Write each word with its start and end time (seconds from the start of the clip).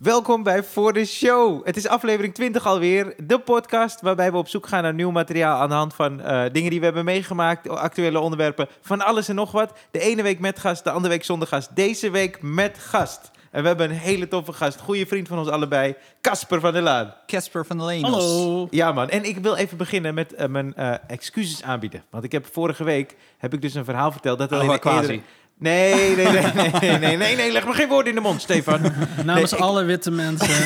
Welkom 0.00 0.42
bij 0.42 0.62
Voor 0.64 0.92
de 0.92 1.04
Show. 1.04 1.66
Het 1.66 1.76
is 1.76 1.86
aflevering 1.88 2.34
20 2.34 2.66
alweer, 2.66 3.14
de 3.24 3.38
podcast 3.38 4.00
waarbij 4.00 4.30
we 4.32 4.36
op 4.38 4.48
zoek 4.48 4.66
gaan 4.66 4.82
naar 4.82 4.94
nieuw 4.94 5.10
materiaal 5.10 5.60
aan 5.60 5.68
de 5.68 5.74
hand 5.74 5.94
van 5.94 6.20
eh, 6.20 6.42
dingen 6.52 6.70
die 6.70 6.78
we 6.78 6.84
hebben 6.84 7.04
meegemaakt, 7.04 7.68
actuele 7.68 8.18
onderwerpen, 8.20 8.68
van 8.80 9.00
alles 9.00 9.28
en 9.28 9.34
nog 9.34 9.52
wat. 9.52 9.72
De 9.90 10.00
ene 10.00 10.22
week 10.22 10.38
met 10.38 10.58
gast, 10.58 10.84
de 10.84 10.90
andere 10.90 11.12
week 11.14 11.24
zonder 11.24 11.48
gast. 11.48 11.76
Deze 11.76 12.10
week 12.10 12.42
met 12.42 12.78
gast. 12.78 13.30
En 13.50 13.62
we 13.62 13.68
hebben 13.68 13.90
een 13.90 13.96
hele 13.96 14.28
toffe 14.28 14.52
gast, 14.52 14.80
goede 14.80 15.06
vriend 15.06 15.28
van 15.28 15.38
ons 15.38 15.48
allebei, 15.48 15.94
Casper 16.20 16.60
van 16.60 16.72
der 16.72 16.82
Laan. 16.82 17.14
Casper 17.26 17.66
van 17.66 17.78
de 17.78 17.84
Lenos. 17.84 18.10
Hallo. 18.10 18.66
Ja 18.70 18.92
man, 18.92 19.08
en 19.08 19.24
ik 19.24 19.36
wil 19.38 19.54
even 19.54 19.76
beginnen 19.76 20.14
met 20.14 20.34
eh, 20.34 20.48
mijn 20.48 20.74
eh, 20.74 20.94
excuses 21.06 21.62
aanbieden. 21.62 22.02
Want 22.10 22.24
ik 22.24 22.32
heb 22.32 22.46
vorige 22.52 22.84
week, 22.84 23.16
heb 23.38 23.54
ik 23.54 23.62
dus 23.62 23.74
een 23.74 23.84
verhaal 23.84 24.12
verteld 24.12 24.38
dat 24.38 24.52
al 24.52 24.60
in 24.60 24.68
Over 24.68 24.80
de 24.80 24.88
eerdere- 24.88 25.06
quasi. 25.06 25.22
Nee, 25.60 26.16
nee, 26.16 26.26
nee, 26.28 26.42
nee, 26.54 26.70
nee, 26.80 26.98
nee, 26.98 27.16
nee, 27.16 27.36
nee, 27.36 27.52
leg 27.52 27.66
me 27.66 27.72
geen 27.72 27.88
woorden 27.88 28.08
in 28.08 28.14
de 28.14 28.20
mond, 28.20 28.42
Stefan. 28.42 28.80
Namens 29.24 29.52
ik- 29.52 29.58
alle 29.58 29.84
witte 29.84 30.10
mensen. 30.10 30.48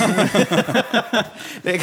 Nee, 1.63 1.75
ik, 1.75 1.81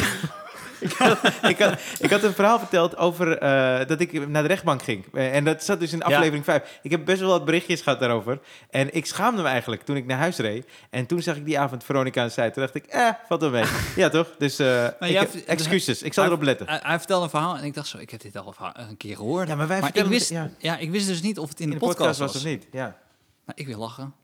ik, 0.80 0.92
had, 0.92 1.18
ik, 1.48 1.58
had, 1.58 1.78
ik 1.98 2.10
had 2.10 2.22
een 2.22 2.32
verhaal 2.32 2.58
verteld 2.58 2.96
over 2.96 3.38
eh, 3.38 3.86
dat 3.86 4.00
ik 4.00 4.28
naar 4.28 4.42
de 4.42 4.48
rechtbank 4.48 4.82
ging. 4.82 5.04
Eh, 5.12 5.34
en 5.34 5.44
dat 5.44 5.64
zat 5.64 5.80
dus 5.80 5.92
in 5.92 5.98
Ja. 5.98 6.04
aflevering 6.04 6.44
5. 6.44 6.78
Ik 6.82 6.90
heb 6.90 7.04
best 7.04 7.20
wel 7.20 7.28
wat 7.28 7.44
berichtjes 7.44 7.80
gehad 7.80 8.00
daarover. 8.00 8.38
En 8.70 8.94
ik 8.94 9.06
schaamde 9.06 9.42
me 9.42 9.48
eigenlijk 9.48 9.82
toen 9.82 9.96
ik 9.96 10.06
naar 10.06 10.18
huis 10.18 10.36
reed. 10.36 10.66
En 10.90 11.06
toen 11.06 11.22
zag 11.22 11.36
ik 11.36 11.44
die 11.44 11.58
avond 11.58 11.84
Veronica 11.84 12.20
aan 12.20 12.26
de 12.26 12.32
zijde. 12.32 12.52
Toen 12.52 12.62
dacht 12.62 12.74
ik, 12.74 12.84
eh, 12.86 13.08
valt 13.28 13.40
wel 13.40 13.50
mee. 13.50 13.64
Ja, 13.96 14.08
toch? 14.08 14.28
Dus 14.38 14.58
eh, 14.58 14.84
ik 15.00 15.16
heb- 15.18 15.34
excuses. 15.46 16.02
Ik 16.02 16.12
zal 16.12 16.22
hij- 16.24 16.32
erop 16.32 16.44
letten. 16.44 16.66
Hij, 16.68 16.80
hij 16.82 16.98
vertelde 16.98 17.24
een 17.24 17.30
verhaal 17.30 17.56
en 17.56 17.64
ik 17.64 17.74
dacht 17.74 17.88
zo, 17.88 17.98
ik 17.98 18.10
heb 18.10 18.20
dit 18.20 18.36
al 18.36 18.54
een 18.88 18.96
keer 18.96 19.16
gehoord. 19.16 19.48
Ja, 19.48 19.54
maar 19.54 19.68
wij 19.68 19.80
maar 19.80 19.88
ik 19.88 19.94
vertellen... 19.94 20.18
wist, 20.18 20.30
ja, 20.30 20.50
ja. 20.58 20.76
ik 20.78 20.90
wist 20.90 21.06
dus 21.06 21.22
niet 21.22 21.38
of 21.38 21.48
het 21.48 21.60
in, 21.60 21.66
in 21.66 21.72
de, 21.72 21.78
podcast, 21.78 22.18
was. 22.18 22.36
of 22.36 22.44
niet. 22.44 22.66
Ja, 22.72 22.96
Maar 23.44 23.54
ik 23.58 23.66
wil 23.66 23.78
lachen. 23.78 24.14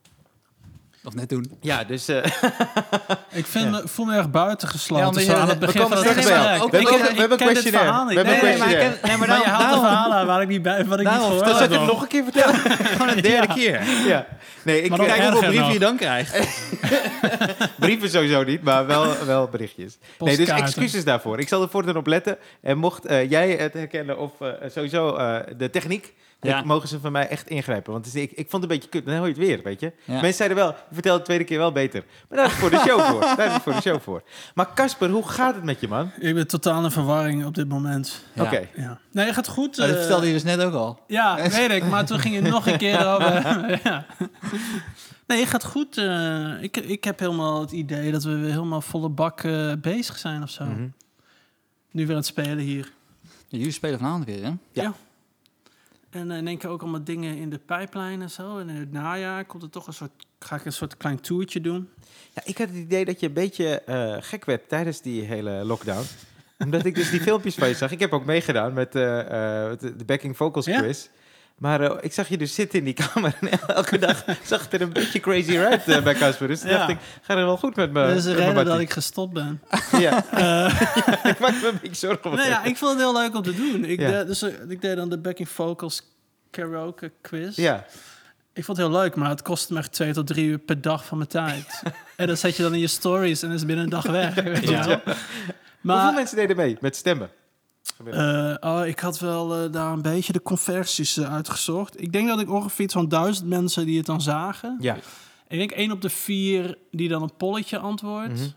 Of 1.04 1.14
net 1.14 1.28
doen. 1.28 1.58
ja 1.60 1.84
dus... 1.84 2.08
eh, 2.08 2.24
ik 3.40 3.46
vind 3.46 3.70
me, 3.70 3.82
voel 3.84 4.06
me 4.06 4.16
erg 4.16 4.30
buitengesloten. 4.30 5.24
Ja, 5.24 5.32
je- 5.32 5.36
aan 5.38 5.48
het 5.48 5.58
we 5.58 5.66
begin 5.66 5.80
komen 5.82 5.96
van 5.98 6.06
het 6.06 6.16
gesprek. 6.16 6.36
We 6.70 6.78
Ik- 6.78 6.88
hebben 6.88 7.28
we 7.28 7.28
dit 7.28 7.36
questionnaire. 7.36 7.88
verhaal 7.88 8.04
niet. 8.04 8.14
We 8.14 8.20
hebben 8.28 8.42
Nee, 8.42 8.52
een 8.52 8.58
nee, 8.58 8.58
maar 8.58 8.68
questionnaire. 8.68 9.06
nee, 9.08 9.16
maar 9.16 9.28
Maar 9.28 9.38
je 9.38 9.44
haalt 9.44 9.60
een 9.62 9.66
daarom- 9.68 9.80
verhaal 9.84 10.12
aan 10.14 10.26
waar 10.26 10.42
ik 10.42 10.48
niet 10.48 10.62
bij 10.62 10.84
wat 10.84 10.98
ik 10.98 11.04
Daarom 11.04 11.30
niet 11.30 11.38
gehoord 11.38 11.56
zal 11.56 11.64
ik 11.66 11.70
heb. 11.72 11.80
het 11.80 11.90
nog 11.90 12.02
een 12.02 12.08
keer 12.08 12.24
vertellen? 12.24 12.54
Gewoon 12.96 13.08
een 13.08 13.22
derde 13.22 13.54
keer. 13.54 13.82
ja. 14.06 14.26
Nee, 14.62 14.82
ik 14.82 14.90
kijk 14.90 15.22
hoeveel 15.22 15.48
brieven 15.48 15.72
je 15.72 15.78
dan 15.78 15.96
krijgt. 15.96 16.48
Brieven 17.78 18.10
sowieso 18.10 18.42
niet, 18.44 18.62
maar 18.62 18.86
wel, 18.86 19.24
wel 19.24 19.48
berichtjes. 19.48 19.98
Nee, 20.18 20.36
dus 20.36 20.48
excuses 20.48 21.04
daarvoor. 21.04 21.38
Ik 21.38 21.48
zal 21.48 21.62
er 21.62 21.68
voortaan 21.68 21.96
op 21.96 22.06
letten. 22.06 22.38
En 22.60 22.78
mocht 22.78 23.04
eh, 23.06 23.30
jij 23.30 23.50
het 23.50 23.72
herkennen 23.72 24.18
of 24.18 24.40
eh, 24.40 24.48
sowieso 24.70 25.16
eh, 25.16 25.36
de 25.56 25.70
techniek, 25.70 26.14
Ja. 26.40 26.62
mogen 26.62 26.88
ze 26.88 27.00
van 27.00 27.12
mij 27.12 27.28
echt 27.28 27.48
ingrijpen. 27.48 27.92
Want 27.92 28.14
ik, 28.14 28.30
ik 28.30 28.50
vond 28.50 28.52
het 28.52 28.62
een 28.62 28.68
beetje 28.68 28.88
kut. 28.88 29.04
Dan 29.06 29.14
hoor 29.16 29.26
je 29.26 29.32
het 29.32 29.40
weer, 29.40 29.62
weet 29.62 29.80
je. 29.80 29.92
Ja. 30.04 30.12
Mensen 30.12 30.34
zeiden 30.34 30.56
wel, 30.56 30.66
je 30.68 30.74
vertelt 30.94 31.16
het 31.16 31.26
de 31.26 31.32
tweede 31.32 31.44
keer 31.44 31.58
wel 31.58 31.72
beter. 31.72 32.04
Maar 32.28 32.38
daar 32.38 32.46
is 32.46 32.52
het 32.52 32.60
voor 32.60 32.70
de 32.70 32.76
show 32.78 33.00
voor. 33.00 33.20
Daar 33.20 33.46
is 33.46 33.52
het 33.52 33.62
voor 33.62 33.72
de 33.72 33.80
show 33.80 34.00
voor. 34.00 34.22
Maar 34.54 34.74
Casper, 34.74 35.10
hoe 35.10 35.28
gaat 35.28 35.54
het 35.54 35.64
met 35.64 35.80
je, 35.80 35.88
man? 35.88 36.10
Ik 36.18 36.34
ben 36.34 36.46
totaal 36.46 36.84
in 36.84 36.90
verwarring 36.90 37.44
op 37.44 37.54
dit 37.54 37.68
moment. 37.68 38.24
Ja. 38.32 38.42
Oké. 38.42 38.68
Ja. 38.74 38.98
Nee, 39.12 39.26
het 39.26 39.34
gaat 39.34 39.48
goed. 39.48 39.76
Maar 39.76 39.86
dat 39.86 39.96
eh, 39.96 40.02
vertelde 40.02 40.26
je 40.26 40.32
dus 40.32 40.42
net 40.42 40.60
ook 40.60 40.74
al. 40.74 41.00
Ja, 41.06 41.48
weet 41.50 41.70
ik. 41.70 41.84
Maar 41.84 42.06
toen 42.06 42.18
ging 42.18 42.34
je 42.34 42.40
nog 42.40 42.66
een 42.66 42.78
keer 42.78 43.06
over. 43.14 43.32
ja. 43.84 44.06
Nee, 45.26 45.40
het 45.40 45.48
gaat 45.48 45.64
goed. 45.64 45.98
eh, 45.98 46.62
ik, 46.62 46.76
ik 46.76 47.04
heb 47.04 47.18
helemaal 47.18 47.60
het 47.60 47.72
idee 47.72 48.12
dat 48.12 48.22
we 48.24 48.36
weer 48.36 48.50
helemaal 48.50 48.80
volle 48.80 49.08
bak 49.08 49.42
eh, 49.42 49.72
bezig 49.80 50.18
zijn 50.18 50.42
of 50.42 50.50
zo. 50.50 50.64
Mhm. 50.64 50.88
Nu 51.90 52.02
weer 52.02 52.10
aan 52.10 52.16
het 52.16 52.26
spelen 52.26 52.58
hier. 52.58 52.92
Jullie 53.48 53.70
spelen 53.72 53.98
vanavond 53.98 54.24
weer, 54.24 54.44
hè? 54.44 54.52
Ja. 54.72 54.92
En 56.10 56.30
eh, 56.30 56.36
in 56.36 56.46
één 56.46 56.58
keer 56.58 56.70
ook 56.70 56.82
allemaal 56.82 57.04
dingen 57.04 57.36
in 57.36 57.50
de 57.50 57.58
pijplijn 57.58 58.22
en 58.22 58.30
zo. 58.30 58.58
En 58.58 58.68
in 58.68 58.76
het 58.76 58.92
najaar 58.92 59.44
komt 59.44 59.62
er 59.62 59.70
toch 59.70 59.86
een 59.86 59.92
soort, 59.92 60.26
ga 60.38 60.56
ik 60.56 60.64
een 60.64 60.72
soort 60.72 60.96
klein 60.96 61.20
toertje 61.20 61.60
doen. 61.60 61.88
Ja, 62.34 62.42
ik 62.44 62.58
had 62.58 62.68
het 62.68 62.76
idee 62.76 63.04
dat 63.04 63.20
je 63.20 63.26
een 63.26 63.32
beetje 63.32 63.80
eh, 63.80 64.16
gek 64.20 64.44
werd 64.44 64.68
tijdens 64.68 65.00
die 65.00 65.22
hele 65.22 65.64
lockdown. 65.64 66.04
Omdat 66.58 66.84
ik 66.84 66.94
dus 66.94 67.10
die 67.10 67.20
filmpjes 67.20 67.54
van 67.54 67.68
je 67.68 67.74
zag. 67.74 67.90
Ik 67.90 68.00
heb 68.00 68.12
ook 68.12 68.24
meegedaan 68.24 68.72
met 68.72 68.94
eh, 68.94 69.02
de 69.78 70.04
backing 70.06 70.36
vocals 70.36 70.64
Ja? 70.64 70.92
Maar 71.58 71.80
eh, 71.80 71.96
ik 72.00 72.12
zag 72.12 72.28
je 72.28 72.38
dus 72.38 72.54
zitten 72.54 72.78
in 72.78 72.84
die 72.84 72.94
kamer 73.12 73.34
en 73.40 73.48
elke 73.66 73.98
dag 73.98 74.24
zag 74.44 74.62
het 74.62 74.72
er 74.72 74.80
een 74.80 74.92
beetje 74.92 75.20
crazy 75.20 75.58
uit 75.58 75.88
eh, 75.88 76.02
bij 76.02 76.14
Casper. 76.14 76.48
Dus 76.48 76.62
Ja. 76.62 76.68
dacht 76.68 76.88
ik, 76.88 76.98
ga 77.22 77.36
er 77.36 77.44
wel 77.44 77.56
goed 77.56 77.76
met 77.76 77.92
me. 77.92 78.06
dat 78.06 78.16
is 78.16 78.24
de 78.24 78.34
reden 78.34 78.64
dat 78.64 78.78
ik 78.80 78.90
gestopt 78.92 79.32
ben. 79.32 79.60
Ja, 79.98 80.24
Eh, 80.30 80.80
ik 81.30 81.38
maak 81.38 81.52
me 81.62 81.68
een 81.72 81.78
beetje 81.82 82.06
zorgen 82.06 82.34
nee, 82.36 82.48
ja, 82.48 82.64
ik 82.64 82.76
vond 82.76 82.90
het 82.92 83.00
heel 83.00 83.12
leuk 83.20 83.34
om 83.36 83.42
te 83.42 83.54
doen. 83.54 83.84
Ik, 83.84 83.98
deed, 83.98 84.26
dus, 84.26 84.42
ik 84.68 84.80
deed 84.80 84.96
dan 84.96 85.08
de 85.08 85.18
backing 85.18 85.48
vocals 85.48 86.02
karaoke 86.50 87.12
quiz. 87.20 87.56
Ja, 87.56 87.84
Ik 88.52 88.64
vond 88.64 88.78
het 88.78 88.86
heel 88.86 88.96
leuk, 89.00 89.14
maar 89.14 89.28
het 89.30 89.42
kostte 89.42 89.72
me 89.72 89.78
echt 89.78 89.92
twee 89.92 90.12
tot 90.12 90.26
drie 90.26 90.46
uur 90.46 90.58
per 90.58 90.80
dag 90.80 91.04
van 91.04 91.16
mijn 91.18 91.30
tijd. 91.30 91.82
en 92.16 92.26
dat 92.26 92.38
zet 92.38 92.56
je 92.56 92.62
dan 92.62 92.74
in 92.74 92.80
je 92.80 92.86
stories 92.86 93.42
en 93.42 93.50
is 93.50 93.64
binnen 93.64 93.84
een 93.84 93.90
dag 93.90 94.06
weg. 94.06 94.34
Weet 94.34 94.62
je 94.68 94.70
wel. 94.70 94.82
Hoeveel 94.84 95.14
Maar 95.80 96.14
mensen 96.14 96.36
deden 96.36 96.56
mee 96.56 96.76
met 96.80 96.96
stemmen? 96.96 97.30
Eh, 98.04 98.54
oh, 98.60 98.86
ik 98.86 98.98
had 98.98 99.18
wel 99.18 99.54
eh, 99.54 99.72
daar 99.72 99.92
een 99.92 100.02
beetje 100.02 100.32
de 100.32 100.42
conversies 100.42 101.16
eh, 101.16 101.32
uitgezocht. 101.32 102.00
Ik 102.00 102.12
denk 102.12 102.28
dat 102.28 102.40
ik 102.40 102.50
ongeveer 102.50 102.84
iets 102.84 102.94
van 102.94 103.08
duizend 103.08 103.48
mensen 103.48 103.86
die 103.86 103.96
het 103.96 104.06
dan 104.06 104.20
zagen. 104.20 104.76
Ja. 104.80 104.96
Ik 105.48 105.58
denk 105.58 105.70
één 105.70 105.92
op 105.92 106.00
de 106.00 106.10
vier 106.10 106.78
die 106.90 107.08
dan 107.08 107.22
een 107.22 107.36
polletje 107.36 107.78
antwoordt. 107.78 108.32
Mhm. 108.32 108.48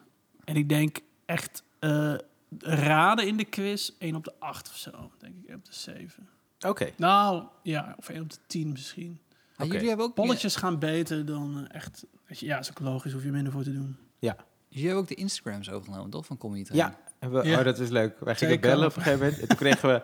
En 0.44 0.56
ik 0.56 0.69
denk 0.69 1.00
echt 1.25 1.63
eh, 1.79 2.13
raden 2.59 3.28
in 3.28 3.38
de 3.38 3.46
quiz, 3.46 3.91
één 3.97 4.16
op 4.16 4.24
de 4.24 4.34
acht 4.40 4.69
of 4.69 4.78
zo. 4.78 5.12
Denk 5.18 5.34
ik, 5.41 5.47
één 5.47 5.58
op 5.58 5.66
de 5.66 5.73
zeven. 5.73 6.28
Oké. 6.68 6.90
Nou, 6.97 7.44
ja, 7.63 7.96
of 7.97 8.09
één 8.09 8.22
op 8.22 8.29
de 8.29 8.38
tien 8.47 8.72
misschien. 8.72 9.19
Oké. 9.58 9.73
jullie 9.73 9.88
hebben 9.88 10.06
ook 10.06 10.13
Polletjes 10.13 10.56
gaan 10.56 10.79
beter 10.79 11.25
dan 11.25 11.68
echt... 11.68 12.06
Ja, 12.28 12.59
is 12.59 12.69
ook 12.69 12.79
logisch, 12.79 13.13
hoef 13.13 13.23
je 13.23 13.31
minder 13.31 13.52
voor 13.52 13.63
te 13.63 13.73
doen. 13.73 13.97
Jullie 14.72 14.88
hebben 14.88 15.03
ook 15.03 15.09
de 15.09 15.16
Instagrams 15.16 15.69
overgenomen, 15.69 16.09
toch? 16.09 16.25
Van 16.25 16.38
Comedy 16.38 16.73
Ja. 16.73 16.97
En 17.22 17.32
we, 17.32 17.44
Ja. 17.48 17.58
oh, 17.59 17.64
dat 17.66 17.80
is 17.80 17.90
leuk. 17.90 18.14
Wij 18.20 18.36
gingen 18.36 18.59
bellen 18.59 18.88
op 18.88 18.96
een 18.96 19.02
gegeven 19.02 19.20
moment. 19.26 19.42
En 19.42 19.48
toen 19.48 19.58
kregen 19.58 19.90
we 19.90 20.02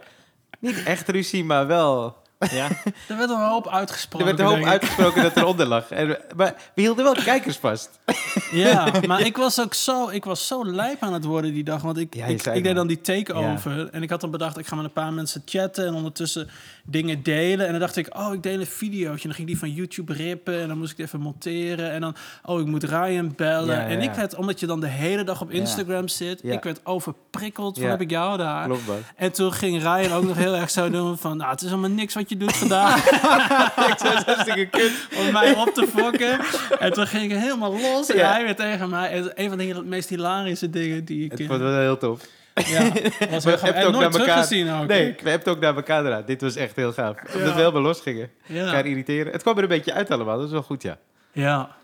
niet 0.59 0.83
echt 0.83 1.09
ruzie, 1.09 1.43
maar 1.43 1.67
wel 1.67 2.17
Ja. 2.51 2.67
Er 3.07 3.17
werd 3.17 3.29
een 3.29 3.47
hoop 3.47 3.65
Er 3.65 3.71
uitgesproken. 3.71 4.27
werd 4.27 4.39
een 4.39 4.45
hoop 4.45 4.63
uitgesproken 4.65 5.21
dat 5.23 5.37
eronder 5.37 5.65
lag. 5.65 5.91
En, 5.91 6.17
maar 6.35 6.55
we 6.75 6.81
hielden 6.81 7.03
wel 7.03 7.13
de 7.13 7.23
kijkers 7.23 7.57
vast. 7.57 7.99
Ja, 8.51 8.91
maar 9.07 9.21
ik 9.25 9.37
was 9.37 9.61
ook 9.61 9.73
zo, 9.73 10.07
ik 10.09 10.25
was 10.25 10.47
zo 10.47 10.65
lijp 10.65 11.01
aan 11.03 11.13
het 11.13 11.23
worden 11.23 11.53
die 11.53 11.63
dag. 11.63 11.81
Want 11.81 11.97
ik, 11.97 12.15
Ja, 12.15 12.25
ik, 12.25 12.43
deed 12.63 12.75
dan 12.75 12.87
die 12.87 13.01
take-over. 13.01 13.89
En 13.91 14.03
ik 14.03 14.09
had 14.09 14.21
dan 14.21 14.31
bedacht, 14.31 14.57
ik 14.57 14.67
ga 14.67 14.75
met 14.75 14.85
een 14.85 14.91
paar 14.91 15.13
mensen 15.13 15.41
chatten 15.45 15.87
en 15.87 15.93
ondertussen 15.93 16.49
dingen 16.85 17.23
delen. 17.23 17.65
En 17.65 17.71
dan 17.71 17.81
dacht 17.81 17.95
ik, 17.95 18.17
oh, 18.17 18.33
ik 18.33 18.43
deel 18.43 18.59
een 18.59 18.65
videootje. 18.65 19.21
En 19.21 19.27
dan 19.27 19.33
ging 19.33 19.47
die 19.47 19.57
van 19.59 19.71
YouTube 19.71 20.13
rippen. 20.13 20.61
En 20.61 20.67
dan 20.67 20.77
moest 20.77 20.91
ik 20.91 20.97
het 20.97 21.05
even 21.07 21.19
monteren. 21.19 21.91
En 21.91 22.01
dan, 22.01 22.15
oh, 22.43 22.59
ik 22.59 22.65
moet 22.65 22.83
Ryan 22.83 23.33
bellen. 23.35 23.75
Ja, 23.75 23.81
ja, 23.81 23.87
en 23.87 24.01
ik 24.01 24.09
ja. 24.11 24.15
werd, 24.15 24.35
omdat 24.35 24.59
je 24.59 24.65
dan 24.65 24.79
de 24.79 24.87
hele 24.87 25.23
dag 25.23 25.41
op 25.41 25.51
Ja. 25.51 25.59
Instagram 25.59 26.07
zit, 26.07 26.39
Ja. 26.43 26.53
ik 26.53 26.63
werd 26.63 26.79
overprikkeld 26.85 27.75
van 27.75 27.83
Ja. 27.85 27.89
heb 27.91 28.01
ik 28.01 28.09
jou 28.09 28.37
daar. 28.37 28.65
Klopt. 28.65 28.81
En 29.15 29.31
toen 29.31 29.53
ging 29.53 29.81
Ryan 29.81 30.11
ook 30.11 30.23
nog 30.23 30.37
heel 30.37 30.55
erg 30.55 30.69
zo 30.69 30.89
doen 30.89 31.17
van, 31.17 31.37
nou, 31.37 31.51
het 31.51 31.61
is 31.61 31.69
allemaal 31.71 31.89
niks 31.89 32.13
wat 32.13 32.26
je 32.29 32.37
doet 32.37 32.55
vandaag. 32.57 33.05
ik 33.91 33.97
zei 33.97 34.13
hartstikke 34.25 34.65
kut. 34.65 34.91
om 35.17 35.31
mij 35.31 35.55
op 35.55 35.69
te 35.73 35.87
fokken. 35.95 36.39
En 36.79 36.93
toen 36.93 37.07
ging 37.07 37.31
ik 37.31 37.37
helemaal 37.37 37.79
los. 37.79 38.09
En 38.09 38.29
hij 38.29 38.43
weer 38.43 38.55
tegen 38.55 38.89
mij. 38.89 39.09
En 39.11 39.31
een 39.35 39.49
van 39.49 39.57
de 39.57 39.81
meest 39.85 40.09
hilarische 40.09 40.69
dingen 40.69 41.05
die 41.05 41.23
ik... 41.25 41.31
Het 41.31 41.39
eh, 41.39 41.47
wel 41.47 41.79
heel 41.79 41.97
tof. 41.97 42.21
ja, 42.53 42.81
was 43.29 43.43
We 43.43 43.49
hebben 43.51 43.73
En 43.75 43.85
ook 43.85 43.91
nooit 43.91 44.11
naar 44.17 44.19
elkaar- 44.27 44.81
ook. 44.81 44.87
Nee, 44.87 45.05
we 45.05 45.29
hebben 45.29 45.31
het 45.31 45.47
ook 45.47 45.59
naar 45.59 45.75
elkaar 45.75 46.03
gedaan. 46.03 46.23
Dit 46.25 46.41
was 46.41 46.55
echt 46.55 46.75
heel 46.75 46.93
gaaf. 46.93 47.15
Omdat 47.33 47.47
Ja. 47.47 47.53
we 47.53 47.59
helemaal 47.59 47.81
los 47.81 48.01
gingen. 48.01 48.29
Ja. 48.45 48.65
Elkaar 48.65 48.85
irriteren. 48.85 49.31
Het 49.31 49.41
kwam 49.41 49.57
er 49.57 49.63
een 49.63 49.69
beetje 49.69 49.93
uit 49.93 50.11
allemaal. 50.11 50.37
Dat 50.37 50.45
is 50.45 50.51
wel 50.51 50.61
goed, 50.63 50.81
ja. 50.81 50.97
ja. 51.31 51.75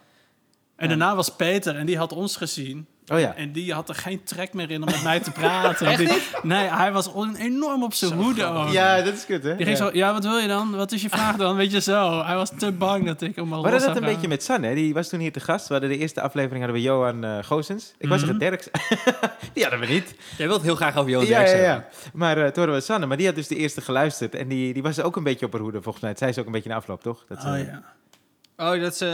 En 0.75 0.87
daarna 0.87 1.15
was 1.15 1.35
Peter 1.35 1.75
en 1.75 1.85
die 1.85 1.97
had 1.97 2.11
ons 2.13 2.35
gezien. 2.35 2.87
Oh 3.07 3.19
ja. 3.19 3.35
En 3.35 3.51
die 3.51 3.73
had 3.73 3.89
er 3.89 3.95
geen 3.95 4.23
trek 4.23 4.53
meer 4.53 4.71
in 4.71 4.81
om 4.81 4.85
met 4.85 5.03
mij 5.03 5.19
te 5.19 5.31
praten. 5.31 5.97
Nee, 6.43 6.67
hij 6.67 6.91
was 6.91 7.11
enorm 7.37 7.83
op 7.83 7.93
zijn 7.93 8.11
hoede 8.13 8.45
ook. 8.45 8.69
Ja, 8.71 9.01
dat 9.01 9.13
is 9.13 9.25
kut, 9.25 9.44
hè? 9.44 9.55
Die 9.55 9.65
ging 9.65 9.77
Ja. 9.77 9.85
zo, 9.85 9.89
ja, 9.94 10.13
wat 10.13 10.23
wil 10.23 10.38
je 10.38 10.47
dan? 10.47 10.75
Wat 10.75 10.91
is 10.91 11.01
je 11.01 11.09
vraag 11.09 11.35
dan? 11.35 11.55
Weet 11.55 11.71
je 11.71 11.81
zo. 11.81 12.23
Hij 12.23 12.35
was 12.35 12.51
te 12.57 12.71
bang 12.71 13.05
dat 13.05 13.21
ik 13.21 13.35
hem 13.35 13.53
al 13.53 13.63
We 13.63 13.69
hadden 13.69 13.88
dat 13.88 13.97
een 13.97 14.03
gaan. 14.03 14.13
beetje 14.13 14.27
met 14.27 14.44
San, 14.44 14.63
hè? 14.63 14.73
Die 14.75 14.94
was 14.94 15.09
toen 15.09 15.19
hier 15.19 15.31
te 15.31 15.39
gast. 15.39 15.67
We 15.67 15.73
hadden 15.73 15.91
de 15.91 15.97
eerste 15.97 16.21
aflevering 16.21 16.63
hadden 16.63 16.81
we 16.81 16.88
Johan 16.88 17.23
eh 17.23 17.38
Goosens. 17.44 17.94
Ik 17.97 18.09
was 18.09 18.21
Mhm. 18.23 18.27
zeggen 18.39 18.39
Derks. 18.39 18.67
die 19.53 19.63
hadden 19.63 19.79
we 19.81 19.85
niet. 19.88 20.15
Jij 20.38 20.47
wilt 20.47 20.61
heel 20.61 20.75
graag 20.75 20.97
over 20.97 21.11
Johan 21.11 21.27
ja, 21.27 21.38
Derks 21.38 21.51
ja, 21.51 21.57
hebben. 21.57 21.85
ja. 22.03 22.09
Maar 22.13 22.38
eh, 22.38 22.44
toen 22.44 22.53
hadden 22.56 22.75
we 22.75 22.81
Sanne. 22.81 23.06
Maar 23.06 23.17
die 23.17 23.25
had 23.25 23.35
dus 23.35 23.47
de 23.47 23.56
eerste 23.56 23.81
geluisterd. 23.81 24.35
En 24.35 24.47
die, 24.47 24.73
die 24.73 24.83
was 24.83 25.01
ook 25.01 25.15
een 25.15 25.23
beetje 25.23 25.45
op 25.45 25.51
haar 25.51 25.61
hoede, 25.61 25.81
volgens 25.81 26.01
mij. 26.03 26.09
Het 26.11 26.19
zei 26.19 26.31
ze 26.33 26.39
ook 26.39 26.45
een 26.45 26.51
beetje 26.51 26.69
in 26.69 26.75
afloop, 26.75 27.01
toch? 27.01 27.25
Dat 27.27 27.41
ze, 27.41 27.47
Oh 27.47 27.57
ja. 27.57 27.83
Oh, 28.73 28.81
dat 28.81 28.97
ze... 28.97 29.06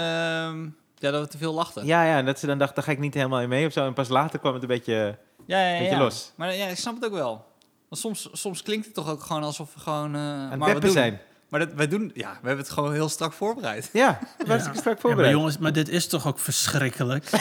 ja, 0.99 1.11
dat 1.11 1.21
we 1.21 1.27
te 1.27 1.37
veel 1.37 1.53
lachten. 1.53 1.85
Ja, 1.85 2.03
ja, 2.03 2.17
en 2.17 2.25
dat 2.25 2.39
ze 2.39 2.45
dan 2.45 2.57
dacht, 2.57 2.75
daar 2.75 2.83
ga 2.83 2.91
ik 2.91 2.99
niet 2.99 3.13
helemaal 3.13 3.41
in 3.41 3.49
mee 3.49 3.65
of 3.65 3.73
zo. 3.73 3.85
En 3.85 3.93
pas 3.93 4.07
later 4.09 4.39
kwam 4.39 4.53
het 4.53 4.61
een 4.61 4.67
beetje... 4.67 5.17
ja, 5.45 5.59
ja, 5.61 5.73
ja, 5.73 5.79
Beetje 5.79 5.95
ja. 5.95 6.01
los. 6.01 6.31
Maar 6.35 6.55
ja, 6.55 6.65
ik 6.67 6.77
snap 6.77 6.95
het 6.95 7.05
ook 7.05 7.13
wel. 7.13 7.45
Want 7.89 8.01
soms, 8.01 8.29
soms 8.31 8.61
klinkt 8.61 8.85
het 8.85 8.95
toch 8.95 9.09
ook 9.09 9.23
gewoon 9.23 9.43
alsof 9.43 9.73
we 9.73 9.79
gewoon... 9.79 10.15
eh 10.15 10.21
aan 10.21 10.49
het 10.49 10.59
maar 10.59 10.73
we 10.73 10.79
doen, 10.79 10.91
zijn. 10.91 11.19
Maar 11.49 11.59
dat, 11.59 11.69
wij 11.75 11.87
doen... 11.87 12.11
Ja, 12.13 12.29
we 12.41 12.47
hebben 12.47 12.57
het 12.65 12.69
gewoon 12.73 12.93
heel 12.93 13.09
strak 13.09 13.33
voorbereid. 13.33 13.89
Ja, 13.93 14.19
dat 14.37 14.47
was 14.47 14.65
ik 14.65 14.73
strak 14.73 14.75
Ja, 14.83 14.89
maar 14.91 14.99
voorbereid. 15.01 15.33
jongens, 15.33 15.57
maar 15.57 15.73
dit 15.73 15.89
is 15.89 16.07
toch 16.07 16.27
ook 16.27 16.39
verschrikkelijk? 16.39 17.25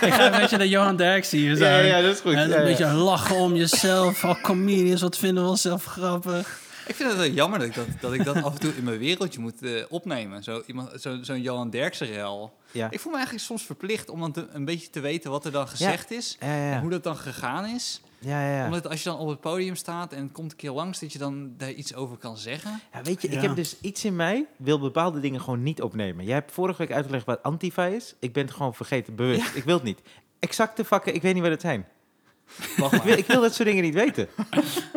ik 0.00 0.12
ga 0.14 0.32
een 0.34 0.40
beetje 0.40 0.58
de 0.58 0.68
Johan 0.68 0.96
Derks 0.96 1.30
hier 1.30 1.50
Ja, 1.50 1.56
zijn. 1.56 1.86
ja, 1.86 2.00
dat 2.00 2.14
is 2.14 2.20
goed. 2.20 2.32
En 2.32 2.48
Ja, 2.48 2.54
een 2.54 2.60
ja. 2.60 2.66
beetje 2.66 2.92
lachen 2.92 3.36
om 3.36 3.54
jezelf. 3.54 4.24
Al 4.24 4.36
comedians, 4.40 5.00
wat 5.00 5.16
vinden 5.16 5.42
we 5.44 5.48
onszelf 5.50 5.84
grappig? 5.84 6.58
Ik 6.86 6.94
vind 6.94 7.08
het 7.08 7.18
wel 7.18 7.28
jammer 7.28 7.58
dat 7.58 7.68
ik 7.68 7.74
dat, 7.74 7.86
dat, 8.00 8.12
ik 8.12 8.24
dat 8.24 8.42
af 8.42 8.52
en 8.54 8.60
toe 8.60 8.72
in 8.76 8.84
mijn 8.84 8.98
wereldje 8.98 9.40
moet 9.40 9.62
eh, 9.62 9.84
opnemen. 9.88 10.42
Zo, 10.42 10.62
iemand, 10.66 11.00
zo, 11.00 11.18
zo'n 11.22 11.40
Johan 11.42 11.70
Derksen 11.70 12.06
rel. 12.06 12.56
Ja. 12.70 12.90
Ik 12.90 13.00
voel 13.00 13.10
me 13.10 13.16
eigenlijk 13.18 13.46
soms 13.46 13.62
verplicht 13.62 14.08
om 14.10 14.20
dan 14.20 14.32
te- 14.32 14.46
een 14.52 14.64
beetje 14.64 14.90
te 14.90 15.00
weten 15.00 15.30
wat 15.30 15.44
er 15.44 15.52
dan 15.52 15.68
gezegd 15.68 16.10
is. 16.10 16.36
Ja, 16.40 16.46
ja, 16.56 16.72
en. 16.74 16.80
Hoe 16.80 16.90
dat 16.90 17.02
dan 17.02 17.16
gegaan 17.16 17.66
is. 17.66 18.00
ja, 18.18 18.46
ja, 18.48 18.56
ja. 18.56 18.64
Omdat 18.64 18.88
als 18.88 19.02
je 19.02 19.08
dan 19.08 19.18
op 19.18 19.28
het 19.28 19.40
podium 19.40 19.76
staat 19.76 20.12
en 20.12 20.22
het 20.22 20.32
komt 20.32 20.50
een 20.50 20.56
keer 20.56 20.70
langs, 20.70 21.00
dat 21.00 21.12
je 21.12 21.18
dan 21.18 21.54
daar 21.56 21.72
iets 21.72 21.94
over 21.94 22.16
kan 22.16 22.36
zeggen. 22.36 22.80
Ja, 22.92 23.02
weet 23.02 23.22
je, 23.22 23.28
ik 23.28 23.40
heb 23.40 23.56
dus 23.56 23.76
iets 23.80 24.04
in 24.04 24.16
mij, 24.16 24.46
wil 24.56 24.78
bepaalde 24.80 25.20
dingen 25.20 25.40
gewoon 25.40 25.62
niet 25.62 25.82
opnemen. 25.82 26.24
Jij 26.24 26.34
hebt 26.34 26.52
vorige 26.52 26.78
week 26.78 26.92
uitgelegd 26.92 27.26
wat 27.26 27.42
antifa 27.42 27.84
is. 27.86 28.14
Ik 28.18 28.32
ben 28.32 28.44
het 28.44 28.54
gewoon 28.54 28.74
vergeten, 28.74 29.14
bewust. 29.14 29.54
Ik 29.54 29.64
wil 29.64 29.74
het 29.74 29.84
niet. 29.84 30.00
Exacte 30.38 30.84
vakken, 30.84 31.14
ik 31.14 31.22
weet 31.22 31.34
niet 31.34 31.42
wat 31.42 31.52
het 31.52 31.60
zijn. 31.60 31.86
Wacht 32.76 32.92
Ik 32.92 32.98
maar. 32.98 33.06
wil, 33.06 33.18
ik 33.18 33.26
wil 33.26 33.40
dat 33.40 33.54
soort 33.54 33.68
dingen 33.68 33.82
niet 33.82 33.94
weten. 33.94 34.28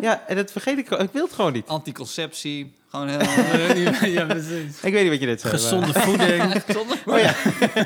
Ja, 0.02 0.24
en 0.28 0.36
dat 0.36 0.52
vergeet 0.52 0.78
ik. 0.78 0.90
Ik 0.90 1.10
wil 1.12 1.24
het 1.24 1.34
gewoon 1.34 1.54
niet. 1.54 1.68
Anticonceptie. 1.68 2.74
Gewoon 2.90 3.08
heel... 3.08 3.20
ja, 4.12 4.26
precies. 4.26 4.82
Ik 4.82 4.94
weet 4.94 5.02
niet 5.02 5.10
wat 5.12 5.20
je 5.20 5.26
net 5.26 5.42
zei. 5.42 5.54
maar- 5.54 5.62
Gezonde 5.62 5.94
voeding. 6.00 6.62
Zonder- 6.78 7.02
Oh 7.06 7.20
ja. 7.20 7.34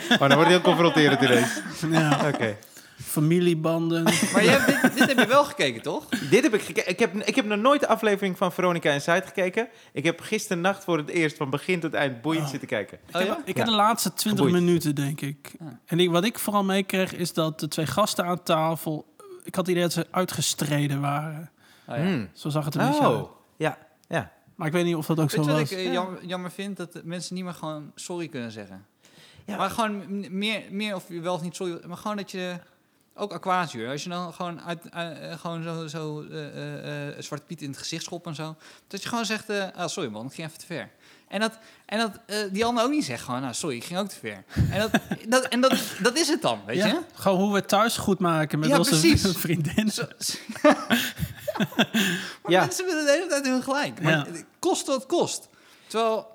Oh, 0.10 0.20
dan 0.20 0.20
wordt 0.20 0.40
het 0.40 0.48
heel 0.48 0.62
confronterend 0.62 1.22
ineens. 1.22 1.62
Ja. 1.92 2.28
Oké. 2.34 2.56
Familiebanden. 3.04 4.04
Maar 4.04 4.44
je 4.44 4.50
hebt, 4.50 4.82
dit, 4.82 4.98
dit 4.98 5.08
heb 5.08 5.18
je 5.20 5.28
wel 5.28 5.44
gekeken, 5.46 5.82
toch? 5.82 6.06
Dit 6.30 6.44
heb 6.44 6.54
ik 6.54 6.62
gekeken. 6.62 6.92
Ik 6.92 7.00
heb, 7.00 7.16
ik 7.16 7.36
heb 7.36 7.46
nog 7.46 7.60
nooit 7.60 7.80
de 7.80 7.88
aflevering 7.88 8.38
van 8.38 8.52
Veronica 8.54 8.90
en 8.92 9.02
Zuid 9.02 9.26
gekeken. 9.26 9.68
Ik 9.94 10.04
heb 10.04 10.20
gisteren 10.20 10.62
nacht 10.62 10.84
voor 10.84 10.98
het 10.98 11.10
eerst 11.10 11.38
van 11.38 11.50
begin 11.50 11.80
tot 11.80 11.94
eind 11.94 12.22
boeiend 12.22 12.44
Oh. 12.46 12.50
zitten 12.50 12.68
kijken. 12.68 12.98
Oh 13.12 13.22
ja? 13.22 13.38
Ik 13.46 13.54
Ja. 13.56 13.62
heb 13.62 13.66
de 13.66 13.76
laatste 13.76 14.14
20 14.14 14.44
Geboeid. 14.46 14.64
minuten, 14.64 14.96
denk 14.96 15.22
ik. 15.22 15.52
Ja. 15.60 15.80
En 15.86 16.00
ik, 16.00 16.10
wat 16.10 16.24
ik 16.26 16.40
vooral 16.40 16.64
meekreeg, 16.64 17.14
is 17.14 17.34
dat 17.34 17.60
de 17.60 17.68
twee 17.68 17.86
gasten 17.86 18.26
aan 18.26 18.44
tafel... 18.44 19.11
Ik 19.44 19.56
had 19.56 19.66
het 19.66 19.68
idee 19.68 19.82
dat 19.84 19.94
ze 19.94 20.08
uitgestreden 20.12 21.02
waren. 21.02 21.52
Oh, 21.88 21.96
ja. 21.96 22.04
Hmm. 22.04 22.30
Zo 22.34 22.50
zag 22.50 22.66
het 22.66 22.76
er 22.76 22.86
beetje 22.88 23.02
uit. 23.02 23.14
Oh, 23.14 23.32
ja. 23.56 23.78
ja. 24.08 24.32
Maar 24.56 24.68
ik 24.68 24.74
weet 24.74 24.86
niet 24.86 24.96
of 24.96 25.06
dat 25.06 25.20
ook 25.20 25.32
Weet 25.32 25.46
zo 25.46 25.52
je 25.52 25.58
wat 25.58 25.60
was. 25.60 25.72
ik 25.72 25.78
eh, 25.78 25.94
jammer, 25.94 26.26
jammer 26.26 26.52
vind? 26.52 26.78
Dat 26.78 27.04
mensen 27.04 27.36
niet 27.36 27.44
meer 27.44 27.54
gewoon 27.54 27.92
sorry 27.96 28.28
kunnen 28.28 28.52
zeggen. 28.52 28.86
Ja. 29.46 29.58
Maar 29.58 29.70
gewoon 29.70 30.04
meer, 30.38 30.64
meer 30.70 30.96
of 30.96 31.08
je 31.08 31.20
wel 31.20 31.34
of 31.34 31.42
niet 31.42 31.56
sorry... 31.56 31.80
Maar 31.88 31.98
gewoon 31.98 32.18
dat 32.18 32.32
je... 32.32 32.60
Ook 33.14 33.34
aquatuur. 33.34 33.90
Als 33.90 34.04
je 34.04 34.10
dan 34.10 34.34
gewoon, 34.34 34.62
uit, 34.62 34.90
eh, 34.90 35.32
eh, 35.32 35.40
gewoon 35.40 35.64
zo, 35.64 35.88
zo 35.88 36.22
eh, 36.22 36.48
eh, 36.48 37.08
eh, 37.08 37.16
Zwarte 37.20 37.46
Piet 37.46 37.62
in 37.62 37.70
het 37.70 37.78
gezicht 37.78 38.04
schopt 38.04 38.26
en 38.26 38.36
zo. 38.36 38.56
Dat 38.88 39.04
je 39.04 39.10
gewoon 39.10 39.26
zegt, 39.26 39.50
eh, 39.50 39.68
ah, 39.76 39.88
sorry 39.88 40.10
man, 40.10 40.26
ik 40.26 40.34
ging 40.34 40.48
even 40.48 40.60
te 40.60 40.66
ver. 40.66 40.90
En 41.32 41.40
dat, 41.40 41.52
en 41.86 42.00
dat 42.00 42.12
eh, 42.26 42.38
die 42.52 42.66
ander 42.66 42.84
ook 42.84 42.90
niet 42.90 43.06
zegt 43.06 43.24
gewoon, 43.24 43.42
nou 43.42 43.54
sorry, 43.54 43.76
ik 43.76 43.84
ging 43.84 44.00
ook 44.00 44.08
te 44.10 44.16
ver. 44.20 44.44
En 44.72 44.80
dat, 44.80 44.92
dat, 45.28 45.44
en 45.48 45.62
dat, 45.62 45.74
dat 46.02 46.18
is 46.18 46.28
het 46.28 46.42
dan, 46.42 46.60
weet 46.66 46.78
Ja, 46.78 46.86
je? 46.88 47.00
Gewoon 47.14 47.38
hoe 47.40 47.50
we 47.52 47.56
het 47.58 47.68
thuis 47.68 47.98
goed 47.98 48.20
maken 48.20 48.60
met 48.60 48.70
Ja, 48.70 48.78
onze 48.78 48.90
precies. 49.00 49.38
vriendinnen. 49.38 49.94
Zo, 49.94 50.04
maar 52.42 52.52
Ja. 52.52 52.60
mensen 52.60 52.86
willen 52.86 53.06
de 53.06 53.12
hele 53.12 53.28
tijd 53.28 53.46
heel 53.46 53.62
gelijk. 53.62 54.02
Maar 54.02 54.28
kost 54.60 54.88
wat 54.88 55.06
kost. 55.06 55.48
Terwijl, 55.88 56.28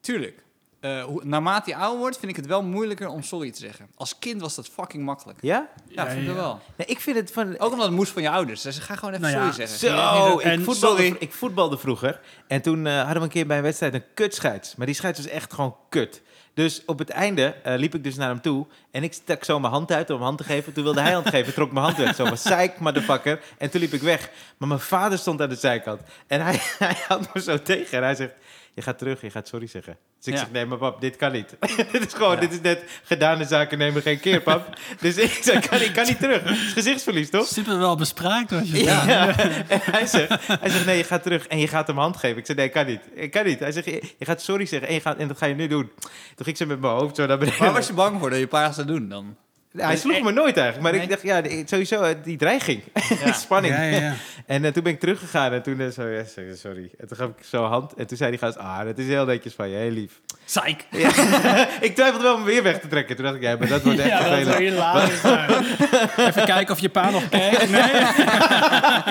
tuurlijk, 0.00 0.42
eh, 0.84 1.02
hoe, 1.02 1.24
naarmate 1.24 1.70
je 1.70 1.76
ouder 1.76 1.98
wordt, 1.98 2.18
vind 2.18 2.30
ik 2.30 2.36
het 2.36 2.46
wel 2.46 2.62
moeilijker 2.62 3.08
om 3.08 3.22
sorry 3.22 3.50
te 3.50 3.58
zeggen. 3.58 3.88
Als 3.94 4.18
kind 4.18 4.40
was 4.40 4.54
dat 4.54 4.68
fucking 4.68 5.04
makkelijk. 5.04 5.38
Ja? 5.42 5.68
Ja, 5.88 6.04
Ja, 6.04 6.10
vind 6.10 6.22
ik 6.22 6.28
ja. 6.28 6.34
wel. 6.34 6.60
Nee, 6.76 6.86
ik 6.86 7.00
vind 7.00 7.16
het 7.16 7.32
van... 7.32 7.58
Ook 7.58 7.72
omdat 7.72 7.86
het 7.86 7.94
moest 7.96 8.12
van 8.12 8.22
je 8.22 8.30
ouders. 8.30 8.62
Dus 8.62 8.78
ga 8.78 8.94
gewoon 8.94 9.14
even 9.14 9.22
Nou 9.22 9.34
ja, 9.34 9.52
sorry 9.52 9.66
zeggen. 9.68 9.78
Zo, 9.78 10.38
ik, 10.38 10.64
voetbalde, 10.64 11.02
sorry. 11.02 11.16
ik 11.18 11.32
voetbalde 11.32 11.78
vroeger. 11.78 12.20
En 12.46 12.62
toen 12.62 12.86
eh, 12.86 12.96
hadden 12.96 13.16
we 13.16 13.22
een 13.22 13.28
keer 13.28 13.46
bij 13.46 13.56
een 13.56 13.62
wedstrijd 13.62 13.94
een 13.94 14.04
kutscheids. 14.14 14.76
Maar 14.76 14.86
die 14.86 14.94
scheids 14.94 15.18
was 15.18 15.28
echt 15.28 15.52
gewoon 15.52 15.76
kut. 15.88 16.22
Dus 16.54 16.82
op 16.86 16.98
het 16.98 17.10
einde 17.10 17.54
eh, 17.62 17.74
liep 17.76 17.94
ik 17.94 18.04
dus 18.04 18.14
naar 18.14 18.28
hem 18.28 18.40
toe. 18.40 18.66
En 18.90 19.02
ik 19.02 19.12
stak 19.12 19.44
zo 19.44 19.60
mijn 19.60 19.72
hand 19.72 19.92
uit 19.92 20.10
om 20.10 20.16
hem 20.16 20.24
hand 20.24 20.38
te 20.38 20.44
geven. 20.44 20.72
Toen 20.72 20.84
wilde 20.84 21.00
hij 21.00 21.12
hand 21.12 21.28
geven, 21.28 21.54
trok 21.54 21.72
mijn 21.72 21.84
hand 21.84 21.96
weg. 21.96 22.14
Zo 22.14 22.24
van, 22.24 22.34
psych, 22.34 22.78
motherfucker. 22.86 23.40
En 23.58 23.70
toen 23.70 23.80
liep 23.80 23.92
ik 23.92 24.02
weg. 24.02 24.30
Maar 24.56 24.68
mijn 24.68 24.80
vader 24.80 25.18
stond 25.18 25.40
aan 25.40 25.48
de 25.48 25.54
zijkant. 25.54 26.00
En 26.26 26.40
hij, 26.40 26.60
hij 26.78 26.96
had 27.08 27.34
me 27.34 27.40
zo 27.40 27.62
tegen. 27.62 27.98
En 27.98 28.04
hij 28.04 28.14
zegt, 28.14 28.32
je 28.74 28.82
gaat 28.82 28.98
terug, 28.98 29.20
je 29.20 29.30
gaat 29.30 29.48
sorry 29.48 29.66
zeggen. 29.66 29.96
Dus 30.18 30.26
ik 30.26 30.32
Ja. 30.32 30.38
zeg, 30.38 30.50
nee, 30.50 30.66
maar 30.66 30.78
pap, 30.78 31.00
dit 31.00 31.16
kan 31.16 31.32
niet. 31.32 31.56
dit 31.92 32.06
is 32.06 32.12
gewoon, 32.14 32.34
Ja. 32.34 32.40
dit 32.40 32.52
is 32.52 32.60
net 32.60 32.82
gedane 33.04 33.44
zaken 33.44 33.78
nemen 33.78 34.02
geen 34.02 34.20
keer, 34.20 34.40
pap. 34.40 34.78
dus 35.00 35.16
ik 35.16 35.38
zeg, 35.42 35.68
kan, 35.68 35.80
ik 35.80 35.92
kan 35.92 36.06
niet 36.06 36.18
terug. 36.18 36.42
Het 36.42 36.56
is 36.56 36.72
gezichtsverlies, 36.72 37.30
toch? 37.30 37.46
Super 37.46 37.78
wel 37.78 37.96
bespraakt 37.96 38.50
was 38.50 38.70
je. 38.70 38.82
Ja. 38.82 39.38
En 39.38 39.80
hij 39.96 40.06
zegt, 40.06 40.46
hij 40.60 40.70
zegt, 40.70 40.84
nee, 40.86 40.96
je 40.96 41.04
gaat 41.04 41.22
terug 41.22 41.46
en 41.46 41.58
je 41.58 41.68
gaat 41.68 41.86
hem 41.86 41.98
hand 41.98 42.16
geven. 42.16 42.38
Ik 42.38 42.46
zeg, 42.46 42.56
nee, 42.56 42.68
kan 42.68 42.86
niet. 42.86 43.00
Ik 43.14 43.30
kan 43.30 43.44
niet. 43.44 43.58
Hij 43.58 43.72
zegt, 43.72 43.86
je, 43.86 44.02
je 44.18 44.24
gaat 44.24 44.42
sorry 44.42 44.66
zeggen 44.66 44.88
en, 44.88 44.94
je 44.94 45.00
gaat, 45.00 45.16
en 45.16 45.28
dat 45.28 45.38
ga 45.38 45.46
je 45.46 45.54
nu 45.54 45.66
doen. 45.66 45.90
Toen 45.98 46.10
ging 46.44 46.48
ik 46.48 46.56
zo 46.56 46.66
met 46.66 46.80
mijn 46.80 46.92
hoofd 46.92 47.16
zo 47.16 47.26
naar 47.26 47.38
beneden. 47.38 47.58
Waar 47.60 47.72
was 47.72 47.86
je 47.86 47.92
bang 47.92 48.20
voor 48.20 48.30
dat 48.30 48.38
je 48.38 48.46
pa 48.46 48.72
zou 48.72 48.86
doen 48.86 49.08
dan? 49.08 49.36
Hij 49.76 49.96
sloeg 49.96 50.20
me 50.22 50.32
nooit 50.32 50.56
eigenlijk. 50.56 50.80
Maar 50.82 50.92
Nee. 50.92 51.02
ik 51.02 51.08
dacht, 51.08 51.22
ja, 51.22 51.40
die- 51.40 51.62
sowieso 51.66 52.02
eh, 52.02 52.14
die 52.24 52.36
dreiging. 52.36 52.82
Ja. 53.08 53.24
die 53.24 53.32
spanning. 53.34 53.74
Ja, 53.74 53.82
ja, 53.82 53.98
ja. 54.00 54.14
En 54.46 54.64
eh, 54.64 54.72
toen 54.72 54.82
ben 54.82 54.92
ik 54.92 55.00
teruggegaan 55.00 55.52
en 55.52 55.62
toen 55.62 55.80
eh, 55.80 55.88
zo, 55.88 56.06
ja, 56.08 56.24
sorry, 56.24 56.56
sorry. 56.56 56.90
En 56.98 57.08
toen 57.08 57.16
gaf 57.16 57.28
ik 57.28 57.34
zo 57.44 57.64
hand 57.64 57.94
en 57.94 58.06
toen 58.06 58.16
zei 58.16 58.30
die 58.30 58.38
gast, 58.38 58.58
ah, 58.58 58.84
dat 58.84 58.98
is 58.98 59.06
heel 59.06 59.24
netjes 59.24 59.54
van 59.54 59.68
je, 59.70 59.76
heel 59.76 59.90
lief. 59.90 60.20
Psych. 60.44 60.76
Ja. 61.02 61.08
ik 61.80 61.94
twijfelde 61.94 62.22
wel 62.22 62.32
om 62.34 62.38
hem 62.38 62.48
weer 62.48 62.62
weg 62.62 62.80
te 62.80 62.88
trekken. 62.88 63.16
Toen 63.16 63.24
dacht 63.24 63.36
ik, 63.36 63.42
ja, 63.42 63.56
maar 63.56 63.68
dat 63.68 63.82
wordt 63.82 63.98
echt 64.08 64.22
vervelend. 64.22 65.12
zijn. 65.20 65.50
Even 66.28 66.44
kijken 66.44 66.74
of 66.74 66.80
je 66.80 66.88
pa 66.88 67.10
nog 67.10 67.28
kijkt. 67.28 67.70
Nee, 67.70 67.80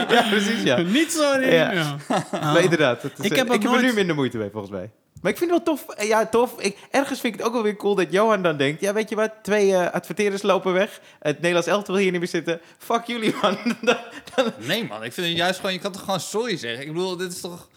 Ja, 0.09 0.25
precies, 0.29 0.63
ja. 0.63 0.77
niet 0.77 1.11
zo. 1.11 1.37
niet. 1.37 1.49
Ja. 1.51 1.95
Maar 2.31 2.61
inderdaad, 2.63 3.03
is, 3.03 3.09
Ik 3.25 3.35
heb 3.35 3.47
ook 3.49 3.55
ik 3.55 3.61
heb 3.63 3.71
er 3.73 3.81
nu 3.81 3.93
minder 3.93 4.15
moeite 4.15 4.37
mee, 4.37 4.49
volgens 4.51 4.71
mij. 4.71 4.89
Maar 5.23 5.31
ik 5.31 5.37
vind 5.37 5.51
het 5.51 5.63
wel 5.65 5.75
tof. 5.75 5.89
eh, 5.95 6.07
Ja, 6.07 6.25
tof. 6.25 6.59
Ik, 6.61 6.77
ergens 6.91 7.19
vind 7.19 7.33
ik 7.33 7.39
het 7.39 7.47
ook 7.49 7.53
wel 7.55 7.63
weer 7.63 7.75
cool 7.75 7.95
dat 7.95 8.11
Johan 8.11 8.41
dan 8.43 8.57
denkt... 8.57 8.81
Ja, 8.81 8.93
weet 8.93 9.09
je 9.09 9.15
wat? 9.15 9.31
Twee 9.41 9.75
eh, 9.75 9.91
adverteerders 9.93 10.41
lopen 10.41 10.73
weg. 10.73 10.99
Het 11.19 11.35
Nederlands 11.35 11.67
elftal 11.67 11.93
wil 11.93 12.03
hier 12.03 12.11
niet 12.11 12.19
meer 12.21 12.29
zitten. 12.29 12.61
Fuck 12.77 13.03
jullie, 13.05 13.35
man. 13.41 13.57
Dan- 13.81 13.97
dan- 14.35 14.53
Nee 14.57 14.83
man, 14.85 15.03
ik 15.03 15.13
vind 15.13 15.27
het 15.27 15.35
juist 15.37 15.59
gewoon, 15.59 15.73
je 15.73 15.79
kan 15.79 15.91
toch 15.91 16.01
gewoon 16.01 16.19
sorry 16.19 16.57
zeggen? 16.57 16.81
Ik 16.85 16.93
bedoel, 16.93 17.17
dit 17.17 17.31
is 17.33 17.41
toch, 17.41 17.67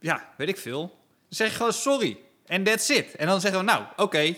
ja, 0.00 0.24
weet 0.36 0.48
ik 0.48 0.58
veel. 0.58 0.80
Dan 0.80 0.88
zeg 1.28 1.48
je 1.50 1.54
gewoon 1.56 1.72
sorry. 1.72 2.18
En 2.46 2.62
that's 2.64 2.88
it. 2.88 3.14
En 3.16 3.26
dan 3.26 3.40
zeggen 3.40 3.60
we, 3.60 3.66
nou, 3.66 3.82
oké. 3.96 4.18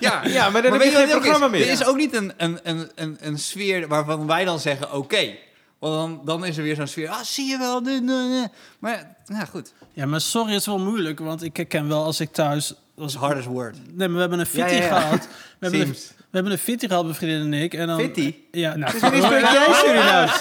ja. 0.00 0.24
ja, 0.26 0.50
maar 0.50 0.62
dan 0.62 0.72
heb 0.72 0.82
je 0.82 0.90
geen 0.90 1.08
programma 1.08 1.44
is? 1.46 1.50
meer. 1.52 1.60
Er 1.62 1.68
is 1.72 1.84
ook 1.84 1.96
niet 1.96 2.14
een, 2.14 2.32
een, 2.36 2.58
een, 2.62 2.90
een, 2.94 3.16
een 3.20 3.38
sfeer 3.38 3.88
waarvan 3.88 4.26
wij 4.26 4.44
dan 4.44 4.58
zeggen, 4.60 4.92
oké. 4.92 5.36
Want 5.78 5.94
dan, 5.94 6.20
dan 6.24 6.44
is 6.48 6.56
er 6.56 6.62
weer 6.62 6.74
zo'n 6.74 6.86
sfeer, 6.86 7.08
ah, 7.08 7.20
zie 7.22 7.46
je 7.50 7.58
wel. 7.58 7.80
nee, 7.80 8.00
nee, 8.00 8.28
nee. 8.28 8.46
Maar, 8.78 9.16
ja, 9.26 9.44
goed. 9.44 9.72
Ja, 9.94 10.06
maar 10.06 10.20
sorry 10.20 10.54
is 10.54 10.66
wel 10.66 10.78
moeilijk, 10.78 11.18
want 11.18 11.42
ik 11.42 11.56
herken 11.56 11.88
wel 11.88 12.04
als 12.04 12.20
ik 12.20 12.32
thuis... 12.32 12.74
Is 12.96 13.14
hardest 13.14 13.46
word. 13.46 13.76
nee, 13.76 13.96
maar 13.96 14.14
we 14.14 14.20
hebben 14.20 14.38
een 14.38 14.46
fitty 14.46 14.74
ja, 14.74 14.82
ja. 14.82 15.00
gehad. 15.00 15.28
We 15.58 15.70
hebben, 15.70 15.80
een, 15.80 15.94
we 16.16 16.30
hebben 16.30 16.52
een 16.52 16.58
fitty 16.58 16.86
gehad, 16.86 17.02
mijn 17.04 17.14
vriendin 17.14 17.52
en 17.52 17.62
ik. 17.62 17.74
En 17.74 17.86
dan, 17.86 18.00
Fitty? 18.00 18.34
Ja, 18.50 18.76
nou, 18.76 18.92
Dus 18.92 19.00
wanneer 19.00 19.22
spreek 19.22 19.40
jij 19.40 19.66
Surinaams? 19.72 20.38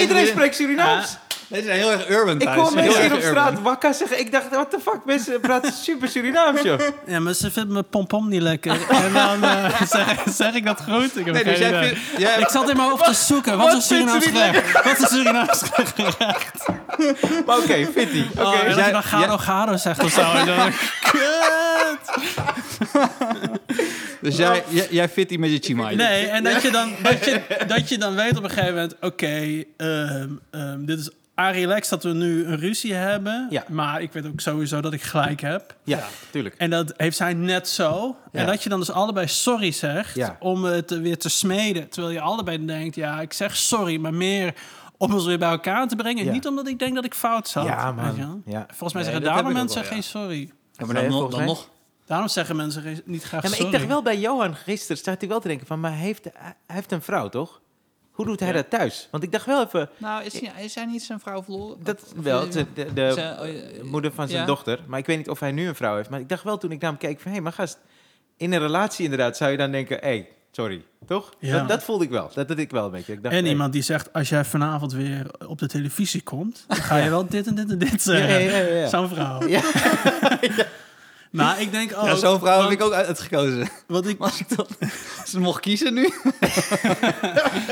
Iedereen 0.00 0.26
spreekt 0.26 0.54
Surinaams. 0.54 1.18
Deze 1.50 1.64
zijn 1.64 1.76
heel 1.78 1.90
erg 1.92 2.08
urban 2.08 2.34
Ik 2.34 2.42
thuis. 2.42 2.56
hoor 2.60 2.66
Heel 2.66 2.74
mensen 2.76 3.00
hier 3.02 3.12
op 3.12 3.18
urban. 3.18 3.30
straat 3.30 3.62
wakka 3.62 3.92
zeggen. 3.92 4.18
Ik 4.20 4.32
dacht, 4.32 4.48
what 4.50 4.70
the 4.70 4.78
fuck? 4.82 4.98
Mensen 5.04 5.40
praten 5.40 5.72
super 5.72 6.08
Surinaams, 6.08 6.62
joh. 6.62 6.80
ja, 7.06 7.20
maar 7.20 7.34
ze 7.34 7.50
vindt 7.50 7.70
mijn 7.70 7.88
pompom 7.88 8.28
niet 8.28 8.42
lekker. 8.42 8.72
en 8.90 9.12
dan 9.12 9.44
eh, 9.44 9.82
zeg, 9.96 10.22
zeg 10.34 10.54
ik 10.54 10.64
dat 10.66 10.80
goed? 10.90 11.16
Ik 11.18 11.24
heb 11.24 11.34
Nee, 11.34 11.44
dus 11.44 11.58
jij 11.58 11.68
idee. 11.68 11.88
vindt... 11.88 12.00
Jij, 12.18 12.38
Ik 12.38 12.48
zat 12.48 12.70
in 12.70 12.76
mijn 12.76 12.88
hoofd 12.88 13.04
te 13.04 13.14
zoeken. 13.14 13.56
Wat, 13.58 13.66
wat 13.66 13.76
is 13.76 13.86
Surinaams 13.86 14.24
gerecht? 14.26 14.72
Wat 14.84 14.98
is 15.00 15.08
Surinaams 15.08 15.62
gerecht? 15.74 16.66
Maar 17.46 17.56
oké, 17.58 17.86
Fitty. 17.94 18.24
Oké. 18.30 18.42
Oh, 18.42 18.54
en 18.60 18.66
als 18.66 18.74
jij- 18.76 18.86
je 18.86 18.92
dan 18.92 19.02
garo 19.02 19.36
garo 19.38 19.76
zegt 19.76 20.04
of 20.04 20.10
zo. 20.12 20.20
En 20.20 20.46
dan, 20.46 20.70
kut! 21.12 22.30
dus 24.20 24.36
jij, 24.36 24.64
jij, 24.68 24.86
jij 24.90 25.08
fit 25.08 25.28
die 25.28 25.38
met 25.38 25.50
je 25.50 25.58
chimay. 25.60 25.94
Nee, 25.94 26.26
en 26.26 26.44
dat 26.44 26.62
je, 26.62 26.70
dan, 26.70 26.92
dat, 27.02 27.24
je, 27.24 27.40
dat 27.66 27.88
je 27.88 27.98
dan 27.98 28.14
weet 28.14 28.36
op 28.38 28.44
een 28.44 28.50
gegeven 28.50 28.74
moment... 28.74 28.94
Oké, 29.00 29.64
ehm, 29.76 30.28
ehm, 30.50 30.84
dit 30.84 30.98
is 30.98 31.10
relax 31.48 31.88
dat 31.88 32.02
we 32.02 32.12
nu 32.12 32.44
een 32.44 32.58
ruzie 32.58 32.94
hebben. 32.94 33.46
Ja. 33.50 33.64
Maar 33.68 34.02
ik 34.02 34.12
weet 34.12 34.26
ook 34.26 34.40
sowieso 34.40 34.80
dat 34.80 34.92
ik 34.92 35.02
gelijk 35.02 35.40
heb. 35.40 35.76
Ja, 35.84 36.06
tuurlijk. 36.30 36.54
En 36.58 36.70
dat 36.70 36.94
heeft 36.96 37.16
zij 37.16 37.34
net 37.34 37.68
zo. 37.68 38.16
Ja. 38.32 38.40
En 38.40 38.46
dat 38.46 38.62
je 38.62 38.68
dan 38.68 38.78
dus 38.78 38.90
allebei 38.90 39.26
sorry 39.28 39.70
zegt 39.70 40.14
Ja. 40.14 40.36
om 40.40 40.64
het 40.64 40.90
weer 40.90 41.18
te 41.18 41.28
smeden. 41.28 41.88
Terwijl 41.88 42.12
je 42.14 42.20
allebei 42.20 42.64
denkt, 42.66 42.94
ja, 42.94 43.20
ik 43.20 43.32
zeg 43.32 43.56
sorry, 43.56 43.96
maar 43.96 44.14
meer 44.14 44.54
om 44.96 45.14
ons 45.14 45.24
weer 45.26 45.38
bij 45.38 45.50
elkaar 45.50 45.88
te 45.88 45.96
brengen. 45.96 46.24
Ja. 46.24 46.32
Niet 46.32 46.46
omdat 46.46 46.68
ik 46.68 46.78
denk 46.78 46.94
dat 46.94 47.04
ik 47.04 47.14
fout 47.14 47.48
zat. 47.48 47.64
Ja, 47.64 47.94
weet 47.94 48.04
je 48.14 48.20
wel. 48.20 48.26
man. 48.28 48.42
Ja. 48.46 48.64
Volgens 48.68 48.92
mij 48.92 49.02
Nee, 49.02 49.12
zeggen 49.12 49.32
daarom 49.34 49.52
mensen 49.52 49.84
geen 49.84 50.02
sorry. 50.02 50.50
Ja, 50.72 50.86
maar 50.86 50.94
dan, 50.94 51.08
nog- 51.08 51.30
dan. 51.30 51.56
Daarom 52.06 52.28
zeggen 52.28 52.56
mensen 52.56 53.00
niet 53.04 53.22
graag 53.22 53.42
Ja, 53.42 53.48
maar 53.48 53.58
sorry. 53.58 53.72
ik 53.72 53.78
dacht 53.78 53.86
wel 53.86 54.02
bij 54.02 54.18
Johan 54.18 54.54
gisteren, 54.54 54.96
staat 54.96 55.20
hij 55.20 55.28
wel 55.28 55.40
te 55.40 55.48
denken 55.48 55.66
van, 55.66 55.80
maar 55.80 55.90
hij 55.90 56.00
heeft, 56.00 56.24
hij 56.34 56.54
heeft 56.66 56.92
een 56.92 57.02
vrouw, 57.02 57.28
toch? 57.28 57.60
Hoe 58.10 58.26
doet 58.26 58.40
hij 58.40 58.48
Ja. 58.48 58.54
dat 58.54 58.70
thuis? 58.70 59.08
Want 59.10 59.22
ik 59.22 59.32
dacht 59.32 59.46
wel 59.46 59.64
even, 59.64 59.88
Nou, 59.96 60.24
is, 60.24 60.40
hij- 60.40 60.64
is 60.64 60.74
hij 60.74 60.84
niet 60.84 61.02
zijn 61.02 61.20
vrouw 61.20 61.42
verloren? 61.42 61.76
dat 61.82 62.02
Of- 62.16 62.22
wel, 62.24 62.50
de, 62.50 62.66
de, 62.74 62.92
de 62.92 63.10
Zijn- 63.14 63.38
oh, 63.40 63.82
moeder 63.90 64.12
van 64.12 64.28
zijn 64.28 64.40
ja. 64.40 64.46
dochter. 64.46 64.78
Maar 64.86 64.98
ik 64.98 65.06
weet 65.06 65.16
niet 65.16 65.28
of 65.28 65.40
hij 65.40 65.52
nu 65.52 65.68
een 65.68 65.74
vrouw 65.74 65.96
heeft. 65.96 66.10
Maar 66.10 66.20
ik 66.20 66.28
dacht 66.28 66.42
wel 66.44 66.58
toen 66.58 66.70
ik 66.72 66.80
naar 66.80 66.90
hem 66.90 66.98
keek 66.98 67.20
van, 67.20 67.32
hé, 67.32 67.40
maar 67.40 67.52
gast, 67.52 67.78
in 68.36 68.52
een 68.52 68.58
relatie 68.60 69.04
inderdaad 69.04 69.36
zou 69.36 69.50
je 69.50 69.56
dan 69.56 69.70
denken, 69.70 69.96
hé, 70.00 70.06
hey, 70.06 70.28
sorry, 70.52 70.84
toch? 71.06 71.32
Ja. 71.38 71.58
Dat, 71.58 71.68
dat 71.68 71.82
voelde 71.82 72.04
ik 72.04 72.10
wel. 72.10 72.30
Dat 72.34 72.48
had 72.48 72.58
ik 72.58 72.70
wel 72.70 72.84
een 72.84 72.90
beetje. 72.90 73.12
Ik 73.12 73.22
dacht, 73.22 73.34
En 73.34 73.40
hey. 73.40 73.50
iemand 73.50 73.72
die 73.72 73.82
zegt, 73.82 74.12
als 74.12 74.28
jij 74.28 74.44
vanavond 74.44 74.92
weer 74.92 75.26
op 75.46 75.58
de 75.58 75.66
televisie 75.68 76.22
komt... 76.22 76.64
dan 76.68 76.76
ga 76.76 76.96
je 76.96 77.10
wel 77.10 77.26
dit 77.26 77.46
en 77.46 77.54
dit 77.54 77.70
en 77.70 77.78
dit 77.78 78.02
zeggen. 78.02 78.42
Ja, 78.42 78.50
ja, 78.58 78.66
ja, 78.66 78.76
ja. 78.76 78.88
Zo'n 78.88 79.08
vrouw. 79.08 79.40
Maar 81.30 81.60
ik 81.60 81.70
denk 81.72 81.92
ook... 81.96 82.04
ja, 82.06 82.14
zo'n 82.14 82.38
vrouw 82.38 82.52
heb 82.52 82.60
want- 82.60 82.72
ik 82.72 82.82
ook 82.82 82.92
uit- 82.92 83.06
uitgekozen. 83.06 83.68
Wat 83.86 84.06
ik, 84.06 84.20
Als 84.20 84.40
ik 84.40 84.56
dat 84.56 84.68
ze 85.26 85.40
mocht 85.40 85.60
kiezen 85.60 85.94
nu. 85.94 86.02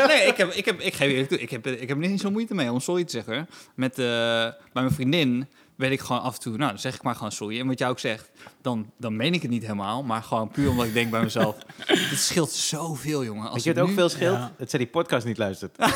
nee, 0.09 0.27
ik 0.27 0.37
heb, 0.37 0.53
ik 0.53 0.65
heb, 0.65 0.81
ik 0.81 0.95
geef 0.95 1.11
eerlijk 1.11 1.29
toe, 1.29 1.39
ik 1.39 1.51
heb, 1.51 1.67
ik 1.67 1.89
heb 1.89 2.03
er 2.03 2.09
niet 2.09 2.21
zo 2.21 2.31
moeite 2.31 2.55
mee 2.55 2.73
om 2.73 2.81
sorry 2.81 3.05
te 3.05 3.11
zeggen. 3.11 3.49
Met, 3.75 3.91
eh, 3.99 4.05
bij 4.05 4.83
mijn 4.83 4.91
vriendin 4.93 5.49
weet 5.79 5.91
ik 5.91 6.01
gewoon 6.01 6.23
af 6.23 6.35
en 6.35 6.41
toe, 6.41 6.57
nou, 6.57 6.71
dan 6.71 6.79
zeg 6.81 6.95
ik 6.95 7.03
maar 7.03 7.15
gewoon 7.15 7.33
sorry. 7.33 7.61
En 7.61 7.67
wat 7.67 7.79
jij 7.79 7.89
ook 7.89 7.99
zegt, 7.99 8.31
dan, 8.63 8.91
dan 8.97 9.17
meen 9.17 9.35
ik 9.35 9.43
het 9.43 9.51
niet 9.51 9.63
helemaal, 9.63 10.03
maar 10.03 10.23
gewoon 10.23 10.49
puur 10.51 10.71
omdat 10.71 10.87
ik 10.87 10.93
denk 10.93 11.11
bij 11.11 11.23
mezelf, 11.23 11.57
dit 12.11 12.19
scheelt 12.19 12.51
zoveel, 12.51 13.25
jongen. 13.25 13.45
Als 13.45 13.53
Weet 13.55 13.65
je 13.65 13.73
wat 13.75 13.83
ook 13.83 13.89
nu- 13.89 13.95
veel 13.95 14.09
scheelt? 14.09 14.37
Ja. 14.37 14.53
Dat 14.59 14.71
zij 14.71 14.79
die 14.79 14.89
podcast 14.89 15.27
niet 15.27 15.39
luistert. 15.39 15.77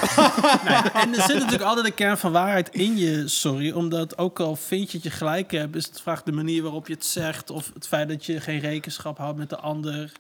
Nee, 0.64 0.74
en 0.76 1.08
er 1.14 1.22
zit 1.22 1.34
natuurlijk 1.34 1.62
altijd 1.62 1.86
een 1.86 1.94
kern 1.94 2.18
van 2.18 2.32
waarheid 2.32 2.68
in 2.68 2.96
je 2.96 3.28
sorry. 3.28 3.70
Omdat 3.70 4.18
ook 4.18 4.40
al 4.40 4.56
vind 4.56 4.86
je 4.90 4.92
dat 4.98 5.02
je 5.02 5.10
gelijk 5.18 5.50
hebt, 5.50 5.76
is 5.76 5.84
het 5.86 6.00
vraag 6.00 6.22
de 6.22 6.32
manier 6.32 6.62
waarop 6.62 6.86
je 6.86 6.92
het 6.94 7.04
zegt. 7.04 7.50
Of 7.50 7.70
het 7.74 7.86
feit 7.88 8.08
dat 8.08 8.26
je 8.26 8.40
geen 8.40 8.58
rekenschap 8.60 9.18
houdt 9.18 9.38
met 9.38 9.50
de 9.50 9.56
ander. 9.56 10.12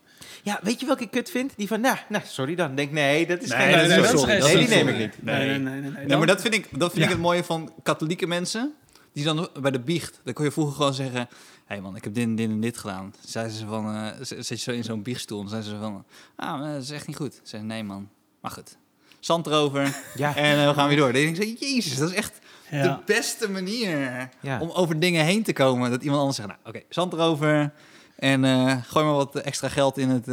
Ja, 0.42 0.60
weet 0.62 0.80
je 0.80 0.86
welke 0.86 1.02
ik 1.02 1.10
kut 1.10 1.30
vind? 1.30 1.52
Die 1.56 1.66
van, 1.66 1.80
nou, 1.80 1.96
nou 2.08 2.22
sorry 2.26 2.54
dan. 2.54 2.74
Denk, 2.74 2.92
nee, 2.92 3.26
dat 3.26 3.42
is 3.42 3.48
Nee, 3.48 3.58
geen 3.58 3.88
dat 3.88 3.98
is 4.04 4.10
sorry. 4.10 4.10
geen 4.10 4.18
sorry. 4.18 4.38
Dat 4.40 4.48
is 4.48 4.54
Nee, 4.54 4.66
die 4.66 4.76
neem 4.84 4.88
ik 4.88 4.98
niet. 4.98 5.22
Nee, 5.22 5.36
nee, 5.48 5.58
nee. 5.58 5.80
nee, 5.80 5.90
nee. 5.90 6.06
Nee, 6.06 6.16
maar 6.16 6.26
dat 6.26 6.40
vind 6.40 6.54
ik, 6.54 6.68
dat 6.78 6.92
vind 6.92 7.04
ik 7.04 7.10
het 7.10 7.18
mooie 7.20 7.44
van 7.44 7.72
katholieke 7.82 8.26
mensen. 8.26 8.72
Die 9.12 9.24
dan 9.24 9.48
bij 9.60 9.70
de 9.70 9.80
biecht, 9.80 10.20
dan 10.24 10.32
kon 10.34 10.44
je 10.44 10.50
vroeger 10.50 10.74
gewoon 10.74 10.94
zeggen... 10.94 11.20
Hé 11.20 11.78
hey 11.78 11.80
man, 11.80 11.96
ik 11.96 12.04
heb 12.04 12.14
dit 12.14 12.24
en 12.24 12.34
dit 12.36 12.48
en 12.50 12.60
dit 12.60 12.78
gedaan. 12.78 13.14
Zeiden 13.26 13.54
ze 13.56 13.66
van, 13.66 14.12
z- 14.20 14.28
zit 14.30 14.48
je 14.48 14.56
zo 14.56 14.70
in 14.70 14.84
zo'n 14.84 15.02
biechtstoel 15.02 15.42
en 15.42 15.48
zeiden 15.48 15.70
ze 15.70 15.78
van... 15.78 16.04
Ah, 16.36 16.72
dat 16.72 16.82
is 16.82 16.90
echt 16.90 17.06
niet 17.06 17.16
goed. 17.16 17.34
Ze 17.34 17.40
zei, 17.44 17.62
nee 17.62 17.82
man, 17.84 18.08
maar 18.40 18.50
goed. 18.50 18.76
Zand 19.20 19.46
erover 19.46 19.96
Ja, 20.14 20.36
en 20.36 20.58
eh, 20.58 20.68
we 20.68 20.74
gaan 20.74 20.88
weer 20.88 20.96
door. 20.96 21.12
Dan 21.12 21.22
denk 21.22 21.36
ik 21.36 21.58
zo, 21.58 21.66
jezus, 21.66 21.96
dat 21.96 22.08
is 22.10 22.14
echt 22.16 22.38
de 22.70 22.96
beste 23.06 23.50
manier 23.50 24.28
Ja. 24.40 24.60
om 24.60 24.70
over 24.70 25.00
dingen 25.00 25.24
heen 25.24 25.42
te 25.42 25.52
komen. 25.52 25.90
Dat 25.90 26.02
iemand 26.02 26.18
anders 26.20 26.36
zegt, 26.36 26.48
nou 26.48 26.60
oké, 26.64 26.80
zand 26.88 27.12
erover... 27.12 27.72
En 28.16 28.44
eh, 28.44 28.76
gooi 28.84 29.04
maar 29.04 29.14
wat 29.14 29.36
extra 29.36 29.68
geld 29.68 29.98
in 29.98 30.08
het, 30.08 30.26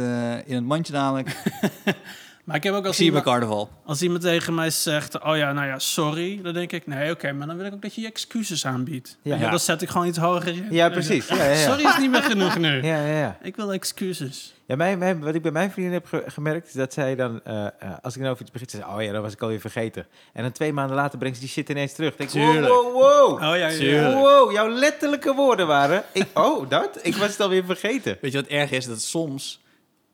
in 0.46 0.54
het 0.54 0.64
mandje 0.64 0.92
dadelijk. 0.92 1.36
Maar 2.50 2.58
ik 2.58 2.64
heb 2.64 2.74
ook 2.74 2.80
Ik 2.80 2.86
als 2.86 2.96
zie 2.96 3.04
je 3.04 3.10
bij 3.12 3.20
iemand, 3.20 3.40
carnaval. 3.40 3.70
als 3.84 4.02
iemand 4.02 4.22
tegen 4.22 4.54
mij 4.54 4.70
zegt: 4.70 5.22
Oh 5.22 5.36
ja, 5.36 5.52
nou 5.52 5.66
ja, 5.66 5.78
sorry. 5.78 6.40
Dan 6.42 6.52
denk 6.54 6.72
ik: 6.72 6.86
Nee, 6.86 7.10
oké, 7.10 7.32
maar 7.32 7.46
dan 7.46 7.56
wil 7.56 7.66
ik 7.66 7.72
ook 7.72 7.82
dat 7.82 7.94
je 7.94 8.00
je 8.00 8.06
excuses 8.06 8.66
aanbiedt. 8.66 9.16
Ja. 9.22 9.36
Ja. 9.36 9.50
Dan 9.50 9.58
zet 9.58 9.82
ik 9.82 9.88
gewoon 9.88 10.06
iets 10.06 10.18
hoger 10.18 10.48
in. 10.48 10.66
ja 10.70 10.88
precies. 10.88 11.28
Ja, 11.28 11.36
ja, 11.36 11.44
ja. 11.44 11.54
Sorry 11.56 11.84
is 11.84 11.98
niet 11.98 12.10
meer 12.10 12.22
genoeg 12.22 12.58
nu. 12.58 12.82
Ja, 12.82 13.06
ja, 13.06 13.18
ja. 13.18 13.36
Ik 13.42 13.56
wil 13.56 13.72
excuses. 13.72 14.54
Ja, 14.66 14.76
mijn, 14.76 14.98
mijn- 14.98 15.20
wat 15.20 15.34
ik 15.34 15.42
bij 15.42 15.50
mijn 15.52 15.70
vriendin 15.70 15.92
heb 15.92 16.06
ge- 16.06 16.22
gemerkt, 16.26 16.66
is 16.66 16.72
dat 16.72 16.92
zij 16.92 17.14
dan, 17.16 17.40
eh, 17.44 17.66
eh, 17.66 17.70
als 18.02 18.14
ik 18.16 18.22
dan 18.22 18.30
over 18.30 18.42
iets 18.42 18.50
begin, 18.50 18.68
ze 18.70 18.76
zegt, 18.76 18.88
oh 18.88 19.02
ja, 19.02 19.12
dat 19.12 19.22
was 19.22 19.32
ik 19.32 19.40
alweer 19.42 19.60
vergeten. 19.60 20.06
En 20.32 20.42
dan 20.42 20.52
twee 20.52 20.72
maanden 20.72 20.96
later 20.96 21.18
brengt 21.18 21.36
ze 21.36 21.42
die 21.42 21.52
shit 21.52 21.68
ineens 21.68 21.92
terug. 21.92 22.16
Dan 22.16 22.26
denk 22.26 22.30
ik, 22.30 22.40
wow, 22.42 22.52
Tuurlijk. 22.52 22.72
wow, 22.72 22.92
wow. 22.92 23.32
Oh 23.32 23.40
ja, 23.40 23.54
ja. 23.54 23.68
Tuurlijk. 23.78 24.14
Wow, 24.14 24.52
jouw 24.52 24.68
letterlijke 24.68 25.34
woorden 25.34 25.66
waren, 25.66 26.02
ik, 26.12 26.26
oh, 26.38 26.68
dat? 26.70 26.98
Ik 27.02 27.16
was 27.16 27.28
het 27.30 27.40
alweer 27.40 27.64
vergeten. 27.64 28.18
Weet 28.20 28.32
je 28.32 28.40
wat 28.40 28.50
erg 28.50 28.70
is? 28.70 28.86
Dat 28.86 29.02
soms 29.02 29.60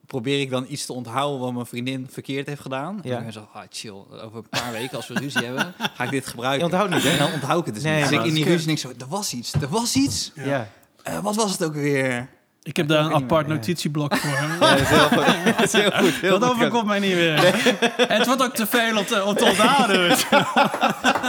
probeer 0.07 0.39
ik 0.41 0.49
dan 0.49 0.65
iets 0.69 0.85
te 0.85 0.93
onthouden 0.93 1.39
wat 1.39 1.53
mijn 1.53 1.65
vriendin 1.65 2.07
verkeerd 2.11 2.47
heeft 2.47 2.61
gedaan. 2.61 2.95
En 3.03 3.09
Ja. 3.09 3.09
dan 3.09 3.19
ben 3.19 3.27
ik 3.27 3.33
zo, 3.33 3.47
ah, 3.53 3.61
chill. 3.69 3.91
Over 4.23 4.37
een 4.37 4.49
paar 4.49 4.71
weken, 4.71 4.97
als 4.97 5.07
we 5.07 5.13
ruzie 5.13 5.45
hebben, 5.45 5.73
ga 5.93 6.03
ik 6.03 6.09
dit 6.09 6.23
Je 6.23 6.29
gebruiken. 6.29 6.65
onthoudt 6.65 6.93
niet, 6.93 7.03
hè? 7.03 7.09
En 7.09 7.17
dan 7.17 7.33
onthoud 7.33 7.59
ik 7.59 7.65
het 7.65 7.73
dus 7.75 7.83
Nee, 7.83 8.01
niet. 8.01 8.09
Dus 8.09 8.19
ik 8.19 8.25
in 8.25 8.33
die 8.33 8.43
ruzie 8.45 8.67
denk 8.67 8.77
zo, 8.77 8.89
er 8.99 9.07
was 9.07 9.33
iets, 9.33 9.53
er 9.53 9.67
was 9.69 9.95
iets. 9.95 10.31
Ja. 10.35 10.67
Eh, 11.03 11.19
wat 11.19 11.35
was 11.35 11.51
het 11.51 11.63
ook 11.63 11.73
weer? 11.73 12.27
Ik 12.63 12.77
heb 12.77 12.87
daar 12.87 13.05
een 13.05 13.13
apart 13.13 13.47
meer, 13.47 13.55
ja. 13.55 13.61
notitieblok 13.61 14.15
voor. 14.15 14.29
Ja, 14.59 14.75
dat 14.75 14.79
is 14.79 14.87
heel 14.89 15.07
goed. 15.07 15.25
Dat 15.57 15.63
is 15.65 15.71
heel 15.71 15.91
goed. 15.91 16.13
Heel 16.13 16.39
Dat 16.39 16.49
goed. 16.49 16.57
overkomt 16.57 16.85
mij 16.85 16.99
niet 16.99 17.13
meer. 17.13 17.39
Het 18.15 18.25
wordt 18.25 18.43
ook 18.43 18.55
te 18.55 18.65
veel 18.65 18.97
om 18.97 19.05
te, 19.05 19.23
om 19.25 19.35
te 19.35 19.45
onthouden. 19.45 20.11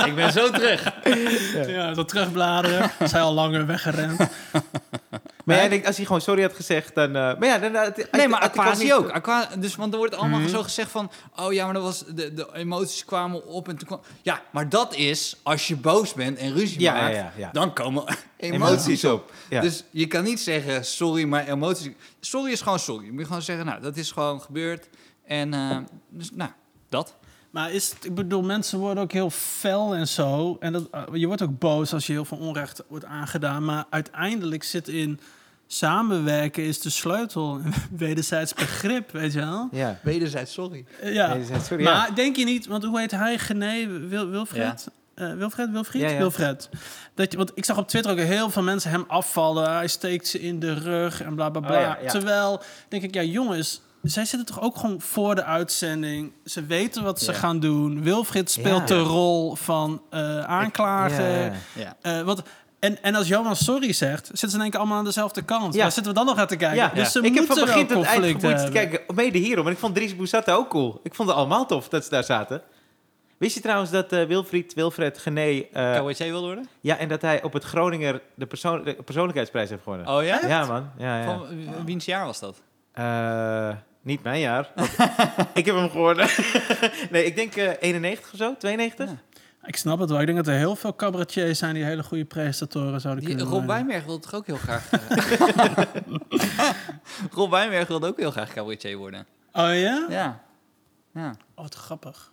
Ik 0.07 0.15
ben 0.15 0.33
zo 0.33 0.51
terug. 0.51 0.93
Ja, 1.67 1.95
zo 1.95 2.05
terugbladeren. 2.05 2.91
Zij 3.05 3.21
al 3.21 3.35
langer 3.35 3.67
weggerend. 3.67 4.21
Maar 5.49 5.57
jij 5.57 5.69
denkt, 5.69 5.87
als 5.87 5.97
hij 5.97 6.05
gewoon 6.05 6.21
sorry 6.21 6.43
had 6.43 6.53
gezegd, 6.55 6.95
dan... 6.95 7.07
eh, 7.09 7.13
maar 7.39 7.45
ja, 7.47 7.59
dan... 7.59 7.73
dan 7.73 7.93
Nee, 8.11 8.29
maar 8.29 8.75
niet- 8.79 8.93
ook. 8.93 9.11
Aqua, 9.11 9.49
dus, 9.59 9.77
want 9.77 9.93
er 9.93 9.99
wordt 9.99 10.15
allemaal 10.15 10.41
Mhm. 10.41 10.49
zo 10.49 10.63
gezegd 10.63 10.91
van... 10.91 11.11
Oh 11.37 11.53
ja, 11.53 11.65
maar 11.65 11.75
dat 11.75 11.83
was, 11.83 12.05
de, 12.07 12.35
de 12.35 12.49
emoties 12.55 13.05
kwamen 13.05 13.47
op 13.47 13.69
en 13.69 13.77
toen 13.77 13.87
kwam... 13.87 14.01
Ja, 14.23 14.43
maar 14.53 14.69
dat 14.69 14.95
is 14.95 15.37
als 15.43 15.69
je 15.69 15.77
boos 15.77 16.13
bent 16.15 16.39
en 16.39 16.53
ruzie 16.55 16.81
Ja, 16.81 16.93
maakt. 16.95 17.17
ja. 17.37 17.51
Dan 17.53 17.73
komen 17.75 18.05
emoties, 18.37 19.05
op. 19.05 19.33
Dus 19.49 19.85
je 19.91 20.07
kan 20.07 20.25
niet 20.25 20.41
zeggen 20.41 20.85
sorry, 20.85 21.25
maar 21.25 21.49
emoties... 21.49 21.91
Sorry 22.21 22.53
is 22.53 22.61
gewoon 22.61 22.79
sorry. 22.79 23.05
Je 23.05 23.13
moet 23.13 23.27
gewoon 23.27 23.43
zeggen, 23.43 23.67
nou, 23.67 23.81
dat 23.81 23.97
is 23.97 24.11
gewoon 24.13 24.41
gebeurd. 24.41 24.89
En 25.27 25.55
eh, 25.55 25.77
dus, 26.09 26.31
nou, 26.35 26.51
dat. 26.89 27.15
Maar 27.51 27.73
is 27.73 27.91
het, 27.91 28.05
ik 28.05 28.15
bedoel, 28.15 28.43
mensen 28.43 28.79
worden 28.79 29.03
ook 29.03 29.13
heel 29.13 29.31
fel 29.31 29.95
en 29.95 30.09
zo. 30.09 30.57
En 30.61 30.73
dat, 30.73 30.89
eh, 30.91 31.03
je 31.13 31.27
wordt 31.27 31.43
ook 31.43 31.59
boos 31.59 31.93
als 31.93 32.07
je 32.07 32.13
heel 32.13 32.25
veel 32.25 32.39
onrecht 32.39 32.83
wordt 32.89 33.05
aangedaan. 33.05 33.65
Maar 33.65 33.85
uiteindelijk 33.91 34.63
zit 34.65 34.89
in 34.89 35.21
samenwerken 35.67 36.65
is 36.65 36.81
de 36.81 36.91
sleutel. 36.91 37.61
Wederzijds 37.97 38.55
begrip, 38.55 39.11
weet 39.11 39.33
je 39.33 39.39
wel? 39.39 39.69
ja. 39.73 39.99
Wederzijds 40.03 40.53
sorry. 40.53 40.85
Eh, 41.01 41.15
Ja. 41.15 41.37
Sorry, 41.63 41.85
ja. 41.85 41.91
maar 41.93 42.15
denk 42.15 42.37
je 42.37 42.45
niet, 42.45 42.67
want 42.67 42.85
hoe 42.85 42.99
heet 43.01 43.11
hij? 43.11 43.39
Gené 43.39 43.87
Wil, 44.09 44.29
Wilfred? 44.29 44.89
Eh, 45.15 45.33
Wilfred? 45.35 45.71
Wilfried? 45.71 46.03
Ja, 46.03 46.09
ja. 46.09 46.19
Wilfred. 46.19 46.69
Dat, 47.15 47.31
je- 47.33 47.37
want 47.39 47.53
ik 47.55 47.65
zag 47.65 47.77
op 47.79 47.89
Twitter 47.89 48.13
ook 48.13 48.19
heel 48.19 48.51
veel 48.51 48.63
mensen 48.63 48.91
hem 48.91 49.05
afvallen. 49.09 49.71
Hij 49.75 49.89
steekt 49.89 50.27
ze 50.29 50.41
in 50.41 50.61
de 50.61 50.73
rug 50.75 51.23
en 51.23 51.35
bla 51.35 51.51
bla 51.51 51.61
bla. 51.61 51.77
Oh, 51.77 51.81
ja, 51.83 51.99
ja. 52.03 52.11
Terwijl, 52.11 52.63
denk 52.89 53.03
ik, 53.03 53.15
ja 53.15 53.23
jongens, 53.23 53.81
zij 54.03 54.25
zitten 54.25 54.55
toch 54.55 54.61
ook 54.65 54.77
gewoon 54.77 55.01
voor 55.01 55.35
de 55.35 55.45
uitzending. 55.45 56.33
Ze 56.45 56.65
weten 56.67 57.03
wat 57.03 57.21
ze 57.21 57.33
Ja. 57.33 57.39
gaan 57.39 57.61
doen. 57.61 58.03
Wilfried 58.03 58.51
speelt 58.51 58.89
Ja. 58.89 58.95
de 58.95 58.99
rol 59.01 59.55
van 59.55 60.03
eh, 60.11 60.41
aanklager. 60.41 61.53
Eh, 62.03 62.21
wat, 62.23 62.43
en, 62.79 63.03
en 63.03 63.15
als 63.15 63.29
Johan 63.29 63.57
sorry 63.57 63.93
zegt, 63.93 64.27
zitten 64.27 64.49
ze 64.51 64.57
in 64.57 64.63
één 64.63 64.71
keer 64.71 64.81
allemaal 64.81 64.99
aan 64.99 65.05
dezelfde 65.05 65.43
kant. 65.43 65.75
Ja. 65.75 65.83
Waar 65.83 65.93
zitten 65.93 66.13
we 66.13 66.19
dan 66.19 66.27
nog 66.29 66.39
aan 66.39 66.47
te 66.47 66.57
kijken? 66.57 66.77
Ja, 66.79 66.89
Dus 66.95 67.13
ze 67.13 67.19
ik 67.21 67.35
heb 67.35 67.47
van 67.47 67.57
moeten 67.57 67.65
begin 67.75 67.87
wel 67.89 67.97
tot 68.03 68.23
eind 68.23 68.41
te 68.67 68.69
kijken, 68.73 69.15
mede 69.15 69.39
hierom. 69.39 69.67
En 69.67 69.73
ik 69.73 69.79
vond 69.79 69.95
Dries 69.95 70.17
Boussata 70.17 70.53
ook 70.55 70.69
cool. 70.69 71.01
Ik 71.03 71.15
vond 71.15 71.29
het 71.29 71.39
allemaal 71.39 71.67
tof 71.67 71.89
dat 71.89 72.05
ze 72.05 72.11
daar 72.11 72.25
zaten. 72.25 72.63
Wist 73.39 73.55
je 73.55 73.61
trouwens 73.61 73.91
dat 73.91 74.13
eh, 74.13 74.25
Wilfried, 74.25 74.75
Wilfred 74.75 75.19
Gené... 75.19 75.41
eh, 75.51 75.63
Cabaretier 75.73 76.31
wil 76.33 76.41
worden? 76.43 76.69
ja, 76.81 76.97
en 76.97 77.09
dat 77.09 77.23
hij 77.23 77.43
op 77.43 77.53
het 77.53 77.65
Groninger 77.65 78.21
de, 78.35 78.47
persoon, 78.47 78.85
de 78.85 78.95
persoonlijkheidsprijs 79.05 79.69
heeft 79.71 79.83
gewonnen? 79.83 80.09
Oh 80.09 80.25
ja? 80.25 80.41
ja, 80.47 80.67
man. 80.67 80.91
Ja, 80.99 81.19
ja. 81.19 81.25
Van 81.25 81.47
wie- 81.49 81.69
wiens 81.85 82.05
jaar 82.05 82.27
was 82.27 82.41
dat? 82.41 82.61
Eh, 82.99 83.71
niet 84.03 84.23
mijn 84.23 84.41
jaar. 84.41 84.71
ik 85.55 85.67
heb 85.67 85.75
hem 85.75 85.91
gewonnen. 85.91 86.29
nee, 87.11 87.25
ik 87.25 87.37
denk 87.37 87.55
eh 87.57 87.73
91 87.81 88.33
of 88.33 88.39
zo, 88.39 88.57
92? 88.57 89.09
Ja. 89.11 89.17
Ik 89.63 89.77
snap 89.77 89.99
het 89.99 90.11
wel. 90.11 90.21
Ik 90.21 90.27
denk 90.27 90.39
dat 90.39 90.47
er 90.47 90.55
heel 90.55 90.77
veel 90.77 90.95
cabaretiers 90.97 91.59
zijn 91.59 91.75
die 91.75 91.85
hele 91.85 92.03
goede 92.03 92.25
presentatoren 92.25 93.01
zouden 93.01 93.25
Die, 93.25 93.35
kunnen 93.35 93.53
Rob 93.53 93.67
worden. 93.67 93.77
Wijnberg 93.77 94.05
wilde 94.05 94.23
toch 94.23 94.35
ook 94.35 94.47
heel 94.47 94.57
graag... 94.57 94.91
eh, 94.91 95.81
Rob 97.39 97.51
Wijnberg 97.51 97.89
wilde 97.89 98.07
ook 98.07 98.19
heel 98.19 98.31
graag 98.31 98.53
cabaretier 98.53 98.97
worden. 98.97 99.27
Oh 99.53 99.75
ja? 99.75 100.07
Ja. 100.09 100.43
Ja. 101.15 101.35
Oh, 101.55 101.63
wat 101.63 101.75
grappig. 101.75 102.33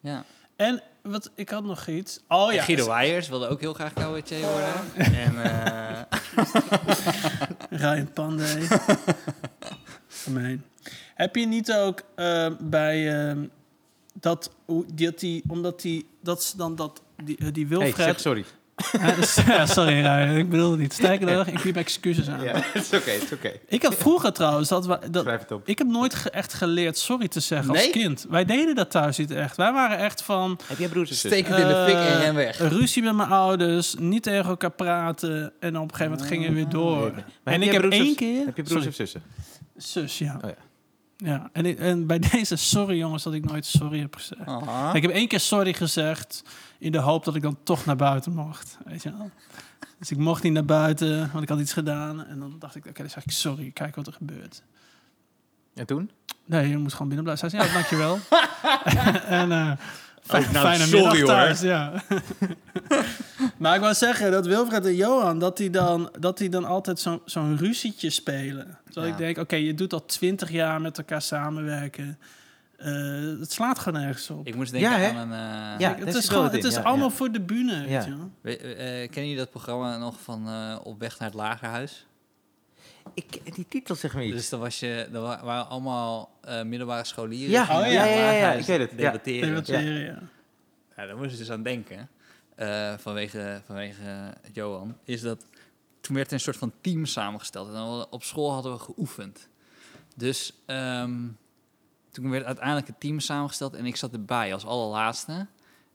ja. 0.00 0.24
En 0.56 0.82
wat, 1.02 1.30
ik 1.34 1.48
had 1.48 1.64
nog 1.64 1.86
iets. 1.86 2.20
Oh 2.28 2.52
ja. 2.52 2.62
Guido 2.62 2.86
Weijers 2.86 3.28
wilde 3.28 3.48
ook 3.48 3.60
heel 3.60 3.74
graag 3.74 3.92
cabaretier 3.92 4.46
worden. 4.46 5.14
En 5.14 5.42
eh, 5.42 6.00
Ryan 7.70 8.12
Pandey. 8.12 8.66
Heb 11.14 11.36
je 11.36 11.46
niet 11.46 11.72
ook 11.72 12.02
eh, 12.14 12.46
bij 12.60 13.28
ehm, 13.28 13.38
dat, 14.20 14.50
hoe- 14.64 14.84
dat 14.94 15.18
die, 15.18 15.42
omdat 15.48 15.80
die, 15.80 16.06
dat 16.22 16.42
ze 16.44 16.56
dan 16.56 16.76
dat, 16.76 17.02
die, 17.24 17.36
eh, 17.36 17.46
die 17.52 17.66
Hey, 17.66 17.78
Wilfred... 17.78 18.04
zeg 18.06 18.20
sorry. 18.20 18.44
Eh, 19.00 19.46
ja, 19.46 19.66
sorry 19.66 20.00
Ryan, 20.00 20.36
ik 20.36 20.48
bedoel 20.50 20.70
het 20.70 20.80
niet. 20.80 20.92
Sterker 20.92 21.36
nog, 21.36 21.46
ik 21.46 21.62
bied 21.62 21.76
excuses 21.76 22.28
aan. 22.28 22.42
Ja, 22.42 22.52
het 22.72 22.82
is 22.92 22.98
oké, 22.98 23.10
het 23.10 23.22
is 23.22 23.32
oké. 23.32 23.52
Ik 23.66 23.82
had 23.82 23.94
vroeger 23.94 24.32
trouwens, 24.32 24.68
dat, 24.68 24.86
we, 24.86 24.98
dat, 25.10 25.22
Schrijf 25.22 25.40
het 25.40 25.50
op. 25.50 25.68
ik 25.68 25.78
heb 25.78 25.86
nooit 25.86 26.14
ge- 26.14 26.30
echt 26.30 26.52
geleerd 26.54 26.98
sorry 26.98 27.28
te 27.28 27.40
zeggen 27.40 27.70
als 27.70 27.90
kind. 27.90 28.26
Wij 28.28 28.44
deden 28.44 28.74
dat 28.74 28.90
thuis 28.90 29.16
niet 29.18 29.30
echt. 29.30 29.56
Wij 29.56 29.72
waren 29.72 29.98
echt 29.98 30.22
van... 30.22 30.58
Heb 30.66 30.78
jij 30.78 30.88
broers 30.88 31.08
en 31.10 31.16
zussen? 31.16 31.30
steek 31.30 31.48
het 31.48 31.58
in 31.58 31.66
de 31.68 31.84
fik 31.86 31.94
en 31.96 32.06
eh, 32.06 32.18
ren 32.24 32.34
weg. 32.34 32.58
Ruzie 32.58 33.02
met 33.02 33.14
mijn 33.14 33.28
ouders, 33.28 33.94
niet 33.98 34.22
tegen 34.22 34.44
elkaar 34.48 34.70
praten. 34.70 35.52
En 35.60 35.76
op 35.76 35.82
een 35.82 35.96
gegeven 35.96 36.10
moment 36.12 36.28
gingen 36.28 36.48
we 36.48 36.54
weer 36.54 36.68
door. 36.68 37.12
Maar 37.12 37.54
en 37.54 37.62
heb 37.62 37.62
ik 37.62 37.72
heb 37.82 37.92
één 37.92 38.14
keer... 38.16 38.44
Heb 38.46 38.56
je 38.56 38.62
broers 38.62 38.70
sorry, 38.70 38.86
of 38.88 38.94
zussen? 38.94 39.22
Zus, 39.76 40.18
ja. 40.18 40.34
Oh 40.44 40.50
ja. 40.50 40.56
ja. 41.16 41.50
En, 41.52 41.66
ik- 41.66 41.78
en 41.78 42.06
bij 42.06 42.18
deze 42.32 42.56
sorry 42.56 42.96
jongens 42.98 43.22
dat 43.22 43.32
ik 43.32 43.44
nooit 43.44 43.66
sorry 43.66 44.00
heb 44.00 44.14
gezegd. 44.14 44.46
Aha. 44.46 44.94
Ik 44.94 45.02
heb 45.02 45.10
één 45.10 45.28
keer 45.28 45.40
sorry 45.40 45.72
gezegd 45.72 46.42
in 46.78 46.92
de 46.92 46.98
hoop 46.98 47.24
dat 47.24 47.34
ik 47.34 47.42
dan 47.42 47.58
toch 47.62 47.84
naar 47.84 47.96
buiten 47.96 48.32
mocht. 48.34 48.78
Weet 48.84 49.02
je 49.02 49.10
wel? 49.18 49.30
Dus 49.98 50.10
ik 50.10 50.18
mocht 50.18 50.42
niet 50.42 50.52
naar 50.52 50.64
buiten, 50.64 51.30
want 51.32 51.42
ik 51.42 51.48
had 51.48 51.60
iets 51.60 51.72
gedaan. 51.72 52.26
En 52.26 52.38
dan 52.38 52.56
dacht 52.58 52.74
ik, 52.76 52.86
oké, 52.86 53.00
dan 53.02 53.10
zeg 53.10 53.24
ik 53.24 53.30
sorry, 53.30 53.70
kijk 53.70 53.94
wat 53.96 54.06
er 54.06 54.12
gebeurt. 54.12 54.62
En 55.74 55.86
toen? 55.86 56.10
Nee, 56.44 56.68
je 56.68 56.78
moet 56.78 56.92
gewoon 56.92 57.08
binnen 57.08 57.24
blijven. 57.24 57.50
Zij 57.50 57.60
zei, 57.60 57.70
ja, 57.72 57.74
dankjewel. 57.78 58.18
en 59.40 59.52
eh 59.52 59.72
fijn- 60.26 60.44
Oh, 60.44 60.50
nou, 60.52 60.66
fijne 60.66 60.84
sorry, 60.84 61.00
middag 61.00 61.18
hoor. 61.18 61.26
thuis, 61.26 61.60
ja. 61.60 61.92
maar 63.58 63.74
ik 63.74 63.80
wou 63.80 63.94
zeggen 63.94 64.30
dat 64.30 64.46
Wilfred 64.46 64.86
en 64.86 64.94
Johan, 64.94 65.38
dat 65.38 65.56
die 65.56 65.70
dan, 65.70 66.10
dat 66.18 66.38
die 66.38 66.48
dan 66.48 66.64
altijd 66.64 67.00
zo'n 67.00 67.20
zo'n 67.24 67.56
ruzietje 67.58 68.10
spelen. 68.10 68.78
Terwijl 68.84 69.06
Ja. 69.06 69.12
ik 69.12 69.18
denk, 69.18 69.38
oké, 69.38 69.56
je 69.56 69.74
doet 69.74 69.92
al 69.92 70.04
twintig 70.04 70.50
jaar 70.50 70.80
met 70.80 70.98
elkaar 70.98 71.22
samenwerken. 71.22 72.18
Eh, 72.76 72.92
het 73.40 73.52
slaat 73.52 73.78
gewoon 73.78 74.00
nergens 74.00 74.30
op. 74.30 74.46
Ik 74.46 74.54
moest 74.54 74.72
denken 74.72 74.90
Ja, 75.00 75.08
aan 75.10 75.30
een... 75.30 75.32
eh, 75.74 75.78
Ja, 75.80 75.94
het 76.04 76.14
is, 76.14 76.28
gewoon, 76.28 76.50
het 76.50 76.64
is 76.64 76.74
ja, 76.74 76.80
allemaal 76.82 77.08
ja. 77.08 77.14
voor 77.14 77.32
de 77.32 77.40
bühne, 77.40 77.74
Ja. 77.74 77.84
weet 77.86 78.04
je 78.04 78.16
wel. 78.16 78.30
We- 78.40 78.56
eh, 78.56 78.74
kennen 78.86 79.08
jullie 79.30 79.36
dat 79.36 79.50
programma 79.50 79.96
nog 79.96 80.14
van 80.22 80.48
eh, 80.48 80.76
Op 80.82 81.00
weg 81.00 81.18
naar 81.18 81.28
het 81.28 81.36
Lagerhuis? 81.38 82.06
Ik, 83.16 83.54
die 83.54 83.66
titel 83.68 83.94
zegt 83.94 84.14
me 84.14 84.24
iets. 84.24 84.36
Dus 84.36 84.48
dan 84.48 84.60
was 84.60 84.80
je, 84.80 85.08
dan 85.12 85.22
wa- 85.22 85.44
waren 85.44 85.68
allemaal 85.68 86.30
eh, 86.40 86.62
middelbare 86.62 87.04
scholieren. 87.04 87.50
Ja, 87.50 87.62
oh 87.62 87.68
ja, 87.68 87.86
ja, 87.86 88.04
ja, 88.04 88.04
ja, 88.16 88.30
Maaghuis 88.32 88.60
ik 88.60 88.66
weet 88.66 88.78
het, 88.78 88.90
ja. 88.90 88.96
Debatteren. 88.96 89.48
Debatteren, 89.48 90.00
ja. 90.04 90.22
Ja, 90.96 91.06
daar 91.06 91.16
moest 91.16 91.32
ik 91.32 91.38
dus 91.38 91.50
aan 91.50 91.62
denken. 91.62 92.08
eh, 92.54 92.94
vanwege, 92.98 93.62
vanwege 93.66 94.34
Johan. 94.52 94.96
Is 95.04 95.20
dat 95.20 95.46
toen 96.00 96.14
werd 96.16 96.26
er 96.28 96.32
een 96.34 96.40
soort 96.40 96.56
van 96.56 96.72
team 96.80 97.04
samengesteld. 97.06 97.66
En 97.68 97.72
dan 97.74 98.06
op 98.10 98.22
school 98.22 98.52
hadden 98.52 98.72
we 98.72 98.78
geoefend. 98.78 99.48
Dus 100.16 100.52
ehm, 100.66 101.14
toen 102.10 102.30
werd 102.30 102.44
uiteindelijk 102.44 102.86
het 102.86 103.00
team 103.00 103.20
samengesteld. 103.20 103.74
En 103.74 103.86
ik 103.86 103.96
zat 103.96 104.12
erbij 104.12 104.52
als 104.52 104.64
allerlaatste. 104.64 105.46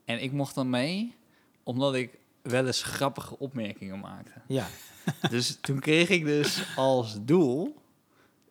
En 0.04 0.22
ik 0.22 0.32
mocht 0.32 0.54
dan 0.54 0.70
mee, 0.70 1.14
omdat 1.62 1.94
ik 1.94 2.18
wel 2.42 2.66
eens 2.66 2.82
grappige 2.82 3.38
opmerkingen 3.38 3.98
maakte. 4.00 4.32
Ja. 4.46 4.66
Dus 5.30 5.58
toen 5.60 5.80
kreeg 5.80 6.08
ik 6.08 6.24
dus 6.24 6.64
als 6.76 7.16
doel... 7.24 7.80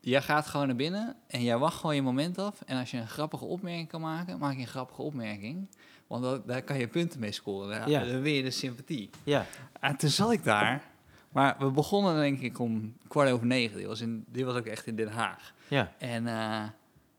Jij 0.03 0.22
gaat 0.22 0.48
gewoon 0.48 0.67
naar 0.67 0.75
binnen 0.75 1.15
en 1.27 1.43
jij 1.43 1.58
wacht 1.58 1.79
gewoon 1.79 1.96
je 1.96 2.01
moment 2.01 2.38
af. 2.38 2.62
En 2.62 2.79
als 2.79 2.91
je 2.91 2.98
een 2.98 3.08
grappige 3.08 3.46
opmerking 3.46 3.88
kan 3.88 4.01
maken, 4.01 4.39
maak 4.39 4.55
je 4.55 4.62
een 4.62 4.67
grappige 4.67 5.01
opmerking. 5.01 5.67
Want 6.08 6.24
dat- 6.24 6.48
daar 6.48 6.62
kan 6.62 6.77
je 6.79 6.88
punten 6.88 7.20
mee 7.20 7.31
scoren. 7.31 7.70
Daar, 7.70 7.89
Ja. 7.89 8.03
dan 8.05 8.22
win 8.22 8.34
je 8.34 8.43
de 8.43 8.51
sympathie. 8.51 9.10
Ja. 9.24 9.46
En 9.79 9.96
toen 9.98 10.10
zat 10.10 10.31
ik 10.31 10.43
daar. 10.43 10.84
Maar 11.31 11.55
we 11.60 11.72
begonnen 11.72 12.15
denk 12.15 12.39
ik 12.39 12.60
om 12.60 12.93
kwart 13.08 13.31
over 13.31 13.46
negen. 13.46 13.77
Dit 13.77 13.86
was, 13.86 14.01
in, 14.01 14.25
dit 14.27 14.46
was 14.46 14.55
ook 14.55 14.65
echt 14.65 14.88
in 14.88 14.96
Den 14.96 15.12
Haag. 15.12 15.53
Ja. 15.67 15.91
En 15.98 16.27
eh, 16.27 16.63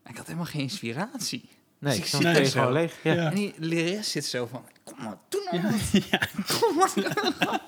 ik 0.05 0.17
had 0.17 0.25
helemaal 0.25 0.45
geen 0.45 0.61
inspiratie. 0.61 1.49
Nee, 1.83 1.99
Dus 1.99 2.05
ik 2.13 2.19
het 2.25 2.35
er 2.37 2.41
is 2.41 2.51
gewoon 2.51 2.71
leeg. 2.71 2.95
Ja. 3.03 3.13
Ja. 3.13 3.29
En 3.29 3.35
die 3.35 3.53
lerares 3.57 4.11
zit 4.11 4.25
zo 4.25 4.45
van, 4.45 4.65
kom 4.83 5.03
maar, 5.03 5.17
doe 5.29 5.47
nou 5.51 5.63
Ja, 5.63 5.71
wat. 5.71 6.03
ja. 6.11 6.19
Kom 6.59 6.75
maar. 6.75 7.61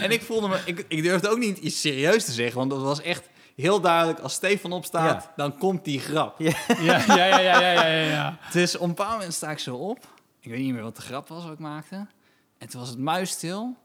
en 0.00 0.10
ik 0.10 0.22
voelde 0.22 0.48
me, 0.48 0.58
ik, 0.64 0.84
ik 0.88 1.02
durfde 1.02 1.28
ook 1.28 1.38
niet 1.38 1.58
iets 1.58 1.80
serieus 1.80 2.24
te 2.24 2.32
zeggen, 2.32 2.56
want 2.58 2.70
dat 2.70 2.80
was 2.82 3.00
echt 3.00 3.28
heel 3.56 3.80
duidelijk. 3.80 4.18
Als 4.18 4.32
Stefan 4.34 4.72
opstaat, 4.72 5.22
Ja. 5.22 5.32
dan 5.36 5.58
komt 5.58 5.84
die 5.84 6.00
grap. 6.00 6.38
Ja, 6.38 6.52
ja, 6.80 7.04
ja, 7.06 7.26
ja, 7.26 7.38
ja, 7.60 7.86
ja, 7.86 7.86
ja. 7.86 8.38
Dus 8.52 8.74
op 8.76 8.82
een 8.82 8.88
bepaald 8.88 9.12
moment 9.12 9.34
sta 9.34 9.50
ik 9.50 9.58
zo 9.58 9.76
op. 9.76 9.98
Ik 10.40 10.50
weet 10.50 10.60
niet 10.60 10.72
meer 10.72 10.82
wat 10.82 10.96
de 10.96 11.02
grap 11.02 11.28
was 11.28 11.42
wat 11.44 11.52
ik 11.52 11.58
maakte. 11.58 12.06
En 12.58 12.68
toen 12.68 12.80
was 12.80 12.88
het 12.88 12.98
muisstil. 12.98 13.76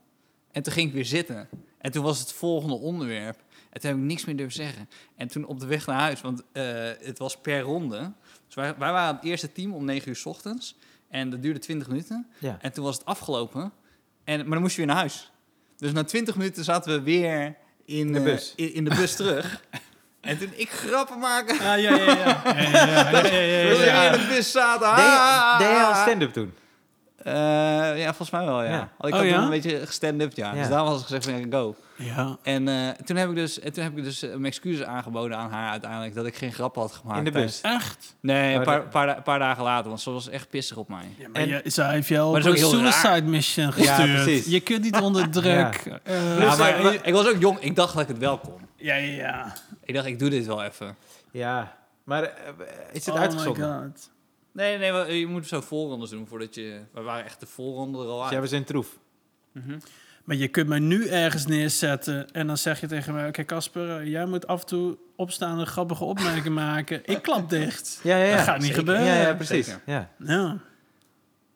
En 0.51 0.63
toen 0.63 0.74
ging 0.74 0.88
ik 0.88 0.94
weer 0.94 1.06
zitten. 1.06 1.50
En 1.78 1.92
toen 1.92 2.04
was 2.04 2.20
het 2.20 2.34
volgende 2.34 2.75
onderwerp. 2.75 3.38
En 3.70 3.82
toen 3.82 3.89
heb 3.89 4.00
ik 4.00 4.06
niks 4.06 4.25
meer 4.25 4.36
durven 4.36 4.56
zeggen. 4.56 4.89
En 5.16 5.28
toen 5.28 5.46
op 5.46 5.60
de 5.60 5.66
weg 5.66 5.86
naar 5.86 6.00
huis, 6.00 6.22
want 6.22 6.44
eh, 6.51 6.63
het 7.00 7.18
was 7.20 7.38
per 7.38 7.60
ronde. 7.62 8.12
Dus 8.50 8.56
wij, 8.56 8.75
wij 8.77 8.91
waren 8.91 9.15
het 9.15 9.24
eerste 9.25 9.51
team 9.51 9.74
om 9.74 9.86
9 9.86 10.10
uur 10.10 10.15
's 10.15 10.25
ochtends. 10.25 10.77
En 11.10 11.29
dat 11.29 11.41
duurde 11.41 11.60
20 11.60 11.88
minuten. 11.88 12.27
Ja. 12.38 12.58
En 12.62 12.72
toen 12.74 12.84
was 12.84 12.98
het 12.98 13.06
afgelopen. 13.06 13.72
En, 14.24 14.39
maar 14.39 14.50
dan 14.50 14.62
moest 14.62 14.72
je 14.75 14.77
weer 14.77 14.88
naar 14.88 15.00
huis. 15.00 15.32
Dus 15.77 15.91
na 15.91 16.03
20 16.03 16.36
minuten 16.36 16.63
zaten 16.63 16.91
we 16.94 17.01
weer 17.01 17.56
in 17.86 18.12
de 18.13 18.20
eh, 18.20 18.25
bus. 18.25 18.53
in, 18.56 18.74
in 18.74 18.84
de 18.84 18.96
bus 18.96 19.15
terug. 19.15 19.62
En 20.22 20.38
toen 20.38 20.51
ik 20.56 20.70
grappen 20.70 21.20
maken. 21.20 21.56
Ja, 21.56 21.74
ja, 21.74 21.96
ja, 21.96 22.03
ja. 22.18 22.41
Ja, 22.46 22.60
ja, 22.62 23.25
ja, 23.25 23.39
ja, 23.39 23.62
ja, 23.62 23.70
We 23.70 23.77
weer 23.77 23.86
ja. 23.86 24.13
in 24.13 24.20
de 24.22 24.27
bus 24.27 24.51
zaten. 24.51 24.88
Deed 24.96 25.06
je- 25.06 25.12
Ah! 25.12 25.60
deed 25.60 25.68
je 25.70 25.84
al 25.84 25.96
stand-up 25.96 26.34
toen? 26.34 26.53
Eh, 27.18 27.34
ja, 28.00 28.06
volgens 28.06 28.29
mij 28.29 28.46
wel, 28.46 28.63
ja. 28.63 28.70
Ja. 28.70 28.91
Had 28.98 29.08
ik 29.08 29.13
Oh, 29.13 29.20
had 29.20 29.29
ja? 29.29 29.34
toen 29.36 29.44
een 29.44 29.50
beetje 29.50 29.86
stand-up, 29.89 30.34
ja. 30.36 30.53
Ja. 30.53 30.60
Dus 30.60 30.70
daarom 30.70 30.89
was 30.89 31.00
ik 31.00 31.06
gezegd 31.06 31.25
van, 31.25 31.39
ja, 31.39 31.46
go. 31.50 31.75
Ja. 32.01 32.38
En 32.44 32.68
eh, 32.68 32.89
toen 32.89 33.15
heb 33.15 33.29
ik 33.29 33.36
dus, 33.36 33.60
en 33.60 33.74
toen 33.74 33.84
heb 33.84 33.98
ik 33.98 34.03
dus 34.03 34.22
eh, 34.22 34.29
mijn 34.29 34.46
excuses 34.46 34.86
aangeboden 34.86 35.38
aan 35.38 35.50
haar 35.51 35.72
uiteindelijk... 35.72 36.15
dat 36.15 36.25
ik 36.25 36.36
geen 36.36 36.53
grap 36.53 36.75
had 36.75 36.91
gemaakt. 36.91 37.18
In 37.18 37.24
de 37.24 37.32
bus? 37.32 37.60
tijdens- 37.60 37.84
Echt? 37.86 38.15
Nee, 38.22 38.53
een 38.53 38.60
Oh, 38.60 38.65
paar, 38.65 38.88
paar, 38.88 39.06
da- 39.08 39.22
paar 39.22 39.39
dagen 39.39 39.63
later, 39.63 39.88
want 39.88 40.01
ze 40.01 40.12
was 40.12 40.29
echt 40.29 40.50
pissig 40.50 40.77
op 40.77 40.89
mij. 40.89 41.06
Ja, 41.18 41.27
maar 41.27 41.41
En- 41.41 41.48
je, 41.48 41.62
zij 41.65 41.91
heeft 41.91 42.08
jou 42.08 42.32
Maar 42.32 42.41
op 42.41 42.48
een 42.48 42.58
suicide 42.58 43.08
raar. 43.08 43.24
mission 43.24 43.65
Ja, 43.65 43.72
gestuurd. 43.72 44.24
precies. 44.24 44.46
je 44.46 44.60
kunt 44.60 44.84
niet 44.84 45.00
onder 45.00 45.29
druk. 45.39 45.46
Eh, 46.03 46.38
Ja, 46.38 46.41
ja, 46.41 46.56
maar, 46.56 46.82
maar 46.84 46.94
ik 47.08 47.13
was 47.13 47.27
ook 47.27 47.39
jong, 47.39 47.60
ik 47.60 47.75
dacht 47.75 47.94
dat 47.94 48.01
ik 48.01 48.08
het 48.08 48.18
wel 48.18 48.38
kon. 48.38 48.62
ja, 48.75 48.96
ja. 48.96 49.53
Ik 49.84 49.94
dacht, 49.94 50.06
ik 50.08 50.20
doe 50.20 50.29
dit 50.29 50.46
wel 50.46 50.63
even. 50.63 50.96
Ja. 51.32 51.77
Maar 52.03 52.24
eh, 52.24 52.32
is 52.91 53.06
het 53.06 53.15
Oh 53.15 53.22
uitgezonden? 53.22 53.70
my 53.70 53.84
god. 53.86 54.10
Nee, 54.53 54.77
nee, 54.77 54.91
maar 54.91 55.12
je 55.12 55.27
moet 55.27 55.48
zo 55.48 55.62
voorrondes 55.62 56.10
doen 56.10 56.27
voordat 56.27 56.56
je... 56.56 56.79
We 56.94 57.01
waren 57.01 57.25
echt 57.25 57.39
de 57.39 57.46
voorronde 57.46 57.98
er 58.00 58.06
al 58.06 58.13
Dus 58.13 58.22
uit. 58.22 58.32
jij 58.32 58.41
was 58.41 58.51
in 58.51 58.63
troef. 58.63 58.98
Mhm. 59.53 59.79
Maar 60.30 60.38
je 60.38 60.48
kunt 60.48 60.68
mij 60.68 60.80
nu 60.80 61.08
ergens 61.08 61.46
neerzetten 61.46 62.32
en 62.32 62.48
dan 62.48 62.58
zeg 62.58 62.80
je 62.80 62.88
tegen 62.88 63.14
mij... 63.14 63.28
Oké, 63.28 63.44
Casper, 63.46 64.00
eh, 64.00 64.08
jij 64.08 64.26
moet 64.26 64.48
af 64.48 64.62
en 64.62 64.68
toe 64.68 64.98
opstaan 65.15 65.54
en 65.54 65.60
een 65.60 65.68
grappige 65.68 66.04
opmerking 66.04 66.56
maken. 66.65 67.02
Ik 67.06 67.22
klap 67.22 67.50
dicht. 67.50 68.00
Ja, 68.04 68.18
ja, 68.18 68.24
ja. 68.24 68.36
Dat 68.36 68.44
gaat 68.44 68.56
niet 68.58 68.65
zeker. 68.65 68.80
gebeuren. 68.80 69.06
Ja, 69.06 69.13
ja, 69.22 69.34
precies. 69.34 69.65
Zeker. 69.65 69.82
Ja. 69.86 70.10
Ja. 70.18 70.58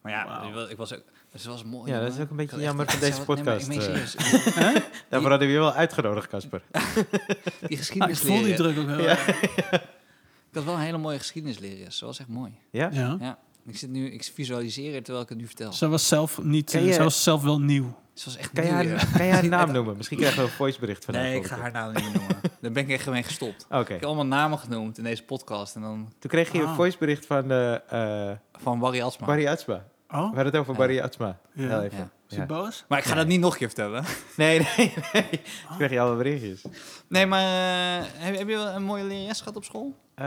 Maar 0.02 0.12
ja, 0.12 0.44
ik 0.48 0.54
was- 0.54 0.70
ik 0.70 0.78
was 0.78 0.94
ook... 0.94 1.04
Dus 1.32 1.42
het 1.42 1.52
was 1.52 1.64
mooi. 1.64 1.92
Ja, 1.92 2.00
dat 2.00 2.14
is 2.14 2.20
ook 2.20 2.30
een 2.30 2.36
beetje 2.36 2.56
Ik 2.58 2.62
jammer 2.64 2.86
van 2.90 3.00
deze 3.00 3.10
nee, 3.18 3.28
maar 3.28 3.36
podcast, 3.36 3.70
ik 3.70 3.76
meen 3.78 4.76
eh. 4.76 4.82
Daarvoor 5.10 5.30
hadden 5.30 5.48
we 5.48 5.54
je 5.54 5.60
wel 5.60 5.74
uitgenodigd, 5.74 6.28
Casper. 6.28 6.62
Die 6.72 6.82
Ah, 6.82 7.70
ik 7.70 7.78
geschiedenis 7.78 8.20
voel 8.20 8.42
die 8.44 8.54
druk 8.54 8.78
ook 8.78 8.88
heel 8.88 9.08
erg. 9.08 9.28
Ik 9.28 10.54
had 10.54 10.64
wel 10.64 10.74
een 10.74 10.80
hele 10.80 10.98
mooie 10.98 11.18
geschiedenislerares. 11.18 11.98
Ze 11.98 12.06
was 12.06 12.20
echt 12.20 12.30
mooi. 12.30 12.52
Ja? 12.70 12.90
Ja. 12.92 13.18
Ja. 13.20 13.38
Ik 13.66 13.78
zit 13.78 13.90
nu, 13.90 14.12
ik 14.12 14.32
visualiseer 14.34 14.94
het 14.94 15.04
terwijl 15.04 15.24
ik 15.24 15.30
het 15.30 15.38
nu 15.38 15.46
vertel. 15.46 15.74
Ze 15.74 15.88
was 15.88 16.08
zelf 16.08 16.44
niet, 16.44 16.72
je- 16.72 16.92
ze 16.94 17.04
was 17.04 17.24
zelf 17.24 17.42
wel 17.44 17.60
nieuw. 17.60 17.94
Ze 18.14 18.26
was 18.26 18.38
echt 18.38 18.52
Kan 18.52 18.66
je 18.66 18.72
nieuw, 18.72 18.96
haar, 18.96 19.12
kan 19.18 19.26
je 19.26 19.32
haar 19.32 19.48
naam 19.48 19.72
noemen? 19.78 19.98
Misschien 19.98 20.18
krijgen 20.18 20.40
we 20.40 20.46
een 20.46 20.54
voicebericht 20.56 21.06
van 21.06 21.14
haar. 21.14 21.24
Nee, 21.24 21.36
ik 21.38 21.46
ga 21.46 21.58
haar 21.58 21.72
naam 21.72 21.94
niet 21.94 22.04
noemen. 22.14 22.36
Daar 22.62 22.72
ben 22.72 22.84
ik 22.84 22.90
echt 22.90 23.10
mee 23.10 23.24
gestopt. 23.24 23.66
Oké. 23.70 23.80
Ik 23.80 23.88
heb 23.90 24.04
allemaal 24.04 24.26
namen 24.26 24.58
genoemd 24.60 24.98
in 24.98 25.04
deze 25.04 25.24
podcast. 25.24 25.76
En 25.76 25.82
dan 25.82 26.12
Toen 26.20 26.30
kreeg 26.30 26.52
je 26.52 26.60
een 26.62 26.68
Ah. 26.68 26.76
voicebericht 26.76 27.26
van 27.26 27.52
eh 27.52 28.32
van 28.52 28.80
Barry 28.80 29.02
Asma. 29.02 29.26
Barry 29.26 29.48
Atsma. 29.48 29.74
Oh, 30.10 30.20
We 30.20 30.26
hadden 30.26 30.46
het 30.46 30.56
over. 30.56 30.74
Barry 30.76 31.00
Atsma. 31.00 31.40
Ja. 31.54 31.68
Heel 31.68 31.82
even. 31.82 31.98
Ja. 31.98 32.10
Is 32.34 32.40
hij 32.40 32.48
Ja. 32.50 32.62
boos? 32.62 32.86
Maar 32.88 32.98
ik 32.98 33.04
ga 33.04 33.10
Nee. 33.14 33.20
dat 33.20 33.28
niet 33.28 33.40
nog 33.40 33.52
een 33.52 33.58
keer 33.58 33.68
vertellen. 33.68 34.04
Nee, 34.38 34.60
nee, 34.78 34.94
nee. 35.14 35.30
Toen 35.68 35.78
kreeg 35.78 35.90
je 35.92 36.00
alle 36.00 36.16
berichtjes. 36.16 36.62
Nee, 37.08 37.26
maar 37.26 37.42
eh, 37.44 38.06
heb, 38.14 38.38
heb 38.38 38.48
je 38.48 38.56
wel 38.56 38.68
een 38.68 38.84
mooie 38.84 39.04
lerares 39.04 39.38
gehad 39.40 39.56
op 39.56 39.64
school? 39.64 39.96
Eh, 40.16 40.26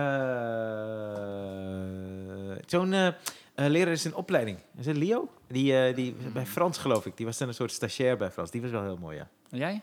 Zo'n 2.67 2.93
eh, 2.93 3.07
eh, 3.07 3.15
leraar 3.55 3.93
is 3.93 4.05
in 4.05 4.15
opleiding. 4.15 4.59
Is 4.79 4.87
het 4.87 4.97
Leo? 4.97 5.29
Die, 5.49 5.79
eh, 5.79 5.95
die 5.95 6.17
bij 6.33 6.47
Frans, 6.47 6.79
geloof 6.79 7.07
ik. 7.07 7.17
Die 7.17 7.27
was 7.27 7.39
dan 7.39 7.49
een 7.49 7.55
soort 7.55 7.73
stagiair 7.73 8.17
bij 8.17 8.31
Frans. 8.31 8.51
Die 8.51 8.63
was 8.63 8.71
wel 8.71 8.83
heel 8.83 8.97
mooi, 9.01 9.17
ja. 9.17 9.29
En 9.51 9.59
jij? 9.59 9.83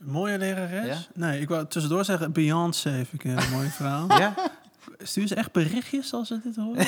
Een 0.00 0.10
mooie 0.10 0.38
lerares? 0.38 0.86
Ja? 0.86 0.98
Nee, 1.14 1.40
ik 1.40 1.48
wou 1.48 1.66
tussendoor 1.66 2.04
zeggen, 2.04 2.32
Beyoncé 2.32 2.90
vind 2.90 3.12
ik 3.12 3.24
een 3.24 3.50
mooie 3.50 3.68
vrouw. 3.70 4.06
Ja? 4.18 4.34
Stuur 4.98 5.26
ze 5.26 5.34
echt 5.34 5.52
berichtjes 5.52 6.12
als 6.12 6.28
ze 6.28 6.40
dit 6.42 6.56
horen? 6.56 6.76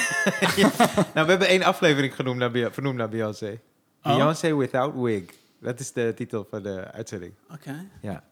Nou, 1.15 1.27
we 1.27 1.31
hebben 1.31 1.49
één 1.49 1.63
aflevering 1.63 2.15
genoemd 2.15 2.39
naar, 2.39 2.73
vernoemd 2.73 2.97
naar 2.97 3.09
Beyoncé. 3.09 3.61
Oh. 4.03 4.15
Beyoncé 4.17 4.57
Without 4.57 4.95
Wig. 4.95 5.23
Dat 5.61 5.81
is 5.81 5.93
de 5.93 6.13
titel 6.17 6.47
van 6.51 6.63
de 6.63 6.91
uitzending. 6.93 7.33
Oké. 7.53 7.85
Ja. 8.01 8.23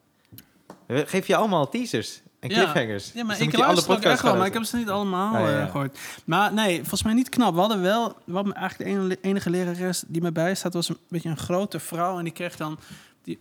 Geven 0.88 1.24
je 1.26 1.37
allemaal 1.37 1.68
teasers 1.68 2.20
en 2.40 2.48
Ja. 2.48 2.55
cliffhangers. 2.55 3.12
Ja, 3.14 3.24
maar 3.24 3.37
Dus 3.38 3.46
ik 3.46 3.57
luister 3.57 3.94
ook 3.94 4.02
echt 4.02 4.22
wel, 4.22 4.37
maar 4.37 4.46
ik 4.46 4.52
heb 4.52 4.64
ze 4.64 4.76
niet 4.76 4.88
allemaal 4.88 5.33
ja, 5.33 5.46
eh, 5.52 5.59
ja. 5.59 5.66
gehoord. 5.66 5.98
Maar 6.24 6.52
nee, 6.52 6.76
volgens 6.76 7.02
mij 7.02 7.14
niet 7.14 7.29
knap. 7.29 7.55
We 7.55 7.61
hadden 7.61 7.83
wel, 7.83 8.16
wat 8.24 8.44
me 8.44 8.52
eigenlijk 8.52 9.09
de 9.22 9.29
enige, 9.29 9.50
lerares 9.50 10.05
die 10.07 10.22
me 10.22 10.33
bijstaat, 10.33 10.74
was 10.74 10.88
een 10.88 10.98
beetje 11.09 11.29
een 11.29 11.37
grote 11.37 11.81
vrouw. 11.81 12.18
En 12.18 12.24
die 12.24 12.33
kreeg 12.33 12.57
dan, 12.57 12.79
die 13.22 13.38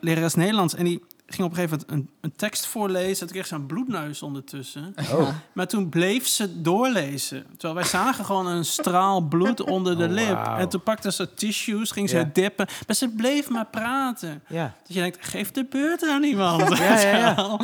lerares 0.00 0.34
Nederlands, 0.34 0.74
en 0.74 0.84
die 0.84 1.04
ging 1.30 1.42
op 1.42 1.50
een 1.50 1.56
gegeven 1.56 1.78
moment 1.88 2.06
een, 2.06 2.10
een 2.20 2.36
tekst 2.36 2.66
voorlezen. 2.66 3.10
En 3.12 3.18
toen 3.18 3.28
kreeg 3.28 3.46
ze 3.46 3.54
een 3.54 3.66
bloedneus 3.66 4.22
ondertussen. 4.22 4.94
Oh, 5.12 5.28
Maar 5.52 5.66
toen 5.66 5.88
bleef 5.88 6.26
ze 6.26 6.60
doorlezen. 6.62 7.46
Terwijl 7.50 7.74
wij 7.74 7.84
zagen 7.84 8.24
gewoon 8.24 8.46
een 8.46 8.64
straal 8.64 9.20
bloed 9.20 9.60
onder 9.76 9.96
de 9.98 10.04
Oh, 10.04 10.10
lip. 10.10 10.46
En 10.58 10.68
toen 10.68 10.82
pakte 10.82 11.12
ze 11.12 11.34
tissues, 11.34 11.90
ging 11.90 12.08
ze 12.08 12.16
het 12.16 12.34
dippen. 12.34 12.66
Maar 12.86 12.96
ze 12.96 13.08
bleef 13.08 13.48
maar 13.48 13.66
praten. 13.66 14.42
ja. 14.48 14.74
Dat 14.86 14.94
je 14.96 15.00
denkt, 15.00 15.26
geef 15.26 15.50
de 15.50 15.64
beurt 15.64 16.02
aan 16.04 16.22
iemand. 16.22 16.68
Ja, 16.78 17.00
ja, 17.00 17.16
ja. 17.16 17.34
Wel. 17.34 17.60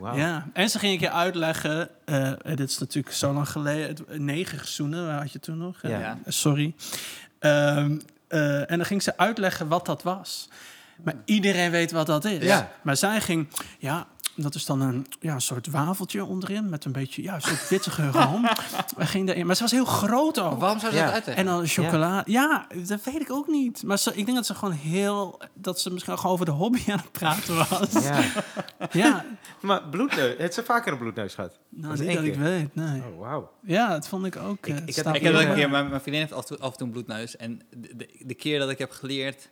Oh. 0.00 0.16
Ja, 0.16 0.46
en 0.52 0.70
ze 0.70 0.78
ging 0.78 0.92
een 0.92 0.98
keer 0.98 1.08
uitleggen, 1.10 1.88
eh, 2.04 2.30
eh, 2.30 2.36
dit 2.44 2.68
is 2.70 2.78
natuurlijk 2.78 3.14
zo 3.14 3.32
lang 3.32 3.48
geleden, 3.48 3.88
het 3.88 4.18
negerzoenen, 4.18 5.06
waar 5.06 5.18
had 5.20 5.32
je 5.32 5.40
toen 5.40 5.58
nog? 5.58 5.82
Eh, 5.82 5.90
Ja. 5.90 5.98
Ja. 5.98 6.18
sorry. 6.26 6.74
Ehm, 7.38 7.98
eh, 8.28 8.70
en 8.70 8.76
dan 8.76 8.84
ging 8.86 9.02
ze 9.02 9.16
uitleggen 9.16 9.68
wat 9.68 9.86
dat 9.86 10.02
was. 10.02 10.48
Maar 11.04 11.14
iedereen 11.24 11.70
weet 11.70 11.90
wat 11.92 12.06
dat 12.06 12.24
is. 12.24 12.44
Ja. 12.44 12.70
Maar 12.82 12.96
zij 12.96 13.20
ging, 13.20 13.48
ja, 13.78 14.06
dat 14.36 14.54
is 14.54 14.64
dan 14.64 14.80
een, 14.80 15.06
ja, 15.20 15.34
een 15.34 15.40
soort 15.40 15.66
wafeltje 15.66 16.24
onderin 16.24 16.68
met 16.68 16.84
een 16.84 16.92
beetje, 16.92 17.22
ja, 17.22 17.34
een 17.34 17.40
soort 17.40 17.86
room. 18.12 18.42
We 18.96 19.24
daarin, 19.24 19.46
maar 19.46 19.56
ze 19.56 19.62
was 19.62 19.70
heel 19.70 19.84
groot 19.84 20.38
ook. 20.40 20.60
Waarom 20.60 20.78
zou 20.78 20.92
ze 20.92 20.98
Ja. 20.98 21.04
dat 21.04 21.14
uitleggen? 21.14 21.44
En 21.46 21.52
dan 21.52 21.66
chocola. 21.66 22.22
Ja. 22.26 22.66
dat 22.86 23.02
weet 23.04 23.20
ik 23.20 23.30
ook 23.30 23.48
niet. 23.48 23.82
Maar 23.82 23.98
ze, 23.98 24.10
ik 24.14 24.24
denk 24.24 24.36
dat 24.36 24.46
ze 24.46 24.54
gewoon 24.54 24.74
heel... 24.74 25.40
Dat 25.54 25.80
ze 25.80 25.90
misschien 25.92 26.18
gewoon 26.18 26.32
over 26.32 26.44
de 26.46 26.50
hobby 26.52 26.80
aan 26.90 26.98
het 26.98 27.12
praten 27.12 27.56
was. 27.56 27.92
Ja. 28.04 28.20
Ja. 28.92 29.24
Maar 29.60 29.82
bloedneus, 29.88 30.34
heeft 30.38 30.54
ze 30.54 30.62
vaker 30.64 30.92
een 30.92 30.98
bloedneus 30.98 31.34
gehad? 31.34 31.58
Nou, 31.68 31.96
Dat 31.96 32.06
niet 32.06 32.16
ik 32.18 32.32
keer. 32.32 32.38
weet, 32.42 32.74
nee. 32.74 33.00
Oh, 33.12 33.18
wauw. 33.18 33.50
Ja, 33.62 33.88
dat 33.88 34.08
vond 34.08 34.26
ik 34.26 34.36
ook. 34.36 34.66
Ik- 34.66 34.74
eh, 34.74 34.76
ik 34.76 34.82
had- 34.84 34.94
staat 34.94 35.14
Ik 35.14 35.22
heb 35.22 35.32
dat 35.32 35.42
een 35.42 35.54
keer, 35.54 35.64
eh, 35.64 35.70
mijn, 35.70 35.88
mijn 35.88 36.00
vriendin 36.00 36.20
heeft 36.20 36.32
af 36.32 36.40
en 36.40 36.46
toe, 36.46 36.58
af 36.58 36.70
en 36.72 36.76
toe 36.76 36.86
een 36.86 36.92
bloedneus. 36.92 37.36
En 37.36 37.60
de, 37.76 37.96
de, 37.96 38.08
de 38.26 38.34
keer 38.34 38.58
dat 38.58 38.70
ik 38.70 38.78
heb 38.78 38.90
geleerd 38.90 39.48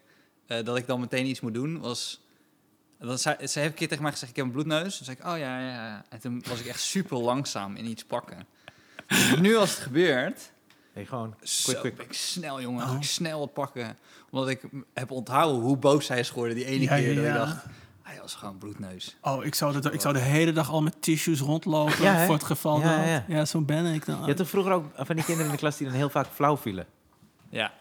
eh, 0.50 0.64
dat 0.64 0.76
ik 0.76 0.86
dan 0.86 1.00
meteen 1.00 1.26
iets 1.26 1.40
moet 1.40 1.54
doen, 1.54 1.80
was... 1.80 2.20
Dan 2.98 3.18
zei, 3.18 3.46
ze 3.46 3.58
heeft 3.58 3.70
een 3.70 3.76
keer 3.78 3.88
tegen 3.88 4.02
mij 4.02 4.12
gezegd, 4.12 4.30
ik 4.30 4.36
heb 4.36 4.46
een 4.46 4.52
bloedneus. 4.52 4.96
Dan 4.98 5.04
zei 5.04 5.16
ik, 5.20 5.26
oh 5.26 5.38
ja, 5.38 5.60
ja, 5.60 5.68
ja. 5.70 6.04
En 6.08 6.20
toen 6.20 6.42
was 6.48 6.60
ik 6.60 6.66
echt 6.66 6.80
super 6.80 7.18
langzaam 7.18 7.76
in 7.76 7.86
iets 7.86 8.04
pakken. 8.04 8.46
Dus 9.06 9.36
nu 9.36 9.56
als 9.56 9.70
het 9.70 9.78
gebeurt, 9.78 10.52
Nee, 10.94 11.06
gewoon 11.06 11.34
zo 11.42 11.72
quick, 11.80 11.94
quick. 11.94 12.06
ik 12.08 12.12
snel, 12.12 12.60
jongen. 12.60 12.88
Oh. 12.88 12.96
Ik 12.96 13.02
snel 13.02 13.38
wat 13.38 13.52
pakken. 13.52 13.96
Omdat 14.30 14.48
ik 14.48 14.62
heb 14.94 15.10
onthouden 15.10 15.60
hoe 15.60 15.76
boos 15.76 16.06
zij 16.06 16.18
is 16.18 16.28
geworden 16.30 16.54
die 16.56 16.64
ene 16.64 16.82
Ja, 16.84 16.96
keer. 16.96 17.12
ja, 17.12 17.32
Dat 17.38 17.48
ik 17.48 17.54
dacht, 17.54 17.64
Hij 18.02 18.18
was 18.20 18.34
gewoon 18.34 18.58
bloedneus. 18.58 19.16
Oh, 19.20 19.44
ik 19.44 19.54
zou, 19.54 19.80
de, 19.80 19.90
ik 19.92 20.00
zou 20.00 20.14
de 20.14 20.20
hele 20.20 20.52
dag 20.52 20.70
al 20.70 20.82
met 20.82 21.02
tissues 21.02 21.40
rondlopen 21.40 22.02
Ja, 22.02 22.24
voor 22.24 22.34
het 22.34 22.44
geval 22.44 22.80
Ja, 22.80 22.96
dat. 22.96 23.06
ja. 23.06 23.24
Ja, 23.28 23.44
zo 23.44 23.60
ben 23.60 23.86
ik 23.86 24.06
dan. 24.06 24.20
Je 24.20 24.26
had 24.26 24.36
toch 24.36 24.48
vroeger 24.48 24.72
ook 24.72 24.84
van 24.96 25.16
die 25.16 25.24
kinderen 25.24 25.46
in 25.50 25.52
de 25.52 25.60
klas 25.60 25.76
die 25.76 25.86
dan 25.86 25.96
heel 25.96 26.10
vaak 26.10 26.26
flauw 26.34 26.56
vielen? 26.56 26.86
Ja. 27.48 27.72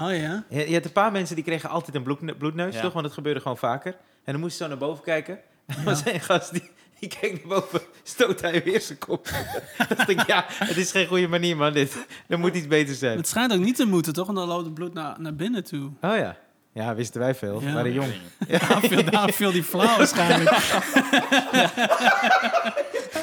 Oh 0.00 0.16
ja? 0.16 0.44
Je, 0.48 0.68
je 0.68 0.74
had 0.74 0.84
een 0.84 0.92
paar 0.92 1.12
mensen 1.12 1.34
die 1.34 1.44
kregen 1.44 1.68
altijd 1.70 1.96
een 1.96 2.02
bloed, 2.02 2.38
bloedneus, 2.38 2.74
Ja. 2.74 2.80
toch? 2.80 2.92
Want 2.92 3.04
dat 3.04 3.14
gebeurde 3.14 3.40
gewoon 3.40 3.56
vaker. 3.58 3.92
En 4.24 4.32
dan 4.32 4.40
moest 4.40 4.56
je 4.58 4.62
zo 4.62 4.68
naar 4.68 4.78
boven 4.78 5.04
kijken. 5.04 5.38
Er 5.66 5.84
was 5.84 6.04
een 6.04 6.20
gast 6.20 6.52
die, 6.52 6.70
die 6.98 7.08
keek 7.08 7.32
naar 7.32 7.58
boven, 7.58 7.80
stoot 8.02 8.40
hij 8.40 8.62
weer 8.62 8.80
zijn 8.80 8.98
kop. 8.98 9.24
dan 9.78 9.86
dacht 9.96 10.08
ik, 10.08 10.26
ja, 10.26 10.44
het 10.48 10.76
is 10.76 10.90
geen 10.90 11.06
goede 11.06 11.28
manier, 11.28 11.56
man, 11.56 11.72
dit. 11.72 12.06
Er 12.28 12.38
moet 12.38 12.54
iets 12.54 12.66
beter 12.66 12.94
zijn. 12.94 13.16
Het 13.16 13.28
schijnt 13.28 13.52
ook 13.52 13.60
niet 13.60 13.76
te 13.76 13.86
moeten, 13.86 14.12
toch? 14.12 14.26
Want 14.26 14.38
dan 14.38 14.48
loopt 14.48 14.64
het 14.64 14.74
bloed 14.74 14.94
naar, 14.94 15.20
naar 15.20 15.34
binnen 15.34 15.64
toe. 15.64 15.90
Oh 16.00 16.16
ja. 16.16 16.36
Ja, 16.76 16.94
wisten 16.94 17.20
wij 17.20 17.34
veel. 17.34 17.60
Ja. 17.60 17.66
We 17.66 17.72
waren 17.72 17.92
jong. 17.92 18.12
Daarom 18.48 18.80
viel, 18.80 19.04
daarom 19.10 19.32
viel 19.32 19.52
die 19.52 19.62
flauw 19.64 19.96
waarschijnlijk. 20.02 20.50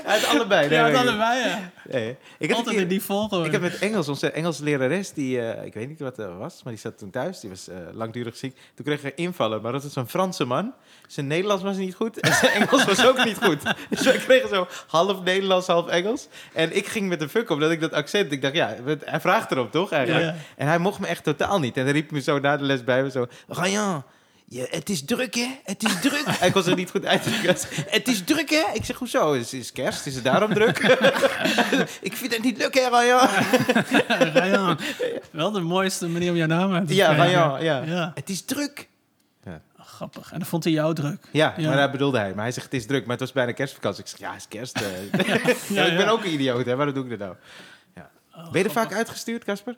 Uit 0.05 0.25
allebei. 0.25 0.69
nee, 0.69 0.77
Ja, 0.77 0.87
ik. 0.87 0.95
allebei, 0.95 1.39
ja. 1.47 1.71
Nee. 1.91 2.15
Ik 2.37 2.47
had 2.49 2.57
Altijd 2.57 2.75
keer- 2.75 2.83
in 2.83 2.89
die 2.89 3.01
volgorde. 3.01 3.45
Ik 3.45 3.51
heb 3.51 3.61
met 3.61 3.79
Engels, 3.79 4.07
onze 4.07 4.31
Engelse 4.31 4.63
lerares, 4.63 5.11
die, 5.13 5.41
eh, 5.41 5.65
ik 5.65 5.73
weet 5.73 5.87
niet 5.87 5.99
wat 5.99 6.15
dat 6.15 6.29
was, 6.37 6.61
maar 6.63 6.73
die 6.73 6.81
zat 6.81 6.97
toen 6.97 7.09
thuis. 7.09 7.39
Die 7.39 7.49
was 7.49 7.67
eh, 7.67 7.75
langdurig 7.93 8.37
ziek. 8.37 8.57
Toen 8.75 8.85
kreeg 8.85 9.01
hij 9.01 9.11
invallen, 9.15 9.61
maar 9.61 9.71
dat 9.71 9.83
was 9.83 9.95
een 9.95 10.07
Franse 10.09 10.45
man. 10.45 10.73
Zijn 11.07 11.27
Nederlands 11.27 11.63
was 11.63 11.77
niet 11.77 11.95
goed 11.95 12.19
en 12.19 12.33
zijn 12.33 12.51
Engels 12.51 12.85
was 12.85 13.05
ook 13.05 13.23
niet 13.25 13.37
goed. 13.41 13.61
Dus 13.89 14.01
wij 14.05 14.17
kregen 14.17 14.49
zo 14.49 14.67
half 14.87 15.23
Nederlands, 15.23 15.67
half 15.67 15.87
Engels. 15.87 16.27
En 16.53 16.75
ik 16.75 16.85
ging 16.87 17.07
met 17.09 17.19
de 17.19 17.29
fuck 17.29 17.49
op, 17.49 17.59
dat 17.59 17.71
ik 17.71 17.79
dat 17.81 17.93
accent, 17.93 18.31
ik 18.31 18.41
dacht, 18.41 18.53
ja, 18.55 18.75
hij 19.05 19.19
vraagt 19.19 19.51
erop 19.51 19.71
toch 19.71 19.91
eigenlijk? 19.91 20.25
Ja, 20.25 20.31
ja. 20.31 20.37
En 20.57 20.67
hij 20.67 20.77
mocht 20.77 20.99
me 20.99 21.07
echt 21.07 21.23
totaal 21.23 21.59
niet. 21.59 21.77
En 21.77 21.83
hij 21.83 21.91
riep 21.91 22.11
me 22.11 22.21
zo 22.21 22.39
na 22.39 22.57
de 22.57 22.63
les 22.63 22.83
bij 22.83 23.03
me 23.03 23.11
zo, 23.11 23.27
Ryan, 23.47 24.03
je, 24.45 24.67
het 24.71 24.89
is 24.89 25.05
druk, 25.05 25.35
hè? 25.35 25.59
Het 25.63 25.83
is 25.83 25.99
druk. 26.09 26.23
Hij 26.25 26.51
kon 26.51 26.63
zich 26.63 26.75
niet 26.75 26.89
goed 26.89 27.05
uitdrukken. 27.05 27.55
Het 27.87 28.07
is 28.07 28.23
druk, 28.23 28.49
hè? 28.49 28.63
Ik 28.73 28.85
zeg, 28.85 28.97
hoezo? 28.97 29.33
Het 29.33 29.53
is 29.53 29.71
kerst, 29.71 30.05
is 30.05 30.15
het 30.15 30.23
daarom 30.23 30.53
druk? 30.53 30.77
ik 32.01 32.13
vind 32.15 32.33
het 32.33 32.43
niet 32.43 32.57
leuk, 32.57 32.73
hè, 32.73 32.87
Ryan? 32.89 33.27
Rayan. 34.33 34.79
Wel 35.31 35.51
de 35.51 35.59
mooiste 35.61 36.07
manier 36.07 36.29
om 36.31 36.37
jouw 36.37 36.47
naam 36.47 36.73
uit 36.73 36.87
te 36.87 36.95
Ja, 36.95 37.05
spreken. 37.13 37.29
Ryan, 37.31 37.63
ja. 37.63 37.81
Ja. 37.83 38.11
Het 38.15 38.29
is 38.29 38.41
druk. 38.45 38.87
Oh, 39.79 39.85
grappig. 39.89 40.31
En 40.31 40.39
dan 40.39 40.47
vond 40.47 40.63
hij 40.63 40.73
jou 40.73 40.93
druk. 40.93 41.25
Ja, 41.31 41.53
Ja. 41.57 41.67
maar 41.67 41.77
dat 41.77 41.91
bedoelde 41.91 42.17
hij. 42.17 42.33
Maar 42.33 42.43
hij 42.43 42.51
zegt, 42.51 42.65
het 42.65 42.75
is 42.75 42.85
druk. 42.85 43.01
Maar 43.01 43.11
het 43.11 43.19
was 43.19 43.31
bijna 43.31 43.51
kerstvakantie. 43.51 44.03
Ik 44.03 44.09
zeg, 44.09 44.19
ja, 44.19 44.31
het 44.31 44.39
is 44.39 44.47
kerst. 44.47 44.81
eh. 44.81 45.27
Ja, 45.69 45.83
ik 45.85 45.95
ben 45.97 46.05
ja. 46.05 46.09
ook 46.09 46.23
een 46.23 46.33
idioot, 46.33 46.65
hè? 46.65 46.75
Waarom 46.75 46.93
doe 46.93 47.03
ik 47.03 47.09
dat 47.09 47.19
nou? 47.19 47.35
Ja. 47.95 48.09
Oh, 48.35 48.51
ben 48.51 48.61
je 48.61 48.65
er 48.65 48.71
grappig. 48.71 48.73
vaak 48.91 48.93
uitgestuurd, 48.93 49.43
Casper? 49.43 49.75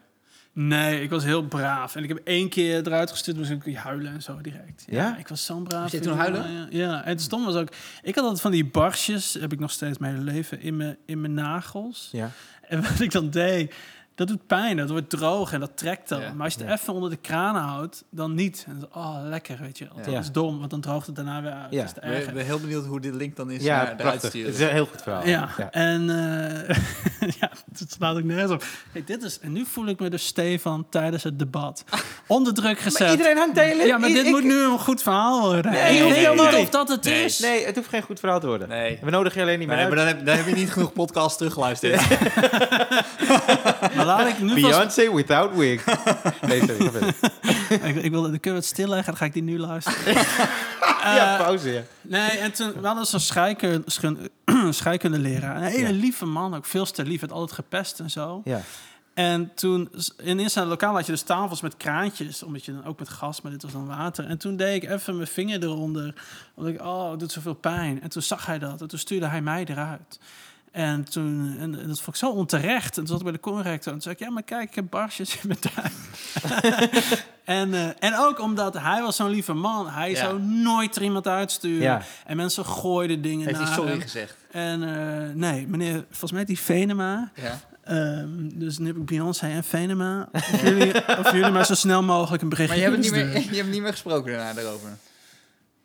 Nee, 0.58 1.02
ik 1.02 1.10
was 1.10 1.24
heel 1.24 1.44
braaf. 1.44 1.96
En 1.96 2.04
ik 2.04 2.10
heb 2.10 2.22
één 2.24 2.50
keer 2.50 2.88
eruit 2.88 3.12
gestuurd, 3.12 3.38
moest 3.38 3.50
ik 3.50 3.76
huilen 3.76 4.14
en 4.14 4.22
zo 4.22 4.42
direct. 4.42 4.84
Ja, 4.88 5.02
Ja? 5.02 5.18
ik 5.18 5.28
was 5.28 5.46
zo'n 5.46 5.64
braaf. 5.64 5.92
Je 5.92 6.00
toen 6.00 6.18
huilen? 6.18 6.52
Ja, 6.52 6.68
ja. 6.70 7.04
en 7.04 7.10
het 7.10 7.22
stom 7.22 7.46
was 7.46 7.56
ook... 7.56 7.68
Ik 8.02 8.16
had 8.16 8.24
altijd 8.24 8.42
van 8.42 8.52
die 8.52 8.66
barsjes, 8.66 9.34
heb 9.34 9.54
ik 9.54 9.60
nog 9.60 9.72
steeds 9.72 9.98
mijn 9.98 10.14
hele 10.14 10.32
leven, 10.32 10.62
in 10.62 10.78
mijn, 10.78 10.98
in 11.06 11.22
mijn 11.22 11.34
nagels. 11.34 12.10
Ja. 12.12 12.32
En 12.62 12.82
wat 12.82 13.00
ik 13.00 13.12
dan 13.12 13.30
deed, 13.30 13.74
dat 14.16 14.28
doet 14.28 14.48
pijn. 14.48 14.78
Dat 14.78 14.90
wordt 14.90 15.10
droog 15.10 15.54
en 15.54 15.60
dat 15.60 15.72
trekt 15.78 16.10
dan. 16.10 16.22
Ja. 16.22 16.34
Maar 16.34 16.44
als 16.46 16.54
je 16.54 16.60
het 16.60 16.70
Ja. 16.70 16.76
even 16.76 16.94
onder 16.94 17.10
de 17.10 17.16
kraan 17.16 17.56
houdt, 17.56 18.04
dan 18.10 18.34
niet. 18.34 18.66
En 18.68 18.80
dan, 18.80 19.04
oh, 19.04 19.18
lekker, 19.24 19.58
weet 19.62 19.78
je. 19.78 19.88
Ja. 19.96 20.12
Dat 20.12 20.24
is 20.24 20.32
dom, 20.32 20.58
want 20.60 20.70
dan 20.72 20.82
droogt 20.82 21.06
het 21.08 21.16
daarna 21.16 21.42
weer 21.42 21.52
uit. 21.52 21.72
Ja. 21.74 21.84
Dat 21.84 22.04
is 22.04 22.26
Ik 22.28 22.34
ben, 22.34 22.46
heel 22.46 22.60
benieuwd 22.60 22.86
hoe 22.86 23.00
dit 23.00 23.14
link 23.16 23.36
dan 23.36 23.52
is 23.52 23.64
Ja, 23.64 23.84
naar 23.84 23.98
de 23.98 24.04
uitsturen. 24.04 24.46
Het 24.52 24.56
is 24.60 24.62
een 24.68 24.74
heel 24.74 24.86
goed 24.86 25.02
verhaal. 25.02 25.28
Ja, 25.28 25.50
Ja. 25.58 25.72
en 25.72 26.10
eh, 26.10 26.76
ja, 27.40 27.50
het 27.78 27.92
slaat 27.98 28.18
ook 28.18 28.24
nergens 28.24 28.52
op. 28.52 28.64
Kijk, 28.94 29.08
dit 29.08 29.24
is, 29.24 29.40
en 29.40 29.52
nu 29.52 29.66
voel 29.66 29.88
ik 29.88 30.00
me 30.00 30.10
dus 30.10 30.26
Stefan 30.26 30.86
tijdens 30.90 31.24
het 31.24 31.40
debat 31.40 31.84
onder 32.28 32.54
druk 32.54 32.80
gezet. 32.80 33.00
Maar 33.00 33.12
iedereen 33.12 33.38
hangt 33.38 33.56
de 33.56 33.62
hele... 33.62 33.84
ja, 33.86 33.98
maar 33.98 34.10
dit 34.10 34.26
ik- 34.26 34.32
moet 34.32 34.44
nu 34.44 34.64
een 34.64 34.80
goed 34.80 35.02
verhaal 35.02 35.42
worden. 35.42 35.72
Nee, 35.72 35.98
ik 35.98 36.10
nee, 36.10 36.30
niet 36.30 36.56
of 36.56 36.70
dat 36.70 36.88
het 36.90 37.04
Nee. 37.04 37.24
is. 37.24 37.40
Nee, 37.40 37.66
het 37.66 37.76
hoeft 37.76 37.90
geen 37.90 38.02
goed 38.02 38.20
verhaal 38.20 38.40
te 38.40 38.48
worden. 38.48 38.68
Nee. 38.70 39.00
We 39.02 39.10
nodigen 39.10 39.40
je 39.40 39.46
alleen 39.46 39.60
niet 39.60 39.68
meer 39.68 39.78
Nee, 39.78 39.86
uit. 39.86 39.96
maar 39.96 40.06
dan 40.06 40.16
heb, 40.16 40.26
dan 40.26 40.36
heb 40.36 40.48
je 40.48 40.56
niet 40.56 40.72
genoeg 40.72 40.94
podcasts 40.94 41.38
teruggeluisterd. 41.38 42.02
Maar 44.06 44.26
laat 44.26 44.28
ik 44.28 44.40
nu 44.40 44.50
vast... 44.62 44.62
Beyoncé 44.96 45.14
without 45.16 45.56
wig. 45.56 45.86
nee, 46.48 46.60
sorry. 46.60 47.14
Ik, 47.90 47.96
ik 47.96 48.12
wil, 48.12 48.22
dan 48.22 48.32
kunnen 48.40 48.42
we 48.42 48.50
het 48.52 48.66
stilleggen, 48.66 49.06
dan 49.06 49.16
ga 49.18 49.26
ik 49.26 49.34
die 49.34 49.44
nu 49.44 49.60
luisteren. 49.60 50.14
ja, 51.18 51.36
pauze, 51.38 51.72
ja. 51.72 51.82
Nee, 52.02 52.30
en 52.30 52.52
toen 52.52 52.74
we 52.82 52.88
hadden 52.88 53.06
zo'n 53.06 53.20
scheikunde, 53.20 53.82
schun- 53.92 54.30
scheikundeleraar. 54.74 55.56
Een 55.56 55.64
hele 55.64 55.94
Ja. 55.94 56.00
lieve 56.00 56.26
man, 56.26 56.56
ook 56.56 56.66
veel 56.66 56.86
te 56.86 57.04
lief. 57.06 57.22
Het 57.22 57.32
altijd 57.32 57.52
gepest 57.52 58.00
en 58.00 58.10
zo. 58.10 58.42
Ja. 58.44 58.62
En 59.14 59.52
toen, 59.56 59.90
in 60.18 60.40
eerste 60.40 60.66
lokaal 60.66 60.94
had 60.94 61.06
je 61.06 61.12
dus 61.12 61.22
tafels 61.22 61.62
met 61.62 61.78
kraantjes, 61.78 62.44
omdat 62.44 62.66
je 62.66 62.72
dan 62.74 62.86
ook 62.86 63.00
met 63.00 63.10
gas, 63.10 63.42
maar 63.42 63.52
dit 63.52 63.64
was 63.64 63.72
dan 63.72 63.88
water. 63.88 64.26
En 64.28 64.38
toen 64.38 64.56
deed 64.56 64.84
ik 64.84 64.90
even 64.90 65.16
mijn 65.16 65.28
vinger 65.28 65.64
eronder, 65.64 66.14
omdat 66.56 66.74
ik, 66.74 66.82
oh, 66.82 67.10
het 67.12 67.20
doet 67.20 67.32
zoveel 67.32 67.54
pijn. 67.54 68.02
En 68.02 68.10
toen 68.10 68.22
zag 68.22 68.46
hij 68.46 68.60
dat 68.60 68.82
en 68.82 68.88
toen 68.88 69.00
stuurde 69.00 69.28
hij 69.28 69.42
mij 69.42 69.66
eruit. 69.66 70.20
En 70.76 71.04
toen, 71.10 71.56
en, 71.60 71.80
en 71.80 71.88
dat 71.88 72.02
vond 72.02 72.08
ik 72.08 72.16
zo 72.16 72.30
onterecht. 72.32 72.88
En 72.90 72.94
toen 72.94 73.08
zat 73.08 73.18
ik 73.18 73.24
bij 73.24 73.32
de 73.32 73.40
corrector 73.40 73.86
en 73.88 73.92
toen 73.92 74.02
zei 74.02 74.16
ik, 74.16 74.20
ja, 74.20 74.30
maar 74.30 74.44
kijk, 74.44 74.70
ik 74.70 74.76
heb 74.76 74.86
barsjes 74.90 75.34
in 75.42 75.48
mijn 75.48 75.60
tuin. 75.60 75.92
en, 77.60 77.74
eh, 77.74 77.88
en 78.00 78.18
ook 78.20 78.40
omdat 78.40 78.74
hij 78.74 79.02
was 79.02 79.16
zo'n 79.16 79.30
lieve 79.30 79.54
man. 79.54 79.90
Hij 79.90 80.10
Ja. 80.10 80.16
zou 80.16 80.42
nooit 80.42 80.96
er 80.96 81.02
iemand 81.04 81.28
uitsturen. 81.28 81.82
Ja. 81.82 82.02
En 82.26 82.36
mensen 82.38 82.66
gooiden 82.66 83.22
dingen 83.22 83.46
Heeft 83.46 83.58
hij 83.58 83.66
naar 83.66 83.76
sorry 83.76 83.92
hem. 83.92 84.02
gezegd? 84.02 84.36
En 84.52 84.84
eh, 84.84 85.34
nee, 85.36 85.68
meneer, 85.68 86.06
volgens 86.10 86.32
mij 86.32 86.46
die 86.46 86.60
Venema. 86.60 87.32
Ja. 87.36 87.60
Ehm, 87.84 88.28
dus 88.54 88.78
nu 88.78 88.88
heb 88.88 88.96
ik 88.96 89.06
Beyoncé 89.06 89.48
en 89.48 89.64
Venema. 89.64 90.30
Of 90.32 90.62
jullie, 90.70 91.18
of 91.20 91.32
jullie 91.32 91.52
maar 91.52 91.66
zo 91.66 91.74
snel 91.76 92.04
mogelijk 92.04 92.44
een 92.44 92.50
berichtje 92.50 92.80
Maar 92.82 92.90
je 92.90 92.92
hebt, 92.98 93.04
niet 93.14 93.24
meer, 93.24 93.42
je 93.56 93.58
hebt 93.62 93.72
niet 93.72 93.82
meer 93.82 93.92
gesproken 93.92 94.32
daarna 94.32 94.54
daarover. 94.54 94.90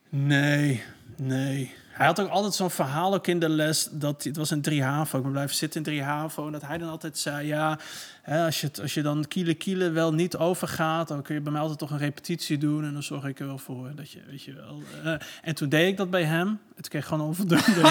Nee, 0.09 0.83
nee. 1.16 1.74
Hij 2.01 2.09
had 2.09 2.21
ook 2.21 2.29
altijd 2.29 2.55
zo'n 2.55 2.71
verhaal 2.71 3.15
ook 3.15 3.27
in 3.27 3.39
de 3.39 3.49
les. 3.49 3.89
Dat, 3.93 4.25
het 4.25 4.37
was 4.37 4.51
een 4.51 4.63
3 4.63 4.83
HAVO. 4.83 5.17
Ik 5.17 5.23
ben 5.23 5.33
blijven 5.33 5.57
zitten 5.57 5.79
in 5.79 5.87
3 5.87 6.03
HAVO. 6.03 6.47
En 6.47 6.53
dat 6.53 6.63
hij 6.63 6.79
dan 6.79 6.89
altijd 6.89 7.19
zei... 7.19 7.47
Ja, 7.47 7.79
hè, 8.23 8.45
als, 8.45 8.61
je 8.61 8.71
als 8.83 8.95
je 8.95 9.03
dan 9.03 9.25
kiele 9.29 9.55
kiele 9.55 9.91
wel 9.91 10.15
niet 10.15 10.37
overgaat... 10.37 11.09
dan 11.09 11.23
kun 11.23 11.35
je 11.35 11.41
bij 11.41 11.53
mij 11.53 11.61
altijd 11.61 11.79
toch 11.79 11.91
een 11.91 11.99
repetitie 11.99 12.59
doen. 12.59 12.85
En 12.85 12.93
dan 12.93 13.03
zorg 13.03 13.25
ik 13.25 13.41
er 13.41 13.47
wel 13.47 13.59
voor 13.59 13.93
dat 13.95 14.11
je... 14.11 14.21
Weet 14.27 14.43
je 14.43 14.55
wel, 14.55 14.83
eh, 15.05 15.15
en 15.43 15.55
toen 15.55 15.69
deed 15.69 15.89
ik 15.89 15.97
dat 15.97 16.11
bij 16.11 16.25
hem. 16.25 16.61
Het 16.77 16.89
kreeg 16.89 17.07
gewoon 17.07 17.27
onvoldoende. 17.27 17.65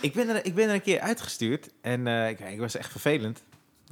Ik 0.00 0.12
ben, 0.12 0.28
er, 0.28 0.44
ik 0.44 0.54
ben 0.54 0.68
er 0.68 0.74
een 0.74 0.82
keer 0.82 1.00
uitgestuurd 1.00 1.70
en 1.80 2.06
eh, 2.06 2.28
ik, 2.28 2.40
ik 2.40 2.58
was 2.58 2.76
echt 2.76 2.90
vervelend 2.90 3.42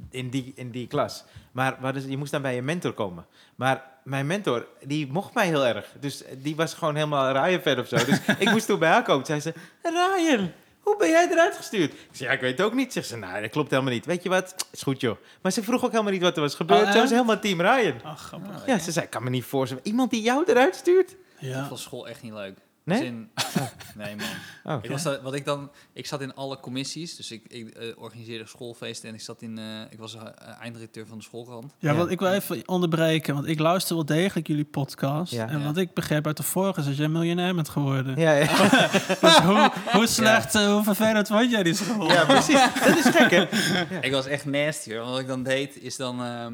in 0.09 0.29
die, 0.29 0.51
in 0.55 0.71
die 0.71 0.87
klas. 0.87 1.23
Maar, 1.51 1.77
maar 1.81 1.93
dus, 1.93 2.05
je 2.05 2.17
moest 2.17 2.31
dan 2.31 2.41
bij 2.41 2.55
je 2.55 2.61
mentor 2.61 2.93
komen. 2.93 3.25
Maar 3.55 3.83
mijn 4.09 4.27
mentor, 4.27 4.67
die 4.83 5.07
mocht 5.11 5.33
mij 5.33 5.47
heel 5.47 5.65
erg. 5.65 5.85
Dus 5.99 6.23
die 6.37 6.55
was 6.55 6.73
gewoon 6.73 6.95
helemaal 6.95 7.31
Ryan-fan 7.45 7.79
of 7.79 7.87
zo. 7.87 7.95
Dus 8.05 8.19
ik 8.39 8.49
moest 8.51 8.65
toen 8.65 8.79
bij 8.79 8.89
haar 8.89 9.03
komen. 9.03 9.25
Zei 9.25 9.39
ze, 9.39 9.53
Ryan, 9.83 10.51
hoe 10.81 10.97
ben 10.97 11.09
jij 11.09 11.27
eruit 11.31 11.55
gestuurd? 11.55 11.91
Ik 11.93 11.99
zei, 12.11 12.29
ja, 12.29 12.35
ik 12.35 12.41
weet 12.41 12.57
het 12.57 12.65
ook 12.67 12.73
niet. 12.73 12.93
Zegt 12.93 13.07
ze, 13.07 13.17
nou, 13.17 13.41
dat 13.41 13.49
klopt 13.49 13.69
helemaal 13.69 13.93
niet. 13.93 14.05
Weet 14.05 14.23
je 14.23 14.29
wat? 14.29 14.55
Is 14.71 14.81
goed, 14.81 15.01
joh. 15.01 15.17
Maar 15.41 15.51
ze 15.51 15.63
vroeg 15.63 15.83
ook 15.85 15.91
helemaal 15.91 16.11
niet 16.11 16.21
wat 16.21 16.35
er 16.35 16.41
was 16.41 16.55
gebeurd. 16.55 16.79
Oh, 16.81 16.87
ze 16.87 16.93
was 16.93 17.01
echt? 17.03 17.11
helemaal 17.11 17.39
team 17.39 17.61
Ryan. 17.61 17.93
Ach, 18.03 18.21
grappig. 18.21 18.65
Ja, 18.65 18.77
ze 18.79 18.91
zei, 18.91 19.05
ik 19.05 19.11
kan 19.11 19.23
me 19.23 19.29
niet 19.29 19.43
voorstellen. 19.43 19.85
Iemand 19.87 20.11
die 20.11 20.21
jou 20.21 20.43
eruit 20.47 20.75
stuurt? 20.75 21.11
Ik 21.11 21.17
Ja. 21.39 21.67
vond 21.67 21.79
school 21.79 22.07
echt 22.07 22.21
niet 22.21 22.33
leuk. 22.33 22.57
Nee? 22.89 23.05
In- 23.05 23.29
nee, 23.97 24.15
man. 24.15 24.75
Oh, 24.77 24.83
Ik, 24.83 24.89
was 24.89 25.03
dat, 25.03 25.21
wat 25.21 25.33
ik, 25.33 25.45
dan, 25.45 25.71
ik 25.93 26.05
zat 26.05 26.21
in 26.21 26.33
alle 26.35 26.59
commissies, 26.59 27.15
dus 27.15 27.31
ik, 27.31 27.43
ik 27.47 27.69
eh, 27.69 27.87
organiseerde 27.97 28.45
schoolfeesten 28.47 29.09
en 29.09 29.15
ik, 29.15 29.21
zat 29.21 29.41
in, 29.41 29.57
eh, 29.57 29.65
ik 29.89 29.99
was 29.99 30.15
eh, 30.15 30.21
eindredacteur 30.61 31.05
van 31.07 31.17
de 31.17 31.23
schoolkrant. 31.23 31.73
Ja, 31.79 31.91
Ja. 31.91 31.97
want 31.97 32.11
ik 32.11 32.19
wil 32.19 32.31
even 32.31 32.67
onderbreken, 32.67 33.33
want 33.33 33.47
ik 33.47 33.59
luister 33.59 33.95
wel 33.95 34.05
degelijk 34.05 34.47
jullie 34.47 34.65
podcast. 34.65 35.31
Ja. 35.33 35.47
En 35.49 35.59
Ja. 35.59 35.65
wat 35.65 35.77
ik 35.77 35.93
begreep 35.93 36.27
uit 36.27 36.37
de 36.37 36.43
vorige 36.43 36.79
is 36.79 36.85
dat 36.85 36.97
jij 36.97 37.07
miljonair 37.07 37.55
bent 37.55 37.69
geworden. 37.69 38.17
ja, 38.19 38.31
ja. 38.31 38.47
Dus 39.21 39.37
hoe, 39.37 39.71
hoe 39.91 40.07
slecht, 40.07 40.53
hoe 40.53 40.83
vervelend 40.83 41.27
vond 41.27 41.51
jij 41.51 41.63
die 41.63 41.73
school? 41.73 42.11
ja, 42.11 42.25
precies. 42.25 42.61
Dat 42.85 42.97
is 42.97 43.05
gek, 43.15 43.31
hè? 43.31 43.41
Ik 44.07 44.11
was 44.11 44.25
echt 44.25 44.45
nasty 44.45 44.93
hoor. 44.95 45.05
Wat 45.05 45.19
ik 45.19 45.27
dan 45.27 45.43
deed 45.43 45.81
is 45.81 45.95
dan, 45.95 46.23
ehm, 46.23 46.53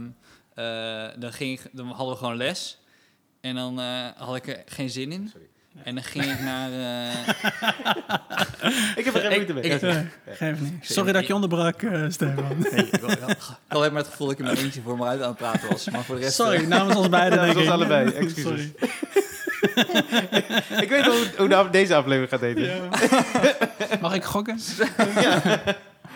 eh, 0.54 1.20
dan, 1.20 1.34
ging 1.34 1.60
dan 1.72 1.88
hadden 1.88 2.10
we 2.14 2.16
gewoon 2.20 2.36
les 2.38 2.80
en 3.42 3.56
dan 3.56 3.80
eh, 3.80 4.06
had 4.18 4.36
ik 4.36 4.48
er 4.48 4.64
geen 4.66 4.90
zin 4.90 5.12
in. 5.12 5.32
En 5.84 5.96
dan 5.96 6.04
ging 6.04 6.26
ik 6.26 6.40
naar... 6.40 6.70
eh, 6.72 7.28
Ik 8.98 9.06
heb 9.06 9.16
er 9.16 9.22
geen 9.22 9.32
Ik- 9.32 9.36
moeite 9.36 9.54
mee. 9.54 9.64
ik- 9.64 9.82
Ja, 9.82 10.04
geef 10.36 10.60
niet. 10.60 10.74
Sorry 10.82 11.12
dat 11.12 11.22
ik 11.22 11.28
je 11.28 11.34
onderbrak, 11.34 11.82
eh 11.82 12.04
Stefan. 12.10 12.58
nee, 12.72 12.86
ik, 12.92 13.00
had- 13.02 13.12
ik 13.32 13.38
alleen 13.68 13.94
maar 13.94 14.02
het 14.02 14.12
gevoel 14.12 14.28
dat 14.28 14.40
ik 14.40 14.46
in 14.46 14.52
mijn 14.54 14.66
eentje 14.66 14.82
voor 14.82 14.98
me 14.98 15.06
uit 15.06 15.22
aan 15.22 15.28
het 15.28 15.38
praten 15.38 15.70
was. 15.70 15.90
Maar 15.90 16.04
voor 16.04 16.16
de 16.16 16.22
rest... 16.22 16.36
Sorry, 16.36 16.56
eh, 16.62 16.68
namens 16.68 16.96
ons 16.98 17.10
beiden. 17.10 17.38
Namens 17.40 17.56
ons 17.58 17.66
ik. 17.66 17.72
allebei, 17.72 18.10
excuses. 18.14 18.42
Sorry. 18.44 18.74
Ik 20.82 20.90
weet 20.90 21.06
hoe, 21.06 21.26
hoe 21.38 21.56
af- 21.56 21.70
deze 21.70 21.96
aflevering 21.96 22.30
gaat 22.30 22.42
eten. 22.42 22.90
Mag 24.02 24.14
ik 24.14 24.24
gokken? 24.24 24.60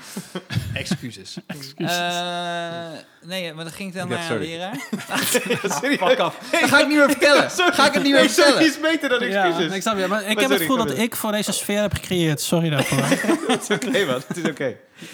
Excuses. 0.74 1.38
Excuses. 1.48 1.98
Eh, 1.98 2.88
nee, 3.22 3.54
maar 3.54 3.64
dan 3.64 3.74
ging 3.74 3.90
ik 3.90 3.96
dan 3.96 4.08
naar 4.10 4.20
een 4.20 4.26
sorry. 4.26 4.46
leraar. 4.48 4.78
Serieus? 5.82 5.98
Fuck 6.10 6.20
af. 6.20 6.38
Dat 6.52 6.70
ga 6.70 6.80
ik 6.80 6.88
niet 6.88 6.98
meer 6.98 7.10
vertellen. 7.10 7.52
Sorry. 7.52 7.74
Ga 7.74 7.88
ik 7.88 7.94
het 7.94 8.04
niet 8.04 8.12
meer 8.12 8.22
Nee, 8.22 8.30
sorry 8.30 8.52
vertellen. 8.52 8.74
is 8.74 8.80
beter 9.00 9.10
dan 9.10 9.30
Ja, 9.30 9.46
excuses. 9.46 9.76
ik 9.76 9.82
snap 9.82 9.98
je. 9.98 10.08
Maar 10.08 10.20
ik 10.22 10.28
Maar 10.34 10.42
heb 10.44 10.50
het 10.52 10.60
gevoel 10.62 10.78
dat 10.78 10.98
ik 10.98 11.16
voor 11.16 11.32
deze 11.32 11.52
sfeer 11.52 11.82
heb 11.82 11.94
gecreëerd. 11.94 12.42
Sorry 12.42 12.70
daarvoor. 12.70 12.98
Het 13.54 13.70
is 13.70 13.76
oké, 13.76 14.06
man. 14.06 14.22
Het 14.28 14.38
is 14.38 14.50
oké. 14.50 14.76
Ik 15.00 15.10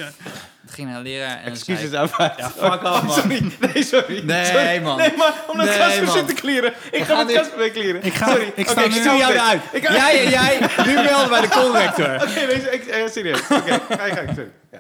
ging 0.68 0.88
naar 0.88 0.98
een 0.98 1.04
leraar 1.04 1.38
en 1.44 1.52
Excuses 1.52 1.90
zei 1.90 2.02
aanvaard. 2.02 2.38
Ja, 2.40 2.50
fuck 2.50 2.84
off, 2.84 3.04
man. 3.04 3.12
Sorry. 3.20 3.52
Nee, 3.74 3.84
sorry. 3.84 4.22
Nee, 4.24 4.46
Sorry. 4.46 4.82
man. 4.82 4.98
Nee, 4.98 5.14
maar 5.18 5.34
om 5.48 5.58
dat 5.58 5.66
Nee, 5.66 5.78
Casper 5.78 6.08
zit 6.08 6.28
te 6.28 6.34
clearen. 6.34 6.74
Ik 6.92 7.04
ga 7.04 7.24
met 7.24 7.36
Casper 7.36 7.58
mee 7.60 7.72
clearen. 7.72 8.04
Ik 8.04 8.14
ga- 8.14 8.28
Sorry. 8.28 8.52
ik 8.56 8.68
sta 8.70 8.82
ik 8.82 8.90
nu- 8.90 9.00
stuur 9.00 9.18
jou 9.18 9.34
eruit. 9.34 9.62
Ik 9.72 9.86
ga- 9.88 9.94
Jij 9.94 10.24
en 10.24 10.30
jij, 10.30 10.60
nu 10.86 10.94
melden 10.94 11.30
bij 11.30 11.42
de 11.42 11.48
conrector. 11.50 12.14
Oké, 12.30 12.46
nee, 12.46 12.72
ik, 12.72 12.86
eh, 12.86 13.08
serieus. 13.08 13.42
Oké, 13.42 13.80
ga 13.98 14.06
je 14.06 14.14
gang. 14.14 14.28
Sorry. 14.30 14.52
Ja. 14.72 14.80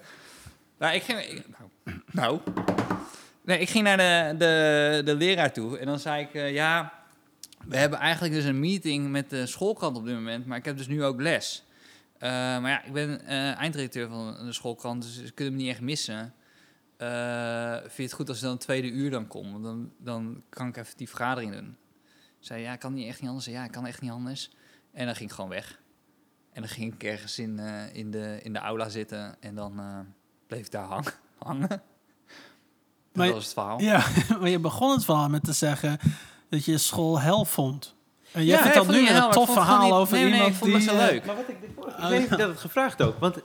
Nou, 0.79 0.93
ik 0.95 1.03
ging... 1.03 1.19
ik- 1.19 1.43
nou, 1.57 1.99
nou. 2.11 2.39
Nee, 3.45 3.59
ik 3.59 3.69
ging 3.69 3.83
naar 3.83 3.97
de, 3.97 4.35
de, 4.37 5.01
de 5.05 5.15
leraar 5.15 5.51
toe 5.53 5.77
en 5.79 5.85
dan 5.85 5.99
zei 5.99 6.21
ik... 6.21 6.33
eh, 6.33 6.53
ja, 6.53 6.91
we 7.67 7.77
hebben 7.77 7.99
eigenlijk 7.99 8.33
dus 8.33 8.43
een 8.43 8.59
meeting 8.59 9.09
met 9.09 9.29
de 9.29 9.45
schoolkrant 9.47 9.97
op 9.97 10.05
dit 10.05 10.13
moment... 10.15 10.45
maar 10.45 10.57
ik 10.57 10.65
heb 10.65 10.77
dus 10.77 10.87
nu 10.87 11.03
ook 11.03 11.21
les. 11.21 11.63
Eh, 12.17 12.29
maar 12.31 12.69
ja, 12.69 12.83
ik 12.83 12.93
ben 12.93 13.25
einddirecteur 13.55 14.09
van 14.09 14.45
de 14.45 14.53
schoolkrant... 14.53 15.01
dus 15.01 15.25
ze 15.25 15.31
kunnen 15.31 15.53
me 15.53 15.59
niet 15.61 15.69
echt 15.69 15.81
missen. 15.81 16.33
Eh, 16.97 17.77
vind 17.79 17.95
je 17.95 18.03
het 18.03 18.13
goed 18.13 18.27
als 18.29 18.37
ik 18.37 18.43
dan 18.43 18.51
een 18.51 18.57
tweede 18.57 18.87
uur 18.87 19.09
dan 19.11 19.27
kom? 19.27 19.51
Want 19.51 19.63
dan, 19.63 19.91
dan 19.99 20.43
kan 20.49 20.67
ik 20.67 20.77
even 20.77 20.97
die 20.97 21.09
vergadering 21.09 21.51
doen. 21.53 21.77
Ik 22.39 22.51
zei, 22.51 22.61
ja, 22.61 22.73
ik 22.73 22.79
kan 22.79 22.93
niet 22.93 23.07
echt 23.07 23.19
niet 23.19 23.29
anders. 23.29 23.45
Ja, 23.45 23.63
ik 23.63 23.71
kan 23.71 23.85
echt 23.85 24.01
niet 24.01 24.11
anders. 24.11 24.51
En 24.93 25.05
dan 25.05 25.15
ging 25.15 25.29
ik 25.29 25.35
gewoon 25.35 25.49
weg. 25.49 25.81
En 26.53 26.61
dan 26.61 26.69
ging 26.69 26.93
ik 26.93 27.03
ergens 27.03 27.39
in, 27.39 27.59
in, 27.93 28.11
de, 28.11 28.39
in 28.43 28.53
de 28.53 28.59
aula 28.59 28.89
zitten 28.89 29.35
en 29.41 29.55
dan 29.55 29.81
bleef 30.47 30.65
ik 30.65 30.71
daar 30.71 30.85
hang, 30.85 31.07
hangen. 31.37 31.67
Dat 31.69 31.79
Maar- 33.11 33.31
was 33.33 33.43
het 33.43 33.53
verhaal. 33.53 33.81
Ja, 33.81 34.05
maar 34.39 34.49
je 34.49 34.59
begon 34.59 34.91
het 34.91 35.05
verhaal 35.05 35.29
met 35.29 35.43
te 35.43 35.53
zeggen 35.53 35.99
dat 36.49 36.65
je 36.65 36.77
school 36.77 37.21
hel 37.21 37.45
vond. 37.45 37.94
En 38.35 38.45
jij 38.45 38.55
Ja, 38.57 38.61
vertelt 38.63 38.87
nu 38.87 39.07
een 39.09 39.29
tof 39.31 39.53
verhaal 39.53 39.93
over 39.93 40.13
niet- 40.17 40.23
nee, 40.23 40.31
nee, 40.31 40.33
iemand 40.33 40.51
ik 40.51 40.57
vond 40.57 40.71
het 40.71 40.81
die... 40.81 40.89
zo 40.89 40.95
eh, 40.97 41.09
leuk. 41.11 41.25
Maar 41.25 41.35
wat 41.35 41.45
ik. 41.47 41.55
Oh, 41.75 41.87
Ik 42.03 42.09
weet 42.29 42.29
dat 42.29 42.49
het 42.49 42.59
gevraagd 42.59 43.01
ook. 43.01 43.19
Want 43.19 43.37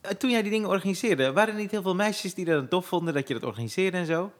eh, 0.00 0.10
toen 0.10 0.30
jij 0.30 0.42
die 0.42 0.50
dingen 0.50 0.68
organiseerde, 0.68 1.32
waren 1.32 1.54
er 1.54 1.60
niet 1.60 1.70
heel 1.70 1.82
veel 1.82 1.94
meisjes 1.94 2.34
die 2.34 2.44
dat 2.44 2.54
dan 2.54 2.68
tof 2.68 2.86
vonden 2.86 3.14
dat 3.14 3.28
je 3.28 3.34
dat 3.34 3.44
organiseerde 3.44 3.96
en 3.96 4.06
zo? 4.06 4.32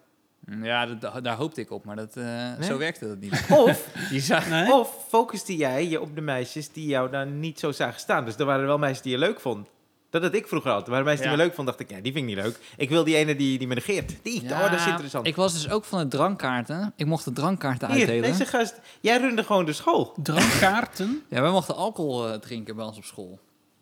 Ja, 0.62 0.86
dat, 0.86 1.24
daar 1.24 1.36
hoopte 1.36 1.60
ik 1.60 1.70
op, 1.70 1.84
maar 1.84 1.96
dat, 1.96 2.16
eh, 2.16 2.24
Nee? 2.24 2.68
zo 2.68 2.78
werkte 2.78 3.08
dat 3.08 3.18
niet. 3.20 3.44
Of, 3.66 3.88
Die 4.10 4.20
zag, 4.20 4.48
Nee? 4.48 4.72
of 4.72 5.04
focuste 5.08 5.56
jij 5.56 5.88
je 5.88 6.00
op 6.00 6.14
de 6.14 6.20
meisjes 6.20 6.72
die 6.72 6.86
jou 6.86 7.10
dan 7.10 7.40
niet 7.40 7.58
zo 7.58 7.72
zagen 7.72 8.00
staan? 8.00 8.24
Dus 8.24 8.36
er 8.36 8.44
waren 8.44 8.66
wel 8.66 8.78
meisjes 8.78 9.02
die 9.02 9.12
je 9.12 9.18
leuk 9.18 9.40
vond. 9.40 9.68
Dat 10.14 10.22
had 10.22 10.34
ik 10.34 10.46
vroeger 10.48 10.70
altijd. 10.70 10.88
Waren 10.88 11.04
meisjes 11.04 11.22
die 11.26 11.30
Ja. 11.30 11.36
me 11.36 11.44
leuk 11.44 11.54
vonden, 11.54 11.74
dacht 11.76 11.90
ik, 11.90 11.96
ja, 11.96 12.02
die 12.02 12.12
vind 12.12 12.28
ik 12.30 12.34
niet 12.36 12.44
leuk. 12.44 12.58
Ik 12.76 12.88
wil 12.88 13.04
die 13.04 13.16
ene 13.16 13.36
die, 13.36 13.58
die 13.58 13.66
me 13.66 13.74
negeert. 13.74 14.12
Die, 14.22 14.42
oh, 14.42 14.70
dat 14.70 14.72
is 14.80 14.86
interessant. 14.86 15.26
Ik 15.26 15.36
was 15.36 15.52
dus 15.52 15.70
ook 15.70 15.84
van 15.84 15.98
de 15.98 16.08
drankkaarten. 16.08 16.92
Ik 16.96 17.06
mocht 17.06 17.24
de 17.24 17.32
drankkaarten 17.32 17.88
Hier, 17.90 17.98
uitdelen. 17.98 18.30
deze 18.30 18.44
gast, 18.46 18.80
jij 19.00 19.18
runde 19.18 19.44
gewoon 19.44 19.64
de 19.64 19.72
school. 19.72 20.14
Drankkaarten? 20.22 21.22
Ja, 21.28 21.40
wij 21.40 21.50
mochten 21.50 21.74
alcohol 21.76 22.28
eh, 22.28 22.38
drinken 22.38 22.76
bij 22.76 22.84
ons 22.84 22.96
op 22.96 23.04
school. 23.04 23.40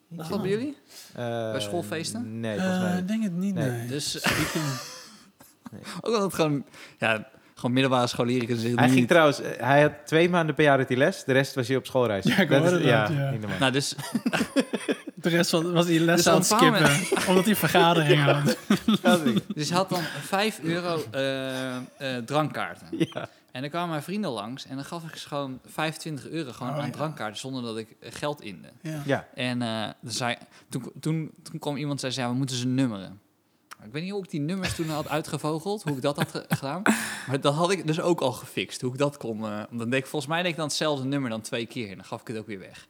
Was 0.09 0.29
dat 0.29 0.41
bij 0.41 0.51
jullie? 0.51 0.77
Eh, 1.15 1.59
schoolfeesten? 1.59 2.41
Nee, 2.41 2.59
volgens 2.59 2.79
mij 2.79 2.89
Eh, 2.89 2.93
niet. 2.93 3.01
Ik 3.03 3.09
denk 3.09 3.23
het 3.23 3.33
niet, 3.33 3.55
Nee. 3.55 3.71
nee. 3.71 3.87
Dus 3.87 4.25
ook 6.03 6.13
dat 6.13 6.23
het 6.23 6.35
gewoon, 6.35 6.65
ja, 6.99 7.29
gewoon 7.63 7.73
middelbare 7.81 8.07
scholieren 8.07 8.57
zich 8.57 8.75
Hij 8.75 8.85
ging 8.89 8.99
niet... 9.01 9.09
trouwens, 9.09 9.41
hij 9.59 9.83
had 9.83 9.93
twee 10.05 10.29
maanden 10.29 10.55
per 10.55 10.65
jaar 10.65 10.79
had 10.79 10.89
hij 10.89 10.97
les, 10.97 11.25
de 11.25 11.33
rest 11.33 11.55
was 11.55 11.69
hij 11.69 11.77
op 11.77 11.87
schoolreis. 11.87 12.25
Ja, 12.25 12.37
ik 12.39 12.49
Dat 12.49 12.65
is- 12.65 12.71
dat, 12.71 12.83
ja. 12.83 13.11
Nou, 13.59 13.73
dus 13.73 13.95
De 15.15 15.29
rest 15.29 15.51
was, 15.51 15.63
was 15.63 15.87
die 15.87 16.01
les 16.01 16.17
Dus 16.17 16.27
aan 16.29 16.35
op 16.35 16.39
het 16.41 16.49
skippen. 16.51 17.27
Omdat 17.29 17.45
hij 17.45 17.57
vergadering 17.57 18.23
had. 18.23 18.57
Dat 19.03 19.21
is- 19.27 19.41
Dus 19.55 19.69
hij 19.69 19.79
had 19.79 19.89
dan 19.89 20.03
5 20.21 20.61
euro 20.63 21.03
eh, 21.11 21.77
eh, 21.77 21.83
drankkaarten. 22.25 22.87
ja. 22.91 23.29
En 23.53 23.61
dan 23.61 23.71
kwamen 23.71 23.89
mijn 23.91 24.03
vrienden 24.03 24.31
langs 24.31 24.67
en 24.67 24.75
dan 24.75 24.85
gaf 24.85 25.05
ik 25.05 25.17
ze 25.17 25.29
gewoon 25.29 25.61
25 25.67 26.29
euro 26.29 26.53
gewoon 26.53 26.73
Oh, 26.73 26.79
aan 26.79 26.85
ja. 26.87 26.91
drankkaarten 26.93 27.39
zonder 27.41 27.63
dat 27.63 27.77
ik 27.79 27.89
geld 28.01 28.41
inde. 28.41 28.69
Ja. 28.83 29.03
ja. 29.05 29.27
En 29.35 29.63
eh, 29.63 29.69
dan 30.01 30.13
zei, 30.13 30.37
toen, 30.69 30.93
toen, 31.01 31.31
toen 31.43 31.59
kwam 31.59 31.77
iemand 31.77 32.03
en 32.05 32.13
zei, 32.13 32.27
ja, 32.27 32.33
we 32.33 32.39
moeten 32.39 32.57
ze 32.57 32.67
nummeren. 32.67 33.21
Ik 33.85 33.93
weet 33.93 34.03
niet 34.03 34.13
hoe 34.13 34.23
ik 34.23 34.31
die 34.31 34.41
nummers 34.41 34.75
toen 34.75 34.89
had 34.89 35.09
uitgevogeld, 35.09 35.83
hoe 35.83 35.97
ik 35.97 36.03
dat 36.03 36.17
had 36.17 36.31
ge- 36.31 36.45
gedaan. 36.49 36.83
Maar 37.29 37.41
dat 37.41 37.55
had 37.55 37.71
ik 37.71 37.87
dus 37.87 38.01
ook 38.01 38.21
al 38.21 38.33
gefixt, 38.33 38.81
hoe 38.81 38.93
ik 38.93 38.99
dat 38.99 39.17
kon. 39.17 39.41
want 39.41 39.67
dan 39.71 39.91
deed 39.91 40.01
ik, 40.01 40.07
volgens 40.07 40.31
mij 40.33 40.43
deed 40.43 40.51
ik 40.51 40.57
dan 40.57 40.67
hetzelfde 40.67 41.05
nummer 41.05 41.31
dan 41.31 41.41
twee 41.41 41.67
keer 41.67 41.89
en 41.91 41.95
dan 41.97 42.05
gaf 42.05 42.21
ik 42.21 42.27
het 42.29 42.37
ook 42.39 42.47
weer 42.47 42.59
weg. 42.59 42.87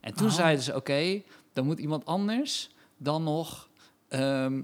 En 0.00 0.14
toen 0.14 0.26
Oh. 0.26 0.32
zeiden 0.32 0.64
ze, 0.64 0.74
oké, 0.74 1.22
dan 1.52 1.64
moet 1.64 1.78
iemand 1.78 2.06
anders 2.06 2.70
dan 2.96 3.22
nog... 3.22 3.68
ehm, 4.08 4.62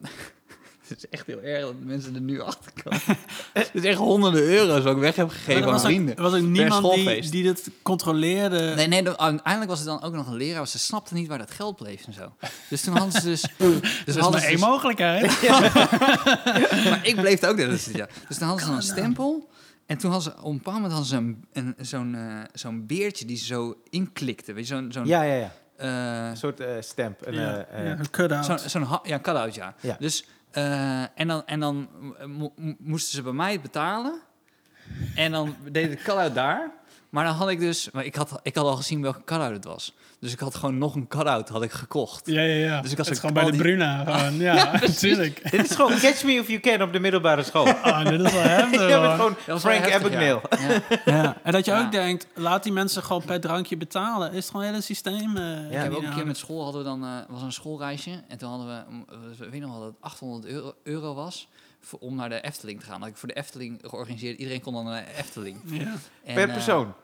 het 0.95 0.99
is 0.99 1.09
echt 1.11 1.27
heel 1.27 1.41
erg 1.43 1.63
dat 1.63 1.75
mensen 1.81 2.15
er 2.15 2.21
nu 2.21 2.41
achter 2.51 2.73
komen. 2.83 3.01
het 3.53 3.71
is 3.73 3.85
echt 3.85 3.99
honderden 3.99 4.43
euro's 4.43 4.83
wat 4.85 4.95
ik 4.95 5.01
weg 5.01 5.17
heb 5.17 5.29
gegeven 5.29 5.73
aan 5.73 5.81
vrienden. 5.81 6.17
er 6.17 6.23
was 6.23 6.33
ook 6.35 6.41
niemand 6.41 6.83
die, 6.83 6.93
schoolfeest. 6.93 7.33
die 7.33 7.43
dit 7.43 7.71
controleerde. 7.83 8.73
Nee, 8.77 8.87
nee, 8.87 9.03
dan- 9.03 9.19
uiteindelijk 9.19 9.71
was 9.71 9.81
er 9.81 9.87
dan 9.87 10.03
ook 10.03 10.13
nog 10.15 10.27
een 10.27 10.37
leraar. 10.37 10.67
Ze 10.69 10.79
snapte 10.79 11.15
niet 11.15 11.29
waar 11.29 11.39
dat 11.39 11.51
geld 11.51 11.77
bleef 11.77 12.07
en 12.07 12.13
zo. 12.13 12.33
Dus 12.69 12.81
toen 12.83 12.97
hadden 12.97 13.21
ze 13.21 13.27
dus... 13.29 13.41
dus 13.41 13.51
dat 13.59 13.83
is 14.07 14.15
hadden 14.15 14.31
maar 14.31 14.41
ze 14.41 14.47
één 14.47 14.57
dus- 14.57 14.67
mogelijkheid. 14.67 15.43
maar 16.85 17.01
ik 17.07 17.15
bleef 17.17 17.41
het 17.41 17.47
ook. 17.51 17.57
Dus, 17.57 17.85
ja. 17.93 18.09
dus 18.29 18.39
dan 18.39 18.49
hadden 18.49 18.67
ze 18.67 18.73
een 18.73 18.83
stempel. 18.83 19.49
En 19.87 19.99
toen 19.99 20.11
hadden 20.11 20.33
ze, 20.33 20.39
op 20.43 20.51
een 20.51 20.57
bepaald 20.57 20.75
moment 20.77 20.93
hadden 20.93 21.11
ze 21.11 21.17
een, 21.17 21.45
een, 21.77 21.87
zo'n, 21.87 22.15
eh, 22.15 22.21
zo'n 22.55 22.87
beertje 22.87 23.25
die 23.25 23.37
ze 23.37 23.45
zo 23.45 23.77
inklikte. 23.91 24.53
Weet 24.53 24.69
je, 24.69 24.75
zo'n... 24.75 24.93
zo'n 24.93 25.07
ja, 25.07 25.23
ja, 25.23 25.35
ja. 25.35 25.53
eh, 26.25 26.31
Een 26.31 26.37
soort 26.37 26.61
eh, 26.61 26.69
stamp. 26.81 27.27
Een, 27.27 27.35
Ja, 27.35 27.57
eh, 27.65 27.79
eh, 27.81 27.87
ja, 27.87 27.99
een 27.99 28.11
cut-out. 28.11 28.45
zo'n, 28.45 28.59
zo'n 28.59 28.83
ha- 28.83 29.01
ja, 29.03 29.19
cut-out, 29.21 29.55
ja. 29.55 29.75
Ja. 29.81 29.97
Dus, 29.99 30.25
eh, 30.51 31.19
en 31.21 31.29
dan, 31.29 31.47
en 31.47 31.61
dan 31.61 31.89
mo- 32.27 32.53
mo- 32.57 32.75
moesten 32.79 33.13
ze 33.13 33.23
bij 33.23 33.33
mij 33.33 33.61
betalen. 33.61 34.21
En 35.15 35.33
dan 35.33 35.57
deed 35.71 35.91
de 35.91 35.97
cut-out 35.97 36.35
daar. 36.35 36.71
Maar 37.11 37.25
dan 37.25 37.35
had 37.35 37.49
ik 37.49 37.59
dus... 37.61 37.91
Maar 37.91 38.05
ik 38.05 38.15
had, 38.15 38.41
ik 38.43 38.55
had 38.55 38.65
al 38.65 38.77
gezien 38.77 39.03
welke 39.03 39.25
cut-out 39.25 39.53
het 39.53 39.65
was. 39.65 39.95
Dus 40.21 40.33
ik 40.33 40.39
had 40.39 40.55
gewoon 40.55 40.79
nog 40.79 40.95
een 40.95 41.09
cut-out 41.09 41.49
had 41.49 41.63
ik 41.63 41.73
gekocht. 41.73 42.27
Ja, 42.27 42.41
ja, 42.43 42.65
ja. 42.67 42.81
Dus 42.81 42.91
ik 42.91 42.97
was 42.97 43.09
het 43.09 43.17
is 43.17 43.23
ook 43.25 43.29
gewoon 43.29 43.45
bij 43.45 43.45
de 43.45 43.51
die- 43.51 43.61
Bruna. 43.77 44.05
Gewoon. 44.05 44.37
Ja, 44.49 44.73
natuurlijk. 44.81 45.51
Dit 45.51 45.71
is 45.71 45.77
gewoon 45.77 45.99
Catch 45.99 46.25
Me 46.25 46.33
If 46.33 46.49
You 46.49 46.61
Can 46.61 46.83
op 46.83 46.93
de 46.93 46.99
middelbare 47.01 47.43
school. 47.43 47.63
Oh, 47.67 48.05
dit 48.11 48.21
is 48.21 48.33
wel 48.33 48.43
heftig. 48.43 48.81
Je 48.81 48.87
bent 48.87 48.93
hoor. 49.03 49.15
gewoon 49.15 49.37
Dat 49.47 49.47
was 49.47 49.63
wel 49.63 49.73
Frank 49.73 49.87
ja. 49.89 49.97
Abagnale. 49.99 50.41
Ja. 50.59 50.81
Ja. 51.05 51.37
En 51.43 51.53
dat 51.53 51.65
je 51.65 51.71
Ja. 51.71 51.85
ook 51.85 51.93
denkt, 51.93 52.27
laat 52.35 52.63
die 52.63 52.73
mensen 52.73 53.03
gewoon 53.03 53.23
per 53.25 53.41
drankje 53.41 53.77
betalen. 53.77 54.29
Is 54.31 54.37
het 54.37 54.47
gewoon 54.47 54.63
een 54.63 54.69
hele 54.69 54.83
systeem. 54.83 55.37
eh, 55.37 55.43
Ja, 55.45 55.67
Ik 55.69 55.73
heb 55.83 55.93
ook 55.95 56.03
een 56.03 56.15
keer 56.15 56.27
met 56.27 56.37
school 56.37 56.63
hadden 56.65 56.83
we 56.83 56.89
dan 56.89 57.05
eh, 57.05 57.11
was 57.29 57.43
een 57.43 57.53
schoolreisje 57.53 58.23
en 58.29 58.39
toen 58.39 58.49
hadden 58.49 58.67
we, 58.67 58.93
mm, 58.95 59.05
eh, 59.41 59.47
ik 59.47 59.51
weet 59.53 59.61
nog 59.61 59.71
wel 59.71 59.81
dat 59.81 59.89
het 59.89 59.97
800 60.01 60.45
euro, 60.53 60.73
euro 60.83 61.15
was 61.15 61.49
voor, 61.81 61.99
om 61.99 62.15
naar 62.15 62.29
de 62.29 62.41
Efteling 62.41 62.79
te 62.81 62.85
gaan. 62.85 62.95
Dat 62.95 63.03
had 63.03 63.11
ik 63.11 63.17
voor 63.17 63.29
de 63.29 63.35
Efteling 63.35 63.79
georganiseerd. 63.85 64.39
Iedereen 64.39 64.61
kon 64.61 64.73
dan 64.75 64.85
naar 64.85 65.05
de 65.05 65.19
Efteling. 65.19 65.57
Ja. 65.65 65.93
En, 66.25 66.35
Per 66.35 66.49
persoon. 66.53 66.95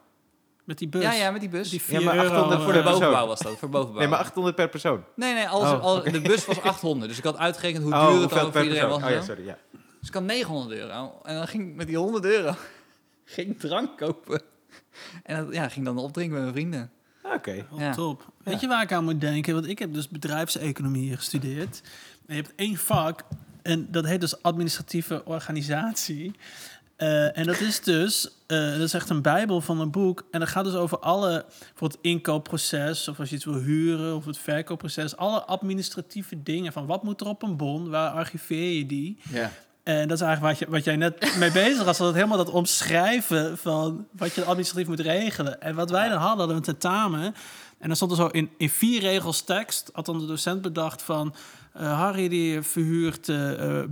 Met 0.65 0.79
die 0.79 0.89
bus. 0.89 1.03
Ja, 1.03 1.13
ja, 1.13 1.31
met 1.31 1.41
die 1.41 1.51
bus. 1.51 1.69
Die 1.71 1.79
Ja, 1.81 1.85
4 1.87 2.03
maar 2.05 2.15
euro. 2.17 2.27
800 2.29 2.63
voor 2.63 2.73
voor 2.73 2.83
de 2.83 2.89
bovenbouw 2.91 3.27
was 3.27 3.41
dat, 3.41 3.59
voor 3.59 3.69
bovenbouw. 3.69 3.99
Nee, 4.01 4.09
maar 4.09 4.19
800 4.19 4.57
per 4.57 4.69
persoon. 4.69 5.05
Nee, 5.17 5.35
nee, 5.35 5.49
alles, 5.49 5.71
Oh, 5.71 6.13
de 6.13 6.21
bus 6.21 6.47
was 6.47 6.61
800. 6.61 7.09
Dus 7.09 7.19
ik 7.19 7.25
had 7.25 7.37
uitgerekend 7.37 7.83
hoe 7.85 7.93
Oh, 7.93 8.09
duur 8.11 8.21
het 8.21 8.31
dan 8.31 8.53
voor 8.53 8.63
iedereen 8.63 8.83
persoon? 8.83 9.01
was. 9.01 9.11
Oh 9.11 9.17
ja, 9.17 9.23
sorry. 9.23 9.47
Ja. 9.47 9.59
Dus 10.01 10.09
ik 10.09 10.15
had 10.15 10.23
900 10.23 10.81
euro. 10.81 11.21
En 11.23 11.35
dan 11.35 11.49
ging 11.49 11.69
ik 11.69 11.75
met 11.75 11.87
die 11.87 11.97
100 11.97 12.25
euro 12.25 12.55
ging 13.25 13.59
drank 13.61 13.97
kopen. 13.99 14.43
En 15.23 15.45
dat 15.45 15.55
ja, 15.55 15.69
ging 15.69 15.85
dan 15.85 15.99
opdrinken 15.99 16.35
met 16.35 16.43
mijn 16.43 16.55
vrienden. 16.55 16.91
Oké. 17.35 17.67
Oh, 17.71 17.79
Ja. 17.81 17.93
top. 17.95 18.27
Weet 18.43 18.55
Ja. 18.55 18.61
je 18.61 18.67
waar 18.69 18.83
ik 18.83 18.93
aan 18.93 19.05
moet 19.05 19.21
denken? 19.21 19.55
Want 19.55 19.67
ik 19.69 19.79
heb 19.79 19.95
dus 19.95 20.09
bedrijfseconomie 20.09 21.17
gestudeerd. 21.17 21.81
En 22.27 22.37
je 22.37 22.43
hebt 22.43 22.53
één 22.57 22.77
vak 22.77 23.25
en 23.63 23.89
dat 23.91 24.05
heet 24.07 24.21
dus 24.21 24.43
administratieve 24.43 25.23
organisatie. 25.25 26.35
Eh, 27.05 27.39
en 27.39 27.47
dat 27.47 27.61
is 27.61 27.81
dus, 27.81 28.29
eh, 28.47 28.71
dat 28.71 28.81
is 28.81 28.95
echt 28.95 29.11
een 29.11 29.23
bijbel 29.23 29.61
van 29.61 29.81
een 29.81 29.91
boek. 29.91 30.25
En 30.31 30.41
dat 30.41 30.49
gaat 30.49 30.65
dus 30.65 30.75
over 30.75 30.99
alle, 30.99 31.45
voor 31.75 31.89
het 31.89 31.99
inkoopproces, 32.01 33.09
of 33.09 33.19
als 33.19 33.29
je 33.29 33.37
iets 33.37 33.45
wil 33.45 33.59
huren, 33.59 34.17
of 34.17 34.25
het 34.25 34.39
verkoopproces. 34.39 35.17
Alle 35.17 35.43
administratieve 35.43 36.43
dingen 36.43 36.73
van 36.73 36.87
wat 36.87 37.03
moet 37.03 37.21
er 37.21 37.27
op 37.27 37.43
een 37.43 37.57
bon, 37.57 37.91
waar 37.91 38.11
archiveer 38.11 38.73
je 38.79 38.87
die? 38.87 39.19
Ja. 39.31 39.51
En 39.83 40.09
dat 40.09 40.21
is 40.21 40.25
eigenlijk 40.27 40.59
wat, 40.59 40.69
je, 40.69 40.75
wat 40.75 40.85
jij 40.85 40.97
net 40.97 41.37
mee 41.39 41.53
bezig 41.65 41.85
was. 41.85 41.99
Dat 41.99 42.15
helemaal 42.15 42.37
dat 42.37 42.51
omschrijven 42.51 43.59
van 43.59 44.07
wat 44.13 44.35
je 44.35 44.45
administratief 44.45 44.87
moet 44.89 45.01
regelen. 45.01 45.61
En 45.61 45.75
wat 45.75 45.91
wij 45.91 46.09
dan 46.09 46.19
hadden, 46.19 46.39
hadden 46.39 46.49
we 46.49 46.55
een 46.55 46.79
tentamen. 46.79 47.35
En 47.79 47.87
dan 47.87 47.97
stond 47.97 48.11
er 48.11 48.17
zo 48.17 48.27
in, 48.27 48.51
in 48.57 48.71
vier 48.71 49.01
regels 49.01 49.43
tekst. 49.43 49.91
Had 49.93 50.07
dan 50.07 50.19
de 50.19 50.27
docent 50.27 50.63
bedacht 50.63 51.03
van... 51.03 51.35
eh, 51.73 51.99
Harry 51.99 52.29
die 52.29 52.63
verhuurt 52.63 53.33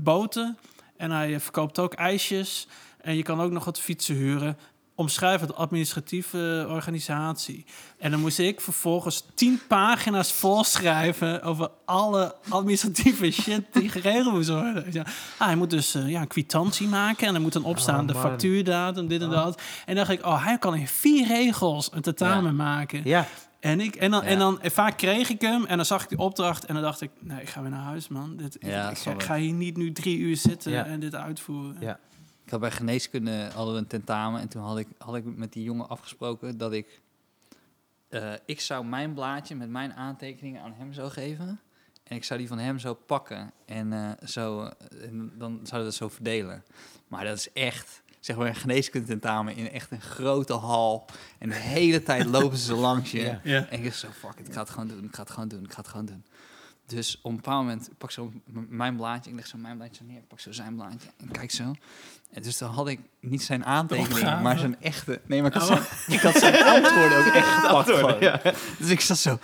boten. 0.03 0.59
En 0.97 1.11
hij 1.11 1.41
verkoopt 1.41 1.79
ook 1.79 1.95
ijsjes. 1.95 2.69
En 3.03 3.17
je 3.17 3.23
kan 3.23 3.41
ook 3.41 3.51
nog 3.51 3.65
wat 3.65 3.81
fietsen 3.81 4.15
huren. 4.15 4.57
Omschrijf 4.95 5.41
het 5.41 5.55
administratieve 5.55 6.67
organisatie. 6.69 7.65
En 7.99 8.11
dan 8.11 8.21
moest 8.21 8.39
ik 8.39 8.61
vervolgens 8.61 9.25
tien 9.35 9.61
pagina's 9.69 10.33
volschrijven 10.33 11.43
over 11.43 11.71
alle 11.85 12.35
administratieve 12.49 13.31
shit 13.43 13.63
die 13.73 13.89
geregeld 13.89 14.35
moest 14.35 14.49
worden. 14.49 14.85
Ja. 14.93 15.05
Ah, 15.39 15.47
hij 15.47 15.57
moet 15.57 15.71
dus 15.71 15.95
eh, 15.95 16.09
ja, 16.09 16.21
een 16.21 16.27
kwitantie 16.27 16.89
maken 16.89 17.27
en 17.27 17.35
er 17.35 17.41
moet 17.41 17.53
dan 17.53 17.65
opstaan 17.65 18.01
Oh, 18.01 18.07
de 18.07 18.15
factuurdatum, 18.15 19.09
dit 19.09 19.21
en 19.23 19.29
Oh. 19.29 19.35
dat. 19.35 19.61
En 19.87 19.95
dan 19.95 20.05
dacht 20.07 20.19
ik, 20.19 20.27
oh, 20.27 20.45
hij 20.45 20.59
kan 20.59 20.75
in 20.75 20.89
vier 20.89 21.27
regels 21.27 21.91
een 21.93 22.03
tentamen 22.03 22.45
Ja. 22.57 22.63
maken. 22.65 23.01
Ja. 23.05 23.27
En, 23.61 23.81
ik, 23.81 23.95
en, 23.97 24.11
dan, 24.11 24.23
Ja. 24.23 24.29
en 24.29 24.39
dan 24.39 24.61
en 24.61 24.71
vaak 24.71 24.97
kreeg 24.97 25.31
ik 25.31 25.41
hem 25.41 25.65
en 25.65 25.77
dan 25.77 25.87
zag 25.87 26.03
ik 26.03 26.09
die 26.09 26.19
opdracht 26.19 26.65
en 26.65 26.75
dan 26.75 26.83
dacht 26.83 27.01
ik, 27.01 27.11
nee, 27.21 27.41
ik 27.41 27.49
ga 27.49 27.61
weer 27.63 27.71
naar 27.71 27.85
huis, 27.85 28.09
man. 28.09 28.37
Dit, 28.37 28.55
ik- 28.55 28.67
Ja, 28.67 28.83
ik, 28.91 28.97
ga, 28.97 29.03
snap 29.03 29.15
ik 29.15 29.21
ik. 29.21 29.27
ga 29.27 29.37
hier 29.37 29.53
niet 29.53 29.77
nu 29.77 29.93
drie 29.93 30.19
uur 30.19 30.37
zitten 30.37 30.73
Ja. 30.73 30.85
en 30.85 31.01
dit 31.01 31.15
uitvoeren. 31.15 31.77
Ja. 31.81 31.99
Ik 32.45 32.51
had 32.51 32.61
bij 32.61 32.71
geneeskunde 32.71 33.51
hadden 33.55 33.75
we 33.75 33.81
een 33.81 33.87
tentamen 33.87 34.41
en 34.41 34.49
toen 34.49 34.63
had 34.63 34.79
ik, 34.79 34.87
had 34.99 35.15
ik 35.17 35.25
met 35.25 35.53
die 35.53 35.63
jongen 35.63 35.89
afgesproken 35.89 36.59
dat 36.59 36.73
ik... 36.73 37.01
eh, 38.09 38.33
ik 38.47 38.61
zou 38.61 38.85
mijn 38.85 39.15
blaadje 39.15 39.55
met 39.55 39.69
mijn 39.69 39.93
aantekeningen 39.93 40.63
aan 40.63 40.75
hem 40.77 40.93
zou 40.93 41.11
geven. 41.11 41.61
En 42.03 42.17
ik 42.17 42.25
zou 42.25 42.39
die 42.39 42.49
van 42.49 42.59
hem 42.59 42.79
zo 42.79 42.95
pakken 42.95 43.53
en, 43.67 43.93
eh, 43.93 44.29
zo, 44.29 44.63
eh, 44.63 45.09
en 45.09 45.33
dan 45.39 45.51
zouden 45.53 45.79
we 45.79 45.85
dat 45.85 45.95
zo 45.95 46.09
verdelen. 46.09 46.65
Maar 47.09 47.25
dat 47.25 47.37
is 47.37 47.53
echt, 47.53 48.03
zeg 48.21 48.37
maar, 48.37 48.47
een 48.47 48.55
geneeskunde 48.55 49.07
tentamen 49.07 49.57
in 49.57 49.71
echt 49.71 49.91
een 49.91 50.01
grote 50.01 50.53
hal. 50.53 51.05
En 51.39 51.49
de 51.49 51.55
hele 51.55 52.03
tijd 52.03 52.27
lopen 52.27 52.59
ze 52.59 52.75
langs 52.75 53.11
je. 53.11 53.21
Ja. 53.21 53.41
Ja. 53.45 53.67
En 53.69 53.79
ik 53.79 53.85
dacht 53.85 53.99
zo, 53.99 54.09
fuck 54.09 54.39
it, 54.39 54.47
ik 54.49 54.53
ga 54.53 54.61
het 54.61 54.71
gewoon 54.71 54.89
doen, 54.89 55.05
ik 55.05 55.15
ga 55.15 55.23
het 55.23 55.31
gewoon 55.31 55.49
doen, 55.49 55.65
ik 55.65 55.73
ga 55.73 55.81
het 55.81 55.89
gewoon 55.89 56.07
doen. 56.07 56.25
Dus 56.95 57.19
op 57.23 57.31
een 57.31 57.37
bepaald 57.37 57.63
moment 57.65 57.89
pak 57.99 58.11
zo 58.11 58.33
mijn 58.69 58.97
blaadje, 58.97 59.31
ik 59.31 59.37
leg 59.37 59.47
zo 59.47 59.59
mijn 59.59 59.77
blaadje 59.77 60.05
neer, 60.05 60.21
pak 60.29 60.41
zo 60.41 60.53
zijn 60.53 60.75
blaadje 60.75 61.09
en 61.21 61.31
kijk 61.31 61.51
zo. 61.51 61.75
En 62.33 62.43
dus 62.43 62.59
dan 62.59 62.71
had 62.71 62.89
ik 62.89 63.01
niet 63.21 63.43
zijn 63.43 63.65
aantekeningen, 63.65 64.43
maar 64.43 64.59
zijn 64.59 64.77
echte... 64.81 65.21
Nee, 65.27 65.43
maar 65.43 65.55
ik 65.55 65.61
had, 65.61 65.71
Oh. 65.71 65.77
zijn, 65.77 66.17
ik 66.19 66.21
had 66.21 66.35
zijn 66.35 66.65
antwoorden 66.75 67.19
ook 67.19 67.33
echt 67.33 67.47
gepakt 67.49 68.21
ja. 68.21 68.41
Dus 68.79 68.89
ik 68.89 69.01
zat 69.01 69.19
zo, 69.19 69.39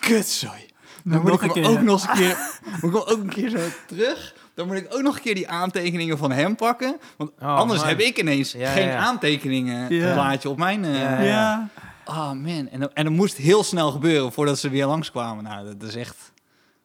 kutzooi. 0.00 0.68
Dan 1.04 1.12
Nog 1.12 1.22
moet 1.22 1.32
ik 1.32 1.40
hem 1.40 1.50
keer. 1.52 1.68
ook 1.70 1.80
nog 1.80 2.00
eens 2.08 2.10
een 2.10 2.16
keer, 2.26 2.36
moet 2.80 2.94
ik 2.94 3.06
hem 3.06 3.16
ook 3.16 3.22
een 3.22 3.28
keer 3.28 3.48
zo 3.50 3.58
terug. 3.86 4.34
Dan 4.54 4.66
moet 4.66 4.76
ik 4.76 4.94
ook 4.94 5.02
nog 5.02 5.16
een 5.16 5.22
keer 5.22 5.34
die 5.34 5.48
aantekeningen 5.48 6.18
van 6.18 6.30
hem 6.32 6.56
pakken. 6.56 6.96
Want 7.16 7.30
Oh, 7.40 7.56
anders 7.56 7.80
man. 7.80 7.88
heb 7.88 8.00
ik 8.00 8.18
ineens 8.18 8.52
Ja, 8.52 8.72
geen 8.72 8.90
aantekeningen 8.90 9.94
Ja. 9.94 10.12
blaadje 10.12 10.48
op 10.48 10.58
mijn... 10.58 10.84
eh, 10.84 11.26
Ja. 11.26 11.68
Oh 12.04 12.32
man, 12.32 12.68
en, 12.70 12.80
dan- 12.80 12.90
en 12.94 13.04
dat 13.04 13.12
moest 13.12 13.36
heel 13.36 13.62
snel 13.64 13.90
gebeuren 13.90 14.32
voordat 14.32 14.58
ze 14.58 14.68
weer 14.68 14.86
langskwamen. 14.86 15.44
Nou, 15.44 15.76
dat 15.76 15.88
is 15.88 15.94
echt... 15.96 16.29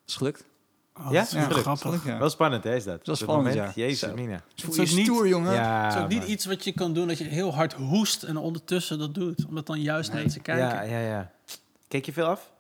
Is 0.07 0.15
gelukt. 0.15 0.43
Oh, 0.99 1.05
Ja? 1.11 1.17
dat 1.19 1.27
is 1.27 1.33
wel 1.33 1.41
Gelukt. 1.43 1.61
grappig. 1.61 1.81
Gelukt, 1.81 2.03
ja. 2.05 2.17
Wel 2.17 2.29
spannend, 2.29 2.63
hè, 2.63 2.75
is 2.75 2.83
dat? 2.83 3.05
Dat 3.05 3.15
is 3.15 3.21
spannend, 3.21 3.55
moment, 3.55 3.75
ja. 3.75 3.81
Jezus, 3.83 3.99
Zo. 4.09 4.13
Mina. 4.15 4.41
Is 4.55 4.61
je 4.63 4.67
ook 4.67 4.77
niet- 4.77 5.05
stoer, 5.05 5.27
jongen. 5.27 5.53
Ja, 5.53 5.83
Het 5.85 5.93
is 5.95 6.01
ook 6.01 6.07
niet 6.09 6.23
iets 6.23 6.45
wat 6.45 6.63
je 6.63 6.71
kan 6.71 6.93
doen 6.93 7.07
dat 7.07 7.17
je 7.17 7.23
heel 7.23 7.53
hard 7.53 7.73
hoest 7.73 8.23
en 8.23 8.37
ondertussen 8.37 8.99
dat 8.99 9.13
doet. 9.13 9.45
Omdat 9.45 9.65
dan 9.65 9.81
juist 9.81 10.11
Nee. 10.13 10.21
mensen 10.21 10.41
kijken. 10.41 10.65
Ja, 10.65 10.81
ja, 10.81 10.99
ja. 10.99 11.31
Keek 11.87 12.05
je 12.05 12.13
veel 12.13 12.25
af? 12.25 12.51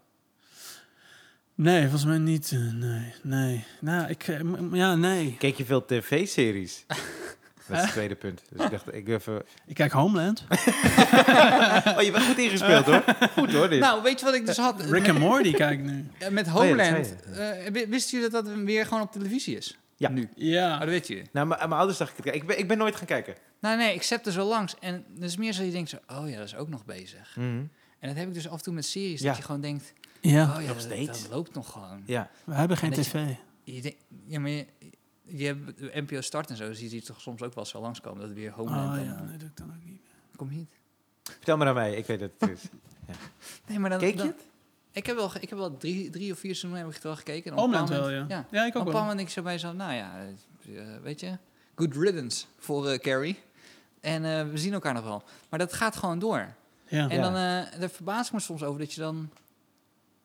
Nee, 1.55 1.81
volgens 1.81 2.05
mij 2.05 2.17
niet. 2.17 2.51
eh, 2.51 2.59
nee, 2.73 3.13
nee. 3.23 3.65
Nou, 3.81 4.09
ik... 4.09 4.27
eh, 4.27 4.39
Ja, 4.71 4.95
nee. 4.95 5.35
Keek 5.39 5.55
je 5.57 5.65
veel 5.65 5.85
tv-series? 5.85 6.85
Dat 7.67 7.77
is 7.77 7.83
het 7.83 7.91
tweede 7.91 8.15
punt. 8.15 8.41
Dus 8.49 8.65
ik 8.65 8.71
dacht, 8.71 8.93
ik 8.93 9.07
even... 9.07 9.43
Ik 9.65 9.75
kijk 9.75 9.91
Homeland. 9.91 10.43
Oh, 11.97 12.01
je 12.01 12.09
bent 12.11 12.23
goed 12.25 12.37
ingespeeld, 12.37 12.85
hoor. 12.85 13.03
Goed, 13.33 13.53
hoor, 13.53 13.69
dit. 13.69 13.79
Nou, 13.79 14.03
weet 14.03 14.19
je 14.19 14.25
wat 14.25 14.33
ik 14.35 14.45
dus 14.45 14.57
had? 14.57 14.81
Rick 14.81 15.09
and 15.09 15.19
Morty 15.19 15.53
kijk 15.53 15.79
ik 15.79 15.85
nu. 15.85 16.05
Eh, 16.19 16.29
Met 16.29 16.47
Oh 16.47 16.53
Homeland. 16.53 17.15
eh, 17.25 17.49
wi- 17.71 17.87
wisten 17.87 18.17
jullie 18.17 18.33
dat 18.33 18.45
dat 18.45 18.53
weer 18.55 18.85
gewoon 18.85 19.03
op 19.03 19.11
televisie 19.11 19.57
is? 19.57 19.77
Ja. 19.95 20.09
Nu. 20.09 20.29
Ja. 20.35 20.73
Oh, 20.73 20.79
dat 20.79 20.89
weet 20.89 21.07
je. 21.07 21.21
Nou, 21.31 21.47
maar- 21.47 21.57
mijn 21.57 21.71
ouders 21.71 21.97
zag 21.97 22.13
ik. 22.17 22.25
Ik 22.33 22.47
ben, 22.47 22.59
ik 22.59 22.67
ben 22.67 22.77
nooit 22.77 22.95
gaan 22.95 23.05
kijken. 23.05 23.35
Nou 23.59 23.77
nee, 23.77 23.93
ik 23.93 24.03
zet 24.03 24.25
er 24.25 24.31
zo 24.31 24.47
langs. 24.47 24.75
En 24.79 25.05
dat 25.09 25.29
is 25.29 25.37
meer 25.37 25.53
zo 25.53 25.63
je 25.63 25.71
denkt 25.71 25.89
zo, 25.89 25.97
oh 26.07 26.29
ja, 26.29 26.37
dat 26.37 26.45
is 26.45 26.55
ook 26.55 26.69
nog 26.69 26.85
bezig. 26.85 27.35
Mhm. 27.35 27.45
En 27.99 28.07
dat 28.09 28.15
heb 28.15 28.27
ik 28.27 28.33
dus 28.33 28.47
af 28.49 28.57
en 28.57 28.63
toe 28.63 28.73
met 28.73 28.85
series. 28.85 29.21
Ja. 29.21 29.27
Dat 29.27 29.37
je 29.37 29.43
gewoon 29.43 29.61
denkt, 29.61 29.93
Ja. 30.21 30.53
oh 30.57 30.61
ja, 30.63 30.95
dat, 31.05 31.27
loopt 31.29 31.53
nog 31.53 31.71
gewoon. 31.71 32.03
Ja. 32.05 32.29
We 32.43 32.53
hebben 32.53 32.77
geen 32.77 32.91
tv. 32.91 33.13
Je 33.63 33.81
denkt, 33.81 33.97
ja, 34.27 34.39
maar 34.39 34.49
je, 34.49 34.65
je 35.25 35.45
hebt 35.45 35.77
de 35.77 35.91
NPO 35.93 36.21
Start 36.21 36.49
en 36.49 36.55
zo, 36.55 36.73
zie 36.73 36.83
je 36.83 36.89
die 36.89 37.01
toch 37.01 37.21
soms 37.21 37.41
ook 37.41 37.53
wel 37.55 37.65
zo 37.65 37.81
langskomen. 37.81 38.19
Dat 38.19 38.29
het 38.29 38.37
weer 38.37 38.51
Homeland 38.51 38.89
Oh 38.91 38.97
en, 38.97 39.05
ja, 39.05 39.21
nee, 39.21 39.37
doe 39.37 39.47
ik 39.47 39.57
dan 39.57 39.67
ook 39.75 39.85
niet. 39.85 40.01
Kom 40.35 40.49
je 40.51 40.55
niet? 40.57 40.69
Vertel 41.23 41.57
maar 41.57 41.67
aan 41.67 41.73
mij, 41.73 41.95
ik 41.95 42.05
weet 42.05 42.19
dat 42.19 42.31
het 42.37 42.49
is. 42.49 42.61
Nee, 43.67 43.79
maar 43.79 43.89
dan... 43.89 43.99
Keek 43.99 44.11
je 44.11 44.17
dan- 44.17 44.27
het? 44.27 44.45
Ik 44.91 45.05
heb 45.05 45.15
wel, 45.15 45.31
ik 45.39 45.49
heb 45.49 45.59
wel 45.59 45.77
drie, 45.77 46.09
drie 46.09 46.31
of 46.31 46.39
vier 46.39 46.55
seizoenen 46.55 46.79
heb 46.79 46.87
ik 46.87 46.93
het 46.93 47.03
wel 47.03 47.15
gekeken. 47.15 47.51
En 47.51 47.57
op 47.57 47.57
een 47.57 47.63
Homeland 47.63 47.89
bepaald 47.89 48.07
wel, 48.09 48.19
ja. 48.19 48.27
Ja, 48.27 48.45
ik 48.45 48.45
Op 48.51 48.57
ook 48.59 48.65
een 48.65 48.71
wel. 48.73 48.83
bepaald 48.83 48.93
moment 48.93 49.15
denk 49.17 49.27
ik 49.27 49.33
zo 49.33 49.41
bij 49.41 49.57
zo, 49.57 49.73
nou 49.73 49.93
ja, 49.93 50.25
eh, 50.67 50.79
eh, 50.95 51.01
weet 51.01 51.19
je, 51.19 51.37
good 51.75 51.95
riddance 51.95 52.45
voor 52.57 52.87
eh, 52.89 52.99
Carrie. 52.99 53.39
En 53.99 54.25
eh, 54.25 54.49
we 54.49 54.57
zien 54.57 54.73
elkaar 54.73 54.93
nog 54.93 55.03
wel. 55.03 55.23
Maar 55.49 55.59
dat 55.59 55.73
gaat 55.73 55.95
gewoon 55.95 56.19
door. 56.19 56.53
Ja. 56.87 57.09
En 57.09 57.15
Ja. 57.17 57.21
dan, 57.21 57.33
eh 57.35 57.79
daar 57.79 57.89
verbaas 57.89 58.27
ik 58.27 58.33
me 58.33 58.39
soms 58.39 58.63
over 58.63 58.79
dat 58.79 58.93
je 58.93 59.01
dan, 59.01 59.29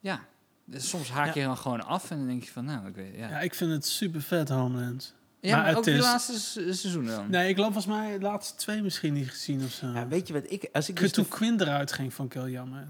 ja, 0.01 0.21
dus 0.71 0.89
soms 0.89 1.11
haak 1.11 1.35
je 1.35 1.43
dan 1.43 1.57
gewoon 1.57 1.85
af 1.87 2.11
en 2.11 2.17
dan 2.19 2.27
denk 2.27 2.45
je 2.45 2.51
van, 2.51 2.65
nou, 2.65 2.87
ik 2.89 2.95
weet, 2.95 3.13
ja. 3.15 3.19
Ja, 3.21 3.29
Ja, 3.29 3.41
ik 3.41 3.55
vind 3.55 3.71
het 3.71 3.87
super 3.87 4.23
vet, 4.23 4.49
Homeland. 4.49 5.15
maar, 5.43 5.51
maar 5.51 5.67
het 5.67 5.77
ook 5.77 5.85
de 5.85 5.91
is- 5.93 6.01
laatste 6.01 6.39
se- 6.41 6.73
seizoenen 6.73 7.15
dan. 7.15 7.31
Nee, 7.31 7.49
ik 7.49 7.55
geloof 7.55 7.73
volgens 7.73 7.95
mij 7.95 8.19
de 8.19 8.25
laatste 8.25 8.55
twee 8.57 8.83
misschien 8.83 9.13
niet 9.13 9.31
gezien 9.31 9.65
of 9.65 9.71
zo. 9.73 9.87
Ja, 9.87 10.09
weet 10.09 10.27
je 10.27 10.33
wat 10.33 10.51
ik... 10.51 10.69
Als 10.73 10.89
ik 10.89 10.95
Ik 10.95 11.01
dus 11.01 11.13
toen 11.13 11.25
de- 11.25 11.31
Quinn 11.31 11.61
eruit 11.61 11.93
ging, 11.93 12.13
jammer. 12.49 12.87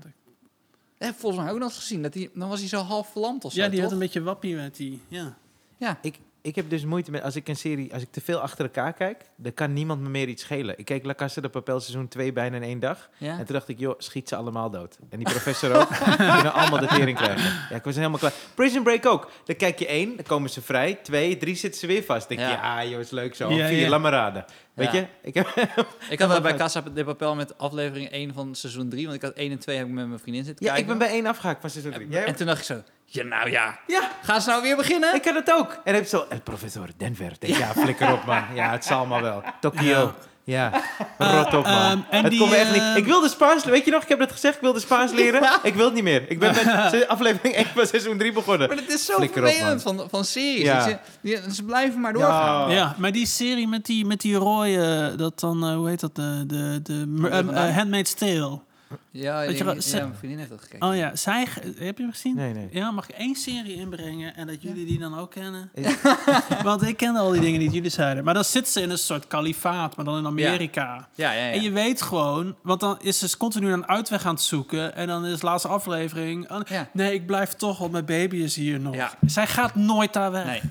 Ik 0.98 1.06
heb 1.06 1.18
volgens 1.18 1.42
mij 1.42 1.52
ook 1.52 1.58
nog 1.58 1.68
eens 1.68 1.78
gezien, 1.78 2.02
dat 2.02 2.12
die, 2.12 2.30
dan 2.34 2.48
was 2.48 2.58
hij 2.60 2.68
zo 2.68 2.80
half 2.80 3.10
verlamd 3.10 3.44
of 3.44 3.52
zo, 3.52 3.58
Ja, 3.60 3.64
die 3.66 3.74
toch? 3.74 3.82
had 3.82 3.92
een 3.92 3.98
beetje 3.98 4.22
wappie 4.22 4.54
met 4.56 4.76
die. 4.76 5.02
Ja. 5.08 5.36
Ja, 5.76 5.98
ik, 6.02 6.18
ik 6.42 6.54
heb 6.56 6.70
dus 6.70 6.84
moeite 6.84 7.10
met... 7.10 7.22
Als 7.22 7.36
ik 7.36 7.48
een 7.48 7.56
serie... 7.56 7.92
Als 7.92 8.02
ik 8.02 8.08
te 8.10 8.20
veel 8.20 8.38
achter 8.38 8.64
elkaar 8.64 8.92
kijk, 8.92 9.24
dan 9.36 9.54
kan 9.54 9.72
niemand 9.72 10.00
me 10.00 10.08
meer 10.08 10.28
iets 10.28 10.42
schelen. 10.42 10.78
Ik 10.78 10.84
keek 10.84 11.04
La 11.04 11.14
Casa 11.14 11.40
de 11.40 11.48
Papel 11.48 11.80
seizoen 11.80 12.08
2 12.08 12.32
bijna 12.32 12.56
in 12.56 12.62
één 12.62 12.78
dag. 12.80 13.10
ja. 13.18 13.38
En 13.38 13.44
toen 13.44 13.54
dacht 13.54 13.68
ik, 13.68 13.78
joh, 13.78 13.94
schiet 13.98 14.28
ze 14.28 14.36
allemaal 14.36 14.70
dood. 14.70 14.98
En 15.10 15.18
die 15.18 15.28
professor 15.30 15.74
ook. 15.74 15.88
Die 16.06 16.16
kunnen 16.16 16.52
allemaal 16.52 16.80
de 16.80 16.86
tering 16.86 17.16
krijgen. 17.16 17.42
Ja, 17.70 17.76
ik 17.76 17.84
was 17.84 17.94
helemaal 17.96 18.18
klaar. 18.18 18.32
Prison 18.54 18.82
Break 18.82 19.06
ook. 19.06 19.30
Dan 19.44 19.56
kijk 19.56 19.78
je 19.78 19.86
één, 19.86 20.16
dan 20.16 20.24
komen 20.24 20.50
ze 20.50 20.60
vrij. 20.62 20.94
Twee, 21.02 21.36
drie 21.36 21.54
zitten 21.54 21.80
ze 21.80 21.86
weer 21.86 22.02
vast. 22.02 22.28
Dan 22.28 22.36
denk 22.36 22.48
je, 22.50 22.54
Ja. 22.56 22.80
ja, 22.80 22.88
joh, 22.90 23.00
is 23.00 23.10
leuk 23.10 23.34
zo. 23.34 23.50
Ja, 23.52 23.66
Vier, 23.68 23.78
ja. 23.78 23.88
laat 23.88 24.00
maar 24.00 24.12
raden. 24.12 24.44
Weet 24.74 24.92
Ja. 24.92 24.98
je? 24.98 25.06
Ik 25.22 25.34
heb, 25.34 25.46
Ik 26.10 26.18
had 26.18 26.28
dat 26.30 26.42
bij 26.48 26.54
Casa 26.54 26.80
de 26.94 27.04
Papel 27.04 27.34
met 27.34 27.58
aflevering 27.58 28.08
1 28.10 28.32
van 28.34 28.54
seizoen 28.54 28.88
3, 28.88 29.02
want 29.04 29.16
ik 29.16 29.22
had 29.22 29.32
1 29.32 29.50
en 29.50 29.58
2 29.58 29.76
heb 29.76 29.86
ik 29.86 29.92
met 29.92 30.06
mijn 30.06 30.18
vriendin 30.20 30.44
zitten 30.44 30.66
ja, 30.66 30.74
ik 30.74 30.86
ben 30.86 30.98
bij 30.98 31.08
één 31.08 31.26
afgehaakt 31.26 31.60
van 31.60 31.70
seizoen 31.70 31.92
3. 31.92 32.08
Jij 32.08 32.22
En 32.24 32.28
ook? 32.30 32.36
toen 32.36 32.46
dacht 32.46 32.58
ik 32.58 32.64
zo, 32.64 32.82
ja 33.12 33.24
nou 33.24 33.50
ja, 33.50 33.78
Ja, 33.86 34.10
gaan 34.22 34.40
ze 34.40 34.48
nou 34.48 34.62
weer 34.62 34.76
beginnen? 34.76 35.14
ik 35.14 35.22
kan 35.22 35.34
het 35.34 35.52
ook. 35.52 35.70
En 35.70 35.80
dan 35.84 35.94
heb 35.94 36.02
je 36.02 36.08
zo, 36.08 36.24
el 36.28 36.40
professor 36.40 36.86
Denver. 36.96 37.32
Denk, 37.38 37.56
ja, 37.56 37.72
flikker 37.72 38.12
op, 38.12 38.24
man. 38.24 38.42
Ja, 38.54 38.70
het 38.70 38.84
zal 38.84 39.06
maar 39.06 39.22
wel. 39.22 39.42
Tokio. 39.60 40.14
Ja, 40.44 40.70
rot 41.18 41.54
op, 41.54 41.64
man. 41.64 41.74
ehm, 41.74 41.98
en 42.10 42.22
het 42.22 42.30
die, 42.30 42.38
komt 42.38 42.50
me 42.50 42.56
echt 42.56 42.72
niet. 42.72 42.80
ehm, 42.82 42.96
Ik 42.96 43.04
wilde 43.04 43.28
Spaans, 43.28 43.64
weet 43.64 43.84
je 43.84 43.90
nog, 43.90 44.02
ik 44.02 44.08
heb 44.08 44.18
dat 44.18 44.32
gezegd, 44.32 44.54
ik 44.54 44.60
wilde 44.60 44.80
Spaans 44.80 45.12
leren. 45.20 45.42
Ik 45.62 45.74
wil 45.74 45.84
het 45.84 45.94
niet 45.94 46.02
meer. 46.02 46.30
Ik 46.30 46.38
ben 46.38 46.54
met 46.54 47.08
aflevering 47.08 47.54
1 47.54 47.66
van 47.74 47.86
seizoen 47.86 48.18
3 48.18 48.32
begonnen. 48.32 48.68
Maar 48.68 48.76
het 48.76 48.88
is 48.92 49.04
zo 49.04 49.14
Flikker 49.14 49.72
op, 49.72 49.80
van, 49.80 50.06
van 50.10 50.24
series. 50.24 50.62
Ja. 50.62 51.00
die- 51.20 51.38
ze 51.52 51.64
blijven 51.64 52.00
maar 52.00 52.12
doorgaan. 52.12 52.70
Ja. 52.70 52.76
ja, 52.76 52.94
maar 52.98 53.12
die 53.12 53.26
serie 53.26 53.68
met 53.68 53.84
die, 53.86 54.06
met 54.06 54.20
die 54.20 54.34
rode, 54.36 55.14
dat 55.16 55.40
dan, 55.40 55.66
eh, 55.66 55.74
hoe 55.74 55.88
heet 55.88 56.00
dat, 56.00 56.14
de, 56.14 56.44
de, 56.46 56.80
de 56.82 57.28
eh, 57.30 57.38
eh, 57.68 57.76
Handmaid's 57.76 58.14
Tale. 58.14 58.60
Ja, 59.10 59.40
je 59.40 59.56
ja, 59.56 59.64
mijn 59.64 60.14
vriendin 60.14 60.38
heeft 60.38 60.50
dat 60.50 60.60
gekeken. 60.60 60.88
Oh 60.88 60.96
ja, 60.96 61.16
zij, 61.16 61.46
heb 61.76 61.96
je 61.96 62.02
hem 62.02 62.10
gezien? 62.10 62.34
Nee, 62.34 62.52
nee. 62.52 62.68
Ja, 62.72 62.90
mag 62.90 63.08
ik 63.08 63.16
één 63.16 63.34
serie 63.34 63.74
inbrengen 63.74 64.36
en 64.36 64.46
dat 64.46 64.62
jullie 64.62 64.86
die 64.86 64.98
dan 64.98 65.18
ook 65.18 65.30
kennen? 65.30 65.70
Want 66.62 66.82
ik 66.82 66.96
kende 66.96 67.18
al 67.18 67.30
die 67.30 67.40
dingen 67.40 67.60
die 67.60 67.70
jullie 67.70 67.90
zeiden. 67.90 68.24
Maar 68.24 68.34
dan 68.34 68.44
zit 68.44 68.68
ze 68.68 68.80
in 68.80 68.90
een 68.90 68.98
soort 68.98 69.26
kalifaat, 69.26 69.96
maar 69.96 70.04
dan 70.04 70.18
in 70.18 70.26
Amerika. 70.26 71.08
Ja, 71.14 71.32
ja, 71.32 71.46
ja. 71.46 71.52
En 71.52 71.62
je 71.62 71.70
weet 71.70 72.02
gewoon, 72.02 72.56
want 72.62 72.80
dan 72.80 72.98
is 73.00 73.18
ze 73.18 73.36
continu 73.36 73.72
een 73.72 73.86
uitweg 73.88 74.26
aan 74.26 74.34
het 74.34 74.42
zoeken. 74.42 74.94
En 74.94 75.06
dan 75.06 75.26
is 75.26 75.40
de 75.40 75.46
laatste 75.46 75.68
aflevering. 75.68 76.50
oh, 76.50 76.60
Ja. 76.66 76.88
Nee, 76.92 77.14
ik 77.14 77.26
blijf 77.26 77.52
toch, 77.54 77.78
want 77.78 77.92
mijn 77.92 78.04
baby 78.04 78.36
is 78.36 78.56
hier 78.56 78.80
nog. 78.80 78.94
Ja. 78.94 79.12
Zij 79.26 79.46
gaat 79.46 79.74
nooit 79.74 80.12
daar 80.12 80.30
weg. 80.30 80.44
Nee. 80.44 80.60
Dus 80.60 80.70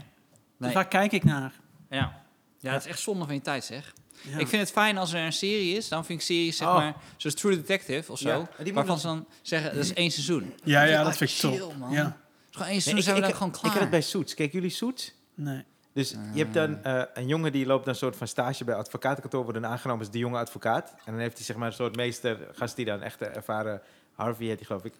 nee. 0.57 0.73
waar 0.73 0.87
kijk 0.87 1.11
ik 1.11 1.23
naar? 1.23 1.51
Ja. 1.89 2.13
ja, 2.59 2.73
het 2.73 2.81
is 2.85 2.89
echt 2.89 2.99
zonde 2.99 3.25
van 3.25 3.33
je 3.33 3.41
tijd, 3.41 3.63
zeg. 3.63 3.93
Ja. 4.21 4.37
Ik 4.37 4.47
vind 4.47 4.61
het 4.61 4.71
fijn 4.71 4.97
als 4.97 5.13
er 5.13 5.25
een 5.25 5.33
serie 5.33 5.75
is. 5.77 5.87
Dan 5.87 6.05
vind 6.05 6.19
ik 6.19 6.25
series, 6.25 6.57
zeg 6.57 6.67
Oh. 6.67 6.75
maar, 6.75 6.95
zoals 7.17 7.35
True 7.35 7.55
Detective 7.55 8.11
of 8.11 8.19
zo. 8.19 8.47
Ja, 8.63 8.73
waarvan 8.73 8.99
ze 8.99 9.07
dan 9.07 9.25
zeggen, 9.41 9.75
dat 9.75 9.83
is 9.83 9.93
één 9.93 10.11
seizoen. 10.11 10.53
ja, 10.63 10.83
ja, 10.83 10.99
Ah, 10.99 11.05
dat 11.05 11.17
vind 11.17 11.29
ik 11.29 11.35
chill, 11.35 11.57
top. 11.57 11.75
man. 11.77 11.91
Ja. 11.91 12.03
Het 12.03 12.07
is 12.07 12.15
gewoon 12.51 12.67
één 12.67 12.71
Nee, 12.71 12.79
seizoen, 12.81 12.97
ik, 12.97 13.03
zijn 13.03 13.15
we 13.15 13.21
ik, 13.21 13.27
dan 13.27 13.37
gewoon 13.37 13.53
ik 13.53 13.59
klaar. 13.59 13.71
heb 13.73 13.81
het 13.81 13.89
bij 13.91 14.01
Suits. 14.01 14.33
Kijken 14.33 14.59
jullie 14.59 14.75
Suits? 14.75 15.13
Nee. 15.33 15.63
Dus 15.93 16.09
je 16.33 16.39
hebt 16.41 16.53
dan 16.53 16.83
eh, 16.83 17.01
een 17.13 17.27
jongen 17.27 17.51
die 17.51 17.65
loopt 17.65 17.85
dan 17.85 17.93
een 17.93 17.99
soort 17.99 18.15
van 18.15 18.27
stage 18.27 18.63
bij 18.63 18.75
advocatenkantoor, 18.75 19.43
wordt 19.43 19.61
dan 19.61 19.71
aangenomen 19.71 20.01
als 20.03 20.11
de 20.13 20.17
jonge 20.19 20.37
advocaat. 20.37 20.93
En 21.05 21.11
dan 21.11 21.21
heeft 21.21 21.37
hij 21.37 21.45
zeg 21.45 21.55
maar 21.55 21.67
een 21.67 21.73
soort 21.73 21.95
meester, 21.95 22.37
gast 22.51 22.75
die 22.75 22.85
dan 22.85 23.01
echt 23.01 23.21
eh, 23.21 23.35
ervaren, 23.35 23.81
Harvey 24.13 24.45
heet 24.47 24.57
die 24.57 24.65
geloof 24.67 24.83
ik, 24.83 24.93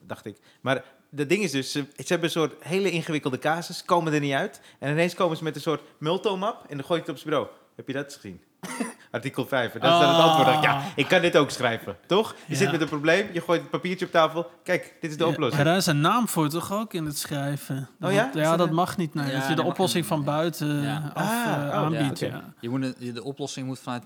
dacht 0.00 0.24
ik. 0.26 0.36
Maar 0.60 0.84
het 1.16 1.28
ding 1.28 1.42
is 1.42 1.50
dus, 1.50 1.72
ze, 1.72 1.84
ze 1.96 2.04
hebben 2.06 2.24
een 2.24 2.30
soort 2.30 2.62
hele 2.64 2.90
ingewikkelde 2.90 3.38
casus, 3.38 3.84
komen 3.84 4.12
er 4.12 4.20
niet 4.20 4.32
uit. 4.32 4.60
En 4.78 4.90
ineens 4.92 5.14
komen 5.14 5.36
ze 5.36 5.42
met 5.44 5.54
een 5.54 5.60
soort 5.60 5.82
multomap 5.98 6.64
en 6.70 6.76
dan 6.76 6.86
gooi 6.86 7.00
je 7.00 7.06
het 7.06 7.14
op 7.14 7.18
zijn 7.22 7.28
bureau. 7.34 7.48
Heb 7.76 7.86
je 7.86 7.92
dat 7.92 8.04
eens 8.04 8.14
gezien? 8.14 8.40
Artikel 9.10 9.46
5. 9.46 9.74
En 9.74 9.80
dat 9.80 9.92
is 9.92 9.98
dan 10.00 10.14
het 10.14 10.22
antwoord. 10.22 10.46
Dan, 10.46 10.62
Ja, 10.62 10.82
ik 10.96 11.08
kan 11.08 11.20
dit 11.20 11.36
ook 11.36 11.50
schrijven, 11.50 11.96
toch? 12.06 12.34
Je 12.46 12.52
Ja. 12.52 12.56
zit 12.58 12.70
met 12.70 12.80
een 12.80 12.88
probleem, 12.88 13.28
je 13.32 13.40
gooit 13.40 13.60
het 13.60 13.70
papiertje 13.70 14.06
op 14.06 14.10
tafel. 14.12 14.50
Kijk, 14.64 14.94
dit 15.00 15.10
is 15.10 15.16
de 15.16 15.24
Ja, 15.24 15.30
oplossing. 15.30 15.62
Ja, 15.62 15.68
daar 15.68 15.76
is 15.76 15.86
een 15.86 16.00
naam 16.00 16.28
voor 16.28 16.48
toch 16.48 16.72
ook 16.72 16.94
in 16.94 17.04
het 17.04 17.18
schrijven. 17.18 17.88
Oh 18.00 18.12
ja? 18.12 18.30
Ja, 18.34 18.56
dat 18.56 18.70
mag 18.70 18.96
niet. 18.96 19.14
Nee. 19.14 19.30
Ja, 19.30 19.38
dat 19.38 19.48
je 19.48 19.54
de 19.54 19.62
oplossing 19.62 20.00
niet, 20.00 20.12
van 20.12 20.18
nee. 20.18 20.26
buiten 20.26 20.82
Ja. 20.82 21.10
af 21.14 21.22
Ah, 21.22 21.52
eh, 21.52 21.66
oh, 21.68 21.72
aanbiedt. 21.74 22.18
ja, 22.18 22.26
Ja, 22.26 22.36
oké. 22.36 22.52
Je 22.60 22.68
moet 22.68 22.82
een- 22.98 23.14
de 23.14 23.24
oplossing 23.24 23.66
moet 23.66 23.78
vanuit 23.78 24.02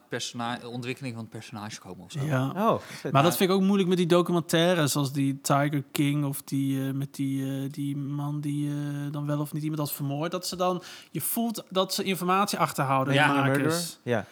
de 0.60 0.68
ontwikkeling 0.68 1.14
van 1.14 1.22
het 1.22 1.32
personage 1.32 1.80
komen 1.80 2.04
of 2.04 2.12
zo. 2.12 2.20
Ja. 2.24 2.46
Oh. 2.56 2.80
Maar 3.12 3.22
dat 3.22 3.36
vind 3.36 3.50
ik 3.50 3.56
ook 3.56 3.62
moeilijk 3.62 3.88
met 3.88 3.98
die 3.98 4.06
documentaires, 4.06 4.92
zoals 4.92 5.12
die 5.12 5.40
Tiger 5.40 5.84
King 5.92 6.24
of 6.24 6.42
die 6.42 6.86
eh, 6.86 6.92
met 6.92 7.14
die, 7.14 7.44
eh, 7.44 7.70
die 7.70 7.96
man 7.96 8.40
die 8.40 8.68
eh, 8.70 9.12
dan 9.12 9.26
wel 9.26 9.40
of 9.40 9.52
niet 9.52 9.62
iemand 9.62 9.80
had 9.80 9.92
vermoord. 9.92 10.30
Dat 10.30 10.46
ze 10.46 10.56
dan, 10.56 10.82
je 11.10 11.20
voelt 11.20 11.64
dat 11.70 11.94
ze 11.94 12.02
informatie 12.02 12.58
achterhouden, 12.58 13.14
Ja, 13.14 13.32
makers. 13.32 13.98
Ja. 14.02 14.24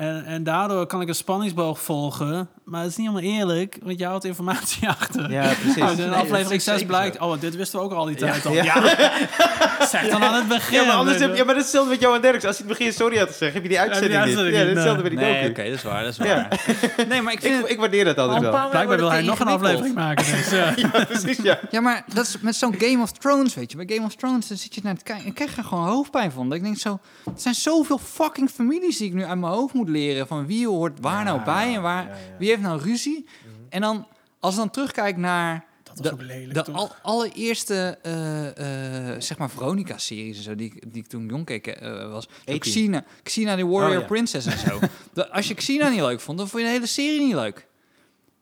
En, 0.00 0.24
en 0.24 0.42
daardoor 0.44 0.86
kan 0.86 1.00
ik 1.00 1.08
een 1.08 1.14
spanningsboog 1.14 1.80
volgen. 1.80 2.48
Maar 2.64 2.80
het 2.82 2.90
is 2.90 2.96
niet 2.96 3.08
helemaal 3.08 3.30
eerlijk, 3.38 3.78
want 3.82 3.98
je 3.98 4.04
houdt 4.06 4.24
informatie 4.24 4.88
achter. 4.98 5.30
Ja, 5.30 5.52
precies. 5.60 5.76
In 5.76 5.84
Nee, 5.84 5.96
dat 5.96 6.14
aflevering 6.14 6.50
is 6.50 6.64
6 6.64 6.64
zeker 6.64 6.86
blijkt, 6.86 7.16
zo. 7.16 7.24
oh, 7.24 7.40
dit 7.40 7.56
wisten 7.56 7.78
we 7.78 7.84
ook 7.84 7.92
al 7.92 8.04
die 8.04 8.16
tijd 8.16 8.46
al. 8.46 8.52
Ja. 8.52 8.62
Ja. 8.64 8.82
zeg 9.92 10.08
dan 10.08 10.22
aan 10.22 10.34
het 10.34 10.48
begin. 10.48 10.80
Ja, 10.80 10.86
maar 10.86 10.94
anders 10.96 11.18
heb, 11.18 11.30
je. 11.30 11.36
ja, 11.36 11.44
maar 11.44 11.54
dat 11.54 11.64
is 11.64 11.70
hetzelfde 11.70 11.90
met 11.90 12.00
Johan 12.00 12.20
Derks. 12.20 12.44
Als 12.44 12.56
hij 12.58 12.64
in 12.66 12.70
het 12.70 12.78
begin 12.78 12.92
sorry 12.94 13.18
had 13.18 13.28
gezegd, 13.28 13.54
heb 13.54 13.62
je 13.62 13.68
die 13.68 13.80
uitzending, 13.80 14.20
uitzending 14.20 14.56
niet. 14.56 14.66
Ja, 14.66 14.68
hetzelfde 14.68 15.02
nee. 15.02 15.10
met 15.14 15.20
die 15.24 15.32
Nee, 15.32 15.50
oké, 15.50 15.62
dat 15.64 15.72
is 15.72 15.82
waar, 15.82 16.02
dat 16.04 16.10
is 16.12 16.16
Ja. 16.16 16.24
waar. 16.34 16.64
Nee, 17.08 17.22
maar 17.22 17.32
ik 17.32 17.40
vind 17.40 17.54
Ik, 17.54 17.60
het- 17.62 17.70
ik 17.70 17.78
waardeer 17.78 18.04
dat 18.04 18.16
altijd 18.18 18.36
een 18.36 18.42
wel. 18.42 18.52
paar- 18.52 18.68
Blijkbaar 18.70 18.96
wil 18.98 19.10
hij 19.10 19.22
nog 19.22 19.38
het 19.38 19.48
een 19.48 19.54
aflevering 19.54 19.94
maken. 19.94 20.24
Dus, 20.36 20.50
ja. 20.50 20.72
Ja, 20.76 21.04
precies, 21.04 21.36
ja. 21.42 21.58
Ja, 21.70 21.80
maar 21.80 22.04
dat 22.14 22.26
is 22.26 22.36
met 22.40 22.56
zo'n 22.56 22.74
Game 22.78 23.02
of 23.02 23.12
Thrones, 23.12 23.54
weet 23.54 23.70
je. 23.70 23.76
Bij 23.84 23.94
Game 23.96 24.06
of 24.06 24.14
Thrones 24.14 24.48
dan 24.48 24.56
zit 24.56 24.74
je 24.74 24.80
naar 24.84 24.96
te 24.96 25.04
kijken 25.04 25.24
en 25.26 25.32
krijg 25.32 25.50
je 25.50 25.56
er 25.56 25.64
gewoon 25.64 25.86
hoofdpijn 25.86 26.32
van. 26.32 26.48
Dat 26.48 26.58
ik 26.58 26.64
denk 26.64 26.76
zo, 26.78 26.98
er 27.24 27.32
zijn 27.36 27.54
zoveel 27.54 27.98
fucking 27.98 28.50
families 28.50 28.96
die 28.98 29.06
ik 29.06 29.14
nu 29.14 29.24
uit 29.24 29.38
mijn 29.38 29.52
hoofd 29.52 29.74
moet 29.74 29.88
leren. 29.90 30.26
Van 30.26 30.46
wie 30.46 30.68
hoort 30.68 30.98
waar 31.00 31.24
nou 31.24 31.44
bij 31.44 31.74
en 31.74 31.82
waar, 31.82 32.18
wie 32.38 32.48
heeft 32.48 32.62
nou 32.62 32.80
ruzie. 32.82 33.26
En 33.68 33.80
dan, 33.80 34.06
als 34.40 34.52
ik 34.54 34.58
dan 34.60 34.70
terugkijk 34.70 35.16
naar 35.16 35.64
Dat 35.82 36.10
was 36.10 36.20
lelijk, 36.26 36.64
de 36.64 36.72
al, 36.72 36.90
allereerste, 37.02 37.98
eh, 38.02 39.12
eh, 39.14 39.20
zeg 39.20 39.38
maar, 39.38 39.50
Veronica-series 39.50 40.36
en 40.36 40.42
zo, 40.42 40.54
die, 40.54 40.66
ik- 40.74 40.92
die 40.92 41.02
ik 41.02 41.08
toen 41.08 41.26
jong 41.28 41.44
keek, 41.44 41.66
eh, 41.66 42.10
was. 42.10 42.24
Zo 42.24 42.30
18. 42.52 42.58
Xena, 42.58 43.04
Xena 43.22 43.56
the 43.56 43.66
Warrior 43.66 43.94
Oh, 43.96 44.00
ja. 44.00 44.06
Princess 44.06 44.46
en 44.46 44.58
zo. 44.58 44.78
De- 45.14 45.30
als 45.30 45.48
je 45.48 45.54
Xena 45.54 45.88
niet 45.88 46.00
leuk 46.00 46.20
vond, 46.20 46.38
dan 46.38 46.48
vond 46.48 46.62
je 46.62 46.68
de 46.68 46.74
hele 46.74 46.86
serie 46.86 47.20
niet 47.20 47.34
leuk. 47.34 47.66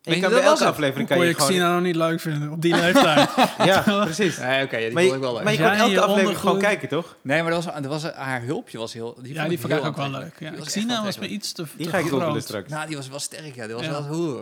En 0.03 0.15
je 0.15 0.21
Weet 0.21 0.21
kan 0.21 0.31
je, 0.31 0.37
bij 0.41 0.45
dat 0.51 0.59
elke 0.61 0.71
aflevering 0.73 1.09
kan 1.09 1.19
je 1.19 1.25
je 1.27 1.35
gewoon... 1.35 1.49
Xena 1.51 1.69
nou 1.69 1.83
niet 1.83 1.97
leuk 1.97 2.21
vinden 2.21 2.51
op 2.51 2.63
die 2.63 2.75
leeftijd? 2.83 3.29
Ja, 3.65 3.81
precies. 4.05 4.39
Nee, 4.39 4.65
oké, 4.65 4.77
die 4.79 4.93
Maar 4.93 5.03
vond 5.03 5.05
je, 5.13 5.15
ik 5.15 5.21
wel 5.21 5.35
leuk. 5.35 5.43
maar 5.45 5.53
je 5.53 5.59
kon 5.59 5.67
in 5.73 5.73
elke 5.79 5.91
je 5.91 6.01
aflevering 6.01 6.29
ondergoed. 6.29 6.37
gewoon 6.41 6.59
kijken, 6.59 6.89
toch? 6.89 7.17
Nee, 7.23 7.43
maar 7.43 7.51
dat 7.53 7.65
was, 7.65 7.75
dat 7.75 7.87
was, 8.03 8.13
haar 8.13 8.43
hulpje 8.43 8.79
was 8.79 8.93
heel... 8.93 9.15
Die 9.23 9.33
ja, 9.33 9.39
vond 9.39 9.49
die 9.49 9.61
vond 9.61 9.73
ik 9.73 9.85
ook 9.85 9.97
wel 9.97 10.11
leuk. 10.11 10.35
Ja. 10.39 10.49
Die 10.51 10.59
was 10.59 10.67
echt 10.67 10.77
Xena 10.77 10.87
was 10.87 10.97
me 11.01 11.07
aantrekkelijk. 11.07 11.33
iets 11.33 11.53
te 11.53 11.65
Die 11.77 11.87
te 11.87 11.93
ga 11.93 11.99
ik 11.99 12.07
googelen 12.07 12.43
straks. 12.43 12.71
Nou, 12.71 12.87
die 12.87 12.97
was 12.97 13.09
wel 13.09 13.19
sterk, 13.19 13.55
ja. 13.55 13.67
Die 13.67 13.75
was 13.75 13.85
Ja. 13.85 13.91
wel... 13.91 14.19
Oeh, 14.19 14.41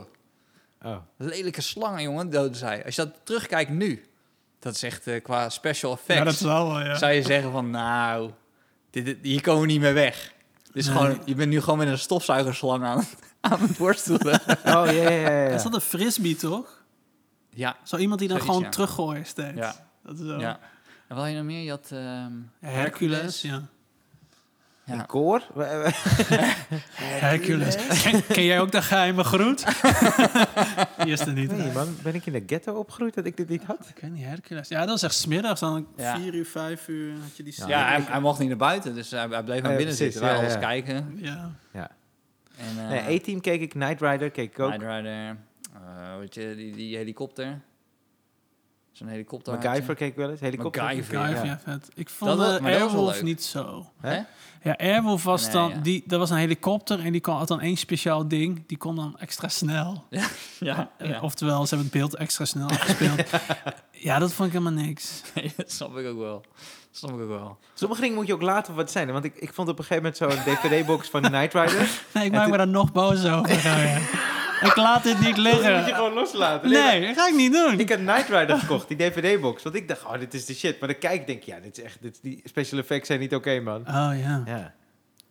Oh. 0.85 0.97
lelijke 1.17 1.61
slangen, 1.61 2.03
jongen, 2.03 2.31
doden 2.31 2.57
zij. 2.57 2.85
Als 2.85 2.95
je 2.95 3.03
dat 3.05 3.13
terugkijkt 3.25 3.71
nu, 3.71 4.05
dat 4.61 4.75
is 4.75 4.83
echt 4.83 5.07
eh, 5.07 5.23
qua 5.23 5.49
special 5.49 5.93
effects, 5.93 6.19
Ja, 6.19 6.25
dat 6.25 6.33
is 6.35 6.41
wel 6.41 6.69
wel, 6.73 6.81
ja. 6.85 6.95
zou 6.95 7.13
je 7.13 7.23
zeggen 7.23 7.53
van, 7.53 7.71
nou, 7.71 8.31
dit, 8.91 9.05
dit- 9.05 9.19
hier 9.23 9.41
komen 9.41 9.61
we 9.61 9.67
niet 9.67 9.81
meer 9.81 9.95
weg. 9.95 10.33
Dus 10.77 10.87
Nee. 10.87 10.97
gewoon, 10.97 11.19
je 11.25 11.35
bent 11.35 11.51
nu 11.51 11.61
gewoon 11.61 11.79
met 11.79 11.89
een 11.89 11.99
stofzuigerslang 11.99 12.85
aan, 12.85 13.05
aan 13.41 13.61
het 13.61 13.77
worstelen. 13.79 14.41
Oh, 14.65 14.85
ja, 14.87 14.91
ja, 14.93 15.11
ja. 15.11 15.47
Is 15.49 15.63
dat 15.63 15.75
een 15.75 15.81
frisbee, 15.81 16.37
toch? 16.37 16.85
ja, 17.51 17.77
Zo 17.83 17.97
iemand 17.97 18.19
die 18.21 18.29
dan 18.29 18.37
Zoiets, 18.37 18.55
gewoon 18.57 18.71
ja. 18.71 18.77
teruggooit 18.77 19.27
steeds. 19.27 19.59
Ja. 19.59 19.75
Dat 20.03 20.19
is 20.19 20.25
wel... 20.27 20.41
ja. 20.41 20.59
En 21.09 21.15
wat 21.17 21.19
had 21.19 21.29
je 21.29 21.35
nog 21.37 21.45
meer? 21.45 21.63
Je 21.63 21.71
had 21.71 21.89
ehm, 21.93 22.33
Hercules, 22.61 23.41
ja. 23.43 23.63
Ja. 24.87 24.93
Een 24.95 25.07
koor? 25.07 25.43
Hercules. 27.27 28.03
Ken, 28.03 28.27
ken 28.27 28.45
jij 28.45 28.61
ook 28.61 28.73
de 28.73 28.83
geheime 28.83 29.25
groet? 29.25 29.65
Die 31.03 31.13
is 31.13 31.21
er 31.21 31.33
niet. 31.33 31.57
Nee, 31.57 31.73
man. 31.73 31.97
Ben 32.03 32.15
ik 32.15 32.27
in 32.27 32.33
de 32.33 32.43
ghetto 32.47 32.75
opgegroeid 32.75 33.15
dat 33.15 33.25
ik 33.27 33.37
dit 33.37 33.49
niet 33.49 33.63
had? 33.65 33.89
Ik 33.95 34.03
weet 34.03 34.11
niet, 34.11 34.25
Hercules. 34.25 34.69
Ja, 34.69 34.81
dat 34.81 34.89
was 34.89 35.03
echt 35.03 35.15
smiddags. 35.15 35.61
Dan 35.61 35.87
Ja. 35.97 36.17
vier 36.17 36.35
uur, 36.35 36.47
vijf 36.47 36.89
uur 36.89 37.13
had 37.23 37.37
je 37.37 37.43
die 37.43 37.55
Ja. 37.57 37.69
Ja, 37.69 37.87
hij, 37.89 38.01
hij 38.01 38.21
mocht 38.21 38.39
niet 38.39 38.49
naar 38.49 38.57
buiten, 38.57 38.95
dus 38.95 39.11
hij, 39.11 39.27
hij 39.31 39.43
bleef 39.45 39.63
naar 39.63 39.77
binnen 39.77 39.95
zitten. 39.95 40.21
Wij 40.21 40.31
ja, 40.33 40.39
alles 40.39 40.53
ja. 40.53 40.59
kijken. 40.59 41.13
Ja. 41.17 41.51
Ja. 41.73 41.91
En, 42.57 42.79
eh, 42.79 42.89
Nee, 42.89 43.19
A-Team 43.21 43.41
keek 43.41 43.61
ik, 43.61 43.71
Knight 43.71 44.01
Rider 44.01 44.31
keek 44.31 44.53
ik 44.53 44.61
ook. 44.61 44.71
Knight 44.73 44.87
Rider, 44.97 45.37
eh, 45.75 46.19
weet 46.19 46.35
je, 46.35 46.55
die, 46.57 46.73
die 46.77 46.97
helikopter. 46.97 47.61
Zo'n 48.97 49.09
helikopter. 49.09 49.53
MacGyver 49.53 49.95
keek 49.95 50.11
ik 50.11 50.17
wel 50.17 50.31
eens. 50.31 50.41
Helikopter. 50.41 50.83
MacGyver, 50.83 51.05
Vijf, 51.05 51.37
Ja. 51.39 51.45
ja, 51.45 51.61
vet. 51.65 51.89
Ik 51.95 52.09
vond 52.11 52.39
Dat 52.39 52.61
Airwolf 52.61 53.23
niet 53.23 53.45
zo. 53.45 53.87
Hè? 54.01 54.21
Ja, 54.63 54.75
Airwolf 54.77 55.25
was 55.25 55.43
Nee, 55.43 55.53
dan... 55.53 55.71
ja. 55.71 55.77
Die, 55.77 56.03
dat 56.07 56.19
was 56.19 56.31
een 56.31 56.37
helikopter 56.37 57.01
en 57.05 57.13
die 57.13 57.21
kon, 57.21 57.37
had 57.37 57.49
dan 57.49 57.61
één 57.61 57.77
speciaal 57.77 58.29
ding. 58.29 58.63
Die 58.67 58.77
kon 58.79 58.97
dan 58.97 59.17
extra 59.19 59.49
snel. 59.49 60.05
Ja, 60.59 60.91
Eh, 60.99 61.09
ja. 61.11 61.21
Oftewel, 61.21 61.63
ze 61.67 61.75
hebben 61.75 61.87
het 61.93 62.01
beeld 62.01 62.17
extra 62.17 62.45
snel 62.45 62.69
afgespeeld. 62.69 63.21
ja, 64.09 64.19
dat 64.19 64.33
vond 64.33 64.49
ik 64.53 64.59
helemaal 64.59 64.83
niks. 64.85 65.23
Nee, 65.35 65.53
dat 65.57 65.71
snap 65.73 65.97
ik 65.97 66.07
ook 66.07 66.19
wel. 66.19 66.41
Dat 66.41 66.57
snap 66.91 67.11
ik 67.11 67.21
ook 67.21 67.29
wel. 67.29 67.59
Sommige 67.75 68.01
dingen 68.01 68.17
moet 68.17 68.27
je 68.27 68.35
ook 68.35 68.43
laten 68.43 68.75
wat 68.75 68.91
zijn. 68.91 69.13
Want 69.13 69.25
ik, 69.25 69.37
ik 69.37 69.53
vond 69.55 69.69
op 69.69 69.79
een 69.79 69.85
gegeven 69.85 70.13
moment 70.19 70.45
zo'n 70.45 70.55
DVD-box 70.55 71.09
van 71.09 71.23
Knight 71.23 71.55
Rider. 71.55 71.89
Nee, 72.15 72.25
ik 72.25 72.33
maak 72.33 72.51
me 72.51 72.57
daar 72.57 72.69
nog 72.69 72.93
boos 72.93 73.25
over. 73.25 74.36
Ik 74.69 74.77
laat 74.77 75.03
dit 75.03 75.21
niet 75.21 75.37
Dat 75.37 75.45
moet 75.45 75.63
je 75.63 75.71
liggen. 75.71 75.95
gewoon 75.95 76.13
loslaten. 76.13 76.71
Nee, 76.71 77.07
dat 77.07 77.17
ga 77.17 77.29
ik 77.29 77.35
niet 77.35 77.53
doen. 77.53 77.81
Ik 77.81 77.89
had 77.89 77.99
Knight 77.99 78.29
Rider 78.29 78.59
gekocht, 78.59 78.89
die 78.89 78.97
DVD-box. 78.97 79.63
Want 79.63 79.75
ik 79.75 79.89
dacht, 79.89 80.05
oh, 80.05 80.19
dit 80.19 80.35
is 80.35 80.45
de 80.45 80.55
shit. 80.55 80.81
Maar 80.81 80.89
dan 80.89 80.99
kijk 80.99 81.21
ik, 81.21 81.27
denk 81.27 81.39
ik, 81.41 81.45
ja, 81.47 81.61
dit 81.61 81.79
is 81.79 81.85
echt, 81.85 81.99
dit, 82.01 82.19
die 82.23 82.41
special 82.45 82.81
effects 82.81 83.07
zijn 83.07 83.21
niet 83.21 83.35
oké, 83.35 83.61
man. 83.61 83.81
Oh 83.81 84.11
ja. 84.21 84.43
Ja. 84.47 84.75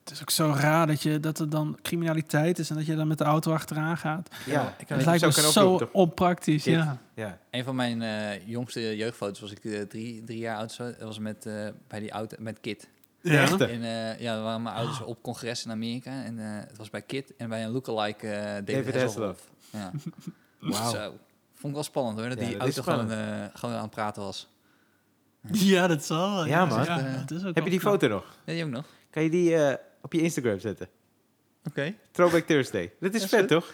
Het 0.03 0.13
is 0.13 0.21
ook 0.21 0.29
zo 0.29 0.55
raar 0.59 0.87
dat, 0.87 1.03
je, 1.03 1.19
dat 1.19 1.39
er 1.39 1.49
dan 1.49 1.77
criminaliteit 1.81 2.59
is 2.59 2.69
en 2.69 2.75
dat 2.75 2.85
je 2.85 2.95
dan 2.95 3.07
met 3.07 3.17
de 3.17 3.23
auto 3.23 3.53
achteraan 3.53 3.97
gaat. 3.97 4.29
Ja, 4.45 4.75
ik 4.77 4.87
dat 4.87 4.97
Het 4.97 5.05
lijkt 5.05 5.25
me 5.25 5.33
kan 5.43 5.51
zo 5.51 5.77
toch? 5.77 5.89
onpraktisch, 5.91 6.63
ja. 6.63 6.97
Ja. 7.15 7.37
Een 7.51 7.63
van 7.63 7.75
mijn 7.75 8.01
eh, 8.01 8.47
jongste 8.47 8.95
jeugdfoto's 8.95 9.39
was 9.39 9.51
ik 9.51 9.63
eh, 9.65 9.81
drie, 9.81 10.23
drie 10.23 10.37
jaar 10.37 10.57
oud. 10.57 10.71
Zo, 10.71 10.83
dat 10.83 11.01
was 11.01 11.19
met, 11.19 11.45
eh, 11.45 11.67
bij 11.87 11.99
die 11.99 12.11
auto, 12.11 12.35
met 12.39 12.59
Kit. 12.61 12.87
Ja. 13.33 13.41
Echte. 13.41 13.65
En 13.65 13.83
eh, 13.83 14.19
ja, 14.19 14.41
waren 14.41 14.61
mijn 14.61 14.75
ouders 14.75 15.01
op 15.01 15.21
congres 15.21 15.65
in 15.65 15.71
Amerika. 15.71 16.23
En 16.23 16.39
eh, 16.39 16.45
het 16.67 16.77
was 16.77 16.89
bij 16.89 17.01
Kit 17.01 17.35
en 17.37 17.49
bij 17.49 17.63
een 17.63 17.69
lookalike 17.71 18.27
eh 18.31 18.43
David, 18.43 18.65
David 18.67 19.01
Hasselhoff. 19.01 19.49
Ja. 19.69 19.91
Zo. 20.91 21.13
Vond 21.53 21.67
ik 21.67 21.73
wel 21.73 21.83
spannend 21.83 22.19
hoor, 22.19 22.29
dat 22.29 22.37
Ja, 22.39 22.43
die 22.45 22.57
dat 22.57 22.61
auto 22.61 22.81
gewoon, 22.81 23.11
eh, 23.11 23.45
gewoon 23.53 23.75
aan 23.75 23.81
het 23.81 23.91
praten 23.91 24.21
was. 24.21 24.47
Ja, 25.51 25.87
dat 25.87 26.05
zal 26.05 26.35
wel. 26.35 26.45
Ja, 26.45 26.65
man. 26.65 26.79
Heb 26.79 27.63
je 27.63 27.69
die 27.69 27.79
knap. 27.79 27.81
foto 27.93 28.07
nog? 28.07 28.25
Ja, 28.45 28.53
die 28.53 28.63
ook 28.63 28.69
nog. 28.69 28.85
Kan 29.09 29.23
je 29.23 29.29
die 29.29 29.55
eh, 29.55 29.75
op 30.01 30.13
je 30.13 30.21
Instagram 30.21 30.59
zetten? 30.59 30.87
Oké. 31.67 31.93
Throwback 32.11 32.45
Thursday. 32.45 32.91
Dat 32.99 33.13
is 33.13 33.25
vet, 33.25 33.47
toch? 33.47 33.73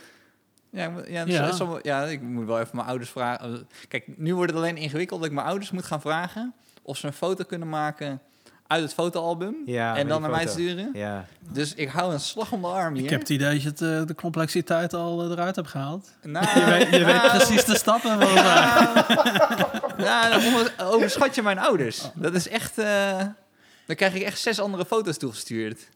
Ja, 0.70 0.86
ik 0.86 0.91
moet- 0.91 1.08
ja, 1.08 1.26
Ja. 1.26 1.49
so- 1.49 1.56
sommige- 1.56 1.80
ja, 1.84 2.04
ik 2.06 2.22
moet 2.22 2.45
wel 2.45 2.60
even 2.60 2.76
mijn 2.76 2.88
ouders 2.88 3.10
vragen. 3.10 3.68
Kijk, 3.88 4.18
nu 4.18 4.36
wordt 4.36 4.52
het 4.52 4.60
alleen 4.62 4.78
ingewikkeld 4.78 5.20
dat 5.20 5.30
ik 5.30 5.36
mijn 5.36 5.47
ouders 5.47 5.72
moet 5.72 5.86
gaan 5.86 6.02
vragen 6.02 6.54
of 6.82 6.97
ze 6.97 7.08
een 7.08 7.14
foto 7.14 7.43
kunnen 7.43 7.70
maken 7.70 8.22
uit 8.72 8.82
het 8.84 8.94
fotoalbum 8.94 9.56
Ja, 9.66 9.96
en 9.98 10.08
dan 10.08 10.22
naar 10.22 10.30
mij 10.30 10.48
sturen. 10.48 10.90
Ja. 10.94 11.26
Dus 11.50 11.74
ik 11.74 11.90
hou 11.90 12.14
een 12.14 12.20
slag 12.20 12.52
om 12.52 12.62
de 12.62 12.68
arm 12.68 12.94
hier. 12.94 13.04
Ik 13.04 13.10
heb 13.10 13.20
het 13.20 13.30
idee 13.30 13.52
dat 13.54 13.62
je 13.62 13.70
het, 13.70 13.82
eh, 13.82 14.08
de 14.08 14.16
complexiteit 14.16 14.94
al 14.94 15.24
eh, 15.24 15.30
eruit 15.32 15.56
hebt 15.56 15.68
gehaald. 15.68 16.10
Nou, 16.24 16.60
Je 16.60 16.66
weet, 16.66 16.90
je 17.00 17.06
weet 17.06 17.16
nou, 17.16 17.30
precies 17.38 17.66
de 17.66 17.76
stappen. 17.76 18.18
mij. 18.18 18.34
Nou, 19.98 20.42
dan 20.78 20.88
overschat 20.88 21.36
je 21.36 21.42
mijn 21.42 21.60
ouders. 21.60 22.10
Dat 22.16 22.34
is 22.34 22.48
echt... 22.48 22.78
eh, 22.78 23.18
dan 23.86 23.96
krijg 23.96 24.14
ik 24.14 24.22
echt 24.22 24.40
zes 24.40 24.60
andere 24.60 24.86
foto's 24.86 25.18
toegestuurd. 25.18 25.90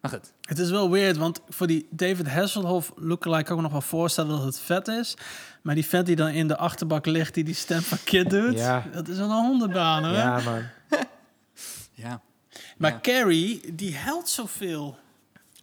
Maar 0.00 0.10
goed. 0.10 0.32
Het 0.42 0.58
is 0.58 0.70
wel 0.70 0.90
weird, 0.90 1.16
want 1.16 1.40
voor 1.48 1.66
die 1.66 1.86
David 1.90 2.28
Hasselhoff 2.28 2.92
lookalike 2.96 3.42
kan 3.42 3.50
ik 3.52 3.56
me 3.56 3.62
nog 3.62 3.72
wel 3.72 3.80
voorstellen 3.80 4.30
dat 4.36 4.44
het 4.44 4.58
vet 4.60 4.88
is. 4.88 5.14
Maar 5.62 5.74
die 5.74 5.86
vet 5.86 6.06
die 6.06 6.16
dan 6.16 6.28
in 6.28 6.48
de 6.48 6.56
achterbak 6.56 7.06
ligt, 7.06 7.34
die 7.34 7.44
die 7.44 7.54
stem 7.54 7.80
van 7.80 7.98
Kid 8.04 8.30
doet, 8.30 8.58
Ja. 8.58 8.84
dat 8.92 9.08
is 9.08 9.16
wel 9.16 9.26
een 9.30 9.44
hondenbaan 9.44 10.04
hoor. 10.04 10.12
ja, 10.14 10.40
man. 10.44 10.62
Ja. 11.98 12.20
Maar 12.76 12.90
Ja. 12.92 12.98
Carrie, 13.02 13.74
die 13.74 13.94
helpt 13.94 14.28
zoveel. 14.28 14.98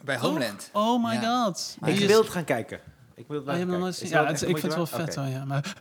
Bij 0.04 0.16
toch? 0.18 0.26
Homeland. 0.26 0.70
Oh 0.74 1.04
my 1.04 1.14
Ja. 1.14 1.44
god. 1.44 1.78
Maar 1.80 1.90
Ik 1.90 2.08
wil 2.08 2.22
het 2.22 2.30
gaan 2.30 2.44
kijken. 2.44 2.80
Ik 3.16 3.28
wil 3.28 3.38
het 3.38 3.48
Oh, 3.48 3.54
gaan 3.56 3.68
kijken. 3.68 3.88
Is? 3.88 4.00
Ja, 4.10 4.26
het- 4.26 4.42
ik 4.42 4.48
vind 4.48 4.62
het 4.62 4.76
wel 4.76 4.86
vet 4.86 5.16
hoor, 5.16 5.28
ja. 5.28 5.46
Maar, 5.46 5.74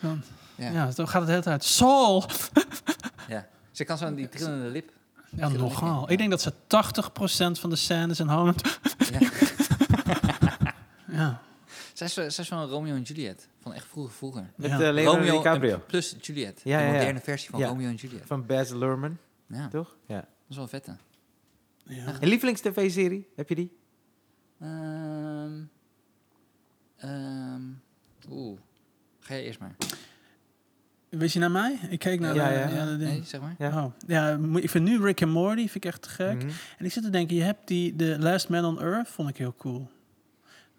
Zo. 0.00 0.16
Ja. 0.54 0.70
ja, 0.70 0.90
zo 0.90 1.06
gaat 1.06 1.14
het 1.14 1.24
de 1.24 1.30
hele 1.30 1.42
tijd. 1.44 1.64
Soul! 1.64 2.24
Ja. 3.28 3.46
Ze 3.70 3.84
kan 3.84 3.98
zo'n 3.98 4.14
die 4.14 4.28
trillende 4.28 4.68
lip. 4.68 4.90
Ja, 5.30 5.48
nogal. 5.48 6.10
Ik 6.10 6.18
denk 6.18 6.30
dat 6.30 6.42
ze 6.42 6.52
80% 6.66 7.58
van 7.60 7.70
de 7.70 7.76
scènes 7.76 8.20
in 8.20 8.28
Holland... 8.28 8.78
Ja. 11.12 11.40
Zij 12.08 12.26
is, 12.26 12.34
zij 12.34 12.44
is 12.44 12.50
van 12.50 12.68
Romeo 12.68 12.94
en 12.94 13.02
Juliet. 13.02 13.48
Van 13.60 13.72
echt 13.74 13.86
vroeger, 13.86 14.12
vroeger. 14.14 14.50
Met 14.56 14.70
Ja. 14.70 14.78
Leonardo 14.78 15.10
Romeo 15.20 15.36
DiCaprio. 15.36 15.74
en 15.74 15.86
plus 15.86 16.16
Juliet. 16.20 16.60
Ja, 16.64 16.78
de 16.78 16.84
ja, 16.84 16.90
ja. 16.90 16.98
moderne 16.98 17.20
versie 17.20 17.50
van 17.50 17.58
Ja. 17.60 17.66
Romeo 17.68 17.88
en 17.88 17.94
Juliet. 17.94 18.22
Van 18.24 18.46
Baz 18.46 18.70
Luhrmann, 18.70 19.18
Ja, 19.46 19.62
dat 19.62 19.70
toch? 19.70 19.96
Ja. 20.06 20.28
is 20.48 20.56
wel 20.56 20.68
vette. 20.68 20.96
ja. 21.86 22.20
En 22.20 22.28
lievelings-tv-serie? 22.28 23.28
Heb 23.36 23.48
je 23.48 23.54
die? 23.54 23.76
Ehm 24.60 25.60
ehm, 26.96 27.62
Oeh. 28.30 28.58
Ga 29.20 29.34
je 29.34 29.42
eerst 29.42 29.58
maar. 29.58 29.74
Weet 31.08 31.32
je 31.32 31.38
naar 31.38 31.50
mij? 31.50 31.78
Ik 31.90 31.98
keek 31.98 32.20
naar 32.20 32.34
Ja, 32.34 32.48
de, 32.48 32.54
ja. 32.54 32.68
ja, 32.68 32.84
de 32.84 32.96
ding. 32.96 33.10
Nee, 33.10 33.22
zeg 33.24 33.40
maar. 33.40 33.54
Ja. 33.58 33.84
Oh. 33.84 33.92
ja, 34.06 34.38
ik 34.54 34.70
vind 34.70 34.84
nu 34.88 35.02
Rick 35.02 35.22
and 35.22 35.32
Morty 35.32 35.60
vind 35.60 35.74
ik 35.74 35.84
echt 35.84 36.02
te 36.02 36.08
gek. 36.08 36.36
Mhm. 36.36 36.50
En 36.78 36.84
ik 36.84 36.92
zit 36.92 37.02
te 37.02 37.10
denken, 37.10 37.36
je 37.36 37.42
hebt 37.42 37.68
die 37.68 37.96
The 37.96 38.16
Last 38.18 38.48
Man 38.48 38.64
on 38.64 38.80
Earth, 38.80 39.08
vond 39.08 39.28
ik 39.28 39.36
heel 39.36 39.54
cool. 39.58 39.90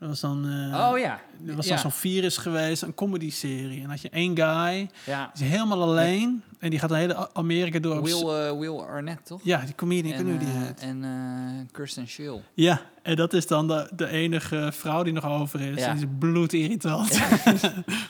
Dat 0.03 0.11
was 0.11 0.21
dan, 0.21 0.49
eh 0.49 0.89
Oh 0.91 0.97
ja. 0.97 1.19
er 1.47 1.55
was 1.55 1.65
ja. 1.65 1.71
dan 1.71 1.79
zo'n 1.79 1.91
virus 1.91 2.37
geweest, 2.37 2.81
een 2.81 2.93
comedy-serie. 2.93 3.81
En 3.83 3.89
had 3.89 4.01
je 4.01 4.09
één 4.09 4.35
guy, 4.35 4.89
Ja. 5.05 5.29
die 5.33 5.45
is 5.45 5.51
helemaal 5.51 5.81
alleen. 5.81 6.43
En 6.59 6.69
die 6.69 6.79
gaat 6.79 6.89
de 6.89 6.95
hele 6.95 7.33
Amerika 7.33 7.79
door. 7.79 8.03
Will, 8.03 8.27
eh, 8.29 8.59
Will 8.59 8.77
Arnett, 8.79 9.25
toch? 9.25 9.39
ja, 9.43 9.61
die 9.65 9.75
comedian, 9.75 10.13
en, 10.13 10.25
hoe 10.29 10.37
die 10.37 10.47
eh, 10.47 10.53
heet. 10.61 10.79
en 10.79 11.69
Kirsten 11.71 12.07
Schill. 12.07 12.41
Ja, 12.53 12.81
en 13.01 13.15
dat 13.15 13.33
is 13.33 13.47
dan 13.47 13.67
de, 13.67 13.89
de 13.95 14.07
enige 14.07 14.69
vrouw 14.73 15.03
die 15.03 15.13
nog 15.13 15.25
over 15.25 15.61
is. 15.61 15.79
Ja. 15.79 15.87
En 15.87 15.97
die 15.97 16.05
is 16.05 16.11
bloedirritant. 16.19 17.13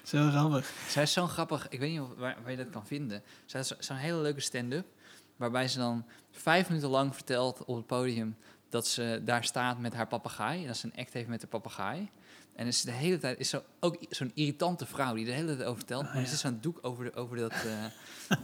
Zo 0.03 0.29
grappig. 0.31 0.71
Zij 0.87 1.03
is 1.03 1.13
zo 1.13 1.27
grappig. 1.27 1.67
Ik 1.69 1.79
weet 1.79 1.91
niet 1.91 1.99
of, 1.99 2.07
waar, 2.17 2.35
waar 2.41 2.51
je 2.51 2.57
dat 2.57 2.69
kan 2.69 2.85
vinden. 2.85 3.21
Zij 3.45 3.59
is 3.59 3.67
zo- 3.67 3.75
zo'n 3.79 3.95
hele 3.95 4.17
leuke 4.21 4.41
stand-up. 4.41 4.85
Waarbij 5.35 5.67
ze 5.67 5.77
dan 5.77 6.05
vijf 6.31 6.67
minuten 6.69 6.89
lang 6.89 7.13
vertelt 7.15 7.65
op 7.65 7.75
het 7.75 7.85
podium 7.87 8.35
dat 8.73 8.87
ze 8.87 9.21
daar 9.25 9.43
staat 9.43 9.79
met 9.79 9.93
haar 9.93 10.07
papegaai. 10.07 10.61
En 10.61 10.67
dat 10.67 10.77
ze 10.77 10.85
een 10.85 10.99
act 10.99 11.13
heeft 11.13 11.27
met 11.27 11.41
de 11.41 11.47
papegaai. 11.47 12.09
En 12.55 12.67
is 12.67 12.81
de 12.81 12.91
hele 12.91 13.17
tijd 13.17 13.39
is 13.39 13.49
zo, 13.49 13.63
ook 13.79 13.97
zo'n 14.09 14.31
irritante 14.33 14.85
vrouw 14.85 15.13
die 15.13 15.25
de 15.25 15.31
hele 15.31 15.55
tijd 15.55 15.63
over 15.63 15.77
vertelt. 15.77 16.03
maar 16.03 16.15
ja. 16.15 16.21
er 16.21 16.27
zit 16.27 16.39
zo'n 16.39 16.57
doek 16.61 16.79
over, 16.81 17.03
de, 17.03 17.13
over, 17.13 17.37
dat, 17.37 17.51
eh, 17.51 17.85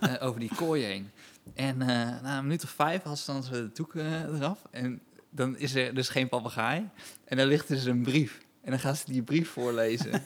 eh, 0.16 0.28
over 0.28 0.40
die 0.40 0.56
kooi 0.56 0.84
heen. 0.84 1.12
En 1.54 1.82
eh, 1.82 1.88
na 2.22 2.38
een 2.38 2.44
minuut 2.44 2.64
of 2.64 2.70
vijf 2.70 3.04
had 3.04 3.20
ze 3.20 3.32
dan 3.32 3.44
zo 3.44 3.54
het 3.54 3.76
doek 3.76 3.96
eraf. 3.96 4.60
En 4.72 5.02
dan 5.30 5.58
is 5.58 5.76
er 5.76 5.96
dus 5.96 6.10
geen 6.10 6.30
papegaai. 6.30 6.90
En 7.26 7.38
dan 7.38 7.48
ligt 7.48 7.70
er 7.70 7.76
dus 7.76 7.86
een 7.86 8.02
brief. 8.02 8.40
En 8.62 8.72
dan 8.72 8.80
gaat 8.80 8.98
ze 8.98 9.12
die 9.12 9.22
brief 9.22 9.50
voorlezen. 9.50 10.12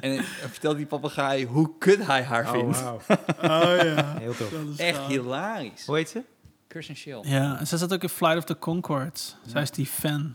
en 0.00 0.14
dan 0.14 0.24
vertelt 0.24 0.76
die 0.76 0.86
papegaai 0.86 1.46
hoe 1.46 1.78
kut 1.78 2.06
hij 2.06 2.22
haar 2.22 2.48
vindt. 2.48 2.80
wauw. 2.80 3.00
Oh 3.42 3.82
ja. 3.82 4.18
Heel 4.18 4.36
tof. 4.36 4.52
Is 4.52 4.78
Echt 4.78 5.00
hilarisch. 5.00 5.86
Hoe 5.86 5.96
heet 5.96 6.08
ze? 6.08 6.22
Kirsten 6.70 6.96
Shield. 6.96 7.26
Ja, 7.28 7.58
en 7.58 7.66
zij 7.66 7.78
zat 7.78 7.92
ook 7.92 8.02
in 8.02 8.08
Flight 8.08 8.36
of 8.36 8.44
the 8.44 8.58
Concords. 8.58 9.36
Zij 9.46 9.62
is 9.62 9.70
die 9.70 9.86
fan. 9.86 10.32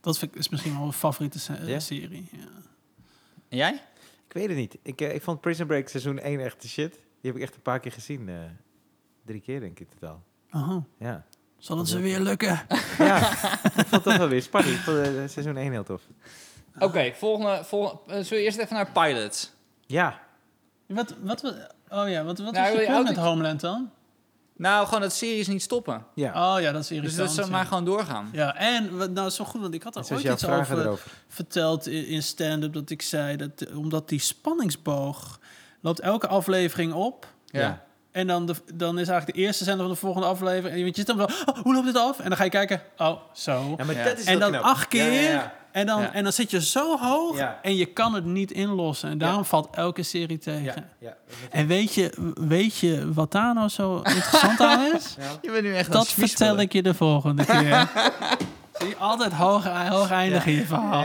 Dat 0.00 0.18
vind 0.18 0.32
ik, 0.32 0.38
is 0.38 0.48
misschien 0.48 0.72
wel 0.72 0.80
mijn 0.80 0.92
favoriete 0.92 1.38
se- 1.38 1.62
Ja? 1.66 1.78
serie. 1.80 2.28
Ja. 2.32 2.38
En 3.48 3.56
jij? 3.56 3.72
Ik 4.26 4.32
weet 4.32 4.48
het 4.48 4.56
niet. 4.56 4.78
Ik, 4.82 5.00
eh, 5.00 5.14
ik 5.14 5.22
vond 5.22 5.40
Prison 5.40 5.66
Break 5.66 5.88
seizoen 5.88 6.18
1 6.18 6.40
echt 6.40 6.62
de 6.62 6.68
shit. 6.68 6.92
Die 6.92 7.30
heb 7.30 7.34
ik 7.36 7.42
echt 7.42 7.54
een 7.54 7.62
paar 7.62 7.80
keer 7.80 7.92
gezien. 7.92 8.28
eh, 8.28 8.34
drie 9.24 9.40
keer 9.40 9.60
denk 9.60 9.80
ik 9.80 9.88
in 9.90 9.98
totaal. 9.98 10.22
Oh, 10.52 10.76
Ja. 10.98 11.24
zal 11.58 11.78
het 11.78 11.88
ze 11.88 11.98
weer 12.00 12.20
lukken? 12.20 12.60
ja, 12.98 13.30
ik 13.32 13.70
vond 13.72 13.90
het 13.90 14.02
toch 14.02 14.16
wel 14.16 14.28
weer 14.28 14.42
spannend. 14.42 14.74
Ik 14.74 14.80
vond 14.80 14.96
eh, 14.98 15.12
seizoen 15.26 15.56
1 15.56 15.72
heel 15.72 15.84
tof. 15.84 16.02
Oké, 16.78 17.12
volgende, 17.14 17.64
volgende. 17.64 18.02
zullen 18.12 18.28
we 18.28 18.36
eerst 18.40 18.58
even 18.58 18.74
naar 18.74 18.90
pilots? 18.92 19.52
Ja, 19.86 20.20
Wat, 20.86 21.14
wat, 21.22 21.40
we- 21.42 21.70
oh 21.88 22.08
ja, 22.08 22.24
wat, 22.24 22.38
wat 22.38 22.52
Nou, 22.52 22.66
is 22.66 22.72
wil 22.72 22.80
je 22.80 22.96
je 22.98 23.02
met 23.02 23.16
Homeland 23.16 23.60
dan? 23.60 23.90
Nou, 24.58 24.84
gewoon 24.86 25.00
dat 25.00 25.12
series 25.12 25.46
niet 25.48 25.62
stoppen. 25.62 26.04
ja. 26.14 26.54
Oh 26.54 26.60
ja, 26.60 26.72
dat 26.72 26.80
is 26.82 26.88
Dus 26.88 26.96
irritant. 26.96 27.36
dat 27.36 27.44
ze 27.44 27.50
maar 27.50 27.60
ja. 27.60 27.66
gewoon 27.66 27.84
doorgaan. 27.84 28.28
Ja, 28.32 28.56
en 28.56 28.96
wat- 28.98 29.10
nou 29.10 29.30
zo 29.30 29.44
goed, 29.44 29.60
want 29.60 29.74
ik 29.74 29.82
had 29.82 29.96
er 29.96 30.02
ooit 30.12 30.24
iets 30.24 30.46
over 30.46 30.78
erover. 30.80 31.10
verteld 31.28 31.86
in, 31.86 32.06
in 32.06 32.22
stand-up 32.22 32.72
dat 32.72 32.90
ik 32.90 33.02
zei 33.02 33.36
dat 33.36 33.60
eh, 33.60 33.78
omdat 33.78 34.08
die 34.08 34.20
spanningsboog 34.20 35.38
loopt 35.80 36.00
elke 36.00 36.26
aflevering 36.26 36.92
op. 36.92 37.26
Ja. 37.46 37.60
Ja. 37.60 37.86
En 38.12 38.26
dan, 38.26 38.46
de, 38.46 38.54
dan 38.74 38.98
is 38.98 39.08
eigenlijk 39.08 39.38
de 39.38 39.44
eerste 39.44 39.64
zender 39.64 39.84
van 39.84 39.94
de 39.94 40.00
volgende 40.00 40.26
aflevering. 40.26 40.80
En 40.80 40.86
je 40.86 40.92
zit 40.94 41.06
dan 41.06 41.16
wel, 41.16 41.26
oh, 41.46 41.58
hoe 41.62 41.74
loopt 41.74 41.86
dit 41.86 41.96
af? 41.96 42.18
En 42.20 42.28
dan 42.28 42.36
ga 42.36 42.44
je 42.44 42.50
kijken, 42.50 42.82
oh, 42.96 43.20
zo. 43.32 43.74
Ja, 43.76 43.84
maar 43.84 43.94
Ja. 43.96 44.04
dat 44.04 44.18
is 44.18 44.24
en 44.24 44.38
dan 44.38 44.50
knap. 44.50 44.62
acht 44.62 44.88
keer. 44.88 45.52
En, 45.72 45.86
dan, 45.86 46.00
Ja. 46.00 46.12
en 46.12 46.22
dan 46.22 46.32
zit 46.32 46.50
je 46.50 46.62
zo 46.62 46.98
hoog 46.98 47.36
Ja. 47.36 47.58
en 47.62 47.76
je 47.76 47.86
kan 47.86 48.14
het 48.14 48.24
niet 48.24 48.50
inlossen. 48.50 49.10
En 49.10 49.18
daarom 49.18 49.38
Ja. 49.40 49.44
valt 49.44 49.68
elke 49.74 50.02
serie 50.02 50.38
tegen. 50.38 50.62
Ja, 50.64 50.74
ja. 50.98 51.16
En 51.50 51.66
weet 51.66 51.94
je, 51.94 52.32
weet 52.40 52.76
je 52.78 53.12
wat 53.12 53.32
daar 53.32 53.54
nou 53.54 53.68
zo 53.68 53.96
interessant 53.96 54.60
aan 54.60 54.94
is? 54.94 55.16
Je 55.42 55.50
bent 55.50 55.62
nu 55.62 55.74
echt 55.74 55.92
Dat 55.92 56.08
vertel 56.08 56.56
ik 56.58 56.72
je 56.72 56.82
de 56.82 56.94
volgende 56.94 57.44
keer. 57.44 57.88
Zie 58.78 58.88
je 58.88 58.96
altijd 58.96 59.32
hoog, 59.32 59.64
hoog 59.88 60.10
eindigen 60.10 60.52
in 60.52 60.58
je 60.58 60.66
verhaal. 60.66 61.04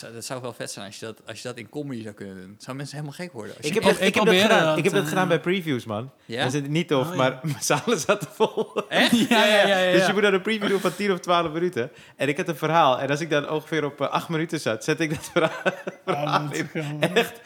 Dat 0.00 0.24
zou 0.24 0.40
wel 0.42 0.52
vet 0.52 0.70
zijn 0.70 0.86
als 0.86 0.98
je 0.98 1.04
dat, 1.06 1.18
als 1.26 1.42
je 1.42 1.48
dat 1.48 1.56
in 1.56 1.68
comedy 1.68 2.02
zou 2.02 2.14
kunnen 2.14 2.36
doen. 2.36 2.54
Zou 2.58 2.76
mensen 2.76 2.96
helemaal 2.96 3.18
gek 3.18 3.32
worden? 3.32 3.56
Als 3.56 3.66
je 3.66 3.68
Ik 3.68 3.74
heb, 3.74 3.82
Ik- 3.82 3.88
dat, 3.88 4.00
ik 4.00 4.08
ik, 4.08 4.14
heb 4.14 4.24
dat 4.24 4.34
gedaan. 4.42 4.64
dat, 4.66 4.78
ik 4.78 4.84
heb 4.84 4.92
dat 4.92 5.02
eh, 5.02 5.08
gedaan 5.08 5.28
bij 5.28 5.40
previews, 5.40 5.84
man. 5.84 6.10
Ja? 6.24 6.44
Dat 6.44 6.54
is 6.54 6.60
niet 6.68 6.88
tof, 6.88 7.04
Oh, 7.06 7.10
ja. 7.10 7.16
maar 7.16 7.38
mijn 7.42 7.62
zalen 7.62 7.98
zaten 7.98 8.28
vol. 8.32 8.82
Echt? 8.88 9.10
Ja, 9.28 9.44
ja, 9.46 9.66
ja, 9.66 9.78
ja, 9.78 9.92
Dus 9.92 10.06
je 10.06 10.12
moet 10.12 10.22
dan 10.22 10.34
een 10.34 10.42
preview 10.42 10.68
doen 10.68 10.80
van 10.80 10.94
10 10.94 11.12
of 11.12 11.18
12 11.20 11.52
minuten. 11.52 11.90
En 12.16 12.28
ik 12.28 12.36
had 12.36 12.48
een 12.48 12.56
verhaal. 12.56 13.00
En 13.00 13.10
als 13.10 13.20
ik 13.20 13.30
dan 13.30 13.50
ongeveer 13.50 13.84
op 13.84 14.00
8 14.00 14.28
minuten 14.28 14.60
zat, 14.60 14.84
zet 14.84 15.00
ik 15.00 15.10
dat 15.10 15.30
verhaal, 15.32 15.72
verhaal 16.04 16.44
Oh, 16.44 16.54
in. 16.54 17.00
Echt 17.14 17.40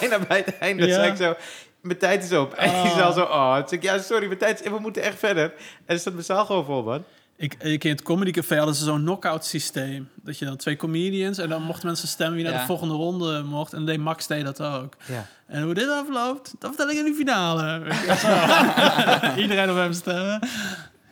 bijna 0.00 0.18
bij 0.18 0.42
het 0.46 0.58
einde. 0.58 0.86
Ja. 0.86 0.94
zei 0.94 1.10
ik 1.10 1.16
zo, 1.16 1.34
mijn 1.80 1.98
tijd 1.98 2.24
is 2.24 2.32
op. 2.32 2.54
En 2.54 2.70
die 2.82 2.90
Oh. 2.90 2.96
zaal 2.96 3.12
zo, 3.12 3.22
oh. 3.22 3.56
Toen 3.56 3.68
zei 3.68 3.80
ik, 3.80 3.86
ja, 3.86 3.98
sorry, 3.98 4.26
mijn 4.26 4.38
tijd 4.38 4.64
is... 4.64 4.70
we 4.70 4.78
moeten 4.78 5.02
echt 5.02 5.18
verder. 5.18 5.44
En 5.44 5.52
dan 5.86 5.98
staat 5.98 6.12
mijn 6.12 6.24
zaal 6.24 6.44
gewoon 6.46 6.64
vol, 6.64 6.82
man. 6.82 7.04
Ik, 7.38 7.54
ik 7.54 7.84
in 7.84 7.90
het 7.90 8.02
Comedy 8.02 8.30
Café 8.30 8.56
hadden 8.56 8.74
ze 8.74 8.84
zo'n 8.84 9.00
knock-out 9.00 9.44
systeem. 9.44 10.08
Dat 10.14 10.38
je 10.38 10.44
dan 10.44 10.56
twee 10.56 10.76
comedians 10.76 11.38
en 11.38 11.48
dan 11.48 11.62
mochten 11.62 11.86
mensen 11.86 12.08
stemmen 12.08 12.34
wie 12.36 12.44
naar 12.44 12.52
Ja. 12.52 12.58
de 12.60 12.66
volgende 12.66 12.94
ronde 12.94 13.42
mocht. 13.42 13.72
En 13.72 13.84
deed 13.86 13.98
Max 13.98 14.26
deed 14.26 14.44
dat 14.44 14.60
ook. 14.62 14.94
Ja. 15.06 15.26
En 15.46 15.62
hoe 15.62 15.74
dit 15.74 15.88
afloopt, 15.90 16.54
dat 16.58 16.74
vertel 16.74 16.90
ik 16.90 16.96
in 16.98 17.04
de 17.04 17.14
finale. 17.14 17.82
Iedereen 19.42 19.70
op 19.70 19.76
hem 19.76 19.92
stemmen. 19.92 20.40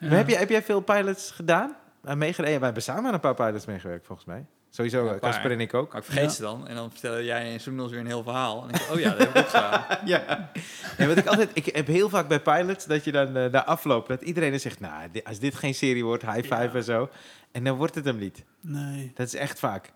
Ja. 0.00 0.08
Maar 0.08 0.16
heb, 0.18 0.28
jij, 0.28 0.38
heb 0.38 0.48
jij 0.48 0.62
veel 0.62 0.80
pilots 0.80 1.30
gedaan? 1.30 1.76
Uh, 2.04 2.14
meegedaan? 2.14 2.50
Ja, 2.50 2.56
wij 2.56 2.64
hebben 2.64 2.82
samen 2.82 3.04
aan 3.06 3.14
een 3.14 3.20
paar 3.20 3.34
pilots 3.34 3.66
meegewerkt, 3.66 4.06
volgens 4.06 4.26
mij. 4.26 4.44
Sowieso, 4.74 5.04
Ja, 5.04 5.12
eh. 5.14 5.20
Casper 5.20 5.50
en 5.50 5.60
ik 5.60 5.74
ook. 5.74 5.88
Maar 5.92 6.00
ik 6.00 6.04
vergeet 6.06 6.24
Ja. 6.24 6.30
ze 6.30 6.42
dan. 6.42 6.68
En 6.68 6.74
dan 6.74 6.90
vertellen 6.90 7.24
jij 7.24 7.52
en 7.52 7.60
Soenels 7.60 7.90
weer 7.90 8.00
een 8.00 8.06
heel 8.06 8.22
verhaal. 8.22 8.62
En 8.62 8.68
ik 8.68 8.74
denk, 8.78 8.90
oh 8.90 8.98
ja, 9.00 9.08
dat 9.10 9.18
heb 9.18 9.28
ik 9.28 9.36
ook 9.36 9.48
gedaan. 9.48 9.84
Ja. 10.04 10.50
Nee, 10.98 11.08
wat 11.08 11.16
ik 11.16 11.26
altijd, 11.26 11.50
ik 11.52 11.66
heb 11.66 11.86
heel 11.86 12.08
vaak 12.08 12.28
bij 12.28 12.40
pilots 12.40 12.84
dat 12.86 13.04
je 13.04 13.12
dan 13.12 13.36
eh 13.36 13.50
na 13.50 13.64
afloop, 13.64 14.08
dat 14.08 14.22
iedereen 14.22 14.50
dan 14.50 14.60
zegt, 14.60 14.80
nou, 14.80 15.10
als 15.24 15.38
dit 15.38 15.54
geen 15.54 15.74
serie 15.74 16.04
wordt, 16.04 16.22
high 16.22 16.40
five 16.40 16.54
Ja. 16.54 16.72
en 16.74 16.84
zo. 16.84 17.08
En 17.52 17.64
dan 17.64 17.76
wordt 17.76 17.94
het 17.94 18.04
hem 18.04 18.16
niet. 18.16 18.44
Nee. 18.60 19.12
Dat 19.14 19.26
is 19.26 19.34
echt 19.34 19.58
vaak. 19.58 19.92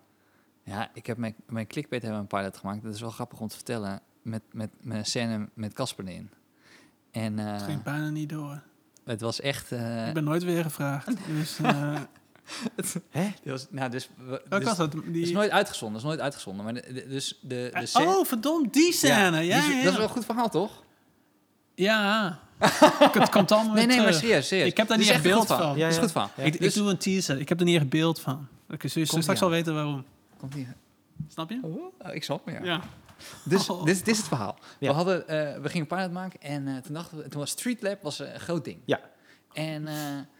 Ja, 0.62 0.90
ik 0.94 1.06
heb 1.06 1.16
mijn, 1.16 1.34
mijn 1.46 1.66
clickbait 1.66 2.02
hebben 2.02 2.20
een 2.20 2.26
pilot 2.26 2.56
gemaakt. 2.56 2.82
Dat 2.82 2.94
is 2.94 3.00
wel 3.00 3.10
grappig 3.10 3.40
om 3.40 3.48
te 3.48 3.54
vertellen. 3.54 4.00
Met, 4.22 4.42
met, 4.52 4.70
met 4.80 4.96
een 4.96 5.04
scène 5.06 5.48
met 5.54 5.72
Casper 5.72 6.06
erin. 6.06 6.30
En 7.10 7.38
eh, 7.38 7.52
Het 7.52 7.62
ging 7.62 7.82
bijna 7.82 8.08
niet 8.08 8.28
door. 8.28 8.62
het 9.04 9.20
was 9.20 9.40
echt... 9.40 9.72
eh, 9.72 10.08
Ik 10.08 10.14
ben 10.14 10.24
nooit 10.24 10.42
weer 10.44 10.62
gevraagd. 10.62 11.10
Dus, 11.26 11.58
eh 11.62 12.00
Hè? 13.10 13.32
was, 13.44 13.66
nou, 13.70 13.90
dus, 13.90 14.08
dus- 14.48 14.64
was 14.64 14.76
dat? 14.76 14.92
Het 14.92 15.02
Die... 15.12 15.22
is 15.22 15.30
nooit 15.30 15.50
uitgezonden, 15.50 15.92
dat 16.02 16.02
is 16.02 16.16
nooit 16.16 16.24
uitgezonden. 16.24 16.64
Maar 16.64 16.74
de, 16.74 16.92
de- 16.92 17.08
dus 17.08 17.38
de, 17.40 17.70
de 17.74 17.86
scène... 17.86 18.06
oh, 18.06 18.24
verdomd, 18.26 18.72
die 18.72 18.92
scène. 18.92 19.14
Ja, 19.14 19.30
die 19.40 19.44
ja, 19.48 19.58
is- 19.58 19.66
ja. 19.66 19.82
Dat 19.82 19.84
is 19.92 19.96
wel 19.98 20.02
een 20.06 20.12
goed 20.12 20.24
verhaal, 20.24 20.48
toch? 20.50 20.82
Ja. 21.74 22.38
het 22.58 23.28
komt 23.28 23.52
allemaal 23.52 23.74
Nee, 23.74 23.86
nee, 23.86 24.00
maar 24.00 24.14
serieus, 24.14 24.48
serieus. 24.48 24.68
Ik 24.68 24.76
heb 24.76 24.88
daar 24.88 24.98
niet 24.98 25.08
echt 25.08 25.22
beeld 25.22 25.46
van. 25.46 25.76
Ja, 25.76 25.88
is 25.88 25.96
goed 25.98 26.10
verhaal. 26.10 26.30
Ja. 26.36 26.42
Ik, 26.42 26.58
Dus- 26.60 26.66
ik 26.76 26.82
doe 26.82 26.90
een 26.90 26.98
teaser. 26.98 27.40
Ik 27.40 27.48
heb 27.48 27.58
er 27.58 27.64
niet 27.64 27.76
echt 27.76 27.88
beeld 27.88 28.20
van. 28.20 28.48
Ik 28.68 28.82
zul 28.86 29.06
straks 29.22 29.42
aan. 29.42 29.50
weten 29.50 29.74
waarom. 29.74 30.04
Komt 30.38 30.54
hier. 30.54 30.74
Snap 31.28 31.50
je? 31.50 31.58
Oh, 31.62 32.14
ik 32.14 32.24
snap 32.24 32.44
me, 32.46 32.52
ja. 32.62 32.80
Dus 33.44 33.68
Oh. 33.68 33.84
dit, 33.84 33.96
dit 34.04 34.08
is 34.08 34.16
het 34.18 34.26
verhaal. 34.28 34.58
We, 34.80 34.86
hadden, 34.90 35.28
eh, 35.28 35.60
we 35.60 35.68
gingen 35.68 35.86
een 35.90 35.96
pilot 35.96 36.12
maken 36.12 36.40
en 36.40 36.68
eh, 36.68 36.76
toen 36.76 36.94
dachten 36.94 37.16
we, 37.18 37.28
toen 37.28 37.40
was 37.40 37.50
Streetlab 37.50 38.02
was 38.02 38.20
eh, 38.20 38.32
een 38.34 38.40
groot 38.40 38.64
ding. 38.64 38.78
Ja. 38.84 39.00
En 39.52 39.86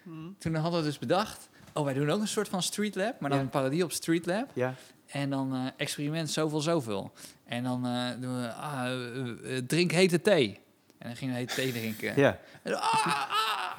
Hm. 0.03 0.11
toen 0.39 0.55
hadden 0.55 0.81
we 0.81 0.87
dus 0.87 0.99
bedacht, 0.99 1.49
oh 1.79 1.85
wij 1.85 1.95
doen 1.95 2.11
ook 2.11 2.21
een 2.21 2.29
soort 2.29 2.49
van 2.49 2.63
Streetlab, 2.63 3.21
maar 3.21 3.31
dan 3.31 3.39
Ja. 3.39 3.45
een 3.45 3.51
parodie 3.51 3.85
op 3.85 3.93
Streetlab. 3.93 4.51
Ja. 4.55 4.75
En 5.07 5.31
dan 5.31 5.55
eh, 5.55 5.67
experiment 5.77 6.31
zoveel, 6.31 6.61
zoveel. 6.61 7.13
En 7.47 7.63
dan 7.63 7.87
eh, 7.87 8.09
doen 8.21 8.41
we, 8.43 8.53
ah, 8.53 8.87
eh, 8.87 9.57
drink 9.67 9.91
hete 9.91 10.21
thee. 10.21 10.61
En 10.99 11.07
dan 11.09 11.17
gingen 11.17 11.35
we 11.35 11.41
hete 11.41 11.55
thee 11.55 11.73
drinken. 11.73 12.13
Ja. 12.17 12.39
En, 12.63 12.75
ah, 12.75 13.05
ah, 13.07 13.23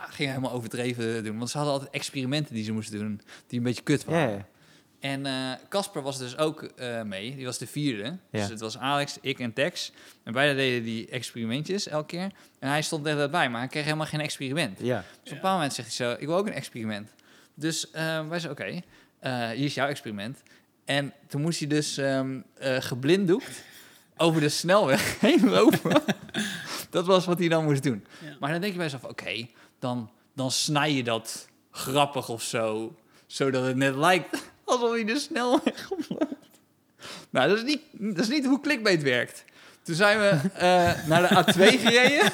gingen 0.09 0.31
helemaal 0.33 0.53
overdreven 0.55 1.23
doen. 1.23 1.37
Want 1.37 1.49
ze 1.49 1.57
hadden 1.57 1.75
altijd 1.75 1.93
experimenten 1.93 2.53
die 2.55 2.63
ze 2.63 2.71
moesten 2.71 2.99
doen, 2.99 3.21
die 3.47 3.57
een 3.57 3.63
beetje 3.65 3.83
kut 3.83 4.05
waren. 4.05 4.29
ja. 4.37 4.45
En 4.99 5.25
Casper 5.69 6.01
was 6.01 6.17
dus 6.17 6.37
ook 6.37 6.69
mee. 7.03 7.35
Die 7.35 7.45
was 7.45 7.57
de 7.57 7.67
vierde. 7.67 8.03
Ja. 8.03 8.17
Dus 8.39 8.49
het 8.49 8.59
was 8.59 8.77
Alex, 8.77 9.17
ik 9.21 9.39
en 9.39 9.53
Tex. 9.53 9.91
En 10.23 10.33
beide 10.33 10.55
deden 10.55 10.83
die 10.83 11.07
experimentjes 11.07 11.87
elke 11.87 12.05
keer. 12.05 12.31
En 12.59 12.69
hij 12.69 12.81
stond 12.81 13.05
er 13.07 13.15
net 13.15 13.31
bij, 13.31 13.49
maar 13.49 13.59
hij 13.59 13.69
kreeg 13.69 13.83
helemaal 13.83 14.05
geen 14.05 14.19
experiment. 14.19 14.79
Ja. 14.81 14.97
Dus 14.97 15.17
op 15.19 15.27
een 15.27 15.33
bepaald 15.33 15.55
moment 15.55 15.73
zegt 15.73 15.97
hij 15.97 16.07
zo, 16.07 16.15
ik 16.19 16.27
wil 16.27 16.35
ook 16.37 16.47
een 16.47 16.53
experiment. 16.53 17.09
Dus 17.59 17.91
eh, 17.91 18.27
wij 18.27 18.39
zeiden, 18.39 18.65
oké, 18.65 18.81
eh, 19.19 19.49
hier 19.49 19.65
is 19.65 19.73
jouw 19.73 19.87
experiment. 19.87 20.43
En 20.85 21.13
toen 21.27 21.41
moest 21.41 21.59
hij 21.59 21.67
dus 21.67 21.97
ehm, 21.97 22.39
eh, 22.53 22.75
geblinddoekt 22.81 23.63
over 24.17 24.41
de 24.41 24.49
snelweg 24.49 25.15
heen 25.19 25.49
lopen. 25.49 26.01
dat 26.89 27.05
was 27.05 27.25
wat 27.25 27.39
hij 27.39 27.47
dan 27.47 27.63
moest 27.63 27.83
doen. 27.83 28.05
Ja. 28.23 28.35
Maar 28.39 28.51
dan 28.51 28.61
denk 28.61 28.71
je 28.71 28.79
bij 28.79 28.89
jezelf, 28.89 29.03
oké, 29.03 29.47
dan, 29.79 30.09
dan 30.33 30.51
snij 30.51 30.93
je 30.93 31.03
dat 31.03 31.47
grappig 31.71 32.29
of 32.29 32.43
zo. 32.43 32.95
Zodat 33.25 33.65
het 33.65 33.75
net 33.75 33.95
lijkt 33.95 34.51
alsof 34.63 34.91
hij 34.91 35.05
de 35.05 35.19
snelweg 35.19 35.91
oploopt. 35.97 36.59
Nou, 37.29 37.49
dat 37.49 37.57
is 37.57 37.63
niet, 37.63 37.81
dat 37.91 38.23
is 38.23 38.29
niet 38.29 38.45
hoe 38.45 38.61
clickbait 38.61 39.03
werkt. 39.03 39.43
Toen 39.81 39.95
zijn 39.95 40.19
we 40.19 40.49
eh, 40.53 41.05
naar 41.05 41.21
de 41.21 41.43
A2 41.43 41.79
gereden. 41.79 42.31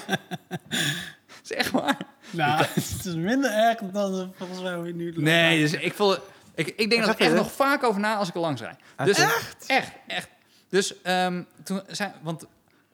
zeg 1.41 1.71
maar. 1.71 1.97
Nou, 2.31 2.65
het 2.73 3.05
is 3.05 3.15
minder 3.15 3.51
erg 3.51 3.77
dan 3.79 4.19
eh, 4.19 4.27
volgens 4.37 4.61
mij 4.61 4.75
hoe 4.75 4.87
je 4.87 4.93
nu... 4.95 5.13
Nee, 5.17 5.59
dus 5.61 5.73
ik, 5.73 5.93
voel, 5.93 6.15
ik, 6.55 6.67
ik 6.67 6.89
denk 6.89 7.03
Ga 7.03 7.13
er 7.13 7.19
echt 7.19 7.33
nog 7.33 7.51
vaak 7.51 7.83
over 7.83 8.01
na 8.01 8.15
als 8.15 8.27
ik 8.27 8.33
er 8.33 8.39
langs 8.39 8.61
rijd. 8.61 8.77
Ah, 8.95 9.05
Dus, 9.05 9.17
echt? 9.17 9.65
Echt, 9.67 9.91
echt. 10.07 10.29
Dus 10.69 11.01
ehm, 11.01 11.43
toen 11.63 11.81
zijn, 11.87 12.13
want 12.21 12.45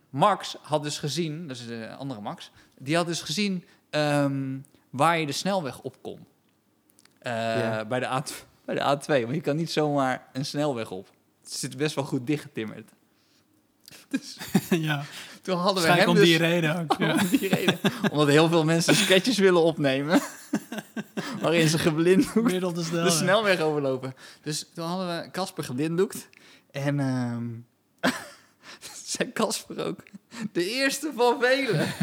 Max 0.10 0.56
had 0.62 0.84
dus 0.84 0.98
gezien, 1.00 1.48
dat 1.48 1.58
is 1.58 1.68
de 1.68 1.96
andere 1.98 2.22
Max, 2.22 2.52
die 2.78 2.96
had 2.96 3.06
dus 3.06 3.22
gezien 3.22 3.66
ehm, 3.90 4.58
waar 4.90 5.20
je 5.20 5.26
de 5.26 5.32
snelweg 5.32 5.82
op 5.82 5.96
kon. 6.02 6.26
Eh, 7.20 7.32
Ja. 7.34 7.86
bij, 7.86 8.00
de 8.00 8.08
A, 8.08 8.24
bij 8.66 8.76
de 8.76 8.82
A2, 8.82 9.06
want 9.24 9.36
je 9.36 9.42
kan 9.42 9.56
niet 9.56 9.72
zomaar 9.72 10.28
een 10.34 10.46
snelweg 10.46 10.92
op. 10.92 11.10
Het 11.44 11.54
zit 11.54 11.78
best 11.78 11.96
wel 11.96 12.04
goed 12.04 12.28
dichtgetimmerd. 12.28 12.90
Dus 14.10 14.38
ja, 14.70 15.04
toen 15.42 15.58
hadden 15.58 15.84
we 15.84 15.92
hem 15.92 16.10
om 16.10 16.16
dus... 16.16 16.24
die 16.24 16.38
reden 16.38 16.80
ook. 16.80 16.96
Ja. 17.00 17.12
Om 17.12 17.28
die 17.28 17.48
reden. 17.48 17.80
Omdat 18.12 18.28
heel 18.28 18.50
veel 18.50 18.64
mensen 18.64 18.96
sketches 18.96 19.38
willen 19.38 19.62
opnemen. 19.62 20.22
waarin 21.42 21.70
ze 21.70 21.80
geblinddoekt 21.80 22.52
snel. 22.86 23.04
de 23.04 23.10
snelweg 23.10 23.60
overlopen. 23.60 24.16
Dus 24.44 24.70
toen 24.74 24.86
hadden 24.86 25.08
we 25.08 25.32
Casper 25.32 25.64
geblinddoekt. 25.64 26.28
En 26.72 27.00
ehm, 27.00 27.46
zei 29.12 29.32
Casper 29.34 29.86
ook. 29.86 30.00
De 30.52 30.70
eerste 30.70 31.12
van 31.16 31.38
velen. 31.40 31.88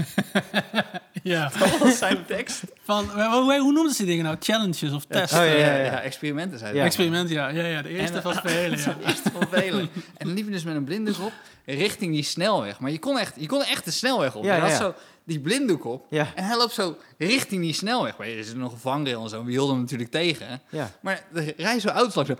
Ja. 1.22 1.50
Dat 1.58 1.78
was 1.78 1.98
zijn 1.98 2.24
tekst. 2.26 2.62
Van, 2.82 3.10
hoe, 3.10 3.24
hoe, 3.24 3.58
hoe 3.58 3.72
noemden 3.72 3.92
ze 3.92 3.96
die 3.96 4.06
dingen 4.06 4.24
nou? 4.24 4.36
Challenges 4.40 4.92
of 4.92 5.04
tests? 5.04 5.36
Oh, 5.36 5.44
ja, 5.44 5.76
ja, 5.76 6.00
experimenten 6.00 6.58
zei 6.58 6.74
Ja. 6.74 6.84
Experiment, 6.84 7.30
ja. 7.30 7.48
ja, 7.48 7.64
ja. 7.64 7.82
De 7.82 7.88
eerste 7.88 8.16
En, 8.16 8.22
van 8.22 8.32
eh, 8.32 8.44
velen, 8.44 8.78
ja. 8.84 8.84
De 8.84 9.06
eerste 9.06 9.30
van 9.30 9.48
velen. 9.50 9.88
En 10.16 10.26
dan 10.26 10.34
liep 10.34 10.44
je 10.44 10.50
dus 10.50 10.64
met 10.64 10.74
een 10.74 10.84
blinddoek 10.84 11.20
op 11.20 11.32
richting 11.64 12.12
die 12.12 12.22
snelweg. 12.22 12.80
Maar 12.80 12.90
je 12.90 12.98
kon 12.98 13.18
echt, 13.18 13.34
je 13.36 13.46
kon 13.46 13.62
echt 13.62 13.84
de 13.84 13.90
snelweg 13.90 14.34
op. 14.34 14.44
Ja, 14.44 14.54
je 14.54 14.60
had 14.60 14.70
ja. 14.70 14.76
zo 14.76 14.94
die 15.28 15.40
blinddoek 15.40 15.84
op. 15.84 16.06
Ja. 16.10 16.26
En 16.34 16.44
hij 16.44 16.56
loopt 16.56 16.72
zo 16.72 16.96
richting 17.18 17.62
die 17.62 17.72
snelweg. 17.72 18.16
Maar 18.18 18.26
er 18.26 18.38
is 18.38 18.54
nog 18.54 18.72
een 18.72 18.78
vangrail 18.78 19.22
en 19.22 19.28
zo. 19.28 19.44
We 19.44 19.50
hielden 19.50 19.70
hem 19.72 19.80
natuurlijk 19.82 20.10
tegen. 20.10 20.60
Ja. 20.68 20.90
Maar 21.00 21.22
er 21.34 21.52
rijden 21.56 21.80
zo 21.80 21.88
auto's 21.88 22.14
langs 22.14 22.30
zo... 22.30 22.36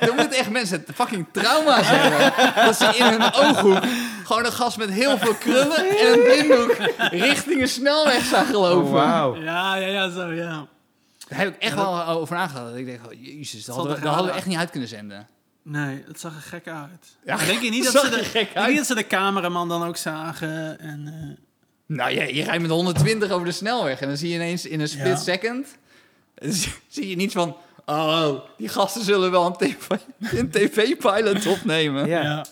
Er 0.00 0.14
moeten 0.16 0.38
echt 0.38 0.50
mensen 0.50 0.84
fucking 0.94 1.26
trauma's 1.32 1.86
hebben. 1.88 2.32
Dat 2.66 2.76
ze 2.76 2.84
in 2.84 3.04
hun 3.04 3.32
ooghoek 3.34 3.82
gewoon 4.24 4.44
een 4.44 4.52
gast 4.52 4.76
met 4.78 4.90
heel 4.90 5.18
veel 5.18 5.34
krullen 5.34 5.76
en 5.98 6.12
een 6.12 6.22
blinddoek 6.22 6.76
richting 7.10 7.60
een 7.60 7.68
snelweg 7.68 8.24
zagen 8.24 8.54
lopen. 8.54 8.84
Oh, 8.84 8.92
wauw. 8.92 9.36
Ja, 9.36 9.76
ja, 9.76 9.86
ja, 9.86 10.10
zo, 10.10 10.32
ja. 10.32 10.66
Daar 11.28 11.38
heb 11.38 11.48
ik 11.48 11.62
echt 11.62 11.74
wel 11.74 12.06
over 12.06 12.36
nagedacht. 12.36 12.74
Ik 12.76 12.86
denk, 12.86 13.00
oh, 13.06 13.12
jezus, 13.20 13.64
dat 13.64 13.74
hadden, 13.74 13.94
we, 13.94 14.00
toch 14.00 14.04
dat 14.08 14.14
hadden 14.14 14.24
we 14.24 14.28
raar- 14.30 14.38
echt 14.38 14.46
niet 14.46 14.58
uit 14.58 14.70
kunnen 14.70 14.88
zenden. 14.88 15.28
Nee, 15.70 16.04
het 16.06 16.20
zag 16.20 16.34
er 16.34 16.40
gek 16.42 16.68
uit. 16.68 17.16
Ja, 17.24 17.36
Maar 17.36 17.46
denk 17.46 17.60
je 17.62 17.70
niet 17.70 17.84
dat 17.92 17.92
zag 17.92 18.04
ze, 18.04 18.10
de, 18.10 18.16
er 18.16 18.24
gek 18.24 18.50
uit. 18.54 18.76
dat 18.76 18.86
ze 18.86 18.94
de 18.94 19.06
cameraman 19.06 19.68
dan 19.68 19.84
ook 19.86 19.96
zagen? 19.96 20.80
En, 20.80 21.06
eh, 21.06 21.36
Nou, 21.96 22.10
je, 22.10 22.34
je 22.34 22.42
rijdt 22.44 22.62
met 22.62 22.70
120 22.70 23.30
over 23.30 23.46
de 23.46 23.52
snelweg 23.52 24.00
en 24.00 24.08
dan 24.08 24.16
zie 24.16 24.28
je 24.28 24.34
ineens 24.34 24.66
in 24.66 24.80
een 24.80 24.88
split 24.88 25.06
Ja. 25.06 25.16
second... 25.16 25.66
zie- 26.88 27.08
je 27.08 27.16
niet 27.16 27.32
van... 27.32 27.56
Oh, 27.86 28.40
die 28.56 28.68
gasten 28.68 29.02
zullen 29.04 29.30
wel 29.30 29.46
een 29.46 29.56
tv 29.56 29.96
tv-pilot 30.50 31.46
opnemen. 31.46 32.06
Ja. 32.06 32.22
ja. 32.22 32.44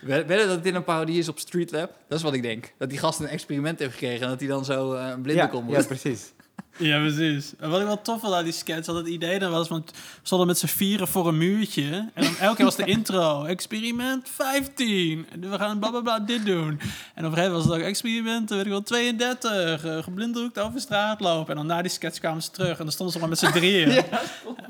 Wed- 0.00 0.26
Wedden 0.26 0.48
dat 0.48 0.62
dit 0.62 0.74
een 0.74 0.84
parodie 0.84 1.18
is 1.18 1.28
op 1.28 1.38
Streetlab? 1.38 1.90
Dat 2.08 2.18
is 2.18 2.24
wat 2.24 2.34
ik 2.34 2.42
denk. 2.42 2.72
Dat 2.78 2.88
die 2.90 2.98
gast 2.98 3.20
een 3.20 3.28
experiment 3.28 3.78
heeft 3.78 3.92
gekregen 3.92 4.22
en 4.22 4.28
dat 4.28 4.40
hij 4.40 4.48
dan 4.48 4.64
zo 4.64 4.92
eh, 4.94 5.08
een 5.08 5.22
blinde 5.22 5.40
Ja, 5.42 5.46
komt. 5.46 5.70
ja, 5.70 5.82
precies. 5.82 6.32
Ja, 6.78 6.98
precies. 6.98 7.52
En 7.58 7.70
wat 7.70 7.80
ik 7.80 7.86
wel 7.86 8.02
tof 8.02 8.20
vond 8.20 8.34
aan 8.34 8.44
die 8.44 8.52
sketch, 8.52 8.86
dat 8.86 8.96
het 8.96 9.06
idee 9.06 9.38
dan 9.38 9.50
was, 9.50 9.68
want 9.68 9.90
we 9.90 9.96
stonden 10.22 10.46
met 10.46 10.58
z'n 10.58 10.66
vieren 10.66 11.08
voor 11.08 11.28
een 11.28 11.38
muurtje. 11.38 12.10
En 12.14 12.22
dan 12.24 12.36
elke 12.36 12.56
keer 12.56 12.64
was 12.64 12.76
de 12.76 12.84
intro, 12.96 13.44
experiment 13.44 14.28
15. 14.30 15.26
En 15.32 15.50
we 15.50 15.58
gaan 15.58 15.78
blablabla 15.78 16.18
dit 16.18 16.46
doen. 16.46 16.68
En 16.68 16.74
op 16.76 16.76
een 16.76 17.24
gegeven 17.24 17.34
moment 17.42 17.52
was 17.52 17.64
het 17.64 17.74
ook 17.74 17.80
experiment, 17.88 18.50
weet 18.50 18.64
ik 18.64 18.68
wel, 18.70 18.82
32. 18.82 19.84
eh, 19.84 20.02
geblinddoekt 20.02 20.58
over 20.58 20.80
straat 20.80 21.20
lopen. 21.20 21.50
En 21.50 21.56
dan 21.56 21.66
na 21.66 21.82
die 21.82 21.90
sketch 21.90 22.18
kwamen 22.18 22.42
ze 22.42 22.50
terug 22.50 22.78
en 22.78 22.84
dan 22.84 22.92
stonden 22.92 23.14
ze 23.14 23.20
maar 23.20 23.28
met 23.28 23.38
z'n 23.38 23.50
drieën. 23.52 23.88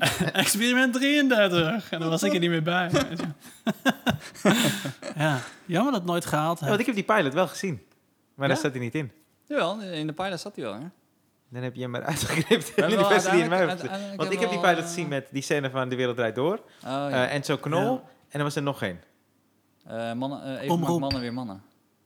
experiment 0.33 0.93
33. 0.93 1.89
En 1.91 1.99
dan 1.99 2.09
was 2.09 2.23
ik 2.23 2.33
er 2.33 2.39
niet 2.39 2.49
meer 2.49 2.63
bij. 2.63 2.89
weet 2.91 3.19
je. 3.19 3.25
ja, 5.15 5.39
jammer 5.65 5.91
dat 5.91 6.01
het 6.01 6.09
nooit 6.09 6.25
gehaald 6.25 6.59
Ja, 6.59 6.65
heeft. 6.65 6.77
want 6.77 6.79
ik 6.79 6.95
heb 6.95 7.07
die 7.07 7.15
pilot 7.15 7.33
wel 7.33 7.47
gezien. 7.47 7.81
Maar 8.35 8.47
daar 8.47 8.57
staat 8.57 8.71
hij 8.71 8.81
niet 8.81 8.95
in. 8.95 9.11
Jawel, 9.47 9.79
in 9.81 10.07
de 10.07 10.13
pilot 10.13 10.39
zat 10.39 10.55
hij 10.55 10.63
wel, 10.65 10.73
hè? 10.73 10.79
Dan 11.49 11.63
heb 11.63 11.75
je 11.75 11.81
hem 11.81 11.89
maar 11.89 12.03
uitgeknipt 12.03 12.73
We 12.75 12.81
en 12.81 12.89
die 12.89 12.97
die 13.31 13.41
in 13.43 13.49
mij 13.49 13.67
heeft. 13.67 14.15
Want 14.15 14.31
ik 14.31 14.39
heb 14.39 14.49
die 14.49 14.59
pilot 14.59 14.83
gezien 14.83 15.07
met 15.07 15.27
die 15.31 15.41
scène 15.41 15.69
van 15.69 15.89
De 15.89 15.95
Wereld 15.95 16.15
Draait 16.15 16.35
Door. 16.35 16.53
Oh, 16.57 16.61
ja. 16.83 17.09
eh, 17.09 17.33
en 17.35 17.43
zo 17.43 17.57
Knol. 17.57 17.93
Ja. 17.93 18.01
En 18.29 18.37
er 18.39 18.43
was 18.43 18.55
er 18.55 18.61
nog 18.61 18.81
één. 18.81 18.99
Eh, 19.85 20.13
mannen, 20.13 20.43
eh, 20.43 20.61
even 20.61 20.79
mannen 20.79 21.19
weer 21.21 21.33
mannen. 21.33 21.61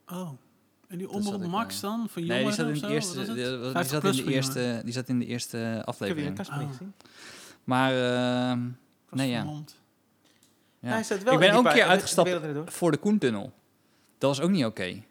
Oh. 0.07 0.29
En 0.87 0.97
die 0.97 1.09
omroep 1.09 1.41
ik, 1.41 1.47
Max 1.47 1.79
dan? 1.79 2.07
Voor 2.09 2.21
Nee, 2.21 2.43
die 2.43 2.53
zat 2.53 2.67
in 2.67 2.73
de 2.73 2.87
eerste, 2.87 3.25
die, 3.25 3.33
die 3.33 3.71
50 3.71 3.85
zat 3.85 4.03
in 4.03 4.09
de 4.11 4.15
jongeren. 4.17 4.33
eerste, 4.33 4.81
die 4.83 4.93
zat 4.93 5.07
in 5.09 5.19
de 5.19 5.25
eerste 5.25 5.57
Ik 5.57 5.63
heb 5.63 5.75
die 5.75 5.83
aflevering. 5.85 6.37
niet 6.37 6.49
Oh. 6.49 6.67
gezien. 6.67 6.93
Maar 7.63 7.91
ehm, 7.93 8.65
Ik 8.67 8.73
Nee, 9.09 9.29
ja. 9.29 9.45
ja. 10.79 10.89
Hij 10.89 11.03
staat 11.03 11.23
wel 11.23 11.33
ik 11.33 11.39
ben 11.39 11.51
ook 11.53 11.65
een 11.65 11.71
keer. 11.71 11.83
De 11.83 11.89
uitgestapt 11.89 12.39
voor 12.65 12.91
de 12.91 12.97
Koentunnel. 12.97 13.53
Dat 14.17 14.29
was 14.37 14.41
ook 14.41 14.49
niet 14.51 14.65
oké. 14.65 15.03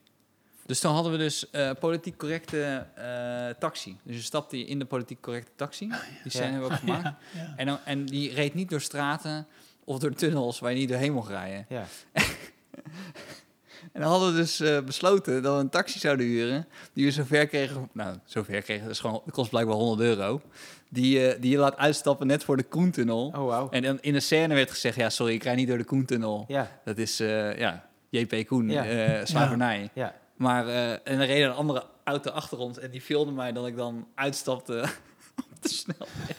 Dus 0.70 0.80
dan 0.80 0.94
hadden 0.94 1.12
we 1.12 1.18
dus 1.18 1.50
eh, 1.50 1.70
politiek 1.80 2.16
correcte 2.16 2.86
eh, 2.94 3.48
taxi. 3.58 3.96
Dus 4.02 4.16
je 4.16 4.22
stapte 4.22 4.64
in 4.66 4.78
de 4.78 4.84
politiek 4.84 5.20
correcte 5.20 5.50
taxi. 5.56 5.88
Die 6.22 6.32
scène 6.32 6.44
Ja. 6.46 6.50
hebben 6.50 6.68
we 6.68 6.74
ook 6.74 6.80
gemaakt. 6.86 7.04
Ja. 7.34 7.54
En, 7.56 7.66
dan, 7.66 7.78
en 7.84 8.04
die 8.06 8.34
reed 8.34 8.54
niet 8.54 8.70
door 8.70 8.80
straten 8.80 9.46
of 9.84 9.98
door 9.98 10.14
tunnels 10.14 10.58
waar 10.58 10.70
je 10.72 10.76
niet 10.78 10.88
doorheen 10.88 11.12
mocht 11.12 11.28
rijden. 11.28 11.66
Ja. 11.68 11.84
En 13.92 14.00
dan 14.00 14.10
hadden 14.10 14.30
we 14.32 14.36
dus 14.36 14.60
eh, 14.60 14.80
besloten 14.80 15.42
dat 15.42 15.54
we 15.54 15.60
een 15.60 15.68
taxi 15.68 15.98
zouden 15.98 16.26
huren. 16.26 16.66
Die 16.92 17.04
we 17.04 17.10
zover 17.10 17.46
kregen. 17.46 17.88
Nou, 17.92 18.16
zover 18.24 18.62
kregen. 18.62 18.82
Dat, 18.82 18.92
is 18.92 19.00
gewoon, 19.00 19.20
dat 19.24 19.34
kost 19.34 19.50
blijkbaar 19.50 19.74
100 19.76 20.00
euro. 20.00 20.40
Die, 20.88 21.38
die 21.38 21.50
je 21.50 21.58
laat 21.58 21.76
uitstappen 21.76 22.26
net 22.26 22.44
voor 22.44 22.56
de 22.56 22.62
Koentunnel. 22.62 23.26
Oh, 23.26 23.32
wauau. 23.46 23.68
En 23.70 23.82
dan 23.82 23.98
in 24.00 24.12
de 24.12 24.20
scène 24.20 24.54
werd 24.54 24.70
gezegd: 24.70 24.96
ja, 24.96 25.10
sorry, 25.10 25.34
ik 25.34 25.42
rij 25.42 25.54
niet 25.54 25.68
door 25.68 25.78
de 25.78 25.84
Koentunnel. 25.84 26.44
Ja, 26.48 26.80
Dat 26.84 26.98
is, 26.98 27.16
ja, 27.18 27.88
JP 28.08 28.46
Koen, 28.46 28.70
slavernij. 29.24 29.90
ja. 29.94 30.14
Maar, 30.40 30.68
eh, 30.68 30.90
en 30.90 31.00
er 31.04 31.26
reed 31.26 31.44
een 31.44 31.52
andere 31.52 31.84
auto 32.04 32.30
achter 32.30 32.58
ons 32.58 32.78
en 32.78 32.90
die 32.90 33.00
filmde 33.00 33.32
mij 33.32 33.52
dat 33.52 33.66
ik 33.66 33.76
dan 33.76 34.06
uitstapte 34.14 34.82
op 35.50 35.62
de 35.62 35.68
snelweg. 35.68 36.36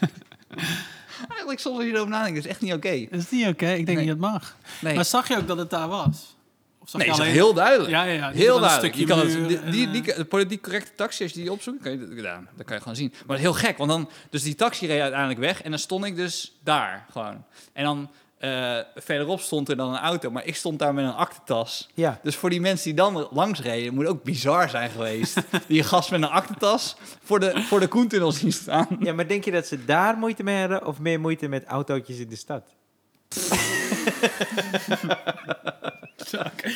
Eigenlijk 1.30 1.60
soms 1.60 1.76
als 1.78 1.86
je 1.86 1.91
erover 1.91 2.10
nadenkt, 2.10 2.38
is 2.38 2.45
echt 2.47 2.62
niet 2.62 2.74
oké. 2.74 3.06
Dat 3.10 3.20
is 3.20 3.30
niet 3.30 3.47
oké. 3.47 3.68
Ik 3.72 3.86
denk 3.86 3.97
Nee. 3.97 4.08
niet 4.08 4.08
dat 4.08 4.32
het 4.32 4.41
mag. 4.41 4.56
Nee, 4.82 4.95
Maar 4.95 5.06
zag 5.06 5.28
je 5.28 5.38
ook 5.38 5.47
dat 5.47 5.58
het 5.58 5.70
daar 5.70 5.88
was? 5.88 6.36
Of 6.80 6.89
zag 6.89 7.02
nee 7.02 7.10
is 7.10 7.20
alleen... 7.20 7.32
heel 7.32 7.54
duidelijk. 7.54 7.89
Ja, 7.89 8.04
ja, 8.04 8.14
ja. 8.14 8.32
Heel 8.32 8.54
dat 8.60 8.64
duidelijk. 8.64 8.95
Je 8.95 9.06
kan 9.06 9.20
het, 9.20 9.47
die, 9.47 9.70
die, 9.70 9.91
die- 10.02 10.14
eh, 10.14 10.26
politiek 10.26 10.62
correcte 10.62 10.95
taxi, 10.95 11.24
als 11.24 11.32
je 11.34 11.39
die 11.41 11.52
opzoekt, 11.52 11.82
kan 11.84 11.91
je, 11.91 12.16
ja, 12.22 12.43
dat 12.56 12.66
kan 12.66 12.76
je 12.76 12.82
gewoon 12.82 12.97
zien. 12.97 13.14
Maar 13.28 13.38
heel 13.38 13.54
gek, 13.54 13.78
want 13.78 13.89
dan, 13.89 14.10
dus 14.30 14.43
die 14.43 14.56
taxi 14.56 14.88
reed 14.88 15.02
uiteindelijk 15.02 15.39
weg 15.39 15.62
en 15.62 15.70
dan 15.70 15.80
stond 15.80 16.06
ik 16.06 16.16
dus 16.16 16.58
daar 16.64 17.06
gewoon. 17.12 17.43
En 17.74 17.84
dan 17.84 18.10
eh, 18.42 18.78
verderop 18.96 19.39
stond 19.39 19.70
er 19.70 19.76
dan 19.76 19.94
een 19.94 20.00
auto, 20.00 20.32
maar 20.32 20.46
ik 20.46 20.56
stond 20.56 20.80
daar 20.80 20.94
met 20.94 21.06
een 21.06 21.14
aktentas. 21.14 21.89
Ja. 21.94 22.20
Dus 22.24 22.36
voor 22.36 22.50
die 22.50 22.62
mensen 22.62 22.86
die 22.86 22.94
dan 22.94 23.28
langs 23.32 23.62
reden, 23.62 23.94
moet 23.94 24.06
ook 24.06 24.24
bizar 24.24 24.70
zijn 24.70 24.89
geweest. 24.89 25.36
die 25.68 25.78
een 25.78 25.86
gast 25.86 26.12
met 26.12 26.22
een 26.22 26.30
aktentas 26.30 26.96
voor 27.24 27.39
de, 27.39 27.62
voor 27.62 27.80
de 27.80 27.88
Koentunnel 27.88 28.32
zien 28.32 28.52
staan. 28.54 28.88
ja, 29.00 29.14
maar 29.14 29.28
denk 29.28 29.44
je 29.46 29.52
dat 29.52 29.68
ze 29.68 29.86
daar 29.86 30.18
moeite 30.18 30.44
mee 30.44 30.60
hadden 30.60 30.86
of 30.86 31.00
meer 31.00 31.20
moeite 31.20 31.48
met 31.48 31.66
autootjes 31.66 32.18
in 32.18 32.30
de 32.30 32.36
stad? 32.36 32.64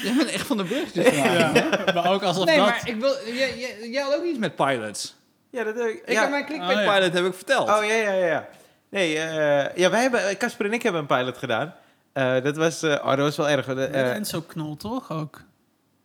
Jij 0.04 0.14
bent 0.18 0.30
echt 0.30 0.48
van 0.48 0.58
de 0.58 0.64
brug. 0.64 0.94
Ja. 0.94 1.12
Ja, 1.12 1.52
maar 1.94 2.12
ook 2.12 2.24
alsof 2.24 2.46
Nee, 2.46 2.58
dat... 2.58 2.66
maar 2.66 2.82
ik 2.86 2.96
wil, 2.96 3.14
jij, 3.26 3.58
jij, 3.58 3.90
jij 3.90 4.04
had 4.04 4.16
ook 4.16 4.24
iets 4.24 4.40
met 4.40 4.56
pilots. 4.56 5.16
Ja, 5.50 5.64
dat 5.64 5.76
heb 5.76 5.88
ik. 5.88 6.02
Ik 6.06 6.14
ja. 6.14 6.22
heb 6.22 6.30
mijn 6.30 6.46
clickbait 6.46 6.78
Oh, 6.78 6.84
ja. 6.84 6.94
pilot 6.94 7.14
heb 7.14 7.26
ik 7.26 7.34
verteld. 7.34 7.70
Oh 7.70 7.86
ja, 7.86 7.94
ja, 7.94 8.14
ja. 8.14 8.48
Nee, 8.96 9.18
eh, 9.20 9.76
ja, 9.76 9.90
wij 9.90 10.02
hebben, 10.02 10.38
Casper 10.38 10.66
en 10.66 10.74
ik 10.74 10.84
hebben 10.84 11.02
een 11.02 11.08
pilot 11.08 11.38
gedaan. 11.38 11.74
Eh, 12.14 12.44
dat 12.44 12.56
was, 12.56 12.84
eh, 12.84 12.92
oh, 12.92 13.08
dat 13.10 13.18
was 13.18 13.38
wel 13.38 13.50
erg. 13.50 13.68
Eh, 13.68 13.76
Uh, 13.76 14.16
Enzo 14.16 14.42
Knol, 14.42 14.76
toch? 14.78 15.12
Ook. 15.12 15.42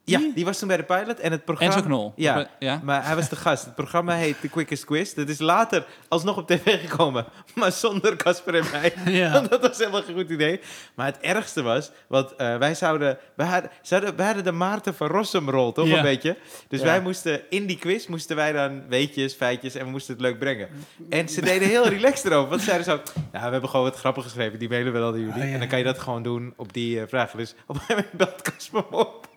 Ja, 0.04 0.20
die 0.34 0.44
was 0.44 0.58
toen 0.58 0.68
bij 0.68 0.76
de 0.76 0.82
pilot 0.82 1.18
en 1.20 1.30
het 1.32 1.44
programma. 1.44 1.74
Enzo 1.74 1.86
Knol. 1.86 2.12
Ja, 2.16 2.48
ja. 2.58 2.80
maar 2.82 3.06
hij 3.06 3.14
was 3.16 3.28
de 3.28 3.36
gast. 3.36 3.64
Het 3.64 3.74
programma 3.74 4.14
heet 4.14 4.40
The 4.40 4.48
Quickest 4.48 4.84
Quiz. 4.84 5.12
Dat 5.12 5.28
is 5.28 5.38
later 5.38 5.86
alsnog 6.08 6.36
op 6.36 6.46
tv 6.46 6.80
gekomen, 6.80 7.24
maar 7.54 7.72
zonder 7.72 8.16
Casper 8.16 8.54
en 8.54 8.64
mij. 8.72 8.92
Ja. 9.20 9.32
Want 9.32 9.50
dat 9.50 9.60
was 9.60 9.78
helemaal 9.78 10.02
geen 10.02 10.14
goed 10.14 10.30
idee. 10.30 10.60
Maar 10.94 11.06
het 11.06 11.18
ergste 11.20 11.62
was, 11.62 11.90
want 12.06 12.36
eh, 12.36 12.56
wij 12.56 12.74
zouden, 12.74 13.18
wij 13.34 13.46
hadden, 13.46 13.70
zouden, 13.82 14.16
wij 14.16 14.26
hadden 14.26 14.44
de 14.44 14.52
Maarten 14.52 14.94
van 14.94 15.06
Rossum 15.06 15.50
rol, 15.50 15.72
toch 15.72 15.86
Ja. 15.86 15.96
een 15.96 16.02
beetje? 16.02 16.36
Dus 16.68 16.80
wij 16.82 17.00
moesten, 17.00 17.40
in 17.50 17.66
die 17.66 17.78
quiz 17.78 18.06
moesten 18.06 18.36
wij 18.36 18.52
dan 18.52 18.82
weetjes, 18.88 19.34
feitjes 19.34 19.74
en 19.74 19.84
we 19.84 19.90
moesten 19.90 20.12
het 20.14 20.22
leuk 20.22 20.38
brengen. 20.38 20.68
En 21.08 21.28
ze 21.28 21.40
deden 21.40 21.68
heel 21.68 21.88
relaxed 21.88 22.24
erover, 22.24 22.48
want 22.48 22.60
ze 22.60 22.66
zeiden 22.66 22.86
zo, 22.86 23.00
ja, 23.32 23.44
we 23.44 23.50
hebben 23.50 23.68
gewoon 23.70 23.86
wat 23.86 23.96
grappig 23.96 24.22
geschreven, 24.22 24.58
die 24.58 24.68
mailen 24.68 24.92
we 24.92 24.98
wel 24.98 25.12
aan 25.12 25.18
jullie. 25.18 25.34
Oh. 25.34 25.52
En 25.52 25.58
dan 25.58 25.68
kan 25.68 25.78
je 25.78 25.84
dat 25.84 25.98
gewoon 25.98 26.22
doen 26.22 26.52
op 26.56 26.72
die 26.72 27.06
vragen. 27.06 27.38
Dus 27.38 27.54
op 27.66 27.74
een 27.74 27.80
gegeven 27.80 28.08
moment 28.12 28.30
belt 28.30 28.42
Casper 28.42 28.86
op. 28.90 29.28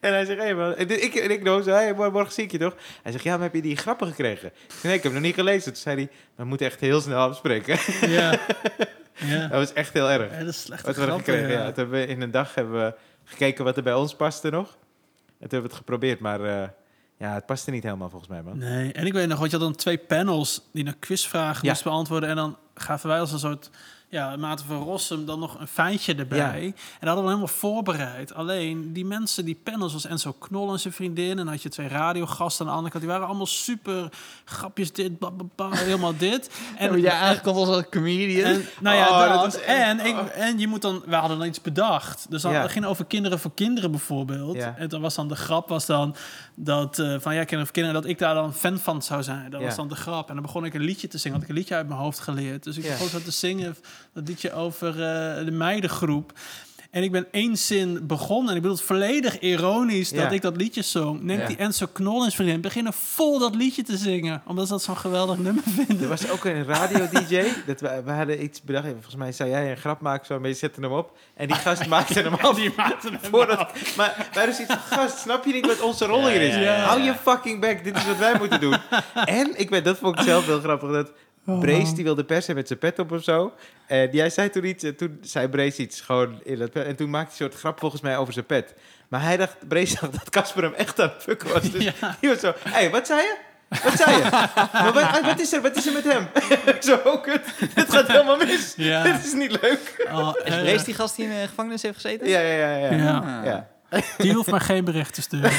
En 0.00 0.12
hij 0.12 0.24
zegt, 0.24 0.40
hey, 0.40 0.54
man, 0.54 0.74
en 0.74 1.02
ik, 1.02 1.14
en 1.14 1.30
ik 1.30 1.44
doe 1.44 1.62
zo, 1.62 1.70
hey, 1.70 1.94
mor- 1.94 2.12
morgen 2.12 2.32
zie 2.32 2.44
ik 2.44 2.50
je 2.52 2.58
toch? 2.58 2.74
Hij 3.02 3.12
zegt, 3.12 3.24
ja, 3.24 3.32
maar 3.34 3.42
heb 3.44 3.54
je 3.54 3.62
die 3.62 3.76
grappen 3.76 4.06
gekregen? 4.06 4.48
Ik 4.48 4.54
zeg, 4.72 4.82
nee, 4.82 4.94
ik 4.94 5.02
heb 5.02 5.12
hem 5.12 5.20
nog 5.20 5.22
niet 5.30 5.34
gelezen. 5.34 5.72
Toen 5.72 5.82
zei 5.82 5.96
hij, 5.96 6.10
we 6.34 6.44
moeten 6.44 6.66
echt 6.66 6.80
heel 6.80 7.00
snel 7.00 7.18
afspreken. 7.28 7.78
Ja. 8.10 8.30
ja. 9.32 9.40
dat 9.40 9.50
was 9.50 9.72
echt 9.72 9.92
heel 9.92 10.10
erg. 10.10 10.32
Ja, 10.32 10.38
dat 10.38 10.48
is 10.48 10.60
slecht. 10.62 10.86
Wat 10.86 10.94
we 10.94 11.00
hadden 11.00 11.18
gekregen, 11.18 11.50
ja. 11.50 11.64
Toen 11.64 11.74
hebben 11.74 11.90
we 12.00 12.06
in 12.06 12.20
een 12.22 12.30
dag 12.30 12.54
hebben 12.54 12.84
we 12.84 12.94
gekeken 13.24 13.64
wat 13.64 13.76
er 13.76 13.82
bij 13.82 13.94
ons 13.94 14.14
paste 14.16 14.50
nog. 14.50 14.66
En 14.68 14.76
toen 15.28 15.38
hebben 15.38 15.60
we 15.60 15.66
het 15.66 15.76
geprobeerd, 15.76 16.20
maar 16.20 16.40
eh, 16.44 16.68
ja, 17.18 17.34
het 17.34 17.46
paste 17.46 17.70
niet 17.70 17.82
helemaal 17.82 18.08
volgens 18.10 18.30
mij, 18.30 18.42
man. 18.42 18.58
Nee, 18.58 18.92
en 18.92 19.06
ik 19.06 19.12
weet 19.12 19.28
nog, 19.28 19.38
want 19.38 19.50
je 19.50 19.56
had 19.56 19.66
dan 19.66 19.76
twee 19.76 19.98
panels 19.98 20.68
die 20.72 20.84
naar 20.84 20.96
quizvragen 20.98 21.62
Ja. 21.64 21.68
moesten 21.70 21.90
beantwoorden. 21.90 22.28
En 22.28 22.36
dan 22.36 22.58
gaven 22.74 23.08
wij 23.08 23.20
als 23.20 23.32
een 23.32 23.38
soort, 23.38 23.70
ja, 24.08 24.36
Maarten 24.36 24.66
van 24.66 24.82
Rossum 24.82 25.24
dan 25.26 25.38
nog 25.38 25.60
een 25.60 25.66
feitje 25.66 26.14
erbij. 26.14 26.38
Ja. 26.38 26.52
En 26.54 26.72
dat 27.00 27.08
hadden 27.08 27.22
we 27.24 27.28
helemaal 27.28 27.48
voorbereid. 27.48 28.34
Alleen, 28.34 28.92
die 28.92 29.04
mensen, 29.04 29.44
die 29.44 29.60
panels, 29.62 29.92
was 29.92 30.04
Enzo 30.06 30.32
Knol 30.32 30.72
en 30.72 30.78
zijn 30.80 30.92
vriendin. 30.94 31.30
En 31.30 31.36
dan 31.36 31.48
had 31.48 31.62
je 31.62 31.68
twee 31.68 31.88
radiogasten 31.88 32.60
aan 32.66 32.70
de 32.70 32.76
andere 32.76 32.90
kant. 32.92 33.04
Die 33.04 33.12
waren 33.12 33.26
allemaal 33.28 33.46
super 33.46 34.08
grapjes 34.44 34.92
dit, 34.92 35.18
bla, 35.18 35.70
helemaal 35.70 36.16
dit. 36.16 36.50
En 36.78 37.00
jij 37.00 37.10
eigenlijk 37.10 37.42
komt 37.42 37.56
als 37.56 37.76
een 37.76 37.88
comedian. 37.88 38.44
En, 38.50 38.64
nou 38.80 38.96
ja, 38.96 39.04
Oh, 39.08 39.32
dat. 39.42 39.52
dat 39.52 39.60
en, 39.60 40.00
ik, 40.06 40.14
oh. 40.16 40.24
en 40.34 40.58
je 40.58 40.66
moet 40.68 40.82
dan, 40.82 41.02
we 41.06 41.14
hadden 41.14 41.38
dan 41.38 41.46
iets 41.46 41.60
bedacht. 41.60 42.26
Dus 42.30 42.42
dan 42.42 42.52
Ja. 42.52 42.68
ging 42.68 42.84
over 42.84 43.04
kinderen 43.04 43.38
voor 43.38 43.54
kinderen 43.54 43.90
bijvoorbeeld. 43.90 44.56
Ja. 44.56 44.74
En 44.78 44.88
dan 44.88 45.00
was 45.00 45.14
dan 45.14 45.28
de 45.28 45.36
grap 45.36 45.68
was 45.68 45.86
dan 45.86 46.14
dat 46.54 46.98
eh, 46.98 47.06
van 47.18 47.34
ja, 47.34 47.38
kinderen 47.40 47.64
voor 47.64 47.74
kinderen, 47.74 48.00
dat 48.02 48.10
ik 48.10 48.18
daar 48.18 48.34
dan 48.34 48.54
fan 48.54 48.78
van 48.78 49.02
zou 49.02 49.22
zijn. 49.22 49.50
Dat 49.50 49.60
Ja. 49.60 49.66
was 49.66 49.76
dan 49.76 49.88
de 49.88 49.94
grap. 49.96 50.28
En 50.28 50.34
dan 50.34 50.42
begon 50.44 50.64
ik 50.64 50.74
een 50.74 50.80
liedje 50.80 51.08
te 51.08 51.18
zingen, 51.18 51.36
had 51.36 51.44
ik 51.48 51.52
een 51.52 51.58
liedje 51.60 51.74
uit 51.74 51.88
mijn 51.88 52.00
hoofd 52.00 52.18
geleerd. 52.18 52.62
Dus 52.64 52.76
ik 52.76 52.84
Ja. 52.84 52.90
begon 52.90 53.08
zo 53.08 53.20
te 53.22 53.30
zingen, 53.30 53.76
dat 54.14 54.28
liedje 54.28 54.52
over 54.52 54.88
eh, 54.88 55.44
de 55.44 55.50
meidengroep. 55.52 56.32
En 56.90 57.02
ik 57.02 57.12
ben 57.12 57.26
één 57.30 57.56
zin 57.56 58.06
begonnen. 58.06 58.50
En 58.50 58.56
ik 58.56 58.62
bedoel 58.62 58.76
het 58.76 58.86
volledig 58.86 59.38
ironisch 59.40 60.10
dat 60.12 60.32
ik 60.32 60.42
dat 60.42 60.56
liedje 60.56 60.82
zong. 60.82 61.22
Neemt 61.22 61.40
Ja. 61.40 61.46
die 61.46 61.56
Enzo 61.56 61.86
Knol 61.92 62.14
en 62.14 62.20
zijn 62.20 62.32
vriendin 62.32 62.60
beginnen 62.60 62.92
vol 62.92 63.38
dat 63.38 63.54
liedje 63.54 63.82
te 63.82 63.96
zingen. 63.96 64.42
Omdat 64.46 64.66
ze 64.66 64.72
dat 64.72 64.82
zo'n 64.82 64.96
geweldig 64.96 65.38
nummer 65.38 65.62
Er 65.66 65.84
vinden. 65.86 66.08
was 66.08 66.30
ook 66.30 66.44
een 66.44 66.64
radio-dj. 66.64 67.42
dat 67.66 67.80
we, 67.80 68.02
we 68.04 68.10
hadden 68.10 68.42
iets 68.42 68.62
bedacht. 68.62 68.86
Volgens 68.92 69.14
mij 69.16 69.32
zou 69.32 69.50
jij 69.50 69.70
een 69.70 69.76
grap 69.76 70.00
maken, 70.00 70.26
zo, 70.26 70.40
maar 70.40 70.48
je 70.48 70.54
zette 70.54 70.80
hem 70.80 70.92
op. 70.92 71.16
En 71.34 71.46
die 71.46 71.56
gast 71.56 71.86
maakte 71.96 72.20
hem 72.20 72.34
af. 72.34 72.56
Die 72.56 72.72
maakte 72.76 73.08
hem 73.08 73.18
Voordat, 73.30 73.72
maar 73.96 74.28
wij 74.32 74.46
dus 74.46 74.60
iets 74.60 74.74
gast, 74.90 75.18
snap 75.18 75.44
je 75.44 75.52
niet 75.52 75.66
wat 75.66 75.80
onze 75.80 76.04
rol 76.06 76.28
hier 76.28 76.40
is? 76.42 76.66
Hou 76.84 77.00
je 77.00 77.14
fucking 77.22 77.60
back, 77.60 77.84
dit 77.84 77.96
is 77.96 78.06
wat 78.06 78.18
wij 78.18 78.38
moeten 78.38 78.60
doen. 78.60 78.76
en 79.24 79.58
ik 79.60 79.70
weet, 79.70 79.84
dat 79.84 79.98
vond 79.98 80.18
ik 80.18 80.24
zelf 80.24 80.46
heel 80.46 80.60
grappig, 80.60 80.90
dat 80.90 81.12
Oh. 81.46 81.60
Brace 81.60 81.94
die 81.94 82.04
wilde 82.04 82.24
persen 82.24 82.54
met 82.54 82.66
zijn 82.66 82.78
pet 82.78 82.98
op 82.98 83.12
of 83.12 83.22
zo. 83.22 83.52
En 83.86 84.08
jij 84.12 84.30
zei 84.30 84.50
toen 84.50 84.64
iets, 84.64 84.84
en 84.84 84.96
toen 84.96 85.18
zei 85.20 85.48
Brace 85.48 85.82
iets 85.82 86.00
gewoon 86.00 86.40
in 86.42 86.58
dat 86.58 86.70
pet. 86.70 86.86
En 86.86 86.96
toen 86.96 87.10
maakte 87.10 87.34
hij 87.36 87.46
een 87.46 87.52
soort 87.52 87.60
grap 87.60 87.78
volgens 87.78 88.02
mij 88.02 88.16
over 88.16 88.32
zijn 88.32 88.46
pet. 88.46 88.74
Maar 89.08 89.22
hij 89.22 89.36
dacht, 89.36 89.68
Brace 89.68 89.96
dacht 90.00 90.12
dat 90.12 90.30
Casper 90.30 90.62
hem 90.62 90.72
echt 90.72 91.00
aan 91.00 91.08
het 91.14 91.22
fucken 91.22 91.52
was. 91.52 91.70
Dus 91.70 91.84
Ja. 91.84 92.16
die 92.20 92.30
was 92.30 92.40
zo, 92.40 92.52
hé, 92.58 92.70
hey, 92.70 92.90
wat 92.90 93.06
zei 93.06 93.20
je? 93.20 93.36
Wat 93.84 93.92
zei 93.92 94.16
je? 94.16 94.22
maar 94.72 94.92
wat, 94.92 95.20
wat, 95.20 95.40
is 95.40 95.52
er? 95.52 95.62
Wat 95.62 95.76
is 95.76 95.86
er 95.86 95.92
met 95.92 96.04
hem? 96.04 96.28
zo, 96.88 97.00
oh, 97.04 97.22
kut. 97.22 97.40
Het 97.74 97.92
gaat 97.92 98.06
helemaal 98.06 98.36
mis. 98.36 98.74
Ja. 98.76 99.02
Dit 99.12 99.24
is 99.24 99.32
niet 99.32 99.50
leuk. 99.62 100.06
Oh, 100.12 100.32
Is 100.44 100.52
erg. 100.52 100.62
Brace 100.62 100.84
die 100.84 100.94
gast 100.94 101.16
die 101.16 101.24
in 101.24 101.30
de 101.30 101.48
gevangenis 101.48 101.82
heeft 101.82 101.94
gezeten? 101.94 102.28
Ja, 102.28 102.40
ja, 102.40 102.54
ja. 102.54 102.76
ja. 102.76 102.92
Ja. 102.96 103.16
Ah. 103.38 103.44
ja. 103.44 103.66
Die 104.18 104.32
hoeft 104.32 104.50
maar 104.50 104.60
geen 104.60 104.84
bericht 104.84 105.14
te 105.14 105.22
sturen. 105.22 105.50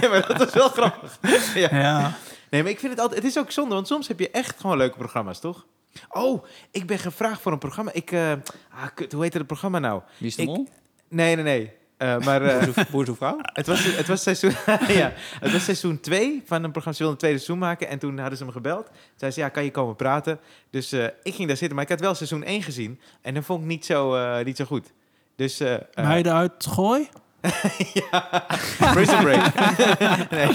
Ja, 0.00 0.08
maar 0.08 0.26
dat 0.26 0.36
was 0.36 0.52
wel 0.52 0.68
grappig. 0.68 1.18
Ja. 1.54 1.68
ja. 1.72 2.12
Nee, 2.50 2.62
maar 2.62 2.70
ik 2.70 2.78
vind 2.78 2.92
het 2.92 3.00
altijd... 3.00 3.22
Het 3.22 3.30
is 3.30 3.38
ook 3.38 3.50
zonde, 3.50 3.74
want 3.74 3.86
soms 3.86 4.08
heb 4.08 4.18
je 4.18 4.30
echt 4.30 4.60
gewoon 4.60 4.76
leuke 4.76 4.96
programma's, 4.98 5.40
toch? 5.40 5.66
Oh, 6.08 6.44
ik 6.70 6.86
ben 6.86 6.98
gevraagd 6.98 7.40
voor 7.40 7.52
een 7.52 7.58
programma. 7.58 7.92
Ik... 7.92 8.12
eh, 8.12 8.32
ah, 8.70 8.86
kut, 8.94 9.12
hoe 9.12 9.22
heet 9.22 9.34
het 9.34 9.46
programma 9.46 9.78
nou? 9.78 10.02
Wie 10.18 10.28
is 10.28 10.36
de 10.36 10.42
Ik- 10.42 10.48
mol? 10.48 10.68
Nee, 11.08 11.34
nee, 11.34 11.44
nee. 11.44 11.72
Eh, 11.96 12.18
maar 12.18 12.42
eh, 12.42 12.84
Boer 12.90 13.04
zoekt 13.06 13.18
vrouw? 13.18 13.36
het, 13.52 13.66
was, 13.66 13.84
het, 13.84 14.06
was 14.06 14.22
seizoen, 14.22 14.50
ja, 15.00 15.12
het 15.40 15.52
was 15.52 15.64
seizoen 15.64 16.00
2 16.00 16.42
van 16.46 16.64
een 16.64 16.70
programma. 16.70 16.98
Ze 16.98 17.04
wilden 17.04 17.10
een 17.10 17.16
tweede 17.16 17.38
seizoen 17.38 17.58
maken 17.58 17.88
en 17.88 17.98
toen 17.98 18.18
hadden 18.18 18.38
ze 18.38 18.44
me 18.44 18.52
gebeld. 18.52 18.90
Zei 19.16 19.30
ze, 19.32 19.40
ja, 19.40 19.48
kan 19.48 19.64
je 19.64 19.70
komen 19.70 19.96
praten? 19.96 20.38
Dus 20.70 20.92
eh, 20.92 21.04
ik 21.22 21.34
ging 21.34 21.48
daar 21.48 21.56
zitten, 21.56 21.74
maar 21.74 21.84
ik 21.84 21.90
had 21.90 22.00
wel 22.00 22.14
seizoen 22.14 22.42
1 22.44 22.62
gezien. 22.62 23.00
En 23.22 23.34
dat 23.34 23.44
vond 23.44 23.60
ik 23.60 23.66
niet 23.66 23.84
zo, 23.84 24.14
eh, 24.14 24.44
niet 24.44 24.56
zo 24.56 24.64
goed. 24.64 24.92
Dus... 25.36 25.60
eh, 25.60 25.74
eh, 25.74 25.80
Meiden 25.94 26.32
uit 26.32 26.66
Gooi? 26.66 27.08
ja, 28.10 28.46
Prison 28.92 29.22
Break. 29.22 29.52
nee, 30.30 30.48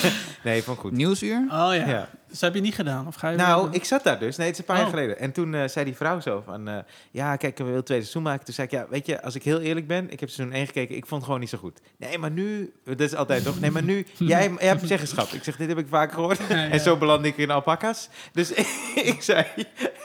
nee, 0.44 0.64
vond 0.64 0.78
ik 0.78 0.84
goed. 0.84 0.92
Nieuwsuur? 0.92 1.38
Oh 1.38 1.48
ja. 1.50 1.74
Ja. 1.74 2.08
Dus 2.36 2.44
heb 2.44 2.54
je 2.56 2.62
niet 2.62 2.76
gedaan? 2.76 3.08
Of 3.08 3.16
ga 3.16 3.30
je 3.30 3.38
Nou, 3.38 3.68
ik 3.72 3.84
zat 3.86 4.04
daar 4.04 4.20
dus. 4.20 4.38
Nee, 4.38 4.46
het 4.48 4.56
is 4.56 4.60
een 4.62 4.66
paar 4.68 4.76
jaar 4.78 4.86
Oh. 4.86 4.92
geleden. 4.92 5.20
En 5.20 5.32
toen 5.32 5.54
eh, 5.54 5.68
zei 5.68 5.86
die 5.86 5.96
vrouw 5.96 6.20
zo 6.20 6.42
van... 6.46 6.68
eh, 6.68 6.78
ja, 7.12 7.36
kijk, 7.36 7.58
we 7.58 7.64
willen 7.64 7.78
het 7.78 7.86
tweede 7.86 8.04
seizoen 8.04 8.24
maken. 8.32 8.46
Toen 8.46 8.54
zei 8.54 8.68
ik, 8.68 8.74
ja, 8.74 8.86
weet 8.90 9.06
je, 9.06 9.22
als 9.22 9.36
ik 9.36 9.44
heel 9.44 9.60
eerlijk 9.60 9.88
ben... 9.88 10.12
Ik 10.12 10.20
heb 10.20 10.30
seizoen 10.30 10.56
1 10.56 10.66
gekeken, 10.66 10.96
ik 10.96 11.02
vond 11.06 11.16
het 11.16 11.24
gewoon 11.24 11.40
niet 11.40 11.50
zo 11.50 11.58
goed. 11.58 11.80
Nee, 11.98 12.18
maar 12.18 12.32
nu... 12.32 12.74
Dat 12.84 13.00
is 13.00 13.16
altijd 13.16 13.44
toch? 13.44 13.60
Nee, 13.60 13.72
maar 13.72 13.84
nu... 13.84 14.06
Jij, 14.18 14.52
jij 14.60 14.68
hebt 14.68 14.88
zeggenschap. 14.88 15.28
Ik 15.28 15.44
zeg, 15.44 15.56
dit 15.58 15.68
heb 15.68 15.78
ik 15.78 15.88
vaak 15.90 16.12
gehoord. 16.12 16.40
Ja, 16.50 16.56
ja. 16.56 16.70
En 16.70 16.80
zo 16.80 16.98
belandde 16.98 17.28
ik 17.28 17.38
in 17.38 17.52
alpaca's. 17.52 18.10
Dus 18.32 18.52
ik 19.12 19.22
zei... 19.22 19.46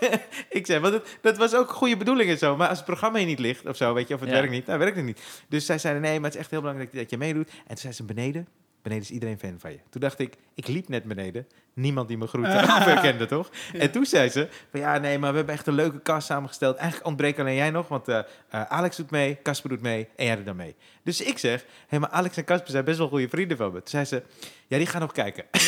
ik 0.59 0.67
zei, 0.67 0.81
want 0.81 0.95
het, 0.95 1.19
dat 1.21 1.37
was 1.37 1.55
ook 1.55 1.71
goede 1.71 1.97
bedoeling 1.97 2.31
en 2.31 2.39
zo. 2.39 2.57
Maar 2.57 2.69
als 2.69 2.77
het 2.77 2.87
programma 2.87 3.19
hier 3.19 3.27
niet 3.27 3.39
ligt 3.39 3.67
of 3.67 3.77
zo, 3.77 3.95
weet 3.95 4.09
je, 4.09 4.15
of 4.15 4.21
het 4.21 4.29
Ja. 4.29 4.35
werkt 4.35 4.51
niet, 4.53 4.67
dan 4.67 4.79
werkt 4.79 4.97
het 4.97 5.05
niet. 5.05 5.21
Dus 5.49 5.67
zij 5.67 5.79
zeiden, 5.79 6.03
nee, 6.03 6.15
maar 6.15 6.25
het 6.25 6.35
is 6.35 6.41
echt 6.41 6.51
heel 6.51 6.61
belangrijk 6.61 6.93
dat 6.95 7.11
je 7.11 7.19
meedoet. 7.19 7.49
En 7.51 7.67
toen 7.67 7.77
zei 7.77 7.93
ze, 7.93 8.03
beneden... 8.05 8.47
Beneden 8.83 9.05
is 9.05 9.11
iedereen 9.11 9.39
fan 9.39 9.55
van 9.59 9.71
je. 9.71 9.79
Toen 9.91 10.01
dacht 10.01 10.19
ik, 10.19 10.37
ik 10.55 10.67
liep 10.67 10.89
net 10.89 11.05
beneden. 11.05 11.47
Niemand 11.75 12.09
die 12.09 12.19
me 12.19 12.27
groette 12.27 12.51
of 12.79 12.85
herkende, 12.85 13.27
toch? 13.27 13.51
En 13.73 13.91
toen 13.91 14.05
zei 14.07 14.29
ze, 14.29 14.49
van, 14.71 14.81
ja, 14.81 14.99
nee, 14.99 15.19
maar 15.19 15.31
we 15.31 15.37
hebben 15.37 15.55
echt 15.55 15.67
een 15.67 15.75
leuke 15.75 16.03
cast 16.03 16.27
samengesteld. 16.27 16.77
Eigenlijk 16.77 17.09
ontbreekt 17.09 17.39
alleen 17.39 17.55
jij 17.55 17.71
nog, 17.71 17.89
want 17.89 18.09
eh, 18.09 18.19
eh, 18.49 18.63
Alex 18.63 18.97
doet 18.97 19.11
mee, 19.11 19.39
Casper 19.43 19.71
doet 19.71 19.81
mee 19.81 20.09
en 20.17 20.25
jij 20.27 20.37
doet 20.37 20.45
dan 20.47 20.57
mee. 20.57 20.75
Dus 21.03 21.21
ik 21.21 21.39
zeg, 21.39 21.65
hé, 21.89 21.99
maar 21.99 22.09
Alex 22.11 22.37
en 22.37 22.45
Casper 22.45 22.71
zijn 22.71 22.85
best 22.85 22.99
wel 22.99 23.09
goede 23.09 23.29
vrienden 23.29 23.57
van 23.57 23.67
me. 23.73 23.79
Toen 23.79 23.89
zei 23.89 24.05
ze, 24.05 24.23
ja, 24.67 24.77
die 24.79 24.87
gaan 24.87 25.01
nog 25.01 25.13
kijken. 25.13 25.45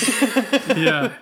Ja. 0.74 1.12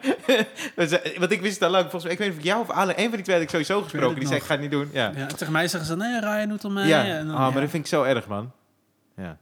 Want 1.18 1.30
ik 1.32 1.40
wist 1.40 1.54
het 1.54 1.62
al 1.62 1.70
lang. 1.70 1.82
Volgens 1.90 2.02
mij, 2.04 2.12
ik 2.12 2.18
weet 2.18 2.28
niet 2.28 2.36
of 2.36 2.42
ik 2.44 2.50
jou 2.50 2.60
of 2.60 2.70
Ale, 2.70 2.92
een 2.98 3.04
van 3.08 3.14
die 3.14 3.22
twee 3.22 3.34
had 3.36 3.44
ik 3.44 3.50
sowieso 3.50 3.82
gesproken. 3.82 4.18
Die 4.18 4.26
zei, 4.28 4.38
ik 4.40 4.44
ga 4.46 4.52
het 4.52 4.60
niet 4.62 4.70
doen. 4.70 4.88
Ja, 4.92 5.12
ja. 5.16 5.28
en 5.28 5.36
Tegen 5.36 5.52
mij 5.52 5.68
zeggen 5.68 5.88
ze, 5.90 5.96
nee, 5.96 6.20
Ryan 6.20 6.48
doet 6.48 6.62
er 6.62 6.70
mee. 6.70 6.86
ja. 6.86 7.04
En 7.04 7.26
dan- 7.26 7.34
oh, 7.34 7.40
maar 7.40 7.52
ja. 7.54 7.60
dat 7.60 7.70
vind 7.70 7.84
ik 7.84 7.90
zo 7.90 8.02
erg, 8.02 8.26
man. 8.28 8.52
Ja. 9.16 9.36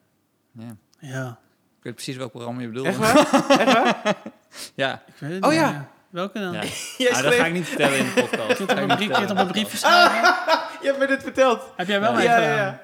Ja. 0.52 0.76
Ja, 1.00 1.38
Ik 1.78 1.84
weet 1.84 1.94
precies 1.94 2.16
welk 2.16 2.30
programma 2.30 2.60
je 2.60 2.68
bedoelt. 2.68 2.86
Echt 2.86 2.96
waar? 2.96 3.16
Echt 3.60 3.72
waar? 3.72 4.16
Ja. 4.74 5.02
ik 5.06 5.14
weet 5.18 5.30
het 5.32 5.44
Oh 5.44 5.50
niet, 5.50 5.58
ja. 5.58 5.90
Welke 6.10 6.38
dan? 6.38 6.52
ja. 6.52 6.62
Jij 6.98 7.10
Ah, 7.12 7.22
dat 7.22 7.34
ga 7.34 7.44
ik 7.46 7.52
niet 7.52 7.66
vertellen 7.68 7.98
in 7.98 8.04
de 8.04 8.12
podcast. 8.20 8.58
Het 8.58 8.72
ga 8.72 8.76
op 8.76 8.78
ik 8.82 8.90
een 8.90 8.96
brief, 8.96 9.08
je 9.08 9.14
het 9.14 9.14
op 9.14 9.16
vertellen. 9.18 9.46
een 9.46 9.52
briefje 9.52 9.76
schrijven? 9.76 10.34
Je 10.82 10.86
hebt 10.86 10.98
me 10.98 11.06
dit 11.06 11.22
verteld. 11.22 11.72
Heb 11.76 11.86
jij 11.88 12.00
wel 12.00 12.10
Ja. 12.10 12.16
mee 12.16 12.26
Ja, 12.26 12.34
gedaan? 12.34 12.50
ja, 12.50 12.56
ja. 12.56 12.82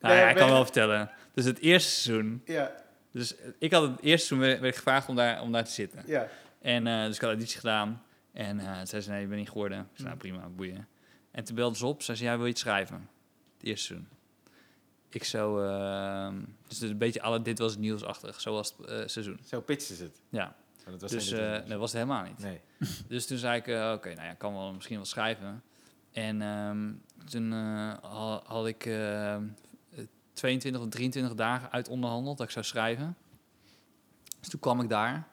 Nou 0.00 0.14
ja, 0.14 0.20
Nee, 0.20 0.28
ik 0.28 0.34
ben- 0.34 0.42
kan 0.44 0.52
wel 0.52 0.62
vertellen. 0.64 1.10
Dus 1.34 1.44
het 1.44 1.58
eerste 1.58 1.90
seizoen. 1.90 2.42
Ja, 2.44 2.70
Dus 3.12 3.34
ik 3.58 3.72
had 3.72 3.82
het 3.82 3.90
eerste 4.00 4.26
seizoen 4.26 4.38
werd 4.38 4.60
werd 4.60 4.72
ik 4.72 4.76
gevraagd 4.76 5.08
om 5.08 5.16
daar, 5.16 5.40
om 5.40 5.52
daar 5.52 5.64
te 5.64 5.70
zitten. 5.70 6.02
ja. 6.06 6.26
En 6.62 6.86
eh, 6.86 7.04
dus 7.04 7.14
ik 7.16 7.22
had 7.22 7.40
iets 7.40 7.54
gedaan. 7.54 8.02
En 8.32 8.60
eh 8.60 8.72
zei 8.84 9.02
ze, 9.02 9.10
nee, 9.10 9.20
je 9.20 9.26
bent 9.26 9.38
niet 9.40 9.48
geworden. 9.50 9.78
Ik 9.78 9.86
zei, 9.94 10.06
nou 10.08 10.18
prima, 10.18 10.48
boeien. 10.48 10.88
En 11.32 11.44
toen 11.44 11.54
belde 11.54 11.76
ze 11.76 11.86
op, 11.86 12.02
zei 12.02 12.16
ze, 12.16 12.24
ja, 12.24 12.34
wil 12.36 12.44
je 12.44 12.50
het 12.50 12.58
schrijven? 12.58 13.08
Het 13.58 13.66
eerste 13.66 13.86
seizoen. 13.86 14.08
Ik 15.08 15.24
zo, 15.24 15.60
ehm, 15.62 16.34
dus 16.68 16.80
een 16.80 16.98
beetje 16.98 17.22
alle 17.22 17.42
dit 17.42 17.58
was 17.58 17.76
nieuwsachtig, 17.76 18.40
zoals 18.40 18.74
het 18.78 18.86
eh, 18.86 19.02
seizoen. 19.06 19.38
Zo 19.44 19.60
pitchen 19.60 19.96
ze 19.96 20.02
het. 20.02 20.20
Ja, 20.28 20.44
Maar 20.84 20.92
dat 20.92 21.00
was 21.00 21.10
dus 21.10 21.28
geen 21.28 21.38
eh, 21.40 21.50
was- 21.50 21.68
dat 21.68 21.78
was 21.78 21.92
het 21.92 22.00
helemaal 22.02 22.24
niet. 22.24 22.38
Nee. 22.38 22.60
Dus 23.08 23.26
toen 23.26 23.38
zei 23.38 23.58
ik, 23.58 23.66
eh, 23.66 23.92
oké, 23.94 24.08
nou 24.14 24.26
ja, 24.26 24.32
ik 24.32 24.38
kan 24.38 24.52
wel 24.52 24.72
misschien 24.72 24.96
wel 24.96 25.04
schrijven. 25.04 25.62
En 26.12 26.42
ehm, 26.42 26.92
toen 27.30 27.52
eh, 27.52 27.58
ha- 28.02 28.42
had 28.46 28.66
ik 28.66 28.86
eh, 28.86 29.36
22 30.32 30.80
of 30.82 30.88
23 30.88 31.34
dagen 31.34 31.70
uit 31.72 31.88
onderhandeld 31.88 32.36
dat 32.38 32.46
ik 32.46 32.52
zou 32.52 32.64
schrijven. 32.64 33.16
Dus 34.40 34.48
toen 34.48 34.60
kwam 34.60 34.80
ik 34.80 34.88
daar. 34.88 35.28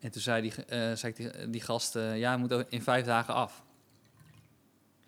En 0.00 0.10
toen 0.10 0.22
zei 0.22 0.42
die, 0.42 0.52
zei 0.96 1.12
ik 1.12 1.16
die, 1.16 1.50
die 1.50 1.60
gast, 1.60 1.94
ja, 1.94 2.36
moet 2.36 2.64
in 2.68 2.82
vijf 2.82 3.04
dagen 3.06 3.34
af. 3.34 3.64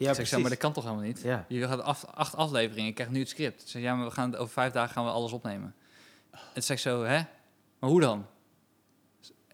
Ja, 0.03 0.11
ik 0.11 0.16
zeg, 0.16 0.26
zo, 0.26 0.40
maar 0.40 0.50
dat 0.50 0.59
kan 0.59 0.72
toch 0.72 0.84
helemaal 0.84 1.05
niet? 1.05 1.20
Ja. 1.22 1.44
Je 1.48 1.66
gaat 1.66 1.80
af, 1.80 2.05
acht 2.05 2.36
afleveringen, 2.36 2.88
ik 2.88 2.94
krijg 2.94 3.11
nu 3.11 3.18
het 3.18 3.28
script. 3.28 3.62
Ik 3.62 3.68
zeg, 3.68 3.82
ja, 3.82 3.94
maar 3.94 4.07
we 4.07 4.11
gaan, 4.12 4.36
over 4.36 4.53
vijf 4.53 4.72
dagen 4.72 4.92
gaan 4.92 5.05
we 5.05 5.11
alles 5.11 5.32
opnemen. 5.32 5.74
En 6.30 6.38
toen 6.53 6.62
zei 6.62 6.78
ik 6.78 6.84
zo, 6.84 7.03
hè? 7.05 7.20
Maar 7.78 7.90
hoe 7.90 8.00
dan? 8.00 8.26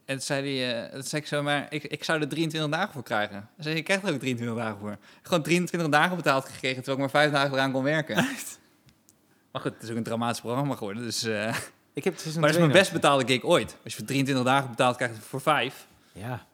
En 0.04 0.14
toen 0.14 0.20
zei 0.20 0.58
hij, 0.58 0.84
eh, 0.84 0.92
toen 0.92 1.02
zei 1.02 1.22
ik 1.22 1.28
zo, 1.28 1.42
maar 1.42 1.66
ik, 1.70 1.84
ik 1.84 2.04
zou 2.04 2.20
er 2.20 2.28
23 2.28 2.70
dagen 2.70 2.92
voor 2.92 3.02
krijgen. 3.02 3.36
Hij 3.54 3.64
zei, 3.64 3.76
je 3.76 3.82
krijgt 3.82 4.02
er 4.06 4.12
ook 4.12 4.18
23 4.18 4.56
dagen 4.56 4.78
voor. 4.78 4.96
Gewoon 5.22 5.42
23 5.42 5.90
dagen 5.90 6.16
betaald 6.16 6.44
gekregen, 6.44 6.76
terwijl 6.76 6.96
ik 6.96 7.12
maar 7.12 7.22
vijf 7.22 7.32
dagen 7.32 7.52
eraan 7.52 7.72
kon 7.72 7.82
werken. 7.82 8.26
Maar 9.52 9.62
goed, 9.62 9.72
het 9.74 9.82
is 9.82 9.90
ook 9.90 9.96
een 9.96 10.02
dramatisch 10.02 10.40
programma 10.40 10.74
geworden. 10.74 11.02
Dus, 11.02 11.22
eh, 11.22 11.56
Ik 11.92 12.04
heb 12.04 12.14
het 12.14 12.24
maar 12.24 12.42
het 12.44 12.52
is 12.52 12.58
mijn 12.60 12.72
best 12.72 12.92
betaalde 12.92 13.26
gig 13.26 13.42
ooit. 13.42 13.76
Als 13.84 13.92
je 13.92 13.98
voor 13.98 14.06
23 14.06 14.44
dagen 14.46 14.70
betaalt, 14.70 14.96
krijg 14.96 15.10
je 15.10 15.16
het 15.16 15.26
voor 15.26 15.40
vijf. 15.40 15.86
Ja. 16.12 16.46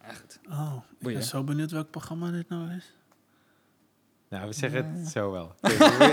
Echt. 0.00 0.40
Oh, 0.50 0.76
ik 0.90 0.98
Boeien. 0.98 1.18
ben 1.18 1.26
zo 1.28 1.44
benieuwd 1.44 1.70
welk 1.70 1.90
programma 1.90 2.30
dit 2.30 2.48
nou 2.48 2.70
is. 2.74 2.92
Nou, 4.30 4.46
we 4.46 4.52
zeggen 4.52 4.92
het 4.98 5.08
zo 5.08 5.30
wel. 5.30 5.54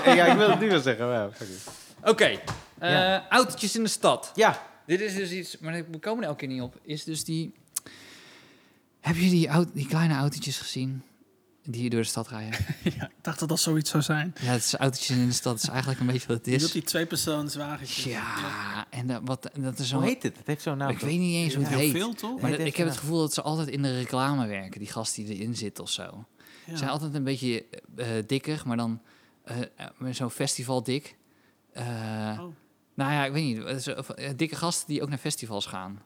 ja, 0.05 0.25
ik 0.31 0.37
wil 0.37 0.49
het 0.49 0.59
nu 0.59 0.69
wel 0.69 0.79
zeggen. 0.79 1.05
maar 1.07 1.15
ja, 1.15 1.31
fuck 1.31 1.47
it. 1.47 1.63
Oké, 2.03 2.23
eh, 2.23 2.39
Ja. 2.91 3.27
autootjes 3.29 3.75
in 3.75 3.83
de 3.83 3.89
stad. 3.89 4.31
Ja. 4.35 4.61
Dit 4.85 5.01
is 5.01 5.15
dus 5.15 5.31
iets, 5.31 5.57
maar 5.57 5.73
we 5.91 5.99
komen 5.99 6.23
er 6.23 6.29
elke 6.29 6.39
keer 6.45 6.47
niet 6.55 6.61
op. 6.61 6.75
Is 6.81 7.03
dus 7.03 7.23
die. 7.23 7.53
Heb 8.99 9.15
je 9.15 9.29
die, 9.29 9.47
auto, 9.47 9.71
die 9.73 9.87
kleine 9.87 10.13
autootjes 10.13 10.57
gezien? 10.57 11.01
Die 11.63 11.81
hier 11.81 11.89
door 11.89 12.01
de 12.01 12.07
stad 12.07 12.27
rijden? 12.27 12.59
ja, 12.97 13.05
ik 13.05 13.11
dacht 13.21 13.39
dat 13.39 13.49
dat 13.49 13.59
zoiets 13.59 13.89
zou 13.89 14.03
zijn. 14.03 14.35
ja, 14.41 14.51
het 14.51 14.63
is 14.63 14.73
autootjes 14.73 15.17
in 15.17 15.27
de 15.27 15.33
stad. 15.33 15.53
Dat 15.53 15.63
is 15.63 15.69
eigenlijk 15.69 15.99
een 15.99 16.05
beetje 16.05 16.27
wat 16.27 16.37
het 16.37 16.45
Je 16.45 16.51
bedoelt 16.51 16.67
is. 16.69 16.79
die 16.81 16.83
tweepersoonswagentjes. 16.89 18.03
Ja, 18.03 18.85
en 18.89 19.07
dat, 19.07 19.21
wat, 19.25 19.49
dat 19.59 19.79
is 19.79 19.87
zo. 19.89 19.95
Hoe 19.97 20.05
heet 20.05 20.23
het? 20.23 20.37
Het 20.37 20.47
heeft 20.47 20.61
zo'n 20.61 20.77
naam. 20.77 20.89
Ik 20.89 20.99
weet 20.99 21.19
niet 21.19 21.35
eens 21.35 21.53
hoe 21.53 21.63
het 21.63 21.73
Heel 21.73 21.81
heet. 21.81 21.91
veel, 21.91 22.13
toch? 22.13 22.41
Maar 22.41 22.51
ik 22.51 22.75
heb 22.77 22.87
het 22.87 22.97
gevoel 22.97 23.19
dat 23.19 23.33
ze 23.33 23.41
altijd 23.41 23.67
in 23.67 23.81
de 23.81 23.97
reclame 23.97 24.47
werken, 24.47 24.79
die 24.79 24.91
gast 24.91 25.15
die 25.15 25.35
erin 25.35 25.55
zit 25.55 25.79
of 25.79 25.89
zo. 25.89 26.25
Ze 26.69 26.77
zijn 26.77 26.89
altijd 26.89 27.13
een 27.13 27.23
beetje 27.23 27.65
eh, 27.95 28.07
dikker, 28.27 28.61
maar 28.65 28.77
dan 28.77 29.01
eh, 29.43 29.57
eh, 29.61 29.65
met 29.97 30.15
zo'n 30.15 30.29
festival 30.29 30.83
dik. 30.83 31.15
Eh, 31.73 31.85
Oh. 32.41 32.45
Nou 32.93 33.11
ja, 33.11 33.25
ik 33.25 33.31
weet 33.31 33.43
niet. 33.43 33.85
eh, 33.87 33.97
eh, 34.29 34.31
dikke 34.37 34.55
gasten 34.55 34.87
die 34.87 35.01
ook 35.01 35.09
naar 35.09 35.17
festivals 35.17 35.65
gaan. 35.65 36.01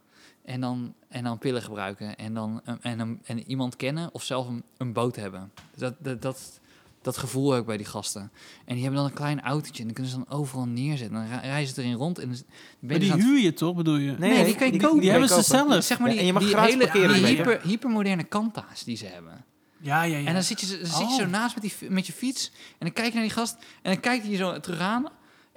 En 0.45 0.62
dan, 0.62 0.93
en 1.09 1.24
dan 1.24 1.38
pillen 1.38 1.62
gebruiken. 1.62 2.16
En, 2.16 2.34
dan, 2.34 2.62
eh, 2.66 2.74
en, 2.82 2.99
en, 2.99 3.20
en 3.26 3.43
iemand 3.49 3.76
kennen 3.76 4.09
of 4.14 4.24
zelf 4.24 4.47
een, 4.47 4.64
een 4.78 4.93
boot 4.93 5.16
hebben. 5.16 5.51
Dat, 5.76 5.93
dat, 5.99 6.22
dat, 6.22 6.59
dat 7.01 7.18
gevoel 7.18 7.51
heb 7.51 7.59
ik 7.62 7.66
bij 7.66 7.78
die 7.78 7.86
gasten. 7.86 8.32
En 8.66 8.74
die 8.74 8.84
hebben 8.84 9.01
dan 9.01 9.09
een 9.09 9.16
klein 9.16 9.41
autootje. 9.41 9.80
En 9.80 9.84
dan 9.86 9.93
kunnen 9.93 10.12
ze 10.12 10.18
dan 10.18 10.30
overal 10.38 10.66
neerzetten. 10.68 11.16
Dan 11.18 11.28
re- 11.28 11.47
rijden 11.47 11.74
ze 11.74 11.82
erin 11.82 11.93
rond. 11.95 12.20
En 12.20 12.28
dan 12.30 12.38
ben 12.38 12.45
je 12.80 12.88
Maar 12.88 12.99
dus 12.99 13.07
die 13.07 13.12
het- 13.18 13.22
huur 13.24 13.39
je 13.39 13.53
toch, 13.53 13.76
bedoel 13.76 13.97
je? 13.97 14.12
Nee, 14.18 14.45
die 14.45 14.55
kan 14.55 14.72
je 14.72 14.80
kopen. 14.80 14.99
Die 14.99 15.09
hebben 15.09 15.30
ze 15.30 15.41
zelf. 15.41 15.84
Zeg 15.84 15.99
maar 15.99 16.07
Ja, 16.07 16.14
die, 16.14 16.20
en 16.22 16.26
je 16.28 16.34
mag 16.34 16.41
die 16.43 16.51
gratis 16.51 16.74
hele 16.74 16.86
parkeren 16.88 17.14
die 17.16 17.26
hyper, 17.26 17.62
hypermoderne 17.62 18.24
kanta's 18.24 18.84
die 18.84 18.95
ze 18.97 19.05
hebben. 19.05 19.45
Ja, 19.82 20.04
ja, 20.04 20.18
ja. 20.18 20.28
En 20.28 20.34
dan 20.34 20.44
zit 20.44 20.62
je, 20.62 20.68
dan 20.78 20.86
zit 20.88 21.10
je 21.10 21.16
zo 21.16 21.24
Oh. 21.24 21.30
naast 21.30 21.56
met, 21.56 21.64
die, 21.80 21.90
met 21.90 22.08
je 22.08 22.14
fiets. 22.14 22.52
En 22.72 22.78
dan 22.80 22.94
kijk 22.94 23.08
je 23.08 23.14
naar 23.14 23.24
die 23.24 23.32
gast. 23.32 23.54
En 23.82 23.92
dan 23.92 24.00
kijkt 24.00 24.22
hij 24.24 24.32
je 24.32 24.38
zo 24.38 24.60
terug 24.60 24.80
aan. 24.80 25.06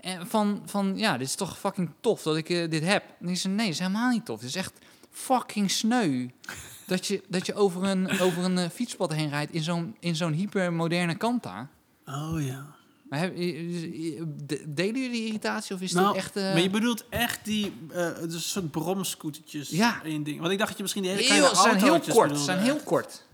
En 0.00 0.26
van, 0.26 0.62
van, 0.66 0.92
ja, 0.96 1.18
dit 1.18 1.26
is 1.26 1.34
toch 1.34 1.58
fucking 1.58 1.90
tof 2.00 2.22
dat 2.22 2.36
ik 2.36 2.48
eh, 2.48 2.70
dit 2.70 2.84
heb. 2.84 3.04
En 3.20 3.28
ik 3.28 3.36
zei, 3.38 3.54
nee, 3.54 3.64
dat 3.64 3.74
is 3.74 3.80
helemaal 3.80 4.10
niet 4.10 4.24
tof. 4.24 4.40
Het 4.40 4.48
is 4.48 4.54
echt 4.56 4.72
fucking 5.10 5.70
sneu. 5.70 6.26
dat 6.86 7.06
je, 7.06 7.22
dat 7.28 7.46
je 7.46 7.54
over 7.54 7.82
een, 7.84 8.20
over 8.20 8.44
een 8.44 8.58
eh, 8.58 8.68
fietspad 8.70 9.12
heen 9.12 9.28
rijdt 9.28 9.52
in 9.52 9.62
zo'n, 9.62 9.96
in 10.00 10.16
zo'n 10.16 10.32
hypermoderne 10.32 11.14
kanta. 11.16 11.68
Oh 12.06 12.36
ja. 12.46 12.66
Maar 13.08 13.18
heb, 13.18 13.36
delen 13.36 15.00
jullie 15.00 15.10
die 15.10 15.26
irritatie 15.26 15.74
of 15.74 15.80
is 15.80 15.92
Nou, 15.92 16.16
echt... 16.16 16.36
eh, 16.36 16.42
Maar 16.42 16.60
je 16.60 16.70
bedoelt 16.70 17.04
echt 17.08 17.44
die 17.44 17.72
uh, 17.92 18.08
dus 18.28 18.50
soort 18.50 18.70
bromscootertjes 18.70 19.68
Ja. 19.68 20.00
ding. 20.02 20.40
Want 20.40 20.52
ik 20.52 20.58
dacht 20.58 20.68
dat 20.68 20.76
je 20.76 20.82
misschien 20.82 21.02
die 21.02 21.12
hele 21.12 21.24
kleine 21.24 21.48
ze 21.48 21.54
zijn 21.54 21.76
heel 21.82 22.00
kort. 22.00 22.04
Ze 22.04 22.12
bedoelde. 22.20 22.38
zijn 22.44 22.58
heel 22.58 22.80
kort. 22.84 23.26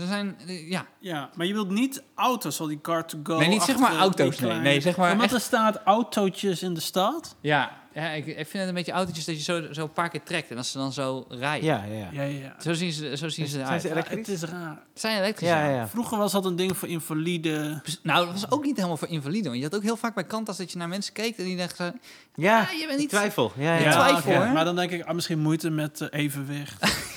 Ze 0.00 0.06
zijn, 0.06 0.36
eh, 0.46 0.70
ja. 0.70 0.86
Ja, 0.98 1.30
maar 1.34 1.46
je 1.46 1.52
wilt 1.52 1.70
niet 1.70 2.02
auto's, 2.14 2.60
al 2.60 2.66
die 2.66 2.80
car-to-go. 2.80 3.38
Nee, 3.38 3.48
niet 3.48 3.62
zeg 3.62 3.78
maar 3.78 3.96
auto's, 3.96 4.38
nee. 4.38 4.80
zeg 4.80 4.96
maar 4.96 5.12
Omdat 5.12 5.32
er 5.32 5.40
staat 5.40 5.80
autootjes 5.84 6.62
in 6.62 6.74
de 6.74 6.80
stad. 6.80 7.36
Ja, 7.40 7.78
ja 7.94 8.08
ik, 8.10 8.26
ik 8.26 8.34
vind 8.34 8.52
het 8.52 8.68
een 8.68 8.74
beetje 8.74 8.92
autootjes 8.92 9.24
dat 9.24 9.36
je 9.36 9.42
zo, 9.42 9.72
zo 9.72 9.82
een 9.82 9.92
paar 9.92 10.08
keer 10.08 10.22
trekt 10.22 10.50
en 10.50 10.56
als 10.56 10.70
ze 10.70 10.78
dan 10.78 10.92
zo 10.92 11.24
rijden. 11.28 11.66
Ja, 11.66 11.84
ja, 11.84 12.08
ja. 12.12 12.22
Ja. 12.22 12.54
Zo 12.60 12.72
zien 12.72 12.92
ze, 12.92 13.16
zo 13.16 13.28
zien 13.28 13.46
ze 13.46 13.52
Zijn 13.52 13.64
eruit. 13.66 13.80
ze 13.82 13.88
Ja, 13.88 13.92
elektrisch? 13.94 14.26
het 14.26 14.42
is 14.42 14.42
raar. 14.48 14.70
Het 14.92 15.00
zijn 15.00 15.18
elektrisch. 15.18 15.48
Ja, 15.48 15.64
ja. 15.64 15.74
ja. 15.74 15.88
Vroeger 15.88 16.18
was 16.18 16.32
dat 16.32 16.44
een 16.44 16.56
ding 16.56 16.76
voor 16.76 16.88
invalide. 16.88 17.82
Nou, 18.02 18.24
dat 18.24 18.32
was 18.40 18.50
ook 18.50 18.64
niet 18.64 18.76
helemaal 18.76 18.96
voor 18.96 19.08
invaliden. 19.08 19.44
Want 19.50 19.56
je 19.56 19.62
had 19.64 19.74
ook 19.74 19.82
heel 19.82 19.96
vaak 19.96 20.14
bij 20.14 20.24
Kantas 20.24 20.56
dat 20.56 20.72
je 20.72 20.78
naar 20.78 20.88
mensen 20.88 21.12
keek 21.12 21.38
en 21.38 21.44
die 21.44 21.56
dachten... 21.56 22.00
Ja, 22.34 22.60
Ah, 22.60 22.70
je 22.72 22.86
bent 22.86 22.98
niet- 22.98 23.08
twijfel. 23.08 23.52
Ja, 23.56 23.74
ja. 23.76 23.90
Twijfel, 23.92 24.30
ja. 24.32 24.36
hoor. 24.44 24.52
Maar 24.52 24.64
dan 24.64 24.76
denk 24.76 24.90
ik, 24.90 25.02
ah, 25.04 25.14
misschien 25.14 25.38
moeite 25.38 25.70
met 25.70 26.00
eh, 26.00 26.20
evenwicht. 26.20 26.78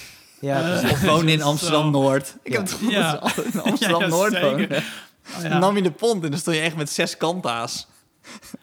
Ja. 0.43 0.81
Of 0.91 1.01
wonen 1.01 1.27
in 1.33 1.39
Zo. 1.43 1.45
Amsterdam-Noord. 1.45 2.35
Ik 2.43 2.51
Ja. 2.51 2.57
heb 2.59 2.67
het 2.67 2.71
gevoel 2.71 2.89
Ja. 2.91 3.11
dat 3.11 3.29
ze 3.31 3.37
altijd 3.41 3.53
in 3.53 3.61
Amsterdam-Noord 3.71 4.39
wonen. 4.41 4.69
Oh, 5.35 5.41
Dan 5.49 5.59
nam 5.59 5.75
je 5.75 5.81
de 5.81 5.91
pont 5.91 6.23
en 6.23 6.29
dan 6.29 6.39
stond 6.39 6.55
je 6.55 6.61
echt 6.61 6.75
met 6.75 6.89
zes 6.89 7.17
kanta's 7.17 7.87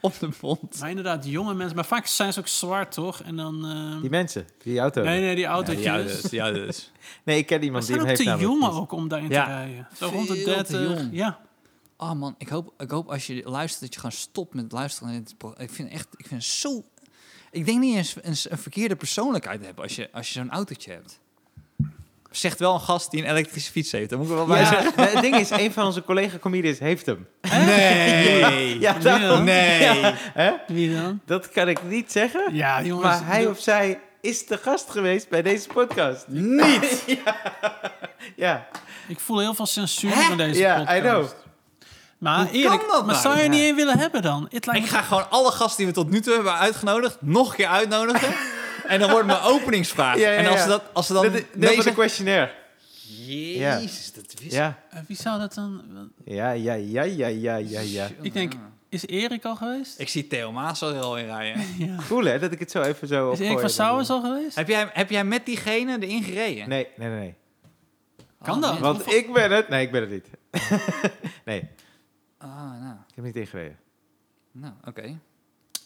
op 0.00 0.18
de 0.18 0.28
pont. 0.40 0.78
Maar 0.80 0.88
inderdaad, 0.88 1.26
jonge 1.26 1.54
mensen. 1.54 1.76
Maar 1.76 1.84
vaak 1.84 2.06
zijn 2.06 2.32
ze 2.32 2.38
ook 2.40 2.48
zwart, 2.48 2.92
toch? 2.92 3.22
En 3.22 3.36
dan... 3.36 3.64
eh, 3.94 4.00
Die 4.00 4.10
mensen, 4.10 4.46
die 4.62 4.78
auto. 4.78 5.02
nee, 5.02 5.10
Nee, 5.14 5.20
nee, 5.26 5.34
die 5.34 5.44
autootjes. 5.44 6.30
ja 6.30 6.50
dus. 6.52 6.90
ik 7.24 7.46
ken 7.46 7.62
iemand 7.62 7.84
ze 7.84 7.92
die 7.92 8.00
zijn 8.00 8.00
hem 8.00 8.00
ook 8.00 8.06
heeft 8.06 8.18
te 8.18 8.24
namelijk 8.24 8.52
jong 8.60 8.72
niet. 8.72 8.80
ook 8.80 8.92
om 8.92 9.08
daarin 9.08 9.30
Ja. 9.30 9.44
te 9.44 9.50
rijden. 9.50 9.88
Zo 9.96 10.06
rond 10.08 10.28
de 10.28 10.34
Veel 10.34 10.44
te 10.44 10.72
30. 10.72 10.80
jong. 10.98 11.08
Ja. 11.12 11.38
Oh 11.96 12.12
man, 12.12 12.34
ik 12.38 12.48
hoop, 12.48 12.72
ik 12.78 12.90
hoop 12.90 13.08
als 13.10 13.26
je 13.26 13.42
luistert 13.44 13.80
dat 13.82 13.94
je 13.94 14.00
gewoon 14.00 14.16
stopt 14.16 14.54
met 14.54 14.72
luisteren. 14.72 15.26
Ik 15.56 15.70
vind 15.70 15.90
echt, 15.90 16.06
ik 16.16 16.26
vind 16.26 16.44
zo... 16.44 16.84
Ik 17.50 17.66
denk 17.66 17.80
niet 17.80 17.96
eens 17.96 18.14
een, 18.22 18.36
een 18.52 18.58
verkeerde 18.58 18.96
persoonlijkheid 18.96 19.58
te 19.60 19.66
hebben 19.66 19.84
als 19.84 19.96
je, 19.96 20.08
als 20.12 20.26
je 20.26 20.32
zo'n 20.32 20.50
autootje 20.50 20.92
hebt. 20.92 21.18
Zegt 22.30 22.58
wel 22.58 22.74
een 22.74 22.80
gast 22.80 23.10
die 23.10 23.22
een 23.22 23.30
elektrische 23.30 23.70
fiets 23.70 23.92
heeft. 23.92 24.10
Dat 24.10 24.18
moet 24.18 24.28
ik 24.28 24.34
wel 24.34 24.46
bij 24.46 24.64
zeggen. 24.64 24.92
Ja, 24.96 25.02
het 25.08 25.20
ding 25.22 25.36
is, 25.36 25.50
een 25.50 25.72
van 25.72 25.84
onze 25.84 26.02
collega-comedians 26.04 26.78
heeft 26.78 27.06
hem. 27.06 27.26
Nee. 27.50 28.78
Ja, 28.80 28.94
Wie 28.94 29.02
daarom. 29.02 29.28
dan? 29.28 29.44
Nee. 29.44 29.82
Ja, 30.00 30.14
hè? 30.34 30.52
Wie 30.66 30.94
dan? 30.94 31.20
Dat 31.26 31.48
kan 31.50 31.68
ik 31.68 31.82
niet 31.82 32.12
zeggen. 32.12 32.54
Ja, 32.54 32.82
jongens. 32.82 33.04
Maar 33.20 33.26
hij 33.26 33.46
of 33.46 33.58
zij 33.60 34.00
is 34.20 34.46
de 34.46 34.56
gast 34.58 34.90
geweest 34.90 35.28
bij 35.28 35.42
deze 35.42 35.68
podcast. 35.68 36.24
Niet. 36.28 37.04
Ja, 38.36 38.66
Ik 39.08 39.20
voel 39.20 39.38
heel 39.38 39.54
veel 39.54 39.66
censuur 39.66 40.14
Hè? 40.14 40.30
in 40.30 40.36
deze 40.36 40.60
ja 40.60 40.74
podcast. 40.78 40.96
I 40.98 41.00
know. 41.00 41.24
Maar 42.18 42.38
Hoe 42.44 42.50
eerlijk, 42.50 42.80
kan 42.80 42.90
dat 42.90 43.06
maar 43.06 43.14
nou? 43.14 43.26
zou 43.26 43.34
je 43.36 43.40
er 43.40 43.44
Ja. 43.46 43.50
niet 43.52 43.68
in 43.68 43.74
willen 43.74 43.98
hebben 43.98 44.22
dan? 44.22 44.46
Het 44.50 44.66
lijkt 44.66 44.84
Ik 44.84 44.90
me 44.90 44.96
ga 44.98 45.02
gewoon 45.04 45.30
alle 45.30 45.50
gasten 45.50 45.76
die 45.76 45.86
we 45.86 45.92
tot 45.92 46.10
nu 46.10 46.20
toe 46.20 46.34
hebben 46.34 46.54
uitgenodigd 46.58 47.16
nog 47.20 47.48
een 47.50 47.56
keer 47.56 47.66
uitnodigen. 47.66 48.34
en 48.90 49.00
dan 49.00 49.10
wordt 49.10 49.26
mijn 49.26 49.40
openingsvraag. 49.42 50.18
Ja, 50.18 50.30
ja, 50.30 50.36
En 50.38 50.46
als 50.46 50.62
ze, 50.62 50.68
dat, 50.68 50.82
als 50.92 51.06
ze 51.06 51.12
dan 51.12 51.22
Dit 51.22 51.32
nee 51.32 51.42
dit 51.42 51.60
was 51.60 51.68
de 51.68 51.74
zeggen- 51.74 51.94
questionnaire. 51.94 52.52
Jezus, 53.26 54.12
dat 54.12 54.34
wist 54.40 54.52
Ja, 54.54 54.78
wie 55.06 55.16
zou 55.16 55.38
dat 55.38 55.54
dan... 55.54 55.82
ja, 56.24 56.50
ja, 56.50 56.74
ja, 56.74 57.02
ja, 57.02 57.26
ja, 57.26 57.56
ja, 57.56 57.80
ja. 57.80 58.08
Ik 58.22 58.32
denk, 58.32 58.52
is 58.88 59.06
Erik 59.06 59.44
al 59.44 59.56
geweest? 59.56 60.00
Ik 60.00 60.08
zie 60.08 60.26
Theo 60.26 60.52
Maas 60.52 60.82
al 60.82 61.18
in 61.18 61.26
rijden. 61.26 61.62
Ja. 61.86 61.96
Cool 62.08 62.24
hè, 62.24 62.38
dat 62.38 62.52
ik 62.52 62.58
het 62.58 62.70
zo 62.70 62.82
even 62.82 63.08
zo 63.08 63.30
Is 63.30 63.38
Erik 63.38 63.58
van 63.60 63.70
Souwens 63.70 64.10
al 64.10 64.20
geweest? 64.20 64.56
heb, 64.56 64.68
jij, 64.68 64.88
heb 64.92 65.10
jij 65.10 65.24
met 65.24 65.46
diegene 65.46 65.98
erin 66.00 66.22
gereden? 66.22 66.68
Nee, 66.68 66.86
nee, 66.96 67.08
nee, 67.08 67.18
nee. 67.18 67.34
Kan 68.42 68.54
Oh, 68.56 68.62
dat? 68.62 68.72
nee. 68.72 68.80
Want 68.80 69.12
ik 69.12 69.32
ben 69.32 69.50
het... 69.52 69.68
Nee, 69.68 69.82
ik 69.86 69.92
ben 69.92 70.00
het 70.00 70.10
niet. 70.10 70.26
nee, 71.44 71.68
Ah, 72.38 72.80
nou, 72.80 72.94
ik 73.08 73.14
heb 73.14 73.24
niet 73.24 73.36
ingereden. 73.36 73.78
nou 74.52 74.72
oké. 74.84 75.18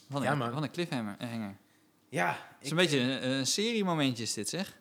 Wat, 0.07 0.23
Ja, 0.23 0.33
een- 0.33 0.39
wat 0.53 0.63
een 0.63 0.71
cliffhanger. 0.71 1.17
Eh. 2.15 2.25
Ja, 2.25 2.29
Het 2.29 2.65
is 2.65 2.71
een 2.71 2.77
beetje 2.77 2.99
een, 2.99 3.29
een 3.31 3.47
seriemomentje 3.47 4.23
is 4.23 4.33
dit, 4.35 4.49
zeg. 4.49 4.77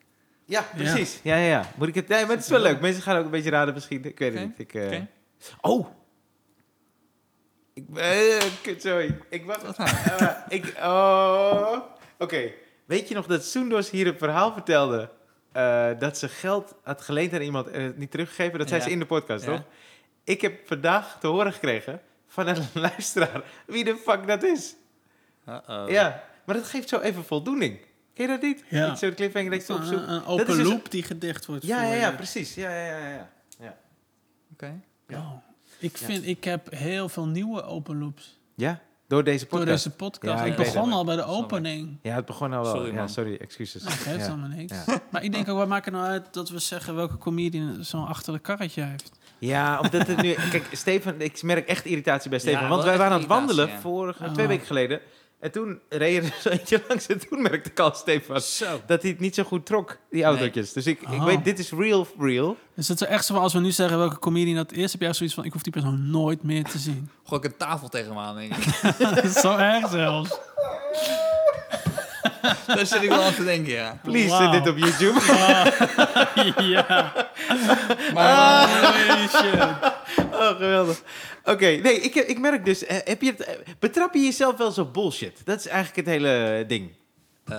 Ja, 0.45 0.65
precies. 0.75 1.19
Ja, 1.23 1.35
ja, 1.35 1.47
ja. 1.47 1.71
Moet 1.75 1.87
ik 1.87 1.95
het... 1.95 2.07
Nee, 2.07 2.21
maar 2.25 2.35
het 2.35 2.43
is 2.43 2.49
wel 2.49 2.59
leuk. 2.59 2.79
Mensen 2.81 3.01
gaan 3.03 3.17
ook 3.17 3.25
een 3.25 3.31
beetje 3.31 3.49
raden 3.49 3.73
misschien. 3.73 4.03
Ik 4.05 4.19
weet 4.19 4.33
het 4.33 4.43
niet. 4.43 4.59
Ik, 4.59 4.73
eh, 4.73 4.85
oké. 4.85 5.07
Oh! 5.61 5.87
Ik... 7.73 7.85
eh 7.95 8.43
kut, 8.63 8.81
sorry. 8.81 9.17
Ik 9.29 9.45
wacht... 9.45 9.77
Nou? 9.77 9.89
Eh, 10.19 10.37
ik... 10.47 10.73
Oh... 10.81 11.77
Oké. 12.17 12.51
Weet 12.85 13.07
je 13.07 13.15
nog 13.15 13.25
dat 13.25 13.45
Soendos 13.45 13.89
hier 13.89 14.07
een 14.07 14.17
verhaal 14.17 14.53
vertelde... 14.53 15.09
eh, 15.51 15.89
dat 15.99 16.17
ze 16.17 16.29
geld 16.29 16.75
had 16.83 17.01
geleend 17.01 17.33
aan 17.33 17.41
iemand 17.41 17.67
en 17.67 17.81
het 17.81 17.97
niet 17.97 18.11
teruggegeven? 18.11 18.59
Dat 18.59 18.69
zei 18.69 18.81
ze 18.81 18.89
in 18.91 18.99
de 18.99 19.05
podcast, 19.05 19.45
Ja. 19.45 19.51
toch? 19.51 19.61
Ik 20.23 20.41
heb 20.41 20.67
vandaag 20.67 21.19
te 21.19 21.27
horen 21.27 21.53
gekregen 21.53 22.01
van 22.27 22.47
een 22.47 22.65
luisteraar 22.89 23.43
wie 23.65 23.83
de 23.83 23.95
fuck 23.97 24.27
dat 24.27 24.43
is. 24.43 24.75
Uh-oh. 25.49 25.89
Ja, 25.89 26.23
maar 26.45 26.55
dat 26.55 26.65
geeft 26.65 26.89
zo 26.89 26.99
even 26.99 27.25
voldoening. 27.25 27.77
Ken 28.13 28.25
je 28.25 28.31
dat 28.31 28.41
niet? 28.41 28.63
Ja. 28.69 28.91
Ik 28.91 28.97
Zo'n 28.97 29.13
cliffhanger 29.13 29.53
ik 29.53 29.69
op 29.69 29.83
zoek... 29.83 29.99
Een, 29.99 30.09
een 30.09 30.19
Dat 30.19 30.27
open 30.27 30.47
is 30.47 30.55
dus- 30.55 30.67
loop 30.67 30.91
die 30.91 31.03
gedicht 31.03 31.45
wordt 31.45 31.65
Ja, 31.65 31.81
ja, 31.81 31.87
voor 31.89 31.97
ja, 31.99 32.09
je. 32.09 32.15
precies. 32.15 32.53
Ja, 32.55 32.69
ja, 32.69 32.97
ja, 32.97 33.27
ja. 33.59 33.77
Oké. 34.53 34.79
Ja. 35.07 35.17
Oh. 35.17 35.31
Ik, 35.79 35.97
vind, 35.97 36.27
ik 36.27 36.43
heb 36.43 36.71
heel 36.71 37.09
veel 37.09 37.25
nieuwe 37.27 37.63
open 37.63 37.99
loops 37.99 38.39
Ja, 38.55 38.79
door 39.07 39.23
deze 39.23 39.39
door 39.49 39.59
podcast. 39.59 39.83
deze 39.83 39.95
podcast. 39.95 40.39
Ja, 40.39 40.45
ik 40.45 40.55
begon 40.55 40.91
al 40.91 41.05
bij 41.05 41.15
de 41.15 41.23
opening. 41.23 41.97
Ja, 42.01 42.15
het 42.15 42.25
begon 42.25 42.53
al 42.53 42.63
wel. 42.63 42.75
Sorry, 42.75 42.93
ja, 42.93 43.07
sorry, 43.07 43.35
excuses. 43.35 43.83
Dat 43.83 43.91
geeft 43.93 44.19
ja. 44.19 44.25
helemaal 44.25 44.47
niks. 44.49 44.85
Ja. 44.85 45.01
Maar 45.11 45.23
ik 45.23 45.31
denk 45.31 45.49
ook, 45.49 45.57
wat 45.57 45.67
maakt 45.67 45.85
het 45.85 45.93
nou 45.93 46.05
uit 46.07 46.33
dat 46.33 46.49
we 46.49 46.59
zeggen 46.59 46.95
welke 46.95 47.17
comedian 47.17 47.83
zo'n 47.83 48.07
achter 48.07 48.33
de 48.33 48.39
karretje 48.39 48.81
heeft? 48.83 49.11
ja, 49.39 49.79
omdat 49.79 50.07
het 50.07 50.21
nu... 50.21 50.33
Kijk, 50.51 50.65
Stefan, 50.71 51.21
ik 51.21 51.41
merk 51.43 51.67
echt 51.67 51.85
irritatie 51.85 52.29
bij 52.29 52.39
Stefan. 52.39 52.61
Ja, 52.61 52.69
want 52.69 52.83
wij 52.83 52.97
waren 52.97 53.13
aan 53.13 53.19
het 53.19 53.27
wandelen 53.29 53.67
ja. 53.67 53.79
vorige, 53.79 54.23
Oh. 54.23 54.33
twee 54.33 54.47
weken 54.47 54.65
geleden. 54.65 54.99
En 55.43 55.51
toen 55.51 55.79
reed 55.89 56.23
er 56.23 56.33
zo 56.41 56.49
eentje 56.59 56.81
langs 56.87 57.07
en 57.07 57.27
toen 57.29 57.41
merkte 57.41 57.69
ik 57.69 57.79
al, 57.79 57.93
Stefan, 57.95 58.41
Zo. 58.41 58.81
dat 58.85 59.01
hij 59.01 59.11
het 59.11 59.19
niet 59.19 59.35
zo 59.35 59.43
goed 59.43 59.65
trok, 59.65 59.97
die 60.09 60.23
autootjes. 60.23 60.73
Dus 60.73 60.87
ik, 60.87 61.01
ik 61.01 61.07
Oh. 61.07 61.23
weet, 61.25 61.43
dit 61.43 61.59
is 61.59 61.71
real, 61.71 62.07
real. 62.19 62.57
Is 62.75 62.87
het 62.87 62.97
zo 62.97 63.05
echt 63.05 63.25
zo 63.25 63.33
van, 63.33 63.43
als 63.43 63.53
we 63.53 63.59
nu 63.59 63.71
zeggen 63.71 63.97
welke 63.97 64.19
comedian 64.19 64.55
dat 64.55 64.71
is, 64.71 64.91
heb 64.91 65.01
jij 65.01 65.13
zoiets 65.13 65.35
van, 65.35 65.43
ik 65.45 65.53
hoef 65.53 65.61
die 65.61 65.71
persoon 65.71 66.09
nooit 66.09 66.43
meer 66.43 66.63
te 66.63 66.77
zien. 66.77 67.09
Gooi 67.27 67.41
ik 67.41 67.47
een 67.51 67.57
tafel 67.57 67.89
tegen 67.89 68.07
hem 68.09 68.17
aan, 68.17 68.35
denk 68.35 68.55
ik. 68.55 68.97
Dat 68.97 69.23
is 69.23 69.33
zo 69.45 69.57
erg 69.57 69.89
zelfs. 69.89 70.37
Daar 72.67 72.85
zit 72.85 73.01
ik 73.01 73.09
wel 73.09 73.23
aan 73.23 73.33
te 73.33 73.43
denken, 73.43 73.73
ja. 73.73 73.99
Please, 74.03 74.27
Wauw. 74.29 74.51
zet 74.51 74.63
dit 74.63 74.73
op 74.73 74.77
YouTube. 74.77 75.19
ja. 76.63 77.13
Maar, 78.13 78.67
Holy 78.69 79.27
shit. 79.27 79.92
Oh, 80.33 80.47
geweldig. 80.49 81.03
Oké, 81.43 81.65
nee, 81.65 81.99
ik, 82.01 82.15
ik 82.15 82.39
merk 82.39 82.65
dus... 82.65 82.85
eh, 82.85 82.97
heb 83.03 83.21
je 83.21 83.31
het, 83.31 83.39
eh, 83.43 83.55
betrap 83.79 84.13
je 84.13 84.19
jezelf 84.19 84.57
wel 84.57 84.71
zo 84.71 84.85
bullshit? 84.85 85.41
Dat 85.45 85.59
is 85.59 85.67
eigenlijk 85.67 86.07
het 86.07 86.15
hele 86.15 86.63
ding. 86.67 86.91
eh, 87.45 87.57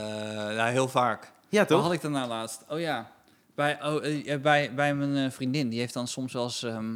ja, 0.57 0.67
heel 0.67 0.89
vaak. 0.89 1.33
Ja, 1.49 1.65
toch? 1.65 1.83
had 1.83 1.93
ik 1.93 2.01
dan 2.01 2.13
nou 2.13 2.29
laatst? 2.29 2.65
Oh 2.69 2.81
ja, 2.81 3.11
bij, 3.55 3.79
oh, 3.85 4.03
bij, 4.43 4.75
bij 4.75 4.95
mijn 4.95 5.33
vriendin. 5.33 5.69
Die 5.69 5.79
heeft 5.81 5.95
dan 5.95 6.09
soms 6.09 6.33
wel 6.33 6.45
eens... 6.45 6.63
ehm, 6.63 6.95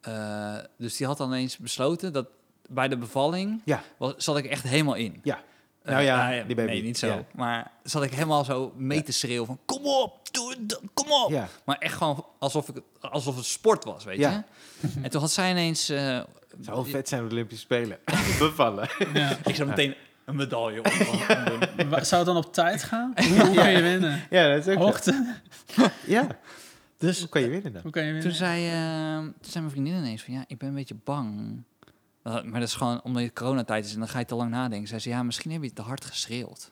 eh, 0.00 0.54
dus 0.78 0.96
die 0.96 1.06
had 1.06 1.18
dan 1.18 1.32
eens 1.32 1.56
besloten 1.56 2.12
dat 2.12 2.26
bij 2.68 2.88
de 2.88 2.96
bevalling... 2.98 3.62
Ja. 3.64 3.82
Was, 3.96 4.14
zat 4.16 4.36
ik 4.36 4.46
echt 4.46 4.62
helemaal 4.62 4.94
in. 4.94 5.20
Ja. 5.22 5.40
Nou 5.82 6.02
ja, 6.02 6.42
die 6.42 6.54
baby. 6.56 6.70
Nee, 6.70 6.82
niet 6.82 6.98
zo. 6.98 7.06
Ja. 7.06 7.24
Maar 7.34 7.70
zat 7.82 8.02
ik 8.02 8.12
helemaal 8.12 8.44
zo 8.44 8.72
mee 8.76 9.02
te 9.02 9.12
schreeuwen 9.12 9.46
van... 9.46 9.58
Kom 9.64 9.84
op, 9.86 10.32
doe 10.32 10.50
het, 10.50 10.80
kom 10.94 11.10
op. 11.12 11.30
Ja. 11.30 11.48
Maar 11.64 11.78
echt 11.78 11.94
gewoon 11.96 12.26
alsof, 12.38 12.68
ik, 12.68 12.82
alsof 13.00 13.36
het 13.36 13.44
sport 13.44 13.84
was, 13.84 14.04
weet 14.04 14.18
Ja. 14.18 14.30
je. 14.30 14.42
En 15.02 15.10
toen 15.10 15.20
had 15.20 15.30
zij 15.32 15.50
ineens... 15.50 15.88
eh, 15.88 16.16
Het 16.16 16.64
zou 16.64 16.88
vet 16.90 17.08
zijn 17.08 17.22
op 17.22 17.28
de 17.28 17.34
Olympische 17.34 17.64
Spelen. 17.64 17.98
Bevallen. 18.38 18.88
Ja. 19.14 19.36
ik 19.44 19.54
zou 19.54 19.68
meteen 19.68 19.94
een 20.24 20.36
medaille 20.36 20.78
op 20.78 20.86
Zou 22.04 22.16
het 22.16 22.24
dan 22.26 22.36
op 22.36 22.52
tijd 22.52 22.82
gaan? 22.82 23.12
Hoe, 23.16 23.54
kan 23.54 23.70
je 23.72 23.82
winnen? 23.82 24.22
Ja, 24.30 24.48
dat 24.54 24.66
is 24.66 24.74
ook. 24.74 24.78
Hoogte? 24.82 25.34
Ja, 26.06 26.26
Dus 26.98 27.18
hoe 27.20 27.28
kan 27.28 27.42
je 27.42 27.48
winnen 27.48 27.72
dan? 27.72 27.82
Hoe 27.82 27.90
kan 27.90 28.02
je 28.04 28.08
Toen 28.12 28.18
winnen? 28.18 28.36
zei, 28.38 28.66
eh, 28.68 29.18
toen 29.18 29.34
zei 29.50 29.64
mijn 29.64 29.70
vriendin 29.70 29.94
ineens 29.96 30.22
van 30.22 30.34
ja, 30.34 30.44
ik 30.46 30.58
ben 30.58 30.68
een 30.68 30.74
beetje 30.74 30.96
bang. 31.04 31.62
Uh, 32.24 32.32
maar 32.42 32.60
dat 32.60 32.68
is 32.68 32.74
gewoon 32.74 33.02
omdat 33.02 33.22
het 33.22 33.32
coronatijd 33.32 33.84
is 33.84 33.92
en 33.92 33.98
dan 33.98 34.08
ga 34.08 34.18
je 34.18 34.24
te 34.24 34.34
lang 34.34 34.50
nadenken. 34.50 34.88
Zij 34.88 34.98
zei 34.98 35.14
ja, 35.14 35.22
misschien 35.22 35.50
heb 35.50 35.62
je 35.62 35.72
te 35.72 35.82
hard 35.82 36.04
geschreeuwd. 36.04 36.70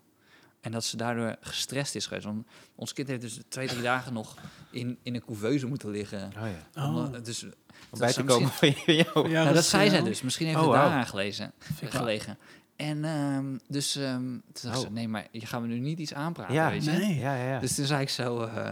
En 0.65 0.71
dat 0.73 0.85
ze 0.85 0.97
daardoor 0.97 1.37
gestrest 1.41 1.95
is 1.95 2.07
geweest. 2.07 2.25
Want 2.27 2.47
ons 2.75 2.93
kind 2.93 3.09
heeft 3.09 3.21
dus 3.21 3.39
twee, 3.49 3.67
drie 3.69 3.83
dagen 3.83 4.13
nog 4.13 4.35
in, 4.71 4.99
in 5.03 5.15
een 5.15 5.25
couveuse 5.25 5.67
moeten 5.67 5.91
liggen. 5.91 6.33
Oh 6.37 6.43
ja. 6.75 6.83
Oh. 6.83 6.97
Omdat- 6.97 7.25
dus, 7.25 7.45
Om 7.91 7.99
bij 7.99 8.13
te 8.13 8.25
komen 8.25 8.49
van 8.49 8.75
jou. 8.87 9.29
Ja, 9.29 9.43
nou, 9.43 9.55
dat 9.55 9.65
zei 9.65 9.89
zij 9.89 9.97
wel- 9.99 10.07
dus. 10.09 10.23
Misschien 10.23 10.47
heeft 10.47 10.59
Oh, 10.59 10.65
het 10.65 10.73
wauw. 10.73 10.85
daaraan 10.89 11.07
gelezen, 11.07 11.53
gelegen. 11.85 12.39
En 12.77 13.05
ehm, 13.05 13.57
dus 13.69 13.97
ehm, 13.97 14.21
toen 14.53 14.71
dacht 14.71 14.81
ze, 14.81 14.87
Oh. 14.87 14.93
nee, 14.93 15.09
maar 15.09 15.27
je 15.31 15.47
gaan 15.47 15.63
we 15.63 15.69
nu 15.69 15.79
niet 15.79 15.99
iets 15.99 16.15
aanpraten, 16.15 16.55
Ja, 16.55 16.71
weet 16.71 16.85
je. 16.85 16.91
Nee. 16.91 17.15
Ja, 17.19 17.35
ja, 17.37 17.49
ja. 17.53 17.59
Dus 17.61 17.75
toen 17.75 17.87
zei 17.87 18.01
ik 18.03 18.09
zo, 18.09 18.41
eh, 18.43 18.71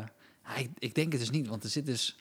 ik, 0.58 0.70
ik 0.78 0.94
denk 0.94 1.12
het 1.12 1.20
dus 1.20 1.30
niet, 1.30 1.48
want 1.48 1.64
er 1.64 1.70
zit 1.70 1.86
dus, 1.86 2.16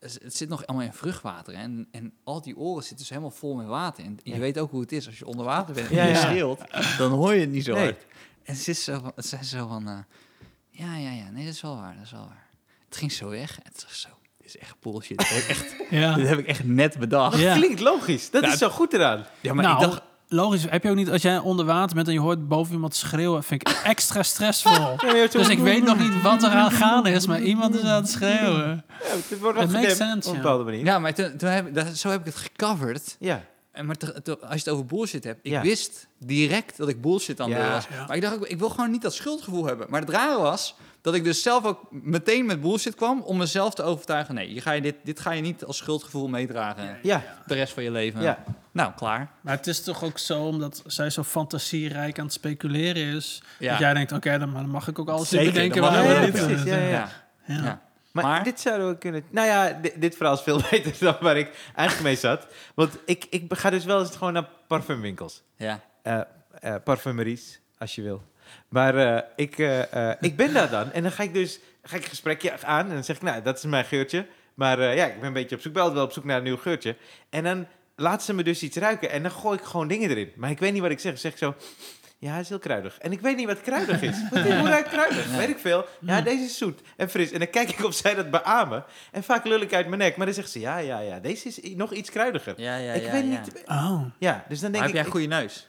het 0.00 0.36
zit 0.36 0.48
nog 0.48 0.66
allemaal 0.66 0.86
in 0.86 0.92
vruchtwater. 0.92 1.54
En, 1.54 1.88
en 1.90 2.12
al 2.24 2.40
die 2.42 2.56
oren 2.56 2.80
zitten 2.82 2.98
dus 2.98 3.08
helemaal 3.08 3.30
vol 3.30 3.54
met 3.54 3.66
water. 3.66 4.04
En 4.04 4.18
je 4.22 4.32
Ja. 4.32 4.38
weet 4.38 4.58
ook 4.58 4.70
hoe 4.70 4.80
het 4.80 4.92
is 4.92 5.06
als 5.06 5.18
je 5.18 5.26
onder 5.26 5.44
water 5.44 5.74
bent 5.74 5.88
en 5.88 5.94
Ja, 5.96 6.04
je 6.04 6.10
ja. 6.12 6.20
schreeuwt, 6.20 6.60
dan 6.98 7.10
hoor 7.12 7.34
je 7.34 7.40
het 7.40 7.50
niet 7.50 7.64
zo 7.64 7.74
Nee. 7.74 7.94
En 8.48 8.56
ze 8.56 8.70
is 8.70 8.84
zo 8.84 9.00
van, 9.02 9.12
ze 9.24 9.36
is 9.40 9.50
zo 9.50 9.66
van 9.66 9.88
eh, 9.88 9.98
ja, 10.70 10.96
ja, 10.96 11.10
ja, 11.10 11.30
nee, 11.30 11.44
dat 11.44 11.54
is 11.54 11.60
wel 11.60 11.76
waar, 11.76 11.94
dat 11.94 12.04
is 12.04 12.10
wel 12.10 12.26
waar. 12.28 12.46
Het 12.88 12.96
ging 12.96 13.12
zo 13.12 13.28
weg 13.28 13.56
en 13.58 13.70
het 13.72 13.84
was 13.88 14.00
zo, 14.00 14.08
is 14.40 14.58
echt 14.58 14.74
bullshit. 14.80 15.16
Dat 15.18 15.28
heb 15.28 15.42
ik 15.42 15.48
echt, 15.48 15.74
Ja. 15.90 16.14
dit 16.14 16.28
heb 16.28 16.38
ik 16.38 16.46
echt 16.46 16.64
net 16.64 16.98
bedacht. 16.98 17.38
Ja. 17.38 17.54
Klinkt 17.54 17.80
logisch. 17.80 18.30
Dat 18.30 18.44
Ja, 18.44 18.52
is 18.52 18.58
zo 18.58 18.68
goed 18.68 18.92
eraan. 18.92 19.24
Ja, 19.40 19.54
maar 19.54 19.64
nou, 19.64 19.82
ik 19.84 19.90
dacht, 19.90 20.02
logisch. 20.28 20.64
Heb 20.68 20.82
je 20.82 20.90
ook 20.90 20.96
niet, 20.96 21.10
als 21.10 21.22
jij 21.22 21.38
onder 21.38 21.64
water 21.64 21.94
bent 21.94 22.06
en 22.06 22.12
je 22.12 22.20
hoort 22.20 22.48
boven 22.48 22.72
iemand 22.74 22.94
schreeuwen, 22.94 23.42
vind 23.42 23.68
ik 23.68 23.80
extra 23.84 24.22
stressvol. 24.22 24.96
Dus 25.32 25.48
ik 25.48 25.58
weet 25.58 25.84
nog 25.84 25.98
niet 25.98 26.22
wat 26.22 26.42
er 26.42 26.50
aan 26.50 26.70
gaande 26.70 27.10
is, 27.10 27.26
maar 27.26 27.40
iemand 27.40 27.74
is 27.74 27.82
aan 27.82 28.00
het 28.02 28.10
schreeuwen. 28.10 28.84
Ja, 28.88 29.04
het 29.04 29.38
wordt 29.40 29.56
wel 29.56 29.64
op 29.64 29.74
een 29.74 29.80
ja. 29.80 30.32
bepaalde 30.32 30.64
manier. 30.64 30.84
ja, 30.84 30.98
maar 30.98 31.14
toen, 31.14 31.36
toen 31.36 31.48
heb, 31.48 31.66
ik- 31.66 31.74
dat, 31.74 31.96
zo 31.96 32.10
heb 32.10 32.20
ik 32.20 32.26
het 32.26 32.36
gecoverd. 32.36 33.16
Ja. 33.18 33.44
En 33.78 33.86
maar 33.86 33.96
te- 33.96 34.22
te- 34.22 34.38
als 34.38 34.50
je 34.52 34.58
het 34.58 34.68
over 34.68 34.86
bullshit 34.86 35.24
hebt, 35.24 35.38
ik 35.42 35.50
Ja. 35.52 35.62
wist 35.62 36.06
direct 36.18 36.76
dat 36.76 36.88
ik 36.88 37.00
bullshit 37.00 37.40
aan 37.40 37.48
het 37.50 37.58
Ja. 37.58 37.64
doen 37.64 37.72
was. 37.74 37.86
Ja. 37.90 38.06
Maar 38.06 38.16
ik 38.16 38.22
dacht, 38.22 38.34
ook, 38.34 38.46
ik 38.46 38.58
wil 38.58 38.68
gewoon 38.68 38.90
niet 38.90 39.02
dat 39.02 39.14
schuldgevoel 39.14 39.64
hebben. 39.66 39.86
Maar 39.90 40.00
het 40.00 40.10
rare 40.10 40.40
was 40.40 40.74
dat 41.00 41.14
ik 41.14 41.24
dus 41.24 41.42
zelf 41.42 41.64
ook 41.64 41.80
meteen 41.90 42.46
met 42.46 42.60
bullshit 42.60 42.94
kwam 42.94 43.20
om 43.20 43.36
mezelf 43.36 43.74
te 43.74 43.82
overtuigen. 43.82 44.34
Nee, 44.34 44.54
je 44.54 44.60
ga 44.60 44.72
je 44.72 44.80
dit, 44.80 44.94
dit 45.04 45.20
ga 45.20 45.30
je 45.30 45.42
niet 45.42 45.64
als 45.64 45.76
schuldgevoel 45.76 46.28
meedragen 46.28 46.98
Ja. 47.02 47.24
de 47.46 47.54
rest 47.54 47.72
van 47.72 47.82
je 47.82 47.90
leven. 47.90 48.22
Ja. 48.22 48.44
Nou, 48.72 48.92
klaar. 48.96 49.30
Maar 49.40 49.56
het 49.56 49.66
is 49.66 49.82
toch 49.82 50.04
ook 50.04 50.18
zo, 50.18 50.44
omdat 50.44 50.82
zij 50.86 51.10
zo 51.10 51.22
fantasierijk 51.22 52.18
aan 52.18 52.24
het 52.24 52.34
speculeren 52.34 53.02
is, 53.16 53.42
Ja. 53.58 53.70
dat 53.70 53.78
jij 53.78 53.94
denkt, 53.94 54.12
oké, 54.12 54.38
dan, 54.38 54.52
dan 54.52 54.68
mag 54.68 54.88
ik 54.88 54.98
ook 54.98 55.08
alles 55.08 55.28
Zeker, 55.28 55.52
bedenken 55.52 55.82
dan 55.82 55.92
mag 55.92 56.26
ik. 56.26 56.64
Ja. 56.66 57.08
Ja. 57.46 57.80
Maar, 58.12 58.24
Maar- 58.24 58.44
dit 58.44 58.60
zouden 58.60 58.88
we 58.88 58.98
kunnen... 58.98 59.24
Nou 59.30 59.46
ja, 59.46 59.72
di- 59.72 59.92
dit 59.96 60.16
verhaal 60.16 60.34
is 60.34 60.40
veel 60.40 60.60
beter 60.70 60.94
dan 61.00 61.16
waar 61.20 61.36
ik 61.36 61.50
eigenlijk 61.74 62.06
mee 62.08 62.16
zat. 62.16 62.46
Want 62.74 62.98
ik, 63.04 63.26
ik 63.30 63.44
ga 63.48 63.70
dus 63.70 63.84
wel 63.84 64.00
eens 64.00 64.16
gewoon 64.16 64.32
naar 64.32 64.48
parfumwinkels. 64.66 65.42
Ja. 65.56 65.80
eh 66.02 66.20
eh, 66.60 66.74
parfumeries, 66.84 67.60
als 67.78 67.94
je 67.94 68.02
wil. 68.02 68.22
Maar 68.68 68.96
eh, 68.96 69.22
ik, 69.36 69.56
ik 70.20 70.36
ben 70.36 70.52
daar 70.52 70.70
dan. 70.70 70.92
En 70.92 71.02
dan 71.02 71.12
ga 71.12 71.22
ik 71.22 71.32
dus 71.32 71.60
ga 71.82 71.96
ik 71.96 72.02
een 72.02 72.08
gesprekje 72.08 72.62
aan. 72.62 72.86
En 72.88 72.94
dan 72.94 73.04
zeg 73.04 73.16
ik, 73.16 73.22
nou, 73.22 73.42
dat 73.42 73.56
is 73.58 73.64
mijn 73.64 73.84
geurtje. 73.84 74.26
Maar 74.54 74.82
ja, 74.94 75.06
ik 75.06 75.16
ben 75.18 75.26
een 75.26 75.32
beetje 75.32 75.56
op 75.56 75.62
zoek, 75.62 75.74
wel, 75.74 75.94
wel 75.94 76.04
op 76.04 76.12
zoek 76.12 76.24
naar 76.24 76.36
een 76.36 76.42
nieuw 76.42 76.56
geurtje. 76.56 76.96
En 77.30 77.44
dan 77.44 77.66
laat 77.96 78.22
ze 78.22 78.34
me 78.34 78.42
dus 78.42 78.62
iets 78.62 78.76
ruiken. 78.76 79.10
En 79.10 79.22
dan 79.22 79.30
gooi 79.30 79.58
ik 79.58 79.64
gewoon 79.64 79.88
dingen 79.88 80.10
erin. 80.10 80.32
Maar 80.36 80.50
ik 80.50 80.58
weet 80.58 80.72
niet 80.72 80.82
wat 80.82 80.90
ik 80.90 81.00
zeg. 81.00 81.12
Dan 81.12 81.20
zeg 81.20 81.32
ik 81.32 81.38
zo, 81.38 81.54
ja, 82.20 82.32
het 82.32 82.42
is 82.42 82.48
heel 82.48 82.58
kruidig. 82.58 82.98
En 82.98 83.12
ik 83.12 83.20
weet 83.20 83.36
niet 83.36 83.46
wat 83.46 83.60
kruidig 83.60 84.02
is. 84.02 84.16
Wat, 84.30 84.42
hoe 84.42 84.68
ruikt 84.68 84.88
kruidig? 84.88 85.30
Ja. 85.30 85.36
Weet 85.36 85.48
ik 85.48 85.58
veel. 85.58 85.84
Ja, 86.00 86.20
deze 86.20 86.44
is 86.44 86.58
zoet 86.58 86.80
en 86.96 87.10
fris. 87.10 87.32
En 87.32 87.38
dan 87.38 87.50
kijk 87.50 87.70
ik 87.70 87.84
of 87.84 87.94
zij 87.94 88.14
dat 88.14 88.30
beamen. 88.30 88.84
En 89.12 89.22
vaak 89.22 89.44
lul 89.44 89.60
ik 89.60 89.74
uit 89.74 89.86
mijn 89.86 90.00
nek. 90.00 90.16
Maar 90.16 90.26
dan 90.26 90.34
zegt 90.34 90.50
ze, 90.50 90.60
ja, 90.60 90.78
ja, 90.78 91.00
ja, 91.00 91.18
deze 91.18 91.48
is 91.48 91.60
nog 91.74 91.92
iets 91.92 92.10
kruidiger. 92.10 92.54
Ja, 92.56 92.76
ja, 92.76 92.92
ik 92.92 93.02
ja, 93.02 93.12
weet 93.12 93.22
ja. 93.22 93.28
niet... 93.28 93.62
Oh, 93.66 94.02
Ja, 94.18 94.44
dus 94.48 94.60
dan 94.60 94.72
denk 94.72 94.72
Maar 94.72 94.82
heb 94.82 94.88
ik... 94.88 94.94
jij 94.94 95.04
een 95.04 95.10
goede 95.10 95.26
neus? 95.26 95.68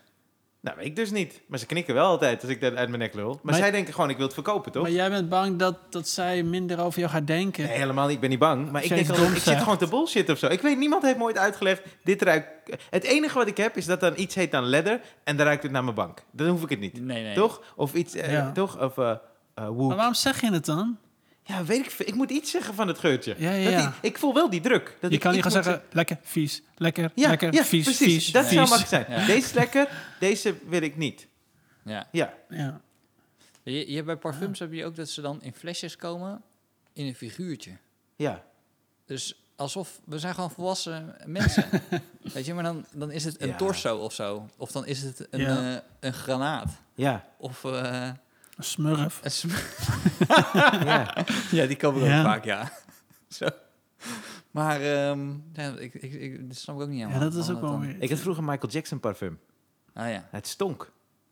Nou, 0.61 0.81
ik 0.81 0.95
dus 0.95 1.11
niet. 1.11 1.41
Maar 1.47 1.59
ze 1.59 1.65
knikken 1.65 1.93
wel 1.93 2.05
altijd 2.05 2.41
als 2.41 2.51
ik 2.51 2.61
dat 2.61 2.75
uit 2.75 2.87
mijn 2.89 3.01
nek 3.01 3.13
lul. 3.13 3.27
Maar, 3.29 3.39
Maar- 3.43 3.55
zij 3.55 3.71
denken 3.71 3.93
gewoon, 3.93 4.09
ik 4.09 4.15
wil 4.15 4.25
het 4.25 4.33
verkopen, 4.33 4.71
toch? 4.71 4.81
maar 4.81 4.91
jij 4.91 5.09
bent 5.09 5.29
bang 5.29 5.57
dat, 5.59 5.77
dat 5.89 6.07
zij 6.07 6.43
minder 6.43 6.79
over 6.79 6.99
jou 6.99 7.11
gaat 7.11 7.27
denken. 7.27 7.63
Nee, 7.67 7.77
helemaal 7.77 8.05
niet. 8.05 8.13
Ik 8.15 8.19
ben 8.21 8.29
niet 8.29 8.39
bang. 8.39 8.71
Maar 8.71 8.83
ik 8.83 8.89
denk 8.89 9.09
al, 9.09 9.31
ik 9.31 9.37
zit 9.37 9.57
gewoon 9.57 9.77
te 9.77 9.87
bullshit 9.87 10.29
of 10.29 10.37
zo. 10.37 10.47
Ik 10.47 10.61
weet, 10.61 10.77
niemand 10.77 11.03
heeft 11.03 11.17
me 11.17 11.23
ooit 11.23 11.37
uitgelegd, 11.37 11.81
dit 12.03 12.21
ruikt... 12.21 12.47
Het 12.89 13.03
enige 13.03 13.37
wat 13.37 13.47
ik 13.47 13.57
heb, 13.57 13.77
is 13.77 13.85
dat 13.85 13.99
dan 13.99 14.13
iets 14.15 14.35
heet 14.35 14.51
dan 14.51 14.63
leather 14.63 15.01
en 15.23 15.37
dan 15.37 15.45
ruikt 15.45 15.63
het 15.63 15.71
naar 15.71 15.83
mijn 15.83 15.95
bank. 15.95 16.23
Dan 16.31 16.47
hoef 16.47 16.63
ik 16.63 16.69
het 16.69 16.79
niet. 16.79 17.01
Nee, 17.01 17.23
nee. 17.23 17.35
Toch? 17.35 17.61
Of 17.75 17.93
iets, 17.93 18.15
eh, 18.15 18.31
Ja. 18.31 18.51
toch? 18.51 18.79
Of 18.81 18.95
wood. 18.95 19.87
Maar 19.87 19.95
waarom 19.95 20.13
zeg 20.13 20.41
je 20.41 20.51
het 20.51 20.65
dan? 20.65 20.97
Ja, 21.49 21.63
weet 21.65 21.85
ik 21.85 21.91
veel. 21.91 22.07
Ik 22.07 22.15
moet 22.15 22.29
iets 22.31 22.51
zeggen 22.51 22.73
van 22.73 22.87
het 22.87 22.99
geurtje. 22.99 23.35
Ja, 23.37 23.51
ja, 23.51 23.63
Dat 23.63 23.73
ja. 23.73 23.81
die- 24.01 24.09
ik 24.09 24.17
voel 24.17 24.33
wel 24.33 24.49
die 24.49 24.61
druk. 24.61 24.97
Dat 25.01 25.09
Je 25.09 25.15
ik 25.15 25.21
kan 25.21 25.31
niet 25.33 25.41
gaan 25.41 25.51
zeggen, 25.51 25.81
lekker, 25.91 26.17
vies, 26.21 26.61
lekker, 26.77 27.11
Ja, 27.15 27.29
lekker, 27.29 27.53
ja, 27.53 27.63
vies, 27.63 27.83
precies. 27.83 28.13
vies, 28.13 28.31
dat 28.31 28.45
zou 28.45 28.55
makkelijk 28.59 28.87
zijn. 28.87 29.05
Ja. 29.09 29.25
Deze 29.25 29.37
is 29.47 29.53
lekker, 29.53 29.89
deze 30.19 30.55
wil 30.67 30.81
ik 30.81 30.97
niet. 30.97 31.27
Ja. 31.83 32.07
Ja. 32.11 32.33
Ja. 32.49 32.81
Je, 33.63 33.91
je 33.91 34.03
bij 34.03 34.15
parfums 34.17 34.59
heb 34.59 34.73
je 34.73 34.85
ook 34.85 34.95
dat 34.95 35.09
ze 35.09 35.21
dan 35.21 35.41
in 35.43 35.53
flesjes 35.53 35.95
komen 35.95 36.41
in 36.93 37.05
een 37.05 37.15
figuurtje. 37.15 37.71
Ja. 38.15 38.43
Dus 39.05 39.43
alsof 39.55 39.99
we 40.05 40.19
zijn 40.19 40.33
gewoon 40.33 40.51
volwassen 40.51 41.15
mensen. 41.25 41.65
Weet 42.33 42.45
je, 42.45 42.53
maar 42.53 42.63
dan, 42.63 42.85
dan 42.93 43.11
is 43.11 43.23
het 43.23 43.41
een 43.41 43.47
Ja. 43.47 43.55
torso 43.55 43.97
of 43.97 44.13
zo. 44.13 44.49
Of 44.57 44.71
dan 44.71 44.85
is 44.85 45.01
het 45.01 45.27
een, 45.29 45.39
Ja. 45.39 45.73
eh, 45.75 45.81
een 45.99 46.13
granaat. 46.13 46.71
Ja. 46.95 47.27
Of 47.37 47.63
eh, 47.63 48.09
Een 48.59 48.65
smurf. 48.65 49.19
een 49.23 49.49
ja. 50.87 51.15
ja, 51.51 51.65
die 51.65 51.75
komen 51.75 52.03
Ja. 52.03 52.17
ook 52.19 52.25
vaak, 52.25 52.43
ja. 52.43 52.71
zo. 53.27 53.47
Maar 54.51 54.81
ehm, 54.81 55.29
ja, 55.53 55.75
ik, 55.77 55.93
ik, 55.93 56.13
ik, 56.13 56.47
dat 56.47 56.57
snap 56.57 56.75
ik 56.75 56.81
ook 56.81 56.87
niet 56.87 56.99
Ja, 56.99 57.07
helemaal. 57.07 57.29
dat 57.29 57.43
is 57.43 57.49
ook 57.49 57.61
wel 57.61 57.79
weer. 57.79 57.95
Ik 57.99 58.09
had 58.09 58.19
vroeger 58.19 58.43
Michael 58.43 58.71
Jackson 58.71 58.99
parfum. 58.99 59.39
Ah 59.93 60.09
ja. 60.11 60.27
Het 60.31 60.47
stonk. 60.47 60.91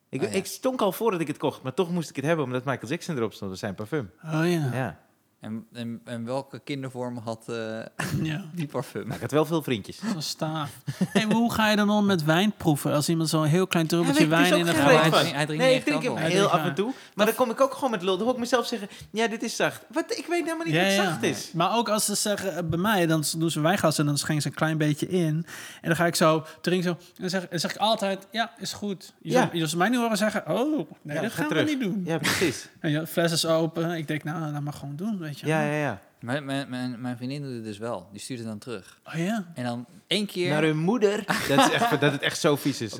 Ik, 0.09 0.21
ja. 0.21 0.27
ik 0.27 0.45
stonk 0.45 0.81
al 0.81 0.91
voordat 0.91 1.19
ik 1.19 1.27
het 1.27 1.37
kocht, 1.37 1.61
maar 1.61 1.73
toch 1.73 1.91
moest 1.91 2.09
ik 2.09 2.15
het 2.15 2.25
hebben 2.25 2.45
omdat 2.45 2.63
Michael 2.65 2.87
Jackson 2.91 3.15
erop 3.17 3.33
stond. 3.33 3.51
Dat 3.51 3.59
zijn 3.59 3.75
parfum. 3.75 4.11
Oh 4.23 4.31
ja. 4.31 4.69
Ja. 4.73 4.99
En, 5.39 5.65
en, 5.73 6.01
en 6.05 6.25
welke 6.25 6.59
kindervorm 6.59 7.17
had 7.17 7.43
eh, 7.49 7.55
ja. 8.31 8.45
die 8.55 8.67
parfum? 8.67 9.07
Maar 9.07 9.15
ik 9.15 9.21
had 9.21 9.31
wel 9.31 9.45
veel 9.45 9.61
vriendjes. 9.63 9.99
Staaf. 10.17 10.71
Hey, 11.07 11.25
maar 11.27 11.35
hoe 11.35 11.53
ga 11.53 11.69
je 11.69 11.75
dan 11.75 11.89
om 11.89 12.05
met 12.05 12.23
wijn 12.23 12.51
proeven? 12.57 12.93
Als 12.93 13.09
iemand 13.09 13.29
zo'n 13.29 13.43
heel 13.45 13.67
klein 13.67 13.87
druppeltje 13.87 14.27
wijn 14.27 14.57
in 14.57 14.65
de 14.65 14.73
glaas... 14.73 15.31
hij 15.31 15.45
drinkt 15.45 15.63
Nee, 15.63 15.75
ik 15.75 15.83
drink 15.85 16.03
hem 16.03 16.15
heel 16.15 16.47
af 16.47 16.63
en 16.65 16.75
toe. 16.75 16.93
Maar 17.15 17.25
dan 17.25 17.35
kom 17.35 17.49
ik 17.49 17.61
ook 17.61 17.73
gewoon 17.73 17.91
met 17.91 18.01
lul. 18.01 18.15
Dan 18.15 18.25
hoor 18.25 18.33
ik 18.33 18.39
mezelf 18.39 18.67
zeggen, 18.67 18.87
ja, 19.11 19.27
dit 19.27 19.43
is 19.43 19.55
zacht. 19.55 19.85
Wat? 19.93 20.17
Ik 20.17 20.25
weet 20.25 20.43
helemaal 20.43 20.65
niet 20.65 20.75
Ja, 20.75 20.83
wat 20.85 20.93
ja. 20.93 21.03
zacht 21.03 21.23
is. 21.23 21.51
Maar 21.53 21.77
ook 21.77 21.89
als 21.89 22.05
ze 22.05 22.15
zeggen 22.15 22.55
eh, 22.57 22.63
bij 22.63 22.79
mij, 22.79 23.05
dan 23.05 23.23
doen 23.37 23.51
ze 23.51 23.59
wijngas 23.61 23.97
en 23.97 24.05
dan 24.05 24.17
schenken 24.17 24.41
ze 24.41 24.47
een 24.47 24.53
klein 24.55 24.77
beetje 24.77 25.07
in. 25.07 25.45
En 25.81 25.87
dan 25.87 25.95
ga 25.95 26.05
ik 26.05 26.15
zo 26.15 26.45
drinken 26.61 26.89
zo. 26.89 26.97
En 27.15 27.21
dan 27.21 27.29
zeg, 27.29 27.47
dan 27.47 27.59
zeg 27.59 27.71
ik 27.71 27.77
altijd, 27.77 28.27
ja, 28.31 28.51
is 28.57 28.73
goed. 28.73 29.13
Je 29.21 29.31
Ja. 29.31 29.49
zou- 29.53 29.77
mij 29.77 29.89
nu 29.89 29.97
horen 29.97 30.17
zeggen, 30.17 30.43
oh, 30.49 30.89
nee, 31.01 31.15
Ja, 31.15 31.21
dat 31.21 31.31
ga 31.31 31.37
gaan 31.37 31.47
terug. 31.47 31.63
we 31.63 31.69
niet 31.69 31.79
doen. 31.79 32.01
Ja, 32.05 32.17
precies. 32.17 32.69
En 32.79 32.91
je 32.91 33.07
fles 33.07 33.31
is 33.31 33.45
open. 33.45 33.91
Ik 33.97 34.07
denk, 34.07 34.23
nou, 34.23 34.53
dat 34.53 34.61
mag 34.61 34.79
gewoon 34.79 34.95
doen, 34.95 35.17
weet 35.27 35.39
je. 35.39 35.47
Ja, 35.47 35.61
ja, 35.63 35.73
ja. 35.77 36.01
Mijn, 36.19 36.45
mijn, 36.45 36.69
mijn, 36.69 37.01
mijn 37.01 37.17
vriendin 37.17 37.41
doet 37.41 37.53
het 37.53 37.63
dus 37.63 37.77
wel. 37.77 38.09
Die 38.11 38.21
stuurt 38.21 38.39
het 38.39 38.47
dan 38.47 38.57
terug. 38.57 38.99
Oh 39.05 39.13
ja. 39.13 39.45
En 39.53 39.63
dan 39.63 39.85
één 40.07 40.25
keer... 40.25 40.49
Naar 40.49 40.63
hun 40.63 40.77
moeder. 40.77 41.23
Dat, 41.47 41.67
is 41.67 41.71
echt, 41.73 41.89
dat 41.99 42.11
het 42.11 42.21
echt 42.21 42.39
zo 42.39 42.55
vies 42.55 42.81
is. 42.81 42.93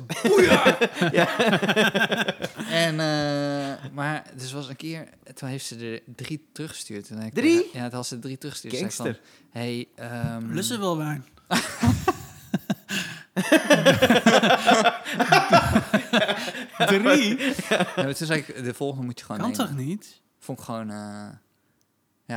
En, 2.70 3.00
eh, 3.00 3.90
maar 3.92 4.22
dus 4.36 4.52
was 4.52 4.68
een 4.68 4.76
keer, 4.76 5.08
toen 5.34 5.48
heeft 5.48 5.66
ze 5.66 5.76
er 5.76 6.02
drie 6.16 6.48
teruggestuurd. 6.52 7.08
En 7.08 7.16
dan 7.16 7.24
ik- 7.24 7.34
Drie? 7.34 7.70
Ja, 7.72 7.84
toen 7.86 7.94
had 7.94 8.06
ze 8.06 8.18
drie 8.18 8.38
teruggestuurd. 8.38 8.74
Zei 8.74 8.84
ik 8.86 8.92
Gangster. 8.92 9.20
Van, 9.52 9.60
hey, 9.60 9.88
ehm, 9.94 10.52
Lust 10.52 10.68
ze 10.68 10.78
wel 10.78 10.96
wijn? 10.96 11.24
Drie? 16.86 17.38
ja, 17.68 17.84
toen 18.12 18.26
zei 18.26 18.40
ik, 18.46 18.64
de 18.64 18.74
volgende 18.74 19.04
moet 19.06 19.18
je 19.18 19.24
gewoon 19.24 19.40
Kan 19.40 19.50
nemen. 19.50 19.66
toch 19.66 19.76
niet? 19.76 20.20
Vond 20.38 20.58
ik 20.58 20.64
gewoon, 20.64 20.90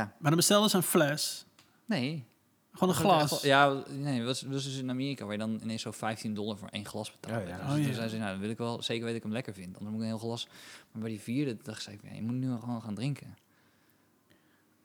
Maar 0.00 0.12
dan 0.30 0.36
bestelden 0.36 0.70
ze 0.70 0.76
een 0.76 0.82
fles. 0.82 1.44
nee. 1.84 2.24
Gewoon 2.72 2.88
een 2.88 3.00
glas. 3.00 3.42
Ja, 3.42 3.82
nee, 3.88 4.18
dat 4.18 4.26
was, 4.26 4.40
dat 4.40 4.52
was 4.52 4.64
dus 4.64 4.76
in 4.78 4.90
Amerika 4.90 5.24
waar 5.24 5.32
je 5.32 5.38
dan 5.38 5.58
ineens 5.62 5.82
zo 5.82 5.90
15 5.90 6.34
dollar 6.34 6.56
voor 6.56 6.68
één 6.68 6.86
glas 6.86 7.10
betaalt. 7.20 7.42
Oh, 7.42 7.48
ja. 7.48 7.56
Dus 7.56 7.64
Oh, 7.66 7.72
toen 7.72 7.82
ja. 7.86 7.92
zei 7.92 8.08
ze, 8.08 8.16
nou, 8.16 8.30
dan 8.30 8.40
wil 8.40 8.50
ik 8.50 8.58
wel 8.58 8.82
zeker 8.82 9.04
weten 9.04 9.06
dat 9.06 9.16
ik 9.16 9.22
hem 9.22 9.32
lekker 9.32 9.54
vind. 9.54 9.66
Anders 9.78 9.84
moet 9.84 9.94
ik 9.94 10.00
een 10.00 10.06
heel 10.18 10.18
glas. 10.18 10.48
Maar 10.92 11.02
bij 11.02 11.10
die 11.10 11.20
vierde 11.20 11.56
dacht 11.62 11.88
ik, 11.88 12.00
ja, 12.02 12.14
je 12.14 12.22
moet 12.22 12.34
nu 12.34 12.56
gewoon 12.58 12.82
gaan 12.82 12.94
drinken. 12.94 13.36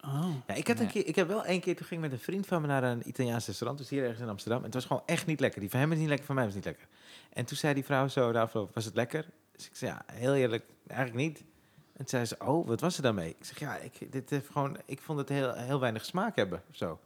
Oh. 0.01 0.29
Ja, 0.47 0.53
ik, 0.53 0.67
had 0.67 0.79
een 0.79 0.85
Ja. 0.85 0.91
keer, 0.91 1.07
ik 1.07 1.15
heb 1.15 1.27
wel 1.27 1.45
één 1.45 1.59
keer, 1.61 1.75
toen 1.75 1.85
ging 1.85 2.03
ik 2.03 2.09
met 2.09 2.19
een 2.19 2.23
vriend 2.25 2.47
van 2.47 2.61
me 2.61 2.67
naar 2.67 2.83
een 2.83 3.07
Italiaans 3.07 3.45
restaurant. 3.45 3.79
Dus 3.79 3.89
hier 3.89 4.03
ergens 4.03 4.19
in 4.21 4.29
Amsterdam. 4.29 4.57
En 4.59 4.65
het 4.65 4.73
was 4.73 4.85
gewoon 4.85 5.03
echt 5.05 5.25
niet 5.25 5.39
lekker. 5.39 5.59
Die 5.61 5.69
van 5.69 5.79
hem 5.79 5.91
is 5.91 5.97
niet 5.97 6.07
lekker, 6.07 6.25
van 6.25 6.35
mij 6.35 6.45
was 6.45 6.53
niet 6.53 6.65
lekker. 6.65 6.87
En 7.33 7.45
toen 7.45 7.57
zei 7.57 7.73
die 7.73 7.85
vrouw 7.85 8.07
zo 8.07 8.31
de 8.31 8.39
afloop, 8.39 8.73
was 8.75 8.85
het 8.85 8.95
lekker? 8.95 9.25
Dus 9.55 9.65
ik 9.65 9.75
zei, 9.75 9.91
ja, 9.91 10.01
heel 10.13 10.35
eerlijk, 10.35 10.65
eigenlijk 10.87 11.19
niet. 11.19 11.43
En 11.97 12.05
toen 12.05 12.07
zei 12.07 12.25
ze, 12.25 12.35
oh, 12.39 12.67
wat 12.67 12.81
was 12.81 12.97
er 12.97 13.03
dan 13.03 13.15
mee? 13.15 13.29
Ik 13.29 13.45
zeg, 13.45 13.59
ja, 13.59 13.75
ik, 13.77 14.11
dit 14.11 14.29
heeft 14.29 14.49
gewoon, 14.51 14.77
ik 14.85 15.01
vond 15.01 15.19
het 15.19 15.29
heel, 15.29 15.53
heel 15.53 15.79
weinig 15.79 16.05
smaak 16.05 16.35
hebben, 16.35 16.63
of 16.69 16.75
zo. 16.75 16.99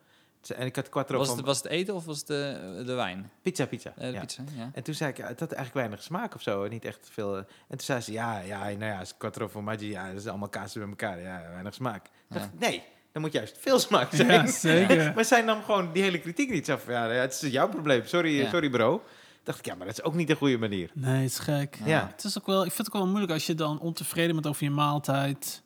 En 0.56 0.66
ik 0.66 0.76
had 0.76 0.90
quattro 0.90 1.18
Was 1.18 1.28
van 1.28 1.38
het, 1.38 1.46
was 1.46 1.58
het 1.58 1.68
eten 1.68 1.96
of 1.96 2.06
was 2.06 2.18
het 2.18 2.28
de, 2.28 2.82
de 2.86 2.94
wijn? 2.94 3.32
pizza, 3.42 3.66
pizza. 3.66 3.94
Eh, 3.98 4.08
de 4.08 4.14
ja. 4.14 4.20
pizza, 4.20 4.44
ja. 4.56 4.70
En 4.74 4.84
toen 4.84 4.94
zei 4.94 5.10
ik, 5.12 5.18
ja, 5.18 5.28
het 5.28 5.40
had 5.40 5.52
eigenlijk 5.52 5.88
weinig 5.88 6.04
smaak 6.06 6.36
of 6.36 6.42
zo. 6.42 6.64
en 6.64 6.70
Niet 6.70 6.86
echt 6.86 7.10
veel. 7.12 7.32
eh. 7.38 7.38
En 7.38 7.48
toen 7.68 7.80
zei 7.80 8.02
ze, 8.02 8.12
ja, 8.12 8.40
ja, 8.40 8.60
nou 8.64 8.80
ja, 8.86 9.02
is 9.02 9.18
quattro 9.18 9.48
formaggi, 9.50 9.90
ja, 9.90 10.08
dat 10.12 10.20
is 10.22 10.28
allemaal 10.28 10.50
kaas 10.50 10.74
bij 10.74 10.88
elkaar. 10.88 11.22
Ja, 11.22 11.42
weinig 11.52 11.74
smaak. 11.74 12.06
Ik 12.06 12.12
dacht, 12.28 12.50
Ja. 12.60 12.68
nee, 12.68 12.84
dan 13.12 13.22
moet 13.22 13.32
juist 13.32 13.58
veel 13.60 13.80
smaak 13.80 14.12
zijn. 14.14 14.28
Ja, 14.32 14.46
zeker. 14.48 15.12
maar 15.16 15.26
zij 15.26 15.42
nam 15.42 15.64
gewoon 15.64 15.92
die 15.94 16.04
hele 16.04 16.20
kritiek 16.20 16.50
niet 16.50 16.66
zo 16.66 16.78
van, 16.78 16.94
ja, 16.94 17.06
ja, 17.12 17.22
het 17.22 17.42
is 17.42 17.52
jouw 17.52 17.70
probleem. 17.70 18.06
Sorry, 18.06 18.38
Ja. 18.40 18.50
sorry 18.50 18.70
bro. 18.70 19.04
Dacht 19.44 19.60
ik, 19.60 19.66
ja, 19.66 19.76
maar 19.76 19.88
dat 19.88 19.98
is 19.98 20.04
ook 20.04 20.14
niet 20.14 20.28
de 20.28 20.36
goede 20.36 20.58
manier. 20.58 20.90
Nee, 20.94 21.22
het 21.22 21.32
is 21.32 21.40
gek. 21.40 21.78
Ja. 21.86 22.08
Het 22.16 22.24
is 22.24 22.38
ook 22.38 22.46
wel, 22.46 22.66
ik 22.66 22.72
vind 22.72 22.78
het 22.88 22.96
ook 22.96 23.02
wel 23.02 23.08
moeilijk 23.12 23.32
als 23.34 23.46
je 23.46 23.56
dan 23.56 23.80
ontevreden 23.80 24.34
bent 24.36 24.48
over 24.48 24.64
je 24.64 24.70
maaltijd. 24.70 25.62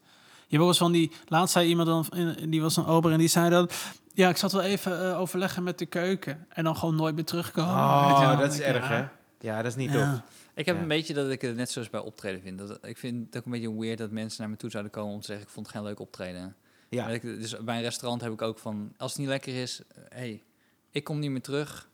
Je 0.47 0.59
eens 0.59 0.78
van 0.78 0.91
die, 0.91 1.11
laatst 1.28 1.53
zei 1.53 1.67
iemand 1.67 1.88
dan, 1.88 2.05
in- 2.38 2.49
die 2.49 2.61
was 2.61 2.78
een 2.78 2.86
ober 2.86 3.11
en 3.11 3.17
die 3.17 3.28
zei 3.28 3.49
dan, 3.49 3.69
ja, 4.13 4.30
ik 4.30 4.38
zat 4.38 4.51
wel 4.51 4.61
even 4.61 5.09
eh, 5.11 5.19
overleggen 5.19 5.63
met 5.63 5.80
de 5.80 5.86
keuken 5.86 6.45
en 6.49 6.63
dan 6.63 6.76
gewoon 6.78 6.95
nooit 6.95 7.15
meer 7.15 7.26
terugkomen. 7.26 7.73
Oh, 7.73 8.19
wel? 8.28 8.38
dat 8.38 8.53
is 8.53 8.59
erg, 8.59 8.88
hè? 8.88 8.97
ja. 8.97 9.11
Ja, 9.39 9.55
dat 9.61 9.65
is 9.71 9.76
niet 9.76 9.91
Ja. 9.91 10.11
tof. 10.11 10.21
Ik 10.53 10.65
heb 10.65 10.76
Ja. 10.76 10.82
een 10.82 10.88
beetje 10.88 11.13
dat 11.13 11.30
ik 11.30 11.41
het 11.41 11.55
net 11.55 11.69
zoals 11.71 11.89
bij 11.89 11.99
optreden 11.99 12.41
vind. 12.41 12.57
Dat, 12.57 12.78
ik 12.86 12.97
vind 12.97 13.26
het 13.26 13.38
ook 13.38 13.45
een 13.45 13.51
beetje 13.51 13.80
weird 13.80 13.97
dat 13.97 14.11
mensen 14.11 14.41
naar 14.41 14.49
me 14.49 14.55
toe 14.57 14.69
zouden 14.69 14.91
komen 14.91 15.13
om 15.13 15.19
te 15.19 15.26
zeggen... 15.26 15.45
ik 15.45 15.51
vond 15.51 15.65
het 15.67 15.76
geen 15.76 15.86
leuk 15.86 15.99
optreden. 15.99 16.55
Ja, 16.89 17.03
Maar 17.03 17.13
ik- 17.13 17.21
dus 17.21 17.57
bij 17.63 17.76
een 17.76 17.82
restaurant 17.82 18.21
heb 18.21 18.32
ik 18.32 18.41
ook 18.41 18.59
van... 18.59 18.93
als 18.97 19.11
het 19.11 19.19
niet 19.19 19.30
lekker 19.30 19.61
is, 19.61 19.82
hé, 20.09 20.17
hey, 20.17 20.43
ik 20.91 21.03
kom 21.03 21.19
niet 21.19 21.32
meer 21.32 21.41
terug. 21.41 21.89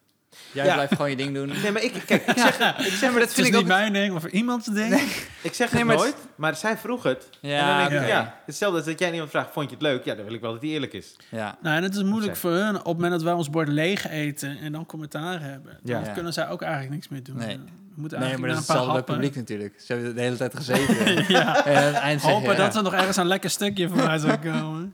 Jij 0.52 0.66
Ja. 0.66 0.74
blijft 0.74 0.96
gewoon 0.96 1.10
je 1.10 1.16
ding 1.16 1.34
doen. 1.34 1.48
Nee, 1.64 1.72
maar 1.72 1.84
ik, 1.84 2.04
kijk, 2.06 2.26
ik 2.26 2.38
zeg, 2.38 2.60
ik 2.88 2.94
zeg, 2.94 3.02
maar 3.12 3.20
dat 3.20 3.20
Het 3.20 3.30
is 3.30 3.34
vind 3.34 3.48
ik 3.48 3.54
niet 3.54 3.66
mijn 3.66 3.94
ding, 3.94 4.22
voor 4.22 4.30
iemands 4.30 4.68
ding. 4.68 4.94
ik 5.42 5.54
zeg 5.54 5.72
Nee, 5.72 5.78
het 5.80 5.84
maar 5.88 5.96
nooit, 5.96 6.16
maar 6.36 6.56
zij 6.56 6.78
vroeg 6.78 7.04
het. 7.04 7.30
Ja, 7.40 7.60
en 7.60 7.68
dan 7.68 7.78
denk 7.78 7.92
ik, 7.92 7.98
oké. 7.98 8.08
ja, 8.08 8.36
hetzelfde 8.46 8.78
als 8.78 8.86
dat 8.86 9.00
jij 9.00 9.12
iemand 9.12 9.30
vraagt, 9.30 9.50
vond 9.54 9.70
je 9.70 9.74
het 9.76 9.84
leuk? 9.84 10.06
Ja, 10.06 10.16
dan 10.16 10.26
wil 10.26 10.34
ik 10.34 10.42
wel 10.42 10.52
dat 10.52 10.62
hij 10.62 10.70
eerlijk 10.72 10.94
is. 10.94 11.16
Ja. 11.30 11.58
Nou, 11.62 11.76
en 11.78 11.84
het 11.84 11.96
is 11.96 12.04
moeilijk 12.04 12.36
voor 12.36 12.52
hun 12.52 12.70
op 12.76 12.86
het 12.86 12.94
moment 12.94 13.12
dat 13.12 13.22
wij 13.22 13.34
ons 13.34 13.50
bord 13.50 13.68
leeg 13.68 14.08
eten 14.08 14.58
en 14.62 14.72
dan 14.72 14.86
commentaar 14.86 15.42
hebben. 15.42 15.78
Ja. 15.84 15.94
Dan 15.96 16.04
Ja. 16.06 16.12
kunnen 16.14 16.34
zij 16.34 16.50
ook 16.50 16.62
eigenlijk 16.62 16.94
niks 16.94 17.08
meer 17.10 17.24
doen. 17.24 17.38
Nee. 17.38 17.60
We 17.96 18.02
moeten 18.02 18.20
Nee, 18.20 18.28
eigenlijk 18.28 18.40
maar 18.40 18.50
dat 18.50 18.60
is 18.60 18.68
hetzelfde 18.68 19.04
bij 19.04 19.16
publiek 19.16 19.36
natuurlijk. 19.36 19.74
Ze 19.86 19.94
hebben 19.94 20.16
de 20.16 20.22
hele 20.22 20.38
tijd 20.38 20.56
gezeten. 20.56 21.26
ja. 21.28 21.66
En 21.66 21.76
aan 21.78 21.84
het 21.84 21.96
eind 21.96 22.22
Hopen 22.22 22.52
ja. 22.52 22.58
dat 22.58 22.76
er 22.76 22.84
nog 22.84 22.94
ergens 22.94 23.18
een 23.18 23.28
lekker 23.28 23.50
stukje 23.50 23.88
voorbij 23.90 24.18
zou 24.18 24.38
komen. 24.38 24.94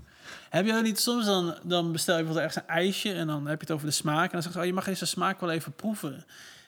Heb 0.49 0.65
je 0.65 0.73
ook 0.75 0.83
niet 0.83 0.99
soms 0.99 1.25
dan, 1.25 1.55
dan 1.63 1.91
bestel 1.91 2.17
je 2.17 2.23
bijvoorbeeld 2.23 2.55
ergens 2.55 2.69
een 2.69 2.75
ijsje 2.75 3.13
en 3.13 3.27
dan 3.27 3.47
heb 3.47 3.59
je 3.59 3.65
het 3.65 3.75
over 3.75 3.85
de 3.87 3.93
smaak. 3.93 4.25
En 4.25 4.31
dan 4.31 4.41
zeg 4.41 4.53
je, 4.53 4.59
oh, 4.59 4.65
je 4.65 4.73
mag 4.73 4.85
deze 4.85 5.05
smaak 5.05 5.39
wel 5.39 5.51
even 5.51 5.71
proeven. 5.73 6.25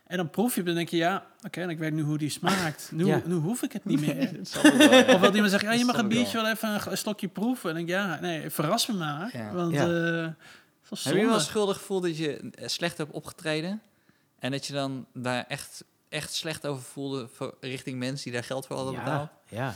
En 0.07 0.17
dan 0.17 0.29
proef 0.29 0.53
je 0.55 0.59
het 0.59 0.69
en 0.69 0.75
dan 0.75 0.75
denk 0.75 0.89
je, 0.89 0.97
ja, 0.97 1.25
oké, 1.45 1.61
en 1.61 1.69
ik 1.69 1.77
weet 1.77 1.93
nu 1.93 2.01
hoe 2.01 2.17
die 2.17 2.29
smaakt. 2.29 2.89
Nu, 2.93 3.05
Ja. 3.05 3.21
nu 3.25 3.35
hoef 3.35 3.61
ik 3.61 3.71
het 3.73 3.85
niet 3.85 3.99
meer. 3.99 4.31
Dat 4.53 4.63
ik 4.63 4.73
wel, 4.73 4.93
ja. 4.93 5.13
Of 5.13 5.21
dat 5.21 5.33
iemand 5.33 5.51
zegt, 5.51 5.63
ja, 5.63 5.71
je 5.73 5.85
mag 5.85 5.97
een 5.97 6.07
biertje 6.07 6.41
wel 6.41 6.47
even 6.51 6.69
een, 6.69 6.79
een 6.91 6.97
slokje 6.97 7.27
proeven. 7.27 7.69
En 7.69 7.75
dan 7.75 7.85
denk 7.85 7.99
ik, 7.99 8.05
ja, 8.05 8.19
nee, 8.19 8.49
verras 8.49 8.87
me 8.87 8.93
maar. 8.93 9.29
Ja. 9.37 9.53
Want 9.53 9.73
Ja. 9.73 9.87
eh, 10.21 10.27
is 10.91 11.03
Heb 11.03 11.15
je 11.15 11.25
wel 11.25 11.39
schuldig 11.39 11.77
gevoeld 11.77 12.03
dat 12.03 12.17
je 12.17 12.51
slecht 12.65 12.97
hebt 12.97 13.11
opgetreden? 13.11 13.81
En 14.39 14.51
dat 14.51 14.65
je 14.65 14.73
dan 14.73 15.05
daar 15.13 15.45
echt, 15.47 15.83
echt 16.09 16.33
slecht 16.33 16.65
over 16.67 16.83
voelde 16.83 17.27
voor, 17.33 17.55
richting 17.61 17.99
mensen 17.99 18.23
die 18.23 18.33
daar 18.33 18.43
geld 18.43 18.65
voor 18.65 18.75
hadden 18.75 18.95
betaald? 18.95 19.29
Ja, 19.49 19.73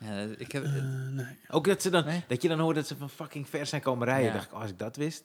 ja. 0.00 0.26
Ik 0.36 0.52
heb, 0.52 0.64
Eh, 0.64 0.72
nee. 1.10 1.26
Ook 1.50 1.64
dat, 1.66 1.82
ze 1.82 1.90
dan, 1.90 2.04
Nee? 2.04 2.24
dat 2.28 2.42
je 2.42 2.48
dan 2.48 2.58
hoort 2.58 2.76
dat 2.76 2.86
ze 2.86 2.96
van 2.96 3.10
fucking 3.10 3.48
ver 3.48 3.66
zijn 3.66 3.80
komen 3.82 4.06
rijden. 4.06 4.26
Ja. 4.26 4.32
dacht 4.32 4.46
ik, 4.46 4.52
oh, 4.52 4.60
als 4.60 4.70
ik 4.70 4.78
dat 4.78 4.96
wist. 4.96 5.24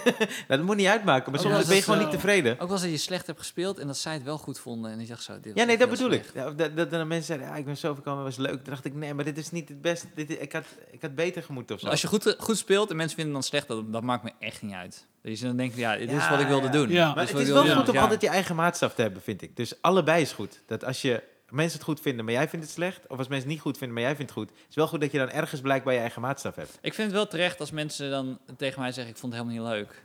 dat 0.48 0.62
moet 0.62 0.76
niet 0.76 0.86
uitmaken, 0.86 1.32
maar 1.32 1.40
Ook 1.40 1.52
soms 1.52 1.66
ben 1.66 1.76
je 1.76 1.82
gewoon 1.82 1.98
niet 1.98 2.08
eh, 2.08 2.14
tevreden. 2.14 2.52
ook 2.52 2.58
wel 2.58 2.70
eens 2.70 2.80
dat 2.80 2.90
je 2.90 2.96
slecht 2.96 3.26
hebt 3.26 3.38
gespeeld 3.38 3.78
en 3.78 3.86
dat 3.86 3.96
zij 3.98 4.12
het 4.12 4.22
wel 4.22 4.38
goed 4.38 4.58
vonden. 4.58 4.90
En 4.90 5.00
ik 5.00 5.08
dacht 5.08 5.22
zo, 5.22 5.32
dit 5.40 5.52
was 5.52 5.62
Ja, 5.62 5.64
nee, 5.64 5.78
dat 5.78 5.90
bedoel 5.90 6.10
ik. 6.10 6.30
Ja, 6.34 6.50
dat, 6.50 6.76
dat, 6.76 6.90
dat 6.90 7.06
mensen 7.06 7.26
zeiden, 7.26 7.48
ja, 7.48 7.54
ik 7.54 7.64
ben 7.64 7.76
zo 7.76 7.94
gekomen, 7.94 8.24
was 8.24 8.36
leuk. 8.36 8.54
Toen 8.54 8.64
dacht 8.64 8.84
ik, 8.84 8.94
nee, 8.94 9.14
maar 9.14 9.24
dit 9.24 9.38
is 9.38 9.50
niet 9.50 9.68
het 9.68 9.82
beste. 9.82 10.06
Dit, 10.14 10.30
ik, 10.30 10.52
had, 10.52 10.64
ik 10.90 11.02
had 11.02 11.14
beter 11.14 11.42
gemoeten 11.42 11.74
of 11.74 11.80
zo. 11.80 11.88
Als 11.88 12.00
je 12.00 12.06
goed, 12.06 12.34
goed 12.38 12.58
speelt 12.58 12.90
en 12.90 12.96
mensen 12.96 13.16
vinden 13.16 13.34
het 13.34 13.42
dan 13.42 13.50
slecht, 13.50 13.68
dat, 13.68 13.92
dat 13.92 14.02
maakt 14.02 14.22
me 14.22 14.32
echt 14.38 14.62
niet 14.62 14.74
uit. 14.74 15.06
Dat 15.22 15.38
je 15.38 15.44
dan 15.44 15.56
denkt, 15.56 15.76
ja, 15.76 15.96
dit 15.96 16.12
is 16.12 16.28
wat 16.28 16.40
ik 16.40 16.46
wilde 16.46 16.66
ja. 16.66 16.72
doen. 16.72 16.92
Maar 16.92 17.16
het 17.16 17.34
is 17.38 17.48
wel 17.48 17.76
goed 17.76 17.88
om 17.88 17.96
altijd 17.96 18.20
je 18.20 18.28
eigen 18.28 18.56
maatstaf 18.56 18.94
te 18.94 19.02
hebben, 19.02 19.22
vind 19.22 19.42
ik. 19.42 19.56
Dus 19.56 19.82
allebei 19.82 20.22
is 20.22 20.32
goed. 20.32 20.62
Dat 20.66 20.84
als 20.84 21.02
je 21.02 21.22
mensen 21.50 21.78
het 21.78 21.86
goed 21.86 22.00
vinden, 22.00 22.24
maar 22.24 22.34
jij 22.34 22.48
vindt 22.48 22.64
het 22.64 22.74
slecht. 22.74 23.06
Of 23.06 23.18
als 23.18 23.28
mensen 23.28 23.36
het 23.36 23.46
niet 23.46 23.60
goed 23.60 23.78
vinden, 23.78 23.96
maar 23.96 24.06
jij 24.06 24.16
vindt 24.16 24.30
het 24.30 24.40
goed. 24.40 24.50
Het 24.50 24.68
is 24.68 24.74
wel 24.74 24.86
goed 24.86 25.00
dat 25.00 25.12
je 25.12 25.18
dan 25.18 25.30
ergens 25.30 25.60
blijkbaar 25.60 25.94
je 25.94 26.00
eigen 26.00 26.22
maatstaf 26.22 26.54
hebt. 26.54 26.78
Ik 26.80 26.94
vind 26.94 27.06
het 27.06 27.16
wel 27.16 27.26
terecht 27.26 27.60
als 27.60 27.70
mensen 27.70 28.10
dan 28.10 28.38
tegen 28.56 28.80
mij 28.80 28.92
zeggen, 28.92 29.12
ik 29.12 29.18
vond 29.18 29.32
het 29.32 29.42
helemaal 29.42 29.64
niet 29.64 29.74
leuk. 29.74 30.04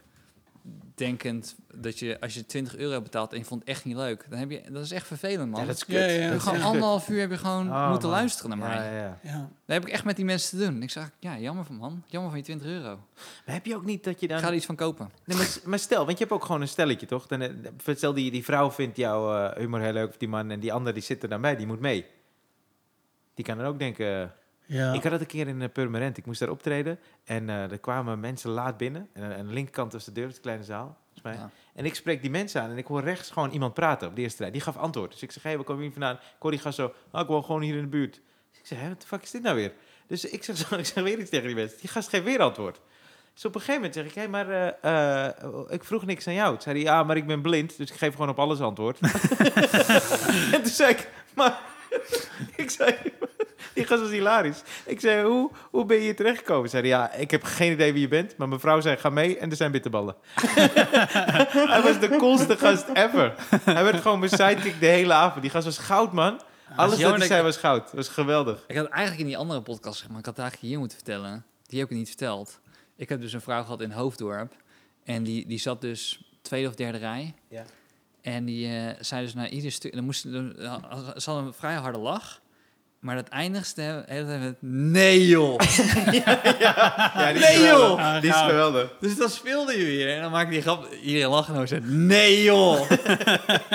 Denkend 0.94 1.56
dat 1.74 1.98
je, 1.98 2.20
als 2.20 2.34
je 2.34 2.46
20 2.46 2.76
euro 2.76 3.00
betaalt 3.00 3.32
en 3.32 3.38
je 3.38 3.44
vond 3.44 3.60
het 3.60 3.68
echt 3.68 3.84
niet 3.84 3.96
leuk, 3.96 4.26
dan 4.30 4.38
heb 4.38 4.50
je, 4.50 4.62
dat 4.70 4.84
is 4.84 4.90
echt 4.90 5.06
vervelend, 5.06 5.50
man. 5.50 5.60
Ja, 5.60 5.66
dat 5.66 5.76
is 5.76 5.84
kut. 5.84 5.94
Ja, 5.96 6.04
ja, 6.04 6.38
gewoon 6.38 6.62
anderhalf 6.62 7.08
uur 7.08 7.20
heb 7.20 7.30
je 7.30 7.36
gewoon 7.38 7.68
Oh, 7.70 7.90
moeten 7.90 8.08
man. 8.08 8.18
luisteren 8.18 8.58
naar 8.58 8.68
mij. 8.68 8.76
Ja, 8.76 8.92
ja, 8.92 8.98
ja. 9.02 9.18
Ja. 9.22 9.38
Dat 9.38 9.76
heb 9.76 9.86
ik 9.86 9.92
echt 9.92 10.04
met 10.04 10.16
die 10.16 10.24
mensen 10.24 10.58
te 10.58 10.64
doen. 10.64 10.82
Ik 10.82 10.90
zeg, 10.90 11.10
ja, 11.18 11.38
jammer 11.38 11.64
van 11.64 11.76
man. 11.76 12.02
Jammer 12.06 12.30
van 12.30 12.38
je 12.38 12.44
20 12.44 12.66
euro. 12.66 13.00
Maar 13.46 13.54
heb 13.54 13.66
je 13.66 13.76
ook 13.76 13.84
niet 13.84 14.04
dat 14.04 14.20
je 14.20 14.28
dan... 14.28 14.36
Ik 14.36 14.42
ga 14.42 14.48
er 14.48 14.56
iets 14.56 14.66
van 14.66 14.76
kopen. 14.76 15.10
Nee, 15.24 15.36
maar, 15.36 15.56
maar 15.64 15.78
stel, 15.78 16.04
want 16.04 16.18
je 16.18 16.24
hebt 16.24 16.36
ook 16.36 16.44
gewoon 16.44 16.60
een 16.60 16.68
stelletje, 16.68 17.06
toch? 17.06 17.26
Dan, 17.26 17.40
eh, 17.40 17.50
stel, 17.94 18.12
die, 18.14 18.30
die 18.30 18.44
vrouw 18.44 18.70
vindt 18.70 18.96
jouw 18.96 19.34
eh, 19.36 19.58
humor 19.58 19.80
heel 19.80 19.92
leuk, 19.92 20.08
of 20.08 20.16
die 20.16 20.28
man, 20.28 20.50
en 20.50 20.60
die 20.60 20.72
ander 20.72 20.92
die 20.94 21.02
zit 21.02 21.22
er 21.22 21.28
dan 21.28 21.40
bij, 21.40 21.56
die 21.56 21.66
moet 21.66 21.80
mee. 21.80 22.06
Die 23.34 23.44
kan 23.44 23.56
dan 23.56 23.66
ook 23.66 23.78
denken... 23.78 24.34
eh, 24.68 24.76
Ja. 24.76 24.92
Ik 24.92 25.02
had 25.02 25.12
het 25.12 25.20
een 25.20 25.26
keer 25.26 25.48
in 25.48 25.60
uh, 25.60 25.68
Purmerend, 25.72 26.16
ik 26.16 26.26
moest 26.26 26.40
daar 26.40 26.50
optreden. 26.50 26.98
En 27.24 27.48
eh, 27.48 27.70
er 27.70 27.78
kwamen 27.78 28.20
mensen 28.20 28.50
laat 28.50 28.76
binnen. 28.76 29.08
En 29.12 29.36
aan 29.36 29.46
de 29.46 29.52
linkerkant 29.52 29.92
was 29.92 30.04
de 30.04 30.12
deur, 30.12 30.28
de 30.28 30.40
kleine 30.40 30.64
zaal, 30.64 30.96
volgens 31.02 31.22
mij. 31.22 31.34
Ja. 31.34 31.50
En 31.74 31.84
ik 31.84 31.94
spreek 31.94 32.20
die 32.20 32.30
mensen 32.30 32.62
aan 32.62 32.70
en 32.70 32.78
ik 32.78 32.86
hoor 32.86 33.02
rechts 33.02 33.30
gewoon 33.30 33.50
iemand 33.50 33.74
praten 33.74 34.08
op 34.08 34.16
de 34.16 34.22
eerste 34.22 34.42
rij. 34.42 34.52
Die 34.52 34.60
gaf 34.60 34.76
antwoord. 34.76 35.10
Dus 35.12 35.22
ik 35.22 35.32
zeg, 35.32 35.42
hé, 35.42 35.48
hey, 35.48 35.58
waar 35.58 35.66
kom 35.66 35.82
je 35.82 35.90
vandaan? 35.90 36.14
Ik 36.14 36.20
hoor 36.38 36.50
die 36.50 36.60
gast 36.60 36.76
zo, 36.76 36.94
oh, 37.12 37.20
ik 37.20 37.26
woon 37.26 37.44
gewoon 37.44 37.62
hier 37.62 37.74
in 37.74 37.82
de 37.82 37.88
buurt. 37.88 38.20
Dus 38.50 38.58
ik 38.60 38.66
zeg, 38.66 38.80
hé, 38.80 38.88
wat 38.88 39.00
de 39.00 39.06
fuck 39.06 39.22
is 39.22 39.30
dit 39.30 39.42
nou 39.42 39.56
weer? 39.56 39.72
Dus 40.06 40.24
ik 40.24 40.44
zeg, 40.44 40.56
zo, 40.56 40.76
ik 40.76 40.86
zeg 40.86 41.04
weer 41.04 41.18
iets 41.18 41.30
tegen 41.30 41.46
die 41.46 41.56
mensen. 41.56 41.78
Die 41.80 41.88
gast 41.88 42.08
geeft 42.08 42.24
weer 42.24 42.40
antwoord. 42.42 42.80
Dus 43.34 43.44
op 43.44 43.54
een 43.54 43.60
gegeven 43.60 43.80
moment 43.80 43.94
zeg 43.94 44.06
ik, 44.06 44.14
hé, 44.14 44.28
maar 44.28 44.50
eh, 44.50 45.26
eh, 45.26 45.60
ik 45.68 45.84
vroeg 45.84 46.06
niks 46.06 46.26
aan 46.26 46.34
jou. 46.34 46.52
Toen 46.52 46.62
zei 46.62 46.74
hij, 46.74 46.84
ja, 46.84 47.02
maar 47.02 47.16
ik 47.16 47.26
ben 47.26 47.42
blind, 47.42 47.76
dus 47.76 47.90
ik 47.90 47.96
geef 47.96 48.12
gewoon 48.12 48.28
op 48.28 48.38
alles 48.38 48.60
antwoord. 48.60 48.98
en 50.54 50.62
toen 50.62 50.66
zei 50.66 50.90
ik, 50.92 51.10
maar... 51.34 51.60
ik 52.56 52.70
zei, 52.70 52.96
die 53.76 53.86
gast 53.86 54.00
was 54.00 54.10
hilarisch. 54.10 54.62
Ik 54.84 55.00
zei, 55.00 55.26
hoe, 55.26 55.50
hoe 55.70 55.84
ben 55.84 55.96
je 55.96 56.02
hier 56.02 56.16
terechtgekomen? 56.16 56.70
Zei 56.70 56.82
hij, 56.82 56.90
ja, 56.90 57.12
ik 57.12 57.30
heb 57.30 57.42
geen 57.42 57.72
idee 57.72 57.92
wie 57.92 58.00
je 58.00 58.08
bent, 58.08 58.36
maar 58.36 58.48
mijn 58.48 58.60
vrouw 58.60 58.80
zei, 58.80 58.96
ga 58.96 59.10
mee 59.10 59.38
en 59.38 59.50
er 59.50 59.56
zijn 59.56 59.72
bitterballen. 59.72 60.16
hij 61.74 61.82
was 61.82 62.00
de 62.00 62.16
coolste 62.18 62.56
gast 62.56 62.88
ever. 62.92 63.34
Hij 63.64 63.84
werd 63.84 64.00
gewoon 64.00 64.18
mijn 64.18 64.30
sidekick 64.30 64.80
de 64.80 64.86
hele 64.86 65.12
avond. 65.12 65.42
Die 65.42 65.50
gast 65.50 65.64
was 65.64 65.78
goud, 65.78 66.12
man. 66.12 66.40
Alles 66.76 67.02
wat 67.02 67.16
hij 67.16 67.26
zei 67.26 67.42
was 67.42 67.56
goud. 67.56 67.84
Dat 67.84 67.94
was 67.94 68.08
geweldig. 68.08 68.64
Ik 68.66 68.76
had 68.76 68.86
eigenlijk 68.86 69.20
in 69.20 69.26
die 69.26 69.36
andere 69.36 69.62
podcast, 69.62 69.98
zeg 69.98 70.08
maar, 70.08 70.18
ik 70.18 70.24
had 70.24 70.34
het 70.34 70.42
eigenlijk 70.42 70.72
hier 70.72 70.78
moeten 70.78 70.96
vertellen. 70.96 71.44
Die 71.66 71.80
heb 71.80 71.90
ik 71.90 71.96
niet 71.96 72.08
verteld. 72.08 72.60
Ik 72.96 73.08
heb 73.08 73.20
dus 73.20 73.32
een 73.32 73.40
vrouw 73.40 73.62
gehad 73.62 73.80
in 73.80 73.90
Hoofddorp. 73.90 74.54
En 75.04 75.22
die, 75.22 75.46
die 75.46 75.58
zat 75.58 75.80
dus 75.80 76.30
tweede 76.42 76.68
of 76.68 76.74
derde 76.74 76.98
rij. 76.98 77.34
Ja. 77.48 77.64
En 78.20 78.44
die 78.44 78.66
eh, 78.66 78.94
zei 79.00 79.24
dus 79.24 79.34
naar 79.34 79.48
ieder 79.48 79.72
stuk... 79.72 79.92
Dan 79.94 80.04
moest, 80.04 80.32
dan, 80.32 80.54
ze 81.16 81.30
had 81.30 81.44
een 81.44 81.52
vrij 81.52 81.74
harde 81.74 81.98
lach. 81.98 82.40
Maar 83.06 83.14
dat 83.16 83.28
eindigste 83.28 84.04
hele 84.06 84.26
tijd 84.26 84.40
met... 84.40 84.54
Nee, 84.60 85.26
joh! 85.26 85.60
Ja, 86.58 87.32
die 87.32 87.40
Nee, 87.40 87.52
is 87.52 87.56
geweldig. 87.56 87.98
joh! 88.00 88.20
Die 88.20 88.30
is 88.30 88.36
Ah, 88.36 88.46
geweldig. 88.46 88.92
dus 89.00 89.16
dan 89.16 89.30
speelde 89.30 89.78
je 89.78 89.84
weer. 89.84 90.14
En 90.14 90.22
dan 90.22 90.30
maakte 90.30 90.50
die 90.50 90.62
grap... 90.62 90.92
Iedereen 91.02 91.28
lachen 91.28 91.52
en 91.52 91.58
dan 91.58 91.68
zei... 91.68 91.80
Nee, 91.84 92.42
joh! 92.42 92.90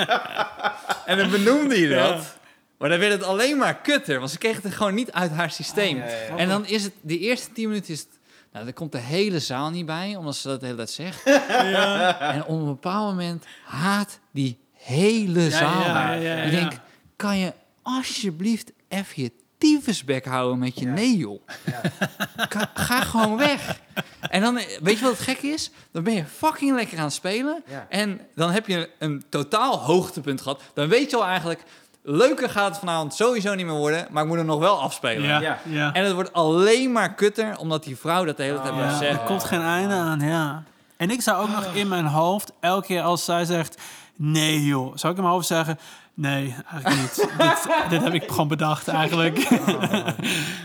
en 1.06 1.16
dan 1.18 1.30
benoemde 1.30 1.80
je 1.80 1.88
dat. 1.88 2.36
Maar 2.78 2.88
dan 2.88 2.98
werd 2.98 3.12
het 3.12 3.22
alleen 3.22 3.56
maar 3.58 3.76
kutter. 3.80 4.18
Want 4.18 4.30
ze 4.30 4.38
kreeg 4.38 4.62
het 4.62 4.74
gewoon 4.74 4.94
niet 4.94 5.12
uit 5.12 5.30
haar 5.30 5.50
systeem. 5.50 5.96
Ja. 5.96 6.04
En 6.36 6.48
dan 6.48 6.66
is 6.66 6.82
het, 6.82 6.92
de 7.00 7.18
eerste 7.18 7.52
tien 7.52 7.68
minuten 7.68 7.92
is 7.92 8.00
het, 8.00 8.18
nou, 8.52 8.64
daar 8.64 8.74
komt 8.74 8.92
de 8.92 8.98
hele 8.98 9.38
zaal 9.38 9.70
niet 9.70 9.86
bij, 9.86 10.16
omdat 10.16 10.36
ze 10.36 10.48
dat 10.48 10.60
de 10.60 10.66
hele 10.66 10.78
tijd 10.78 10.90
zegt. 10.90 11.22
En 12.34 12.44
op 12.44 12.58
een 12.60 12.64
bepaald 12.66 13.10
moment 13.10 13.44
haat 13.64 14.18
die 14.32 14.58
hele 14.72 15.50
zaal 15.50 15.80
ja, 15.80 15.92
haar. 15.92 16.20
ja, 16.20 16.36
ja, 16.36 16.42
Ik 16.42 16.52
ja. 16.52 16.58
denk, 16.60 16.72
kan 17.16 17.38
je 17.38 17.52
alsjeblieft 17.82 18.72
even 18.92 19.22
je 19.22 19.32
tyfusbek 19.58 20.24
houden 20.24 20.58
met 20.58 20.78
je 20.78 20.86
nee, 20.86 21.16
joh. 21.16 21.40
Ga, 22.36 22.70
ga 22.74 23.00
gewoon 23.00 23.36
weg. 23.36 23.80
En 24.30 24.40
dan, 24.40 24.56
eh, 24.58 24.64
weet 24.82 24.98
je 24.98 25.04
wat 25.04 25.12
het 25.12 25.22
gek 25.22 25.38
is? 25.42 25.70
Dan 25.92 26.02
ben 26.02 26.12
je 26.14 26.24
fucking 26.24 26.74
lekker 26.76 26.98
aan 26.98 27.04
het 27.04 27.12
spelen. 27.12 27.62
Ja. 27.66 27.86
En 27.88 28.20
dan 28.34 28.50
heb 28.50 28.66
je 28.66 28.90
een 28.98 29.24
totaal 29.28 29.78
hoogtepunt 29.78 30.40
gehad. 30.40 30.60
Dan 30.74 30.88
weet 30.88 31.10
je 31.10 31.16
al 31.16 31.24
eigenlijk, 31.24 31.62
leuker 32.02 32.50
gaat 32.50 32.68
het 32.68 32.78
vanavond 32.78 33.14
sowieso 33.14 33.54
niet 33.54 33.66
meer 33.66 33.74
worden, 33.74 34.06
maar 34.10 34.22
ik 34.22 34.28
moet 34.28 34.38
er 34.38 34.44
nog 34.44 34.58
wel 34.58 34.80
afspelen. 34.80 35.28
Ja, 35.28 35.40
Ja. 35.40 35.58
ja. 35.64 35.92
En 35.92 36.04
het 36.04 36.12
wordt 36.12 36.32
alleen 36.32 36.92
maar 36.92 37.14
kutter, 37.14 37.58
omdat 37.58 37.84
die 37.84 37.96
vrouw 37.96 38.24
dat 38.24 38.36
de 38.36 38.42
hele 38.42 38.56
tijd 38.60 38.68
Oh. 38.70 38.76
blijft 38.76 38.92
Ja, 38.94 38.98
zeggen. 39.00 39.20
er 39.20 39.26
komt 39.26 39.44
geen 39.44 39.62
einde 39.62 39.94
aan, 39.94 40.20
ja. 40.20 40.62
En 40.96 41.10
ik 41.10 41.22
zou 41.22 41.42
ook 41.42 41.50
nog 41.54 41.74
in 41.74 41.88
mijn 41.88 42.06
hoofd, 42.06 42.52
elke 42.60 42.86
keer 42.86 43.02
als 43.02 43.24
zij 43.24 43.44
zegt... 43.44 43.80
Nee 44.16 44.64
joh, 44.64 44.92
zou 44.96 45.12
ik 45.12 45.18
in 45.18 45.24
mijn 45.24 45.34
hoofd 45.34 45.46
zeggen... 45.46 45.78
Nee, 46.14 46.54
eigenlijk 46.70 47.00
niet. 47.02 47.28
dit, 47.38 47.68
dit 47.90 48.02
heb 48.02 48.14
ik 48.14 48.28
gewoon 48.30 48.48
bedacht 48.48 48.88
eigenlijk. 48.88 49.50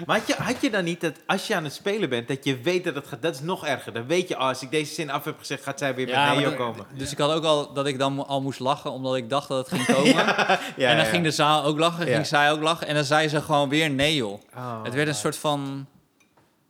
Maar 0.05 0.17
had 0.17 0.27
je, 0.27 0.35
had 0.37 0.61
je 0.61 0.69
dan 0.69 0.83
niet 0.83 1.01
dat 1.01 1.13
als 1.25 1.47
je 1.47 1.55
aan 1.55 1.63
het 1.63 1.73
spelen 1.73 2.09
bent, 2.09 2.27
dat 2.27 2.43
je 2.43 2.61
weet 2.61 2.83
dat 2.83 2.95
het 2.95 3.07
gaat... 3.07 3.21
Dat 3.21 3.33
is 3.35 3.41
nog 3.41 3.65
erger. 3.65 3.93
Dan 3.93 4.07
weet 4.07 4.27
je, 4.27 4.35
oh, 4.35 4.41
als 4.41 4.61
ik 4.61 4.71
deze 4.71 4.93
zin 4.93 5.09
af 5.09 5.23
heb 5.23 5.37
gezegd, 5.39 5.63
gaat 5.63 5.79
zij 5.79 5.95
weer 5.95 6.05
met 6.05 6.15
Ja, 6.15 6.25
maar 6.25 6.35
joh 6.41 6.49
dat- 6.49 6.55
komen. 6.55 6.85
Dus 6.95 7.11
ik 7.11 7.17
had 7.17 7.31
ook 7.31 7.43
al 7.43 7.73
dat 7.73 7.87
ik 7.87 7.99
dan 7.99 8.27
al 8.27 8.41
moest 8.41 8.59
lachen, 8.59 8.91
omdat 8.91 9.15
ik 9.15 9.29
dacht 9.29 9.47
dat 9.47 9.69
het 9.69 9.79
ging 9.81 9.85
komen. 9.97 10.15
Ja, 10.15 10.47
en 10.75 10.95
dan 10.95 10.97
ja, 10.97 11.03
ging 11.03 11.23
de 11.23 11.31
zaal 11.31 11.63
ook 11.63 11.79
lachen, 11.79 12.07
Ja. 12.07 12.13
ging 12.13 12.27
zij 12.27 12.51
ook 12.51 12.61
lachen. 12.61 12.87
En 12.87 12.95
dan 12.95 13.03
zei 13.03 13.27
ze 13.27 13.41
gewoon 13.41 13.69
weer 13.69 13.89
nee 13.89 14.15
joh. 14.15 14.41
Oh. 14.55 14.83
Het 14.83 14.93
werd 14.93 15.07
een 15.07 15.15
soort 15.15 15.37
van... 15.37 15.85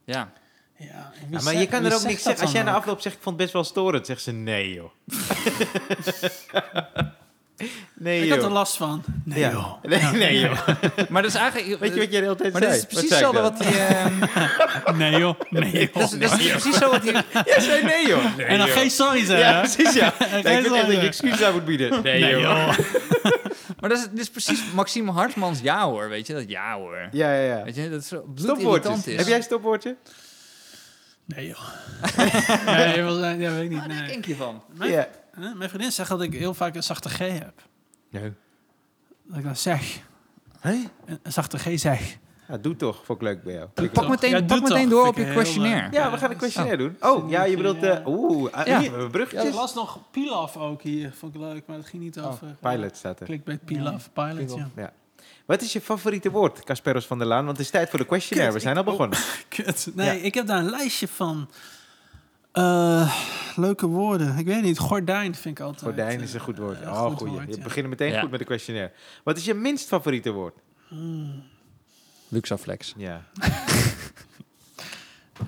Ja, 0.06 0.32
Ja, 0.78 1.12
maar 1.44 1.56
je 1.56 1.68
kan 1.68 1.86
er 1.86 1.96
ook 1.96 2.04
niks 2.04 2.24
zeggen. 2.24 2.42
Als 2.44 2.52
jij 2.52 2.64
na 2.64 2.74
afloop 2.74 3.02
zegt, 3.02 3.16
ik 3.16 3.22
vond 3.22 3.36
het 3.36 3.44
best 3.44 3.54
wel 3.54 3.64
storend, 3.64 4.06
zegt 4.06 4.22
ze 4.22 4.32
nee 4.32 4.74
joh. 4.74 4.92
nee 7.94 8.22
Ik 8.22 8.28
joh. 8.28 8.36
had 8.36 8.44
er 8.46 8.52
last 8.52 8.78
van. 8.78 9.04
Nee 9.24 9.40
Ja. 9.40 9.52
joh. 9.52 9.84
Nee, 9.84 10.02
nee 10.12 10.40
joh. 10.40 10.68
maar 11.10 11.22
dat 11.22 11.32
is 11.32 11.38
eigenlijk... 11.38 11.80
Weet 11.80 11.94
je 11.94 12.00
wat 12.00 12.12
jij 12.12 12.20
de 12.20 12.26
hele 12.26 12.36
tijd 12.36 12.54
Maar 12.54 12.62
zei? 12.62 12.74
dit 12.74 12.82
is 12.82 12.88
precies 12.88 13.10
hetzelfde 13.10 13.42
wat 13.42 13.58
die... 13.58 13.78
ehm, 13.78 14.98
Nee 15.02 15.18
joh. 15.18 15.40
Nee 15.50 15.90
joh. 15.94 16.04
is, 16.04 16.10
dit 16.10 16.22
is 16.32 16.48
precies 16.52 16.78
zo 16.78 16.90
wat 16.92 17.02
die... 17.02 17.12
Jij 17.46 17.60
zei 17.60 17.84
nee 17.84 18.08
joh. 18.08 18.24
En 18.38 18.58
dan 18.58 18.68
geen 18.68 18.92
sorry 18.92 19.20
Ja, 19.20 19.26
zeggen. 19.26 19.60
precies 19.62 19.94
ja. 19.94 20.14
Nee, 20.20 20.28
ik 20.40 20.48
vind 20.48 20.76
echt 20.76 20.86
dat 20.88 20.92
je 20.96 21.00
excuses 21.00 21.44
aan 21.44 21.54
moet 21.54 21.66
bieden. 21.66 22.02
Nee, 22.04 22.22
Nee 22.22 22.32
joh. 22.32 22.42
joh. 22.42 22.78
Maar 23.80 23.90
dat 23.90 23.98
is, 24.00 24.08
dit 24.10 24.20
is 24.20 24.30
precies 24.30 24.60
Maxime 24.74 25.12
Hartmans 25.12 25.60
ja 25.62 25.86
hoor, 25.86 26.10
weet 26.10 26.28
je? 26.28 26.34
Dat 26.34 26.44
ja 26.50 26.76
hoor. 26.76 27.08
Ja, 27.12 27.34
ja, 27.34 27.42
ja. 27.58 27.64
Weet 27.64 27.76
je, 27.76 27.90
dat 27.90 28.02
is 28.02 28.08
zo 28.08 28.24
bloedirritant 28.36 29.08
is. 29.08 29.16
Heb 29.18 29.28
jij 29.28 29.38
een 29.38 29.44
stopwoordje? 29.44 29.96
Nee 31.26 31.48
joh. 31.48 31.60
Nee, 32.66 33.02
wil 33.04 33.20
zijn- 33.20 33.40
ja, 33.40 33.52
weet 33.52 33.64
ik 33.64 33.70
niet. 33.70 33.80
Waar 33.80 33.88
Nee. 33.88 34.08
denk 34.08 34.26
je 34.26 34.36
van? 34.36 34.64
Ja. 34.82 35.08
Mijn 35.38 35.70
vriendin 35.70 35.92
zegt 35.92 36.10
dat 36.10 36.22
ik 36.22 36.34
heel 36.34 36.54
vaak 36.54 36.76
een 36.76 36.84
zachte 36.84 37.10
G 37.10 37.18
heb. 37.18 37.54
Nee. 38.10 38.34
Dat 39.24 39.38
ik 39.38 39.44
dan 39.44 39.56
zeg. 39.56 40.00
Hé? 40.60 40.72
Een, 41.06 41.20
een 41.24 41.32
zachte 41.32 41.58
G 41.58 41.80
zeg. 41.80 42.18
Ja, 42.48 42.58
doe 42.58 42.76
toch. 42.76 43.06
Vond 43.06 43.22
ik 43.22 43.28
leuk 43.28 43.44
bij 43.44 43.54
jou. 43.54 43.68
Pak 43.68 43.94
toch. 43.94 44.10
meteen, 44.10 44.30
Ja, 44.30 44.42
pak 44.44 44.62
meteen 44.62 44.90
toch. 44.90 44.90
door 44.90 45.04
Vind 45.04 45.16
op 45.16 45.18
je 45.18 45.24
heel 45.24 45.34
questionnaire. 45.34 45.88
Ja, 45.92 46.12
we 46.12 46.18
gaan 46.18 46.32
een 46.32 46.38
questionnaire 46.38 46.84
doen. 46.84 46.98
Oh, 47.00 47.30
ja, 47.30 47.44
je 47.44 47.56
bedoelt... 47.58 47.84
eh 47.84 48.08
Oeh, 48.08 48.54
ah, 48.54 48.66
Ja. 48.68 48.80
hier, 48.80 48.92
we 48.92 48.98
hebben 48.98 49.02
Ja, 49.04 49.10
bruggetjes. 49.10 49.48
ik 49.50 49.54
las 49.54 49.74
nog 49.74 50.00
Pilaf 50.12 50.58
ook 50.58 50.82
hier. 50.82 51.12
Vond 51.18 51.36
ik 51.36 51.42
leuk, 51.42 51.64
maar 51.68 51.78
dat 51.78 51.86
ging 51.86 52.04
niet 52.04 52.18
Oh, 52.20 52.26
over... 52.28 52.48
pilot 52.62 52.96
staat 52.98 53.20
er. 53.20 53.26
Clickbait 53.26 53.66
Pilaf. 53.66 54.10
Pilot, 54.14 54.54
ja. 54.56 54.70
Ja. 54.76 54.94
Wat 55.46 55.62
is 55.62 55.74
je 55.74 55.82
favoriete 55.82 56.32
woord, 56.32 56.64
Kasperos 56.64 57.06
van 57.06 57.18
der 57.18 57.28
Laan? 57.28 57.46
Want 57.46 57.58
het 57.58 57.66
is 57.66 57.72
tijd 57.72 57.90
voor 57.90 58.00
de 58.00 58.06
questionnaire. 58.06 58.54
We 58.56 58.60
zijn 58.62 58.78
al 58.78 58.84
oh. 58.84 58.90
begonnen. 58.90 59.18
Kut. 59.50 59.90
Nee, 59.94 60.06
Ja. 60.20 60.26
ik 60.26 60.34
heb 60.34 60.48
daar 60.48 60.58
een 60.60 60.70
lijstje 60.70 61.08
van. 61.08 61.50
Eh, 62.58 63.16
leuke 63.56 63.88
woorden. 63.88 64.38
Ik 64.38 64.46
weet 64.46 64.62
niet. 64.62 64.80
Gordijn 64.80 65.36
vind 65.36 65.60
ik 65.60 65.66
altijd. 65.66 65.82
Gordijn 65.84 66.22
is 66.22 66.30
eh, 66.30 66.34
een 66.34 66.40
goed 66.42 66.58
woord. 66.58 66.82
Oh, 66.82 67.06
goed 67.06 67.18
goeie. 67.18 67.34
woord, 67.34 67.48
Je 67.50 67.58
ja. 67.58 67.64
begint 67.64 67.88
meteen 67.88 68.12
Ja. 68.12 68.20
goed 68.22 68.30
met 68.32 68.40
de 68.40 68.46
questionnaire. 68.46 68.92
Wat 69.24 69.38
is 69.38 69.46
je 69.46 69.54
minst 69.54 69.88
favoriete 69.88 70.32
woord? 70.32 70.56
Luxaflex. 72.28 72.94
Ja. 72.98 73.24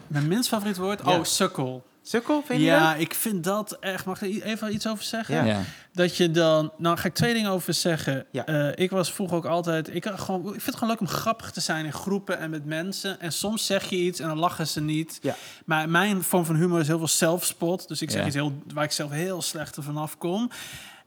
Mijn 0.07 0.27
minst 0.27 0.49
favoriet 0.49 0.77
woord? 0.77 1.01
Ja. 1.05 1.17
Oh, 1.17 1.23
sukkel. 1.23 1.85
Sukkel, 2.09 2.43
vind 2.45 2.59
je 2.59 2.65
Ja, 2.65 2.91
dat? 2.91 3.01
ik 3.01 3.13
vind 3.13 3.43
dat 3.43 3.71
echt... 3.79 4.05
Mag 4.05 4.21
ik 4.21 4.35
er 4.35 4.43
even 4.43 4.73
iets 4.73 4.87
over 4.87 5.03
zeggen? 5.03 5.35
Ja. 5.35 5.43
Ja. 5.43 5.61
Dat 5.93 6.17
je 6.17 6.31
dan... 6.31 6.71
Nou, 6.77 6.97
ga 6.97 7.07
ik 7.07 7.13
twee 7.13 7.33
dingen 7.33 7.51
over 7.51 7.73
zeggen. 7.73 8.25
Ja. 8.31 8.45
Eh, 8.45 8.83
ik 8.83 8.89
was 8.91 9.11
vroeger 9.13 9.37
ook 9.37 9.45
altijd... 9.45 9.95
Ik, 9.95 10.05
gewoon, 10.15 10.39
ik 10.41 10.49
vind 10.49 10.65
het 10.65 10.73
gewoon 10.75 10.89
leuk 10.89 10.99
om 10.99 11.07
grappig 11.07 11.51
te 11.51 11.59
zijn 11.59 11.85
in 11.85 11.93
groepen 11.93 12.39
en 12.39 12.49
met 12.49 12.65
mensen. 12.65 13.19
En 13.19 13.31
soms 13.33 13.65
zeg 13.65 13.89
je 13.89 13.95
iets 13.95 14.19
en 14.19 14.27
dan 14.27 14.37
lachen 14.39 14.67
ze 14.67 14.81
niet. 14.81 15.19
Ja. 15.21 15.35
Maar 15.65 15.89
mijn 15.89 16.23
vorm 16.23 16.45
van 16.45 16.55
humor 16.55 16.79
is 16.79 16.87
heel 16.87 16.97
veel 16.97 17.07
self-spot. 17.07 17.87
Dus 17.87 18.01
ik 18.01 18.09
zeg 18.11 18.19
Ja. 18.21 18.25
iets 18.27 18.35
heel, 18.35 18.53
waar 18.73 18.83
ik 18.83 18.91
zelf 18.91 19.11
heel 19.11 19.41
slecht 19.41 19.75
er 19.75 19.83
vanaf 19.83 20.17
kom. 20.17 20.49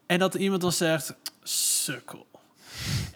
En 0.06 0.18
dat 0.18 0.34
iemand 0.34 0.60
dan 0.60 0.72
zegt... 0.72 1.14
Sukkel. 1.42 2.26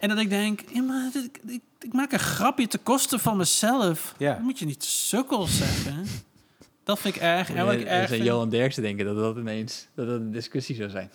En 0.00 0.08
dat 0.08 0.18
ik 0.18 0.28
denk... 0.28 0.60
Ja, 0.72 0.82
maar 0.82 1.10
dit- 1.12 1.30
ik, 1.46 1.60
ik 1.80 1.92
maak 1.92 2.12
een 2.12 2.18
grapje 2.18 2.66
te 2.66 2.78
kosten 2.78 3.20
van 3.20 3.36
mezelf. 3.36 4.14
Ja. 4.18 4.32
Dan 4.34 4.42
moet 4.42 4.58
je 4.58 4.64
niet 4.66 4.84
sukkel 4.84 5.46
zeggen. 5.46 6.06
Dat 6.86 6.98
vind 6.98 7.16
ik 7.16 7.22
erg. 7.22 7.50
En 7.50 7.64
wat 7.64 7.74
ik 7.74 7.84
erg 7.84 8.08
vind... 8.08 8.24
Johan 8.24 8.48
Derksen 8.48 8.82
denken 8.82 9.04
dat 9.04 9.16
dat 9.16 9.36
ineens 9.36 9.86
dat 9.94 10.06
dat 10.06 10.20
een 10.20 10.30
discussie 10.30 10.76
zou 10.76 10.90
zijn. 10.90 11.10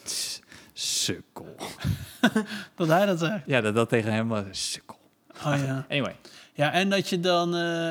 Sukkel. 0.73 1.55
Dat 2.75 2.87
hij 2.87 3.05
dat 3.05 3.19
zegt. 3.19 3.43
Ja, 3.45 3.61
dat 3.61 3.75
dat 3.75 3.89
tegen 3.89 4.13
hem 4.13 4.27
was. 4.27 4.43
Sukkel. 4.51 4.97
Oh 5.45 5.55
ja. 5.65 5.85
Anyway. 5.89 6.15
Ja, 6.53 6.71
en 6.71 6.89
dat 6.89 7.09
je 7.09 7.19
dan 7.19 7.55
eh, 7.55 7.89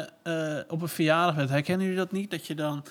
eh, 0.59 0.65
op 0.69 0.83
een 0.83 0.89
verjaardag 0.89 1.35
bent. 1.37 1.49
Herkennen 1.51 1.87
jullie 1.87 2.01
dat 2.01 2.13
niet? 2.13 2.31
Dat 2.31 2.47
je 2.47 2.55
dan 2.55 2.85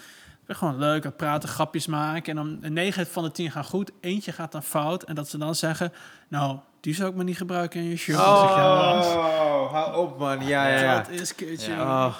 gewoon 0.48 0.78
leuk 0.80 1.02
aan 1.04 1.08
het 1.10 1.18
praten, 1.18 1.50
grapjes 1.50 1.88
maken. 1.88 2.38
En 2.38 2.60
dan 2.60 2.74
9 2.74 3.08
van 3.08 3.24
de 3.24 3.32
10 3.32 3.52
gaan 3.52 3.64
goed. 3.64 3.92
Eentje 4.02 4.32
gaat 4.32 4.52
dan 4.52 4.64
fout. 4.64 5.04
En 5.04 5.16
dat 5.16 5.30
ze 5.30 5.38
dan 5.38 5.56
zeggen... 5.56 5.94
Nou, 6.28 6.58
die 6.80 6.94
zou 6.96 7.10
ik 7.10 7.16
maar 7.16 7.26
niet 7.26 7.38
gebruiken 7.38 7.80
in 7.80 7.86
je 7.90 7.96
shirt. 7.98 8.18
"Ja, 8.18 8.24
Oh, 9.02 9.72
hou 9.72 9.96
op 9.98 10.20
man. 10.20 10.46
Ja, 10.48 10.68
ja, 10.68 10.80
ja. 10.82 10.98
Dat 11.02 11.10
is 11.10 11.36
kutje. 11.36 11.72
Ja. 11.72 12.06
Oh, 12.06 12.16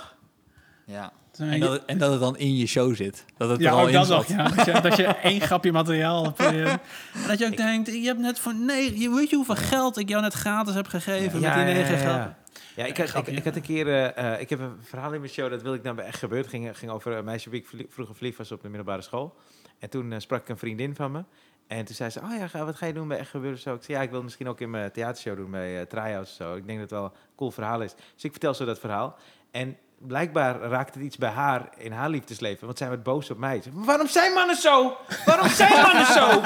Ja. 0.86 1.12
Dan 1.40 1.48
En 1.50 1.60
dat, 1.60 1.72
het- 1.72 1.86
en 1.86 1.98
dat 1.98 2.12
het 2.12 2.20
dan 2.20 2.38
in 2.38 2.56
je 2.58 2.66
show 2.68 2.96
zit. 2.96 3.26
Dat 3.38 3.50
het 3.50 3.58
er 3.58 3.64
ja, 3.66 3.72
al 3.72 3.80
ook 3.82 3.88
in 3.88 3.94
dat 3.94 4.08
zat. 4.08 4.28
nog. 4.28 4.38
Ja. 4.38 4.50
Dat, 4.50 4.66
je, 4.66 4.82
dat 4.82 4.96
je 4.96 5.04
één 5.32 5.42
grapje 5.42 5.72
materiaal 5.72 6.24
hebt. 6.24 6.40
eh, 6.40 6.74
dat 7.28 7.40
je 7.40 7.46
ook 7.46 7.58
denkt, 7.58 7.88
je 7.88 8.06
hebt 8.06 8.20
net 8.20 8.40
voor... 8.40 8.56
Nee, 8.56 9.00
je 9.00 9.10
weet 9.16 9.30
je 9.30 9.36
hoeveel 9.36 9.56
geld 9.56 9.98
ik 9.98 10.10
jou 10.10 10.22
net 10.22 10.34
gratis 10.34 10.74
heb 10.74 10.88
gegeven 10.88 11.42
met 11.42 11.54
die 11.54 11.64
negen 11.64 11.92
ja, 11.96 11.98
grappen. 11.98 12.36
Ja, 12.76 12.86
ik 12.86 12.98
Ja, 12.98 13.06
had, 13.06 13.28
ik, 13.28 13.38
ik 13.38 13.44
had 13.44 13.56
een 13.56 13.62
keer, 13.62 13.88
eh, 13.88 14.34
eh, 14.34 14.42
ik 14.42 14.50
heb 14.50 14.60
een 14.60 14.76
verhaal 14.82 15.14
in 15.14 15.20
mijn 15.20 15.32
show, 15.32 15.50
dat 15.50 15.62
wil 15.62 15.74
ik 15.74 15.84
nou 15.84 15.96
bij 15.96 16.06
echt 16.06 16.20
gebeurd. 16.20 16.42
Het 16.42 16.54
ging, 16.54 16.78
ging 16.78 16.92
over 16.92 17.12
een 17.12 17.24
meisje 17.26 17.50
wie 17.50 17.60
ik 17.78 17.88
vroeger 17.90 18.16
verliefd 18.16 18.38
was 18.38 18.52
op 18.52 18.62
de 18.62 18.68
middelbare 18.68 19.02
school. 19.02 19.36
En 19.80 19.90
toen 19.90 20.14
sprak 20.22 20.42
ik 20.42 20.50
een 20.50 20.58
vriendin 20.58 20.96
van 20.96 21.12
me. 21.12 21.24
En 21.68 21.86
toen 21.86 21.96
zei 21.96 22.10
ze, 22.10 22.20
oh 22.20 22.38
ja, 22.38 22.48
ga- 22.48 22.66
wat 22.66 22.76
ga 22.76 22.86
je 22.86 22.94
doen 22.94 23.08
bij 23.08 23.18
echt 23.18 23.30
gebeurd 23.30 23.54
of 23.56 23.60
zo? 23.62 23.74
Ik 23.74 23.84
zei, 23.84 23.98
ja, 23.98 24.04
ik 24.04 24.10
wil 24.10 24.24
misschien 24.24 24.48
ook 24.48 24.60
in 24.62 24.70
mijn 24.70 24.92
theatershow 24.92 25.38
doen 25.38 25.52
bij 25.52 25.88
uh, 25.94 26.20
of 26.20 26.28
zo. 26.28 26.56
Ik 26.56 26.66
denk 26.68 26.80
dat 26.80 26.90
het 26.90 27.00
wel 27.00 27.04
een 27.04 27.12
cool 27.36 27.52
verhaal 27.52 27.82
is. 27.82 27.94
Dus 28.14 28.24
ik 28.24 28.32
vertel 28.32 28.54
zo 28.54 28.66
dat 28.66 28.80
verhaal. 28.80 29.18
En 29.52 29.78
blijkbaar 30.00 30.60
raakte 30.60 30.98
het 30.98 31.08
iets 31.08 31.18
bij 31.18 31.30
haar 31.30 31.70
in 31.78 31.92
haar 31.92 32.10
liefdesleven. 32.10 32.66
Want 32.66 32.78
zij 32.78 32.90
werd 32.90 33.04
boos 33.04 33.30
op 33.30 33.38
mij. 33.38 33.62
Zei, 33.62 33.76
Waarom 33.76 34.08
zijn 34.08 34.34
mannen 34.34 34.56
zo? 34.56 34.98
Waarom 35.26 35.48
zijn 35.50 35.82
mannen 35.82 36.06
zo? 36.06 36.42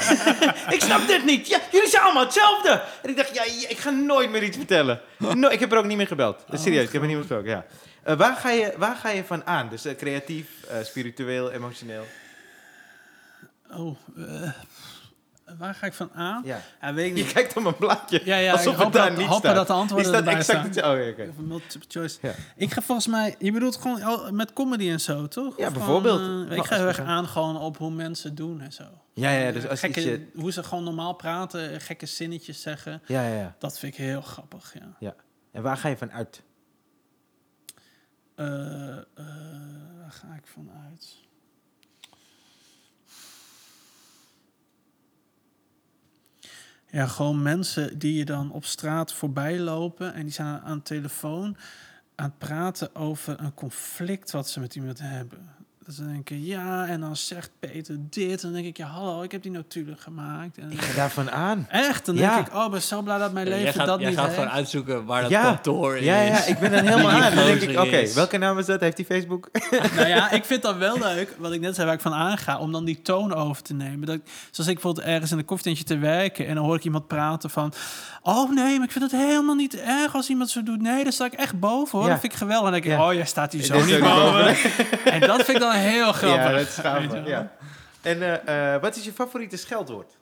ik 0.74 0.80
snap 0.80 1.06
dit 1.06 1.24
niet. 1.24 1.48
Ja, 1.48 1.58
jullie 1.72 1.88
zijn 1.88 2.02
allemaal 2.02 2.24
hetzelfde. 2.24 2.82
En 3.02 3.10
ik 3.10 3.16
dacht, 3.16 3.34
ja, 3.34 3.44
ik 3.68 3.78
ga 3.78 3.90
nooit 3.90 4.30
meer 4.30 4.42
iets 4.42 4.56
vertellen. 4.56 5.00
No, 5.16 5.48
ik 5.48 5.60
heb 5.60 5.72
er 5.72 5.78
ook 5.78 5.84
niet 5.84 5.96
meer 5.96 6.06
gebeld. 6.06 6.44
Dat 6.46 6.58
is 6.58 6.62
serieus, 6.62 6.86
ik 6.86 6.92
heb 6.92 7.02
er 7.02 7.08
niet 7.08 7.16
meer 7.16 7.26
gesproken, 7.26 7.50
ja. 7.50 7.64
Eh, 8.02 8.16
waar, 8.16 8.36
ga 8.36 8.50
je, 8.50 8.72
waar 8.76 8.96
ga 8.96 9.08
je 9.08 9.24
van 9.24 9.46
aan? 9.46 9.68
Dus 9.68 9.84
eh, 9.84 9.96
creatief, 9.96 10.48
eh, 10.68 10.76
spiritueel, 10.82 11.50
emotioneel? 11.50 12.04
Oh, 13.76 13.96
eh, 14.16 14.50
waar 15.58 15.74
ga 15.74 15.86
ik 15.86 15.92
van 15.92 16.10
aan? 16.14 16.42
Ja. 16.44 16.60
Ja, 16.80 16.94
weet 16.94 17.10
ik 17.10 17.16
Je 17.16 17.22
niet. 17.24 17.32
kijkt 17.32 17.56
op 17.56 17.62
mijn 17.62 17.76
blaadje, 17.76 18.20
Ja, 18.24 18.36
ja, 18.36 18.52
alsof 18.52 18.72
ik 18.72 18.78
hoop 18.78 18.84
het 18.86 18.94
daar 18.94 19.08
dat- 19.08 19.18
niet 19.18 19.26
hoop 19.26 19.38
staat. 19.38 19.54
dat 19.54 19.66
de 19.66 19.72
antwoorden 19.72 20.06
Is 20.06 20.12
dat 20.12 20.20
erbij 20.26 20.34
exact 20.38 20.74
staan. 20.74 20.90
Oh, 20.92 20.98
ja. 20.98 21.02
Even 21.24 21.46
multiple 21.46 21.88
choice. 21.88 22.18
Ja. 22.22 22.32
Ik 22.56 22.72
ga 22.72 22.80
volgens 22.82 23.06
mij, 23.06 23.34
je 23.38 23.52
bedoelt 23.52 23.76
gewoon 23.76 24.02
al- 24.02 24.32
met 24.32 24.52
comedy 24.52 24.90
en 24.90 25.00
zo, 25.00 25.28
toch? 25.28 25.58
Ja, 25.58 25.66
Of 25.66 25.72
bijvoorbeeld. 25.72 26.20
gewoon, 26.20 26.48
eh, 26.50 26.56
ik 26.56 26.64
ga 26.64 26.76
heel 26.76 26.86
erg 26.86 27.00
aan 27.00 27.26
gewoon 27.28 27.56
op 27.60 27.76
hoe 27.78 27.90
mensen 27.90 28.34
doen 28.34 28.60
en 28.60 28.72
zo. 28.72 28.84
Ja, 29.12 29.30
ja, 29.30 29.52
dus 29.52 29.68
als 29.68 29.80
gekke, 29.80 30.00
ietsje- 30.00 30.26
Hoe 30.34 30.52
ze 30.52 30.62
gewoon 30.62 30.84
normaal 30.84 31.12
praten, 31.14 31.80
gekke 31.80 32.06
zinnetjes 32.06 32.62
zeggen. 32.62 33.02
Ja, 33.06 33.26
ja, 33.28 33.34
ja. 33.34 33.54
Dat 33.58 33.78
vind 33.78 33.92
ik 33.92 33.98
heel 33.98 34.20
grappig, 34.22 34.74
ja. 34.98 35.14
En 35.52 35.62
waar 35.62 35.76
ga 35.76 35.88
je 35.88 35.96
van 35.96 36.12
uit? 36.12 36.42
Eh, 38.34 38.96
eh, 38.96 39.02
waar 39.98 40.10
ga 40.10 40.34
ik 40.36 40.46
van 40.46 40.70
uit? 40.90 41.16
Ja, 46.90 47.06
gewoon 47.06 47.42
mensen 47.42 47.98
die 47.98 48.14
je 48.14 48.24
dan 48.24 48.52
op 48.52 48.64
straat 48.64 49.12
voorbij 49.12 49.58
lopen 49.58 50.14
en 50.14 50.22
die 50.22 50.32
zijn 50.32 50.60
aan, 50.60 50.76
de 50.76 50.82
telefoon 50.82 51.56
aan 52.14 52.26
het 52.26 52.38
praten 52.38 52.94
over 52.94 53.40
een 53.40 53.54
conflict 53.54 54.30
wat 54.30 54.48
ze 54.48 54.60
met 54.60 54.74
iemand 54.74 54.98
hebben. 54.98 55.48
Dat 55.90 55.98
ze 55.98 56.06
denken, 56.12 56.44
ja, 56.44 56.86
en 56.86 57.00
dan 57.00 57.16
zegt 57.16 57.50
Peter 57.60 57.96
dit. 58.10 58.30
En 58.30 58.38
dan 58.42 58.52
denk 58.52 58.66
ik, 58.66 58.76
ja, 58.76 58.86
hallo, 58.86 59.22
ik 59.22 59.32
heb 59.32 59.42
die 59.42 59.50
natuurlijk 59.50 60.00
gemaakt. 60.00 60.58
En 60.58 60.70
Ik 60.72 60.80
ga 60.80 60.94
daarvan 60.96 61.30
aan. 61.30 61.66
echt, 61.68 62.06
dan 62.06 62.14
Ja. 62.16 62.34
denk 62.34 62.46
ik, 62.46 62.54
oh, 62.54 62.70
ben 62.70 62.82
zo 62.82 63.02
blij 63.02 63.18
dat 63.18 63.32
mijn 63.32 63.46
Ja, 63.46 63.50
leven 63.52 63.64
jij 63.64 63.72
gaat, 63.74 63.86
dat 63.86 64.00
jij 64.00 64.08
niet 64.08 64.18
gaat 64.18 64.26
heeft. 64.26 64.38
gewoon 64.38 64.54
uitzoeken 64.54 65.04
waar 65.04 65.22
dat 65.22 65.30
Ja. 65.30 65.42
kantoor 65.42 65.96
is. 65.96 66.04
Ja, 66.04 66.20
ja, 66.20 66.44
ik 66.44 66.58
ben 66.58 66.70
dan 66.70 66.84
helemaal 66.86 67.10
die 67.16 67.22
aan. 67.22 67.34
Dan 67.34 67.44
denk 67.44 67.60
ik, 67.60 67.78
oké, 67.78 68.12
welke 68.14 68.38
naam 68.38 68.58
is 68.58 68.66
dat? 68.66 68.80
Heeft 68.80 68.96
hij 68.96 69.06
Facebook? 69.06 69.48
nou 69.96 70.08
ja, 70.08 70.30
ik 70.30 70.44
vind 70.44 70.62
dat 70.62 70.76
wel 70.76 70.98
leuk, 70.98 71.34
wat 71.38 71.52
ik 71.52 71.60
net 71.60 71.74
zei, 71.74 71.86
waar 71.86 71.94
ik 71.96 72.00
van 72.02 72.14
aanga, 72.14 72.58
om 72.58 72.72
dan 72.72 72.84
die 72.84 73.02
toon 73.02 73.34
over 73.34 73.62
te 73.62 73.74
nemen. 73.74 74.06
Dat, 74.06 74.18
zoals 74.50 74.68
ik 74.70 74.74
bijvoorbeeld 74.74 75.06
ergens 75.06 75.32
in 75.32 75.38
een 75.38 75.44
koffietentje 75.44 75.84
te 75.84 75.98
werken 75.98 76.46
en 76.46 76.54
dan 76.54 76.64
hoor 76.64 76.76
ik 76.76 76.84
iemand 76.84 77.06
praten 77.06 77.50
van, 77.50 77.72
oh 78.22 78.50
nee, 78.54 78.76
maar 78.76 78.86
ik 78.86 78.92
vind 78.92 79.10
het 79.10 79.20
helemaal 79.20 79.54
niet 79.54 79.76
erg 79.80 80.14
als 80.14 80.28
iemand 80.28 80.50
zo 80.50 80.62
doet. 80.62 80.80
Nee, 80.82 81.02
daar 81.02 81.12
sta 81.12 81.24
ik 81.24 81.32
echt 81.32 81.60
boven 81.60 81.98
hoor. 81.98 82.06
Ja. 82.06 82.12
Dat 82.12 82.20
vind 82.20 82.32
ik 82.32 82.38
geweldig. 82.38 82.66
En 82.66 82.72
dan 82.72 82.80
denk 82.82 82.92
ik, 82.94 83.00
Ja. 83.00 83.08
oh, 83.08 83.14
jij 83.14 83.26
staat 83.26 83.52
hier 83.52 83.62
zo 83.62 83.84
niet 83.84 84.00
boven. 84.00 84.46
en 85.14 85.20
dat 85.20 85.36
vind 85.44 85.48
ik 85.48 85.58
dan 85.58 85.72
heel 85.80 86.12
grappig. 86.12 86.44
Ja, 86.44 86.52
dat 86.52 87.22
is. 87.22 87.28
Ja. 87.28 87.52
En 88.02 88.22
eh, 88.46 88.74
eh, 88.74 88.80
wat 88.80 88.96
is 88.96 89.04
je 89.04 89.12
favoriete 89.12 89.56
scheldwoord? 89.56 90.18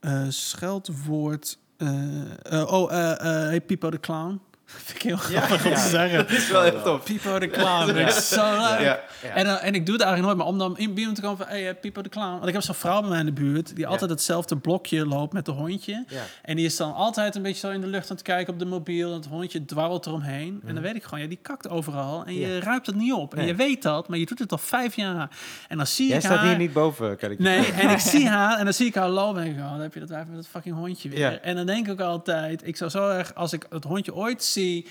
Eh, 0.00 0.24
scheldwoord. 0.28 1.58
eh, 1.76 2.60
eh, 2.60 2.72
oh, 2.72 2.92
eh 2.92 3.10
eh 3.10 3.18
hey, 3.48 3.60
Pipo 3.60 3.90
de 3.90 4.00
Clown. 4.00 4.40
Vind 4.66 4.96
ik 4.98 5.02
heel 5.02 5.16
grappig 5.16 5.66
om 5.66 5.74
te 5.74 5.80
zeggen. 5.88 6.18
Dat 6.18 6.30
is 6.30 6.50
wel 6.50 6.64
echt 6.64 6.84
tof. 6.84 7.04
Pipo 7.04 7.38
de 7.38 7.48
Clown, 7.50 7.96
ik 7.96 8.08
zo 8.10 8.56
leuk. 8.56 9.02
En, 9.34 9.44
dan- 9.44 9.56
en 9.58 9.74
ik 9.74 9.86
doe 9.86 9.94
het 9.94 10.04
eigenlijk 10.04 10.22
nooit, 10.22 10.36
maar 10.36 10.46
om 10.46 10.58
dan 10.58 10.78
in 10.78 10.94
binnen 10.94 11.14
te 11.14 11.20
komen 11.20 11.36
van... 11.36 11.46
Hey, 11.46 11.68
eh, 11.68 11.74
Pipo 11.80 12.02
de 12.02 12.08
Clown. 12.08 12.32
Want 12.32 12.46
ik 12.46 12.52
heb 12.52 12.62
zo'n 12.62 12.74
vrouw 12.74 13.00
bij 13.00 13.10
mij 13.10 13.18
in 13.18 13.26
de 13.26 13.32
buurt... 13.32 13.76
die 13.76 13.86
altijd 13.86 14.10
hetzelfde 14.10 14.56
blokje 14.56 15.06
loopt 15.06 15.32
met 15.32 15.48
een 15.48 15.54
hondje. 15.54 16.04
En 16.42 16.56
die 16.56 16.64
is 16.64 16.76
dan 16.76 16.94
altijd 16.94 17.34
een 17.34 17.42
beetje 17.42 17.66
zo 17.66 17.70
in 17.72 17.80
de 17.80 17.86
lucht 17.86 18.10
aan 18.10 18.16
het 18.16 18.24
kijken 18.24 18.52
op 18.52 18.58
de 18.58 18.64
mobiel... 18.64 19.08
en 19.08 19.14
het 19.16 19.26
hondje 19.26 19.64
dwarrelt 19.64 20.06
eromheen. 20.06 20.60
En 20.66 20.74
dan 20.74 20.82
weet 20.82 20.94
ik 20.96 21.02
gewoon, 21.04 21.20
ja, 21.20 21.26
die 21.28 21.38
kakt 21.42 21.68
overal. 21.68 22.24
En 22.24 22.34
je 22.34 22.46
Mhm. 22.46 22.62
Ruikt 22.64 22.86
het 22.86 22.96
niet 22.96 23.12
op. 23.12 23.34
En 23.34 23.46
je 23.46 23.54
weet 23.54 23.82
dat, 23.82 24.08
maar 24.08 24.18
je 24.18 24.26
doet 24.26 24.38
het 24.38 24.52
al 24.52 24.58
vijf 24.58 24.96
jaar. 24.96 25.28
En 25.68 25.76
dan 25.76 25.86
zie 25.86 26.06
Jij 26.08 26.16
ik 26.16 26.22
staat 26.24 26.36
haar... 26.38 26.46
hier 26.48 26.56
niet 26.56 26.72
boven, 26.72 27.16
kan 27.16 27.30
ik 27.30 27.36
je 27.38 27.42
Nee, 27.44 27.72
en 27.72 27.90
ik 27.90 27.98
zie 27.98 28.28
haar 28.36 28.58
en 28.58 28.64
dan 28.64 28.74
zie 28.74 28.86
ik 28.86 28.94
haar 28.94 29.08
lopen 29.08 29.42
en 29.42 29.48
denk 29.54 29.64
oh, 29.64 29.70
dan 29.70 29.80
heb 29.80 29.94
je 29.94 30.00
dat 30.00 30.08
wijf 30.08 30.26
met 30.26 30.36
dat 30.36 30.46
fucking 30.46 30.74
hondje 30.76 31.08
weer. 31.08 31.40
En 31.40 31.56
dan 31.56 31.66
denk 31.66 31.86
ik 31.86 31.92
ook 31.92 32.00
altijd, 32.00 32.66
ik 32.66 32.76
zou 32.76 32.90
zo 32.90 33.08
erg, 33.08 33.34
als 33.34 33.52
ik 33.52 33.66
het 33.70 33.84
hondje 33.84 34.14
ooit 34.14 34.44
zie 34.54 34.86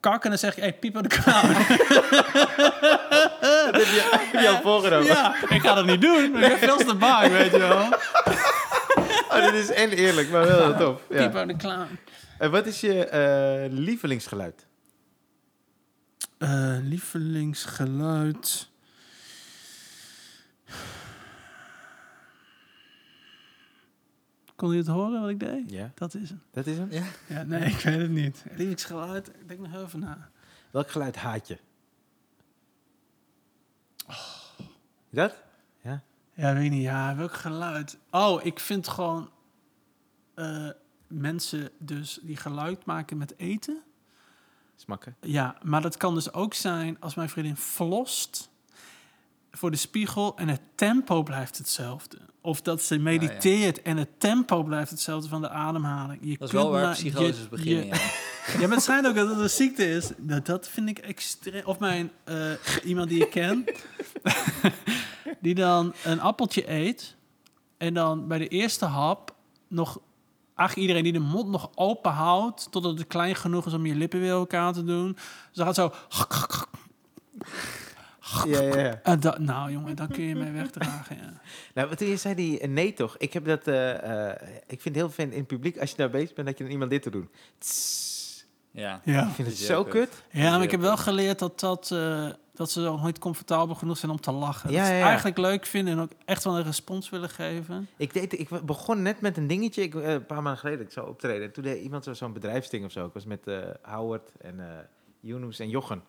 kakken, 0.00 0.30
dan 0.30 0.38
zeg 0.38 0.56
ik, 0.56 0.62
hey, 0.62 0.72
Pipo 0.72 1.00
de 1.00 1.08
Clown. 1.08 1.48
Dat 3.66 3.74
heb 3.74 3.94
je, 3.94 4.28
heb 4.32 4.42
je 4.42 4.48
al 4.48 4.60
voorgenomen. 4.60 5.06
ja, 5.06 5.34
ik 5.48 5.60
ga 5.60 5.74
dat 5.74 5.86
niet 5.86 6.00
doen. 6.00 6.24
Ik 6.24 6.32
ben 6.32 6.58
veel 6.58 6.76
te 6.76 6.94
bang, 6.94 7.32
weet 7.32 7.50
je 7.50 7.58
wel. 7.58 7.88
Oh, 9.28 9.44
dit 9.44 9.54
is 9.54 9.70
en 9.70 9.90
eerlijk, 9.90 10.30
maar 10.30 10.46
wel 10.46 10.58
heel 10.58 10.76
tof. 10.76 11.00
Ja. 11.08 11.26
Pipo 11.26 11.46
de 11.46 11.56
Clown. 11.56 11.98
En 12.38 12.50
wat 12.50 12.66
is 12.66 12.80
je 12.80 13.06
eh, 13.06 13.64
lievelingsgeluid? 13.70 14.66
Eh, 16.38 16.76
lievelingsgeluid. 16.82 18.68
Kon 24.56 24.70
je 24.72 24.78
het 24.78 24.86
horen 24.86 25.20
wat 25.20 25.30
ik 25.30 25.40
deed? 25.40 25.70
Ja, 25.70 25.90
Dat 25.94 26.14
is 26.14 26.30
het. 26.30 26.38
dat 26.50 26.66
is 26.66 26.76
hem. 26.78 26.90
Ja. 26.90 27.04
Ja, 27.28 27.42
nee, 27.42 27.64
ik 27.70 27.80
weet 27.80 28.00
het 28.00 28.10
niet. 28.10 28.42
Lievelingsgeluid, 28.48 29.28
ik 29.28 29.48
denk 29.48 29.60
nog 29.60 29.84
even 29.84 30.00
na. 30.00 30.30
Welk 30.70 30.90
geluid 30.90 31.16
haat 31.16 31.48
je? 31.48 31.58
Dat? 35.10 35.34
Ja. 35.82 36.02
Ja, 36.34 36.54
weet 36.54 36.70
niet. 36.70 36.82
Ja, 36.82 37.16
welk 37.16 37.32
geluid? 37.32 37.98
Oh, 38.10 38.44
ik 38.44 38.60
vind 38.60 38.88
gewoon... 38.88 39.30
eh, 40.34 40.68
mensen 41.06 41.70
dus 41.78 42.18
die 42.22 42.36
geluid 42.36 42.84
maken 42.84 43.16
met 43.16 43.38
eten. 43.38 43.82
Smakken. 44.76 45.16
Ja, 45.20 45.56
maar 45.62 45.82
dat 45.82 45.96
kan 45.96 46.14
dus 46.14 46.32
ook 46.32 46.54
zijn 46.54 47.00
als 47.00 47.14
mijn 47.14 47.28
vriendin 47.28 47.56
flost 47.56 48.50
voor 49.56 49.70
de 49.70 49.76
spiegel 49.76 50.36
en 50.36 50.48
het 50.48 50.60
tempo 50.74 51.22
blijft 51.22 51.58
hetzelfde. 51.58 52.18
Of 52.40 52.60
dat 52.62 52.82
ze 52.82 52.98
mediteert 52.98 53.82
en 53.82 53.96
het 53.96 54.08
tempo 54.20 54.62
blijft 54.62 54.90
hetzelfde 54.90 55.28
van 55.28 55.40
de 55.40 55.48
ademhaling. 55.48 56.18
Je 56.22 56.38
Dat 56.38 56.48
is 56.48 56.54
wel 56.54 56.70
waar 56.70 56.82
maar- 56.84 56.92
psychoses 56.94 57.38
je- 57.42 57.48
beginnen, 57.48 57.84
je- 57.86 57.90
ja. 57.94 58.00
Ja, 58.60 58.66
maar 58.66 58.76
het 58.76 58.82
schijnt 58.82 59.06
ook 59.06 59.14
dat 59.14 59.28
het 59.28 59.38
een 59.38 59.50
ziekte 59.50 59.90
is. 59.90 60.10
Dat, 60.16 60.46
dat 60.46 60.68
vind 60.68 60.88
ik 60.88 60.98
extreem. 60.98 61.64
Of 61.64 61.78
mijn, 61.78 62.10
eh, 62.24 62.50
iemand 62.84 63.08
die 63.08 63.22
ik 63.24 63.30
ken, 63.30 63.64
die 65.40 65.54
dan 65.54 65.92
een 66.04 66.20
appeltje 66.20 66.70
eet 66.70 67.16
en 67.78 67.94
dan 67.94 68.28
bij 68.28 68.38
de 68.38 68.48
eerste 68.48 68.84
hap 68.84 69.34
nog, 69.68 69.98
eigenlijk 70.54 70.88
iedereen 70.88 71.02
die 71.12 71.20
de 71.22 71.28
mond 71.28 71.48
nog 71.48 71.70
open 71.74 72.12
houdt, 72.12 72.68
totdat 72.70 72.98
het 72.98 73.06
klein 73.06 73.34
genoeg 73.36 73.66
is 73.66 73.72
om 73.72 73.86
je 73.86 73.94
lippen 73.94 74.20
weer 74.20 74.30
elkaar 74.30 74.72
te 74.72 74.84
doen. 74.84 75.12
Dus 75.12 75.52
dan 75.52 75.66
gaat 75.66 75.74
zo. 75.74 75.92
Ja, 78.46 78.60
ja, 78.60 78.78
ja. 78.78 79.00
En 79.12 79.20
dat, 79.20 79.38
nou 79.38 79.72
jongen, 79.72 79.96
dan 79.96 80.08
kun 80.08 80.22
je 80.24 80.34
mij 80.36 80.52
wegdragen. 80.52 81.16
Ja. 81.16 81.32
Nou, 81.74 81.88
wat 81.88 82.00
je 82.00 82.16
zei 82.16 82.34
die 82.34 82.58
eh, 82.60 82.68
nee 82.68 82.92
toch? 82.92 83.16
Ik 83.18 83.32
heb 83.32 83.44
dat. 83.44 83.66
eh, 83.66 84.28
eh, 84.30 84.36
ik 84.66 84.80
vind 84.80 84.84
het 84.84 84.94
heel 84.94 85.10
fijn 85.10 85.32
in 85.32 85.38
het 85.38 85.46
publiek 85.46 85.78
als 85.78 85.90
je 85.90 85.96
daar 85.96 86.10
bezig 86.10 86.34
bent 86.34 86.46
dat 86.46 86.58
je 86.58 86.64
dan 86.64 86.72
iemand 86.72 86.90
dit 86.90 87.02
te 87.02 87.10
doen. 87.10 87.30
Tss. 87.58 88.46
Ja. 88.70 89.00
Ja. 89.04 89.26
Ik 89.28 89.34
vind 89.34 89.48
het 89.48 89.56
zo 89.56 89.82
kut. 89.84 89.92
kut. 89.92 90.22
ja, 90.30 90.50
maar 90.50 90.62
ik 90.62 90.70
heb 90.70 90.80
wel 90.80 90.96
geleerd 90.96 91.38
dat, 91.38 91.60
dat, 91.60 91.90
eh, 91.90 92.28
dat 92.54 92.70
ze 92.70 92.80
nog 92.80 93.04
niet 93.04 93.18
comfortabel 93.18 93.74
genoeg 93.74 93.98
zijn 93.98 94.12
om 94.12 94.20
te 94.20 94.32
lachen. 94.32 94.70
Ja, 94.70 94.78
dat 94.78 94.86
ze 94.86 94.92
ja, 94.94 95.04
eigenlijk 95.06 95.38
leuk 95.38 95.66
vinden 95.66 95.94
en 95.94 96.00
ook 96.00 96.10
echt 96.24 96.44
wel 96.44 96.56
een 96.56 96.62
respons 96.64 97.10
willen 97.10 97.28
geven. 97.30 97.88
Ik, 97.96 98.12
deed, 98.12 98.38
ik 98.38 98.48
begon 98.64 99.02
net 99.02 99.20
met 99.20 99.36
een 99.36 99.46
dingetje, 99.46 99.82
ik, 99.82 99.94
een 99.94 100.26
paar 100.26 100.42
maanden 100.42 100.60
geleden, 100.60 100.84
ik 100.86 100.92
zou 100.92 101.08
optreden. 101.08 101.52
Toen 101.52 101.62
deed 101.64 101.82
iemand 101.82 102.04
zo- 102.04 102.12
zo'n 102.14 102.32
bedrijfsding 102.32 102.84
of 102.84 102.92
zo. 102.92 103.06
Ik 103.06 103.12
was 103.12 103.24
met 103.24 103.46
eh, 103.46 103.58
Howard 103.82 104.30
en 104.40 104.60
eh 104.60 104.66
Yunus 105.20 105.58
en 105.58 105.68
Jochen. 105.68 106.02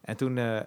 En 0.00 0.16
toen 0.16 0.38
eh, 0.38 0.60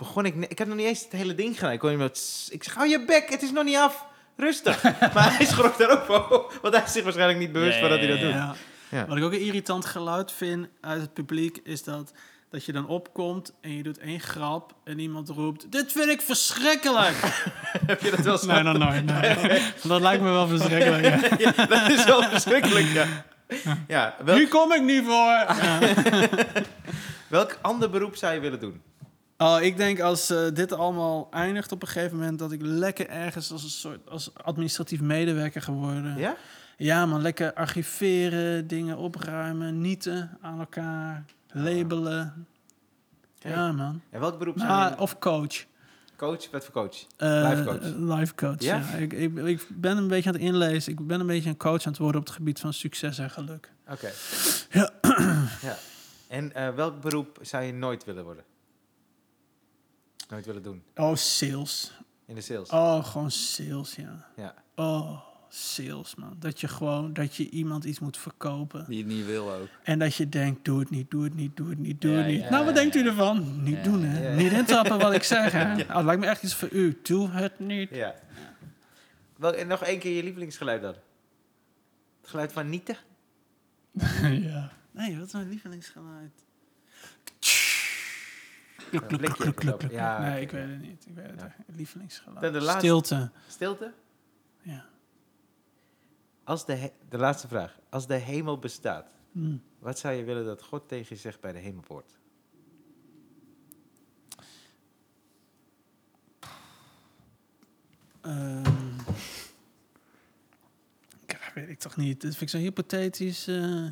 begon 0.00 0.24
ik, 0.24 0.34
ik 0.48 0.58
had 0.58 0.68
nog 0.68 0.76
niet 0.76 0.86
eens 0.86 1.02
het 1.02 1.12
hele 1.12 1.34
ding 1.34 1.54
gedaan. 1.54 1.72
Ik 1.72 1.78
kon 1.78 1.90
iemand, 1.90 2.48
ik 2.50 2.64
zeg, 2.64 2.74
hou 2.74 2.88
je 2.88 3.04
bek, 3.04 3.30
het 3.30 3.42
is 3.42 3.50
nog 3.50 3.64
niet 3.64 3.76
af. 3.76 4.06
Rustig. 4.36 4.82
maar 5.14 5.36
hij 5.36 5.46
schrok 5.46 5.78
daar 5.78 5.90
ook 5.90 6.04
van, 6.04 6.42
want 6.62 6.74
hij 6.74 6.84
is 6.84 6.92
zich 6.92 7.02
waarschijnlijk 7.02 7.38
niet 7.38 7.52
bewust 7.52 7.78
van 7.78 7.88
dat 7.88 7.98
hij 7.98 8.08
dat 8.08 8.20
doet. 8.20 8.30
Ja. 8.30 8.54
Ja. 8.90 9.06
Wat 9.06 9.16
ik 9.16 9.22
ook 9.24 9.32
een 9.32 9.40
irritant 9.40 9.84
geluid 9.84 10.32
vind 10.32 10.68
uit 10.80 11.00
het 11.00 11.12
publiek 11.12 11.60
is 11.64 11.82
dat, 11.84 12.12
dat 12.50 12.64
je 12.64 12.72
dan 12.72 12.86
opkomt 12.86 13.52
en 13.60 13.76
je 13.76 13.82
doet 13.82 13.98
één 13.98 14.20
grap 14.20 14.74
en 14.84 14.98
iemand 14.98 15.28
roept: 15.28 15.72
Dit 15.72 15.92
vind 15.92 16.08
ik 16.08 16.20
verschrikkelijk! 16.20 17.16
Heb 17.86 18.00
je 18.00 18.10
dat 18.10 18.20
wel 18.20 18.32
eens 18.32 18.42
nee, 18.52 18.62
nog 18.62 18.78
nooit. 18.78 19.04
Nee. 19.04 19.62
Dat 19.82 20.00
lijkt 20.00 20.22
me 20.22 20.30
wel 20.30 20.48
verschrikkelijk. 20.48 21.04
ja. 21.04 21.52
Ja, 21.56 21.66
dat 21.66 21.90
is 21.90 22.04
wel 22.04 22.22
verschrikkelijk, 22.22 22.86
ja. 22.86 23.06
ja 23.88 24.16
Hier 24.24 24.48
kom 24.48 24.72
ik 24.72 24.82
niet 24.82 25.04
voor. 25.04 25.56
welk 27.28 27.58
ander 27.60 27.90
beroep 27.90 28.16
zou 28.16 28.34
je 28.34 28.40
willen 28.40 28.60
doen? 28.60 28.82
Oh, 29.42 29.62
ik 29.62 29.76
denk 29.76 30.00
als 30.00 30.30
eh, 30.30 30.46
dit 30.54 30.72
allemaal 30.72 31.28
eindigt 31.30 31.72
op 31.72 31.82
een 31.82 31.88
gegeven 31.88 32.16
moment 32.16 32.38
dat 32.38 32.52
ik 32.52 32.60
lekker 32.62 33.08
ergens 33.08 33.52
als 33.52 33.62
een 33.62 33.68
soort 33.70 34.08
als 34.10 34.30
administratief 34.34 35.00
medewerker 35.00 35.62
geworden. 35.62 36.16
Ja? 36.16 36.36
Ja, 36.76 37.06
man, 37.06 37.22
lekker 37.22 37.54
archiveren, 37.54 38.66
dingen 38.66 38.96
opruimen, 38.96 39.80
nieten 39.80 40.38
aan 40.40 40.58
elkaar, 40.58 41.24
labelen. 41.52 42.46
Ja, 43.38 43.72
man. 43.72 44.00
En 44.10 44.20
welk 44.20 44.38
beroep 44.38 44.54
zou 44.58 44.68
Maar, 44.68 44.90
je... 44.90 44.98
of 44.98 45.18
coach. 45.18 45.64
Coach? 46.16 46.50
Wat 46.50 46.64
voor 46.64 46.74
coach? 46.74 47.04
Eh, 47.16 47.48
Life 47.50 47.64
coach. 47.64 48.18
life 48.18 48.34
coach, 48.34 48.60
Ja? 48.62 48.76
ja. 48.76 48.96
Ik, 48.96 49.12
ik, 49.12 49.36
ik 49.38 49.66
ben 49.68 49.96
een 49.96 50.08
beetje 50.08 50.28
aan 50.28 50.34
het 50.34 50.44
inlezen. 50.44 50.92
Ik 50.92 51.06
ben 51.06 51.20
een 51.20 51.26
beetje 51.26 51.48
een 51.48 51.56
coach 51.56 51.84
aan 51.84 51.92
het 51.92 52.00
worden 52.00 52.20
op 52.20 52.26
het 52.26 52.36
gebied 52.36 52.60
van 52.60 52.72
succes 52.72 53.18
en 53.18 53.30
geluk. 53.30 53.72
Oké. 53.88 54.10
Ja. 54.70 54.90
ja. 55.62 55.76
En 56.28 56.52
eh, 56.54 56.74
welk 56.74 57.00
beroep 57.00 57.38
zou 57.40 57.64
je 57.64 57.72
nooit 57.72 58.04
willen 58.04 58.24
worden? 58.24 58.44
Nooit 60.30 60.46
willen 60.46 60.62
doen? 60.62 60.82
Oh, 60.94 61.14
sales. 61.14 61.92
In 62.26 62.34
de 62.34 62.40
sales? 62.40 62.70
Oh, 62.70 63.04
gewoon 63.04 63.30
sales, 63.30 63.94
ja. 63.94 64.26
Ja. 64.36 64.54
Oh, 64.74 65.20
sales, 65.48 66.14
man. 66.14 66.36
Dat 66.38 66.60
je 66.60 66.68
gewoon, 66.68 67.12
dat 67.12 67.34
je 67.36 67.50
iemand 67.50 67.84
iets 67.84 67.98
moet 67.98 68.16
verkopen. 68.16 68.84
Die 68.88 68.98
het 68.98 69.06
niet 69.06 69.26
wil 69.26 69.52
ook. 69.52 69.68
En 69.82 69.98
dat 69.98 70.14
je 70.14 70.28
denkt, 70.28 70.64
doe 70.64 70.80
het 70.80 70.90
niet, 70.90 71.10
doe 71.10 71.24
het 71.24 71.34
niet, 71.34 71.56
doe 71.56 71.68
het 71.68 71.78
niet, 71.78 72.00
doe 72.00 72.10
Ja, 72.10 72.16
het 72.16 72.26
niet. 72.26 72.40
ja, 72.40 72.50
nou, 72.50 72.64
wat 72.64 72.74
ja, 72.74 72.80
denkt 72.80 72.96
u 72.96 73.06
ervan? 73.06 73.62
Niet 73.62 73.84
doen, 73.84 74.02
hè? 74.02 74.34
Niet 74.36 74.52
intrappen 74.52 74.98
wat 74.98 75.12
ik 75.12 75.22
zeg, 75.22 75.52
hè? 75.52 75.72
Oh, 75.82 75.96
het 75.96 76.04
lijkt 76.04 76.20
me 76.20 76.26
echt 76.26 76.42
iets 76.42 76.54
voor 76.54 76.68
u. 76.70 76.98
Doe 77.02 77.28
het 77.30 77.58
niet. 77.58 77.90
Ja. 77.90 78.14
Wel, 79.36 79.54
en 79.54 79.66
nog 79.66 79.82
één 79.82 79.98
keer 79.98 80.16
je 80.16 80.22
lievelingsgeluid 80.22 80.82
dan? 80.82 80.94
Het 82.20 82.30
geluid 82.30 82.52
van 82.52 82.68
Nieten? 82.68 82.96
ja. 84.50 84.72
Nee, 84.90 85.16
wat 85.18 85.26
is 85.26 85.32
mijn 85.32 85.48
lievelingsgeluid? 85.48 86.32
Kluk, 88.90 89.08
kluk, 89.08 89.32
kluk, 89.32 89.56
kluk. 89.56 89.90
Ja, 89.90 90.18
Nee, 90.18 90.40
ik 90.40 90.50
weet 90.50 90.68
het 90.68 90.80
niet. 90.80 91.06
Ik 91.06 91.14
weet 91.14 91.26
het. 91.40 91.52
Lievelingsgeluid. 91.66 92.52
De 92.52 92.60
laatste. 92.60 92.78
Stilte. 92.86 93.30
Stilte? 93.48 93.92
Ja. 94.62 94.84
Als 96.44 96.66
de, 96.66 96.74
he- 96.74 96.92
de 97.08 97.18
laatste 97.18 97.48
vraag. 97.48 97.78
Als 97.88 98.06
de 98.06 98.14
hemel 98.14 98.58
bestaat, 98.58 99.06
Hm. 99.32 99.56
wat 99.78 99.98
zou 99.98 100.14
je 100.14 100.24
willen 100.24 100.44
dat 100.44 100.62
God 100.62 100.88
tegen 100.88 101.06
je 101.08 101.20
zegt 101.20 101.40
bij 101.40 101.52
de 101.52 101.58
hemelpoort? 101.58 102.18
Ehm. 108.20 108.98
Ja, 111.26 111.38
weet 111.54 111.68
ik 111.68 111.78
toch 111.78 111.96
niet. 111.96 112.20
Dat 112.20 112.30
vind 112.30 112.42
ik 112.42 112.48
zo 112.48 112.58
hypothetisch. 112.64 113.46
eh. 113.46 113.86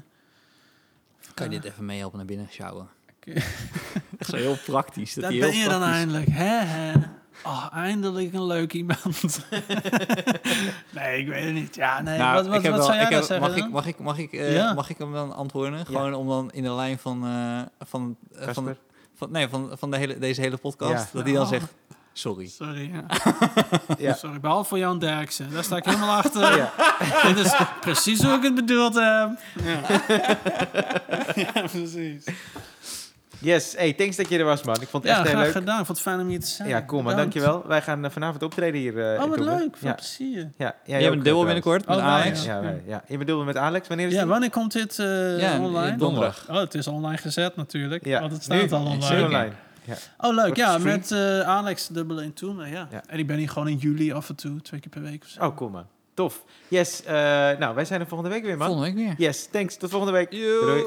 Kan 1.35 1.51
je 1.51 1.61
dit 1.61 1.65
even 1.73 1.85
meehelpen 1.85 2.19
naar 2.19 2.27
binnen 2.27 2.49
sjouwen? 2.49 2.89
Zo 4.31 4.37
heel 4.37 4.57
praktisch. 4.67 5.15
Dat 5.15 5.31
die 5.31 5.41
ben 5.41 5.51
heel 5.51 5.63
je 5.63 5.69
dan 5.69 5.83
eindelijk. 5.83 6.29
Hè, 6.31 6.59
hè. 6.65 6.93
Oh, 7.45 7.67
eindelijk 7.73 8.33
een 8.35 8.47
leuk 8.47 8.73
iemand. 8.73 9.05
nee, 10.95 11.19
ik 11.21 11.27
weet 11.29 11.45
het 11.45 11.55
niet. 11.55 11.75
Ja, 11.75 12.03
nee. 12.03 12.19
Nou, 12.19 12.35
wat 12.35 12.47
wat, 12.47 12.57
ik 12.57 12.63
heb 12.63 12.71
wat 12.73 12.81
wel- 12.81 12.89
zou 12.89 12.97
jij 12.99 13.05
ik 13.05 13.11
dan 13.11 13.19
heb- 13.19 13.29
zeggen 13.29 13.49
mag, 13.49 13.57
ik, 13.57 13.71
mag, 13.73 13.87
ik, 13.87 13.99
mag, 13.99 14.19
ik, 14.19 14.33
eh, 14.33 14.55
Ja. 14.55 14.73
mag 14.75 14.91
ik 14.91 14.99
hem 14.99 15.13
dan 15.13 15.35
antwoorden? 15.35 15.87
Gewoon 15.87 16.15
om 16.15 16.29
dan 16.29 16.51
in 16.53 16.63
de 16.63 16.73
lijn 16.73 16.99
van, 16.99 17.27
eh, 17.27 17.61
van, 17.89 18.17
eh, 18.39 18.49
van, 18.53 18.77
van, 19.17 19.31
nee, 19.31 19.49
van, 19.49 19.71
van 19.79 19.91
de 19.91 19.97
hele, 19.97 20.19
deze 20.19 20.41
hele 20.41 20.57
podcast, 20.57 20.93
Ja. 20.93 21.09
dat 21.13 21.25
hij 21.25 21.33
dan 21.33 21.43
Oh. 21.43 21.49
zegt, 21.49 21.73
sorry. 22.13 22.47
Sorry, 22.49 22.91
ja. 22.93 23.05
Ja. 23.99 24.15
Sorry, 24.15 24.41
behalve 24.41 24.69
voor 24.69 24.79
Jan 24.79 24.99
Derksen. 24.99 25.51
Daar 25.53 25.65
sta 25.65 25.77
ik 25.77 25.85
helemaal 25.85 26.17
achter. 26.17 26.57
Ja. 26.57 26.73
Dit 27.27 27.45
is 27.47 27.55
precies 27.81 28.23
hoe 28.23 28.33
ik 28.33 28.43
het 28.43 28.55
bedoeld 28.55 28.95
heb. 28.95 29.31
Ja, 29.65 29.81
ja 31.35 31.63
precies. 31.71 32.25
Yes, 33.41 33.75
hey, 33.77 33.93
thanks 33.93 34.17
dat 34.17 34.29
je 34.29 34.39
er 34.39 34.45
was, 34.45 34.63
man. 34.63 34.75
Ik 34.81 34.89
vond 34.89 35.03
het 35.03 35.13
Ja, 35.13 35.19
echt 35.19 35.27
heel 35.29 35.37
graag 35.37 35.45
leuk. 35.47 35.57
gedaan. 35.57 35.81
Ik 35.81 35.87
vond 35.87 35.99
het 35.99 36.07
fijn 36.07 36.21
om 36.21 36.29
hier 36.29 36.41
te 36.41 36.47
zijn. 36.47 36.69
Ja, 36.69 36.85
cool, 36.87 37.03
man. 37.03 37.13
Bedankt. 37.15 37.35
Dankjewel. 37.35 37.67
Wij 37.69 37.83
gaan 37.83 38.05
eh, 38.05 38.11
vanavond 38.11 38.43
optreden 38.43 38.81
hier 38.81 39.13
eh 39.15 39.23
Oh, 39.23 39.29
wat 39.29 39.39
leuk. 39.39 39.77
Veel 39.77 39.89
Ja, 39.89 39.95
plezier. 39.95 40.51
ja, 40.57 40.75
ja, 40.85 40.99
Jij 41.01 41.11
bent 41.11 41.25
dubbel 41.25 41.45
binnenkort 41.45 41.87
met 41.87 41.97
Oh, 41.97 42.05
Alex. 42.05 42.45
ja. 42.45 42.55
Ja, 42.55 42.61
wij- 42.63 42.83
ja. 42.87 43.03
Je 43.09 43.19
bedoelt 43.19 43.45
met 43.45 43.57
Alex? 43.57 43.89
Wanneer 43.89 44.07
is 44.07 44.13
Ja, 44.13 44.21
die? 44.21 44.29
wanneer 44.31 44.51
komt 44.51 44.73
dit 44.73 44.99
eh, 44.99 45.41
Ja, 45.41 45.61
online? 45.61 45.97
donderdag. 45.97 46.47
Oh, 46.51 46.57
het 46.57 46.75
is 46.75 46.87
online 46.87 47.17
gezet 47.17 47.57
natuurlijk. 47.57 48.05
Ja, 48.05 48.21
Want 48.21 48.33
het 48.33 48.43
staat 48.43 48.57
nu. 48.63 48.71
al 48.71 48.91
Het 48.91 49.03
is 49.03 49.09
online. 49.11 49.25
online. 49.27 49.53
Ja. 49.85 49.95
Oh, 50.19 50.35
leuk. 50.35 50.57
Ja, 50.57 50.79
met 50.79 51.11
eh, 51.13 51.41
Alex 51.41 51.87
dubbel 51.89 52.21
in 52.21 52.33
Toemler, 52.33 52.69
ja. 52.69 52.89
Ja. 52.91 53.03
En 53.07 53.19
ik 53.19 53.27
ben 53.27 53.37
hier 53.37 53.49
gewoon 53.51 53.69
in 53.69 53.77
juli 53.77 54.13
af 54.13 54.29
en 54.29 54.35
toe, 54.35 54.61
twee 54.63 54.81
keer 54.81 54.91
per 54.91 55.03
week 55.03 55.23
of 55.23 55.29
zo. 55.29 55.45
Oh, 55.45 55.57
cool, 55.57 55.71
man. 55.71 55.87
Tof. 56.15 56.45
Yes, 56.69 57.05
eh, 57.05 57.15
nou, 57.59 57.75
wij 57.75 57.85
zijn 57.85 58.01
er 58.01 58.07
volgende 58.07 58.33
week 58.35 58.45
weer, 58.45 58.57
man. 58.57 58.67
Volgende 58.67 58.95
week 58.95 59.07
weer. 59.07 59.27
Yes, 59.27 59.49
thanks. 59.53 59.77
Tot 59.77 59.91
volgende 59.91 60.15
week. 60.15 60.31
Doei. 60.31 60.85